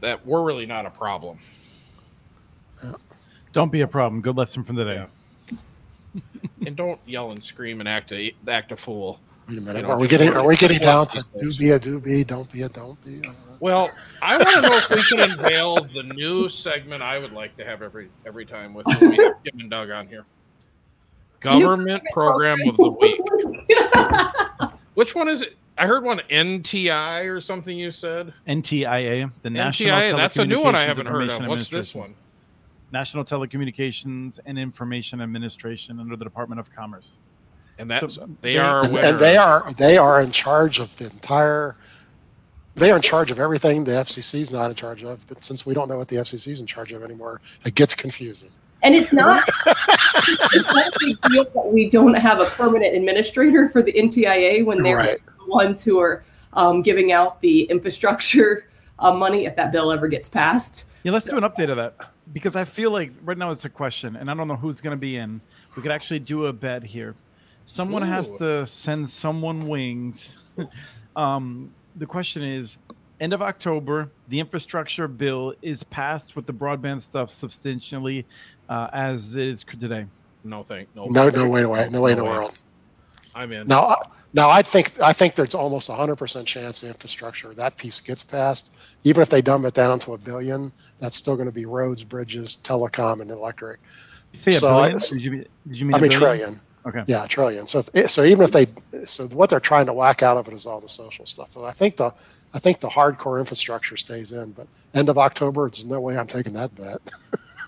that 0.00 0.24
we're 0.24 0.42
really 0.42 0.66
not 0.66 0.86
a 0.86 0.90
problem. 0.90 1.38
Don't 3.52 3.72
be 3.72 3.80
a 3.80 3.88
problem. 3.88 4.20
Good 4.20 4.36
lesson 4.36 4.62
from 4.64 4.76
today. 4.76 5.06
And 6.66 6.76
don't 6.76 7.00
yell 7.06 7.30
and 7.30 7.42
scream 7.42 7.80
and 7.80 7.88
act 7.88 8.12
a 8.12 8.34
act 8.46 8.72
a 8.72 8.76
fool. 8.76 9.20
Wait 9.48 9.56
a 9.58 9.60
minute, 9.60 9.76
you 9.76 9.82
know, 9.84 9.90
are 9.90 9.98
we 9.98 10.08
getting 10.08 10.30
are 10.34 10.44
we 10.46 10.56
getting 10.56 10.78
down 10.80 11.06
to 11.06 11.24
with 11.32 11.42
do 11.42 11.54
be 11.56 11.70
a 11.70 11.78
do 11.78 12.00
be, 12.00 12.24
don't 12.24 12.50
be 12.52 12.62
a 12.62 12.68
don't 12.68 13.02
be? 13.04 13.26
Uh, 13.26 13.32
Well, 13.60 13.90
I 14.22 14.36
want 14.36 14.50
to 14.50 14.60
know 14.62 14.76
if 14.76 14.90
we 14.90 15.02
can 15.02 15.30
unveil 15.30 15.76
the 15.94 16.02
new 16.14 16.48
segment 16.48 17.02
I 17.02 17.18
would 17.18 17.32
like 17.32 17.56
to 17.56 17.64
have 17.64 17.82
every 17.82 18.08
every 18.26 18.46
time 18.46 18.72
with 18.74 18.86
when 18.86 19.10
we 19.10 19.16
have 19.16 19.42
Kim 19.44 19.60
and 19.60 19.70
Doug 19.70 19.90
on 19.90 20.06
here. 20.06 20.24
Government 21.40 22.02
program 22.12 22.58
of 22.68 22.76
the 22.76 22.90
week. 23.00 24.70
Which 24.94 25.14
one 25.14 25.28
is 25.28 25.42
it? 25.42 25.56
I 25.76 25.86
heard 25.86 26.02
one 26.02 26.20
NTI 26.28 27.26
or 27.32 27.40
something 27.40 27.76
you 27.78 27.92
said. 27.92 28.34
NTIA, 28.48 29.30
the 29.42 29.50
National 29.50 29.90
NTI, 29.92 30.16
that's 30.16 30.36
a 30.38 30.44
new 30.44 30.60
one 30.60 30.74
I 30.74 30.84
Telecommunications 30.84 30.86
haven't 30.88 31.06
heard 31.06 31.30
of. 31.30 31.46
What's 31.46 31.68
this 31.68 31.94
one? 31.94 32.14
National 32.90 33.24
Telecommunications 33.24 34.40
and 34.44 34.58
Information 34.58 35.20
Administration 35.20 36.00
under 36.00 36.16
the 36.16 36.24
Department 36.24 36.58
of 36.58 36.72
Commerce. 36.72 37.18
And 37.78 37.88
that's 37.88 38.14
So, 38.14 38.28
they 38.40 38.54
they- 38.54 38.58
are 38.58 38.84
aware. 38.84 39.04
and 39.04 39.18
they 39.20 39.36
are 39.36 39.72
they 39.74 39.96
are 39.98 40.20
in 40.20 40.32
charge 40.32 40.80
of 40.80 40.96
the 40.96 41.04
entire. 41.04 41.76
They 42.78 42.90
are 42.90 42.96
in 42.96 43.02
charge 43.02 43.30
of 43.30 43.40
everything 43.40 43.84
the 43.84 43.92
FCC 43.92 44.40
is 44.40 44.50
not 44.50 44.70
in 44.70 44.76
charge 44.76 45.02
of. 45.02 45.26
But 45.26 45.44
since 45.44 45.66
we 45.66 45.74
don't 45.74 45.88
know 45.88 45.98
what 45.98 46.08
the 46.08 46.16
FCC 46.16 46.52
is 46.52 46.60
in 46.60 46.66
charge 46.66 46.92
of 46.92 47.02
anymore, 47.02 47.40
it 47.64 47.74
gets 47.74 47.94
confusing. 47.94 48.50
And 48.82 48.94
it's 48.94 49.12
not, 49.12 49.48
it's 49.66 50.72
not 50.72 50.86
a 50.86 50.92
big 51.00 51.20
deal 51.22 51.44
that 51.44 51.72
we 51.72 51.90
don't 51.90 52.14
have 52.14 52.40
a 52.40 52.44
permanent 52.44 52.94
administrator 52.94 53.68
for 53.68 53.82
the 53.82 53.92
NTIA 53.92 54.64
when 54.64 54.82
they're 54.82 54.96
Right. 54.96 55.18
the 55.26 55.52
ones 55.52 55.84
who 55.84 55.98
are 55.98 56.22
um, 56.52 56.82
giving 56.82 57.10
out 57.10 57.40
the 57.40 57.62
infrastructure 57.64 58.68
uh, 59.00 59.12
money 59.12 59.46
if 59.46 59.56
that 59.56 59.72
bill 59.72 59.90
ever 59.90 60.06
gets 60.06 60.28
passed. 60.28 60.84
Yeah, 61.02 61.12
let's 61.12 61.26
do 61.26 61.36
an 61.36 61.42
update 61.42 61.70
of 61.70 61.76
that 61.76 61.94
because 62.32 62.54
I 62.54 62.64
feel 62.64 62.90
like 62.90 63.12
right 63.24 63.38
now 63.38 63.50
it's 63.50 63.64
a 63.64 63.68
question, 63.68 64.16
and 64.16 64.30
I 64.30 64.34
don't 64.34 64.46
know 64.48 64.56
who's 64.56 64.80
going 64.80 64.96
to 64.96 65.00
be 65.00 65.16
in. 65.16 65.40
We 65.76 65.82
could 65.82 65.92
actually 65.92 66.18
do 66.20 66.46
a 66.46 66.52
bet 66.52 66.82
here. 66.84 67.14
Someone 67.64 68.02
has 68.02 68.36
to 68.38 68.64
send 68.66 69.08
someone 69.08 69.68
wings. 69.68 70.38
um, 71.16 71.72
the 71.98 72.06
question 72.06 72.42
is 72.42 72.78
end 73.20 73.32
of 73.32 73.42
October, 73.42 74.10
the 74.28 74.38
infrastructure 74.40 75.08
bill 75.08 75.54
is 75.62 75.82
passed 75.82 76.36
with 76.36 76.46
the 76.46 76.52
broadband 76.52 77.00
stuff 77.02 77.30
substantially 77.30 78.24
uh, 78.68 78.88
as 78.92 79.36
it 79.36 79.46
is 79.48 79.64
today. 79.64 80.06
no 80.44 80.62
thank 80.62 80.88
no 80.94 81.06
No, 81.06 81.28
no 81.28 81.48
way, 81.48 81.62
no 81.62 81.70
way, 81.70 81.88
no 81.90 82.00
way 82.00 82.12
in 82.12 82.18
the 82.18 82.24
way. 82.24 82.30
world. 82.30 82.58
I'm 83.34 83.52
in. 83.52 83.66
Now, 83.66 83.82
I- 83.86 84.02
now 84.34 84.50
I 84.50 84.60
think 84.62 85.00
I 85.00 85.12
think 85.14 85.34
there's 85.36 85.54
almost 85.54 85.88
a 85.88 85.94
hundred 85.94 86.16
percent 86.16 86.46
chance 86.46 86.82
the 86.82 86.88
infrastructure 86.88 87.54
that 87.54 87.76
piece 87.78 87.98
gets 88.00 88.22
passed. 88.22 88.70
Even 89.04 89.22
if 89.22 89.30
they 89.30 89.40
dumb 89.40 89.64
it 89.64 89.72
down 89.74 89.98
to 90.00 90.12
a 90.12 90.18
billion, 90.18 90.70
that's 91.00 91.16
still 91.16 91.34
going 91.34 91.48
to 91.48 91.52
be 91.54 91.64
roads, 91.64 92.04
bridges, 92.04 92.56
telecom, 92.62 93.22
and 93.22 93.30
electric. 93.30 93.80
You 94.32 94.38
say 94.40 94.50
a 94.50 94.54
So 94.54 94.78
I- 94.78 94.88
billion? 94.90 94.98
did 94.98 95.24
you, 95.24 95.30
did 95.66 95.76
you 95.78 95.86
mean 95.86 95.94
I 95.94 95.98
a 95.98 96.00
mean 96.02 96.10
billion? 96.10 96.20
trillion. 96.20 96.60
Okay. 96.88 97.04
Yeah, 97.06 97.24
a 97.24 97.28
trillion. 97.28 97.66
So 97.66 97.84
if, 97.92 98.10
so 98.10 98.24
even 98.24 98.44
if 98.44 98.52
they 98.52 98.66
so 99.04 99.26
what 99.28 99.50
they're 99.50 99.60
trying 99.60 99.86
to 99.86 99.92
whack 99.92 100.22
out 100.22 100.36
of 100.38 100.48
it 100.48 100.54
is 100.54 100.66
all 100.66 100.80
the 100.80 100.88
social 100.88 101.26
stuff. 101.26 101.52
So 101.52 101.64
I 101.64 101.72
think 101.72 101.96
the 101.96 102.12
I 102.54 102.58
think 102.58 102.80
the 102.80 102.88
hardcore 102.88 103.38
infrastructure 103.38 103.96
stays 103.96 104.32
in, 104.32 104.52
but 104.52 104.66
end 104.94 105.08
of 105.10 105.18
October, 105.18 105.68
there's 105.68 105.84
no 105.84 106.00
way 106.00 106.16
I'm 106.16 106.26
taking 106.26 106.54
that 106.54 106.74
bet. 106.74 106.98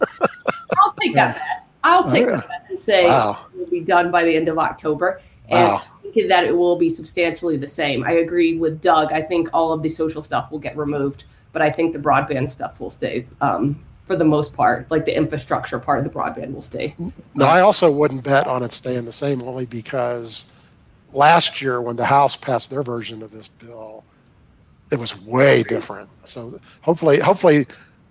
I'll 0.78 0.92
take 1.00 1.14
that 1.14 1.36
bet. 1.36 1.66
I'll 1.84 2.04
take 2.10 2.22
Okay. 2.24 2.32
that 2.32 2.48
bet 2.48 2.66
and 2.70 2.80
say 2.80 3.06
Wow. 3.06 3.46
it 3.52 3.58
will 3.58 3.66
be 3.66 3.80
done 3.80 4.10
by 4.10 4.24
the 4.24 4.34
end 4.34 4.48
of 4.48 4.58
October. 4.58 5.20
And 5.48 5.68
Wow. 5.68 5.82
I 6.16 6.26
that 6.28 6.44
it 6.44 6.56
will 6.56 6.76
be 6.76 6.88
substantially 6.88 7.56
the 7.56 7.68
same. 7.68 8.02
I 8.04 8.12
agree 8.12 8.56
with 8.56 8.80
Doug. 8.80 9.12
I 9.12 9.22
think 9.22 9.48
all 9.52 9.72
of 9.72 9.82
the 9.82 9.88
social 9.88 10.22
stuff 10.22 10.50
will 10.50 10.58
get 10.58 10.76
removed, 10.76 11.24
but 11.52 11.62
I 11.62 11.70
think 11.70 11.92
the 11.92 11.98
broadband 12.00 12.48
stuff 12.48 12.80
will 12.80 12.90
stay 12.90 13.26
um, 13.40 13.78
for 14.10 14.16
the 14.16 14.24
most 14.24 14.54
part. 14.54 14.90
Like 14.90 15.04
the 15.04 15.16
infrastructure 15.16 15.78
part 15.78 15.98
of 15.98 16.04
the 16.04 16.10
broadband 16.10 16.52
will 16.52 16.62
stay. 16.62 16.96
No, 17.32 17.46
I 17.46 17.60
also 17.60 17.92
wouldn't 17.92 18.24
bet 18.24 18.48
on 18.48 18.64
it 18.64 18.72
staying 18.72 19.04
the 19.04 19.12
same 19.12 19.40
only 19.40 19.66
because 19.66 20.46
last 21.12 21.62
year 21.62 21.80
when 21.80 21.94
the 21.94 22.06
House 22.06 22.36
passed 22.36 22.70
their 22.70 22.82
version 22.82 23.22
of 23.22 23.30
this 23.30 23.46
bill, 23.46 24.02
it 24.90 24.98
was 24.98 25.20
way 25.22 25.62
different. 25.62 26.08
So 26.24 26.58
hopefully, 26.80 27.20
hopefully 27.20 27.66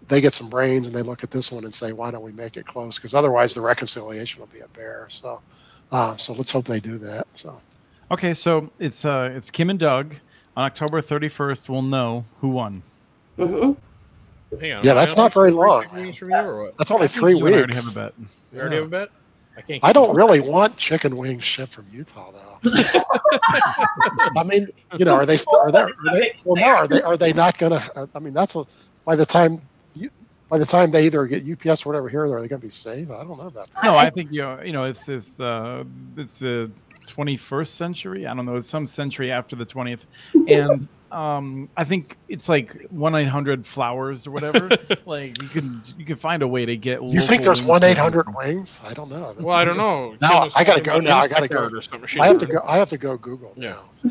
they 0.08 0.22
get 0.22 0.34
some 0.34 0.50
brains 0.50 0.88
and 0.88 0.96
they 0.96 1.02
look 1.02 1.22
at 1.22 1.32
this 1.32 1.52
one 1.52 1.66
and 1.66 1.74
say, 1.74 1.92
why 1.92 2.12
don't 2.12 2.24
we 2.24 2.32
make 2.32 2.56
it 2.56 2.66
close? 2.66 2.98
Because 2.98 3.14
otherwise 3.14 3.54
the 3.54 3.60
reconciliation 3.60 4.40
will 4.40 4.48
be 4.48 4.62
a 4.62 4.70
bear. 4.70 5.08
So, 5.10 5.42
uh, 5.92 6.16
so 6.16 6.32
let's 6.32 6.52
hope 6.52 6.64
they 6.64 6.80
do 6.80 6.98
that. 7.00 7.28
So 7.34 7.60
Okay, 8.10 8.34
so 8.34 8.70
it's 8.80 9.04
uh 9.04 9.34
it's 9.36 9.52
Kim 9.52 9.70
and 9.70 9.78
Doug. 9.78 10.16
On 10.56 10.64
October 10.66 11.02
31st, 11.02 11.68
we'll 11.68 11.82
know 11.82 12.24
who 12.40 12.48
won. 12.48 12.84
hmm 13.36 13.74
Hang 14.60 14.74
on. 14.74 14.84
Yeah, 14.84 14.94
that's 14.94 15.16
not 15.16 15.34
very 15.34 15.52
long. 15.52 15.84
chicken 15.84 15.98
wings 15.98 16.18
From 16.18 16.30
you 16.32 16.36
or 16.36 16.64
what? 16.64 16.78
that's 16.78 16.92
only 16.92 17.08
three 17.08 17.38
you 17.38 17.46
and 17.46 17.56
I 17.56 17.58
already 17.60 17.74
weeks. 17.74 17.94
have 17.94 17.98
a 17.98 18.10
bet. 18.10 18.14
You 18.52 18.60
already 18.60 18.76
have 18.78 18.86
a 18.86 18.88
bet? 18.88 19.10
I 19.58 19.62
can't. 19.62 19.84
I 19.84 19.94
don't 19.94 20.12
up. 20.12 20.16
really 20.16 20.40
want 20.40 20.78
chicken 20.78 21.18
wings 21.18 21.44
shipped 21.44 21.74
from 21.74 21.86
Utah, 21.92 22.32
though. 22.32 22.72
I 24.38 24.44
mean, 24.44 24.68
you 24.98 25.06
know, 25.06 25.16
are 25.16 25.26
they? 25.26 25.38
Are 25.54 25.72
they? 25.72 25.80
Are 25.80 25.94
they 26.14 26.36
well, 26.46 26.56
no. 26.56 26.68
Are 26.68 26.88
they? 26.88 27.02
Are 27.02 27.18
they 27.18 27.34
not 27.34 27.58
gonna? 27.58 27.84
I 28.16 28.20
mean, 28.20 28.34
that's 28.34 28.56
a. 28.56 28.66
By 29.06 29.16
the 29.16 29.26
time 29.26 29.60
you, 29.96 30.10
by 30.50 30.58
the 30.58 30.66
time 30.66 30.92
they 30.92 31.06
either 31.06 31.26
get 31.26 31.44
UPS 31.44 31.86
or 31.86 31.90
whatever 31.90 32.10
here, 32.10 32.24
are 32.24 32.42
they 32.42 32.48
going 32.48 32.60
to 32.60 32.66
be 32.66 32.70
safe? 32.70 33.10
I 33.12 33.24
don't 33.24 33.38
know 33.38 33.48
about 33.48 33.70
that. 33.72 33.84
No, 33.84 33.96
I 33.96 34.10
think 34.10 34.32
you 34.32 34.42
know, 34.42 34.62
you 34.62 34.74
know 34.74 34.86
it's 34.86 35.06
this 35.06 35.40
uh 35.40 35.84
it's 36.18 36.40
the 36.40 36.72
21st 37.08 37.68
century. 37.68 38.28
I 38.28 38.34
don't 38.34 38.46
know, 38.46 38.56
it's 38.56 38.68
some 38.68 38.88
century 38.88 39.32
after 39.32 39.56
the 39.56 39.66
20th. 39.66 40.06
And 40.48 40.88
um 41.12 41.70
I 41.76 41.84
think 41.84 42.18
it's 42.28 42.48
like 42.48 42.88
1-800 42.94 43.66
flowers 43.66 44.28
or 44.28 44.32
whatever. 44.32 44.70
like 45.06 45.42
you 45.42 45.48
can 45.48 45.82
you 45.98 46.06
can 46.06 46.16
find 46.16 46.44
a 46.44 46.48
way 46.48 46.66
to 46.66 46.76
get 46.78 47.02
You 47.04 47.20
think 47.22 47.44
there's 47.44 47.62
wings 47.62 47.70
one 47.70 47.84
eight 47.84 47.98
hundred 47.98 48.34
wings? 48.36 48.80
I 48.84 48.94
don't 48.94 49.10
know. 49.10 49.34
Well, 49.40 49.56
I 49.56 49.66
don't 49.66 49.78
know. 49.78 50.16
No, 50.22 50.50
I 50.56 50.64
gotta 50.64 50.82
go 50.82 51.00
now. 51.00 51.18
I 51.18 51.28
gotta 51.28 51.48
go. 51.48 51.70
Instacart 51.70 52.20
I 52.20 52.28
have 52.28 52.38
to 52.40 52.46
go. 52.46 52.62
I 52.66 52.78
have 52.78 52.90
to 52.90 52.98
go 52.98 53.18
Google 53.18 53.54
Yeah. 53.56 53.80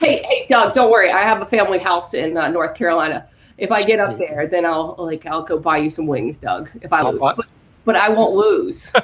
Hey, 0.00 0.20
hey, 0.24 0.46
Doug, 0.48 0.74
don't 0.74 0.90
worry. 0.90 1.10
I 1.10 1.22
have 1.22 1.42
a 1.42 1.46
family 1.46 1.78
house 1.78 2.12
in 2.14 2.36
uh, 2.36 2.48
North 2.48 2.74
Carolina. 2.74 3.28
If 3.56 3.70
I 3.70 3.84
get 3.84 4.00
up 4.00 4.18
there, 4.18 4.48
then 4.48 4.66
I'll 4.66 4.96
like 4.98 5.24
I'll 5.26 5.44
go 5.44 5.58
buy 5.58 5.76
you 5.76 5.90
some 5.90 6.06
wings, 6.08 6.38
Doug. 6.38 6.68
If 6.82 6.92
I 6.92 6.98
I'll 7.00 7.12
lose, 7.12 7.20
buy- 7.20 7.34
but, 7.84 7.92
but 7.92 7.96
I 7.96 8.08
won't 8.08 8.34
lose. 8.34 8.90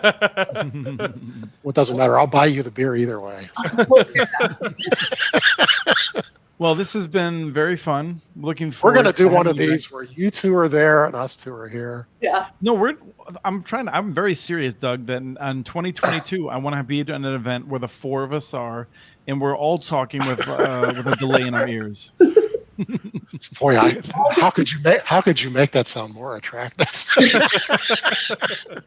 Well, 1.65 1.71
it 1.71 1.75
doesn't 1.75 1.97
matter. 1.99 2.19
I'll 2.19 2.27
buy 2.27 2.47
you 2.47 2.63
the 2.63 2.71
beer 2.71 2.97
either 2.97 3.21
way. 3.21 3.47
Well, 6.59 6.75
this 6.75 6.93
has 6.95 7.07
been 7.07 7.53
very 7.53 7.77
fun. 7.77 8.21
Looking 8.35 8.73
forward 8.73 8.97
We're 8.97 9.03
going 9.05 9.15
to 9.15 9.23
do 9.23 9.29
to 9.29 9.35
one 9.35 9.47
of 9.47 9.53
having 9.57 9.63
you 9.63 9.71
these 9.77 9.93
where 9.93 10.03
you 10.03 10.29
two 10.33 10.57
are 10.57 10.67
there 10.69 11.05
and 11.05 11.15
us 11.15 11.37
two 11.37 11.55
are 11.55 11.69
here. 11.69 12.09
yeah. 12.21 12.49
No, 12.61 12.75
we're. 12.75 12.97
I'm 13.45 13.63
trying 13.63 13.87
to. 13.87 13.95
I'm 13.95 14.13
very 14.13 14.35
serious, 14.35 14.75
Doug. 14.75 15.07
That 15.07 15.19
in, 15.19 15.39
in 15.41 15.63
2022, 15.63 16.49
I 16.49 16.57
want 16.57 16.75
to 16.75 16.83
be 16.83 17.01
at 17.01 17.11
an 17.11 17.25
event 17.25 17.69
where 17.69 17.79
the 17.79 17.87
four 17.87 18.25
of 18.25 18.33
us 18.33 18.55
are, 18.55 18.89
and 19.29 19.41
we're 19.41 19.57
all 19.57 19.79
talking 19.79 20.21
with 20.27 20.49
uh, 20.49 20.93
with 20.97 21.07
a 21.07 21.15
delay 21.17 21.43
in 21.43 21.55
our 21.55 21.69
ears. 21.69 22.11
Boy, 23.61 23.77
I, 23.77 24.01
how 24.33 24.51
could 24.51 24.71
you 24.71 24.79
make 24.83 25.01
how 25.03 25.21
could 25.21 25.43
you 25.43 25.51
make 25.51 25.73
that 25.73 25.87
sound 25.87 26.15
more 26.15 26.37
attractive? 26.37 27.07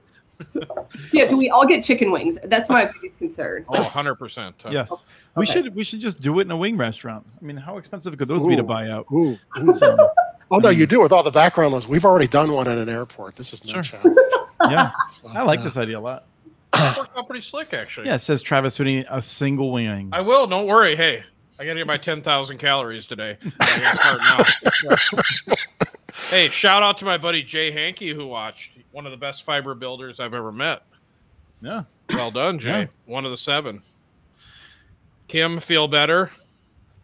Yeah, 1.11 1.29
do 1.29 1.37
we 1.37 1.49
all 1.49 1.67
get 1.67 1.83
chicken 1.83 2.11
wings? 2.11 2.39
That's 2.45 2.67
my 2.67 2.85
biggest 2.85 3.19
concern. 3.19 3.63
Oh, 3.69 3.83
100%. 3.93 4.53
Yes, 4.71 4.91
we 5.35 5.45
should. 5.45 5.73
We 5.75 5.83
should 5.83 5.99
just 5.99 6.19
do 6.19 6.39
it 6.39 6.43
in 6.43 6.51
a 6.51 6.57
wing 6.57 6.77
restaurant. 6.77 7.25
I 7.39 7.45
mean, 7.45 7.57
how 7.57 7.77
expensive 7.77 8.17
could 8.17 8.27
those 8.27 8.45
be 8.45 8.55
to 8.55 8.63
buy 8.63 8.89
out? 8.89 9.05
Ooh, 9.11 9.37
ooh. 9.59 9.73
So, 9.73 10.09
Oh 10.53 10.57
no, 10.57 10.69
you 10.69 10.85
mm. 10.85 10.89
do 10.89 11.01
with 11.01 11.13
all 11.13 11.23
the 11.23 11.31
background 11.31 11.73
noise. 11.73 11.87
We've 11.87 12.03
already 12.03 12.27
done 12.27 12.51
one 12.51 12.67
at 12.67 12.77
an 12.77 12.89
airport. 12.89 13.37
This 13.37 13.53
is 13.53 13.65
no 13.65 13.81
Sure. 13.81 13.99
challenge. 13.99 14.17
yeah, 14.69 14.91
So, 15.09 15.29
I 15.29 15.43
like 15.43 15.59
yeah. 15.59 15.63
this 15.63 15.77
idea 15.77 15.97
a 15.97 16.01
lot. 16.01 16.25
It 16.73 16.97
worked 16.97 17.17
out 17.17 17.27
pretty 17.27 17.41
slick, 17.41 17.73
actually. 17.73 18.07
Yeah, 18.07 18.15
it 18.15 18.19
says 18.19 18.41
Travis 18.41 18.77
Whitney 18.77 19.05
a 19.09 19.21
single 19.21 19.71
wing. 19.71 20.09
I 20.11 20.21
will. 20.21 20.47
Don't 20.47 20.67
worry. 20.67 20.95
Hey, 20.95 21.23
I 21.61 21.65
got 21.65 21.73
to 21.73 21.79
get 21.79 21.85
my 21.87 21.97
10,000 21.97 22.57
calories 22.57 23.05
today. 23.05 23.37
I 23.59 23.79
gotta 24.01 24.79
start 24.81 25.47
now. 25.47 25.55
hey, 26.31 26.47
shout 26.49 26.81
out 26.81 26.97
to 26.97 27.05
my 27.05 27.19
buddy 27.19 27.43
Jay 27.43 27.69
Hankey 27.69 28.15
who 28.15 28.25
watched. 28.25 28.71
One 28.91 29.05
of 29.05 29.11
the 29.11 29.17
best 29.17 29.43
fiber 29.43 29.75
builders 29.75 30.19
I've 30.19 30.33
ever 30.33 30.51
met. 30.51 30.81
yeah. 31.61 31.83
Well 32.09 32.31
done, 32.31 32.57
Jay. 32.57 32.69
Yeah. 32.81 32.87
One 33.05 33.25
of 33.25 33.31
the 33.31 33.37
seven. 33.37 33.83
Kim, 35.27 35.59
feel 35.59 35.87
better. 35.87 36.31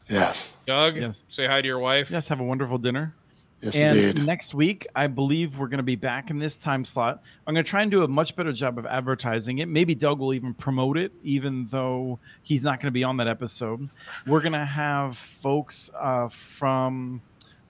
Yes, 0.10 0.58
Doug, 0.66 0.98
Yes. 0.98 1.22
say 1.30 1.46
hi 1.46 1.62
to 1.62 1.68
your 1.68 1.78
wife. 1.80 2.10
Yes. 2.10 2.28
Have 2.30 2.40
a 2.40 2.44
wonderful 2.44 2.80
dinner. 2.80 3.14
Yes, 3.62 3.76
and 3.76 3.98
indeed. 3.98 4.26
next 4.26 4.54
week, 4.54 4.88
I 4.96 5.08
believe 5.08 5.58
we're 5.58 5.68
going 5.68 5.78
to 5.78 5.84
be 5.84 5.96
back 5.96 6.30
in 6.30 6.40
this 6.40 6.58
time 6.58 6.86
slot. 6.86 7.22
I'm 7.46 7.54
going 7.54 7.64
to 7.64 7.70
try 7.70 7.82
and 7.82 7.92
do 7.92 8.04
a 8.04 8.08
much 8.08 8.36
better 8.36 8.54
job 8.54 8.78
of 8.78 8.86
advertising 8.86 9.60
it. 9.60 9.68
Maybe 9.68 9.96
Doug 9.96 10.20
will 10.20 10.34
even 10.34 10.54
promote 10.54 10.98
it, 10.98 11.12
even 11.24 11.66
though 11.66 12.20
he's 12.44 12.64
not 12.64 12.80
going 12.80 12.88
to 12.88 12.92
be 12.92 13.04
on 13.04 13.18
that 13.18 13.28
episode. 13.28 13.90
We're 14.26 14.42
going 14.42 14.54
to 14.54 14.66
have 14.66 15.18
folks 15.18 15.90
uh, 15.98 16.30
from 16.30 17.22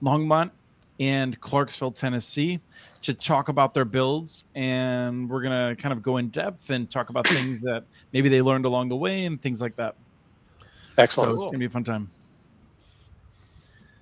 Longmont 0.01 0.51
and 0.99 1.39
Clarksville, 1.39 1.91
Tennessee, 1.91 2.59
to 3.03 3.13
talk 3.13 3.49
about 3.49 3.73
their 3.73 3.85
builds, 3.85 4.45
and 4.55 5.29
we're 5.29 5.41
going 5.41 5.75
to 5.75 5.81
kind 5.81 5.93
of 5.93 6.01
go 6.01 6.17
in 6.17 6.29
depth 6.29 6.69
and 6.69 6.89
talk 6.89 7.09
about 7.09 7.27
things 7.27 7.61
that 7.61 7.83
maybe 8.13 8.29
they 8.29 8.41
learned 8.41 8.65
along 8.65 8.89
the 8.89 8.95
way 8.95 9.25
and 9.25 9.41
things 9.41 9.61
like 9.61 9.75
that. 9.75 9.95
So 10.97 11.03
Excellent. 11.03 11.33
it's 11.33 11.43
going 11.43 11.53
to 11.53 11.59
be 11.59 11.65
a 11.65 11.69
fun 11.69 11.83
time. 11.83 12.09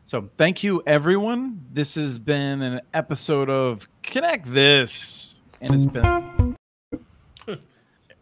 So 0.08 0.30
thank 0.38 0.62
you, 0.64 0.84
everyone. 0.86 1.66
This 1.74 1.96
has 1.96 2.20
been 2.20 2.62
an 2.62 2.82
episode 2.94 3.50
of 3.50 3.88
Connect 4.04 4.46
This, 4.46 5.42
and 5.62 5.74
it's 5.74 5.86
been. 5.86 6.56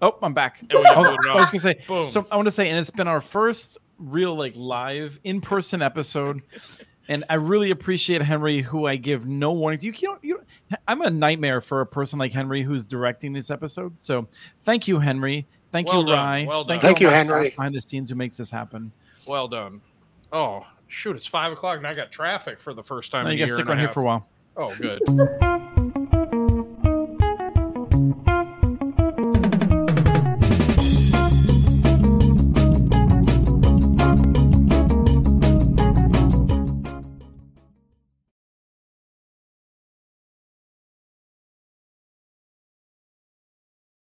Oh, 0.02 0.18
I'm 0.22 0.34
back. 0.34 0.62
I 0.70 0.78
was, 0.78 0.86
I 1.30 1.36
was 1.36 1.50
gonna 1.50 1.60
say. 1.62 1.80
Boom. 1.88 2.10
So 2.10 2.28
I 2.30 2.36
want 2.36 2.46
to 2.48 2.52
say, 2.52 2.70
and 2.70 2.78
it's 2.78 2.90
been 2.90 3.08
our 3.08 3.22
first 3.22 3.78
real 3.98 4.36
like 4.36 4.52
live 4.54 5.18
in 5.24 5.40
person 5.40 5.82
episode, 5.82 6.42
and 7.08 7.24
I 7.30 7.36
really 7.36 7.72
appreciate 7.72 8.22
Henry, 8.22 8.62
who 8.62 8.86
I 8.86 8.98
give 8.98 9.28
no 9.28 9.54
warning. 9.54 9.80
You 9.80 9.94
can't. 9.94 10.22
You. 10.22 10.44
I'm 10.90 11.04
a 11.04 11.10
nightmare 11.10 11.62
for 11.62 11.80
a 11.80 11.86
person 11.86 12.20
like 12.20 12.34
Henry 12.34 12.64
who's 12.64 12.86
directing 12.86 13.32
this 13.32 13.50
episode. 13.50 13.94
So 13.98 14.28
thank 14.64 14.90
you, 14.90 15.00
Henry. 15.00 15.48
Thank 15.72 15.88
Well 15.88 16.02
you, 16.02 16.08
done. 16.08 16.18
Rye. 16.18 16.46
Well 16.50 16.66
done. 16.66 16.82
Thank 16.82 17.00
you, 17.00 17.08
Henry. 17.08 17.46
staff 17.46 17.56
Behind 17.56 17.74
the 17.74 17.80
scenes, 17.80 18.10
who 18.10 18.16
makes 18.16 18.36
this 18.36 18.52
happen. 18.52 18.92
Well 19.26 19.48
done. 19.48 19.80
Oh, 20.34 20.66
shoot. 20.94 21.16
It's 21.16 21.28
five 21.28 21.52
o'clock 21.52 21.78
and 21.78 21.88
I 21.88 21.94
got 21.94 22.12
traffic 22.12 22.60
for 22.60 22.74
the 22.74 22.84
first 22.84 23.12
time 23.12 23.28
in 23.28 23.38
you 23.38 23.44
a 23.44 23.48
gotta 23.48 23.56
stick 23.56 23.68
around 23.68 23.80
here 23.80 23.90
for 23.90 24.02
a 24.02 24.04
while. 24.04 24.28
Oh, 24.56 24.74
good. 24.76 25.02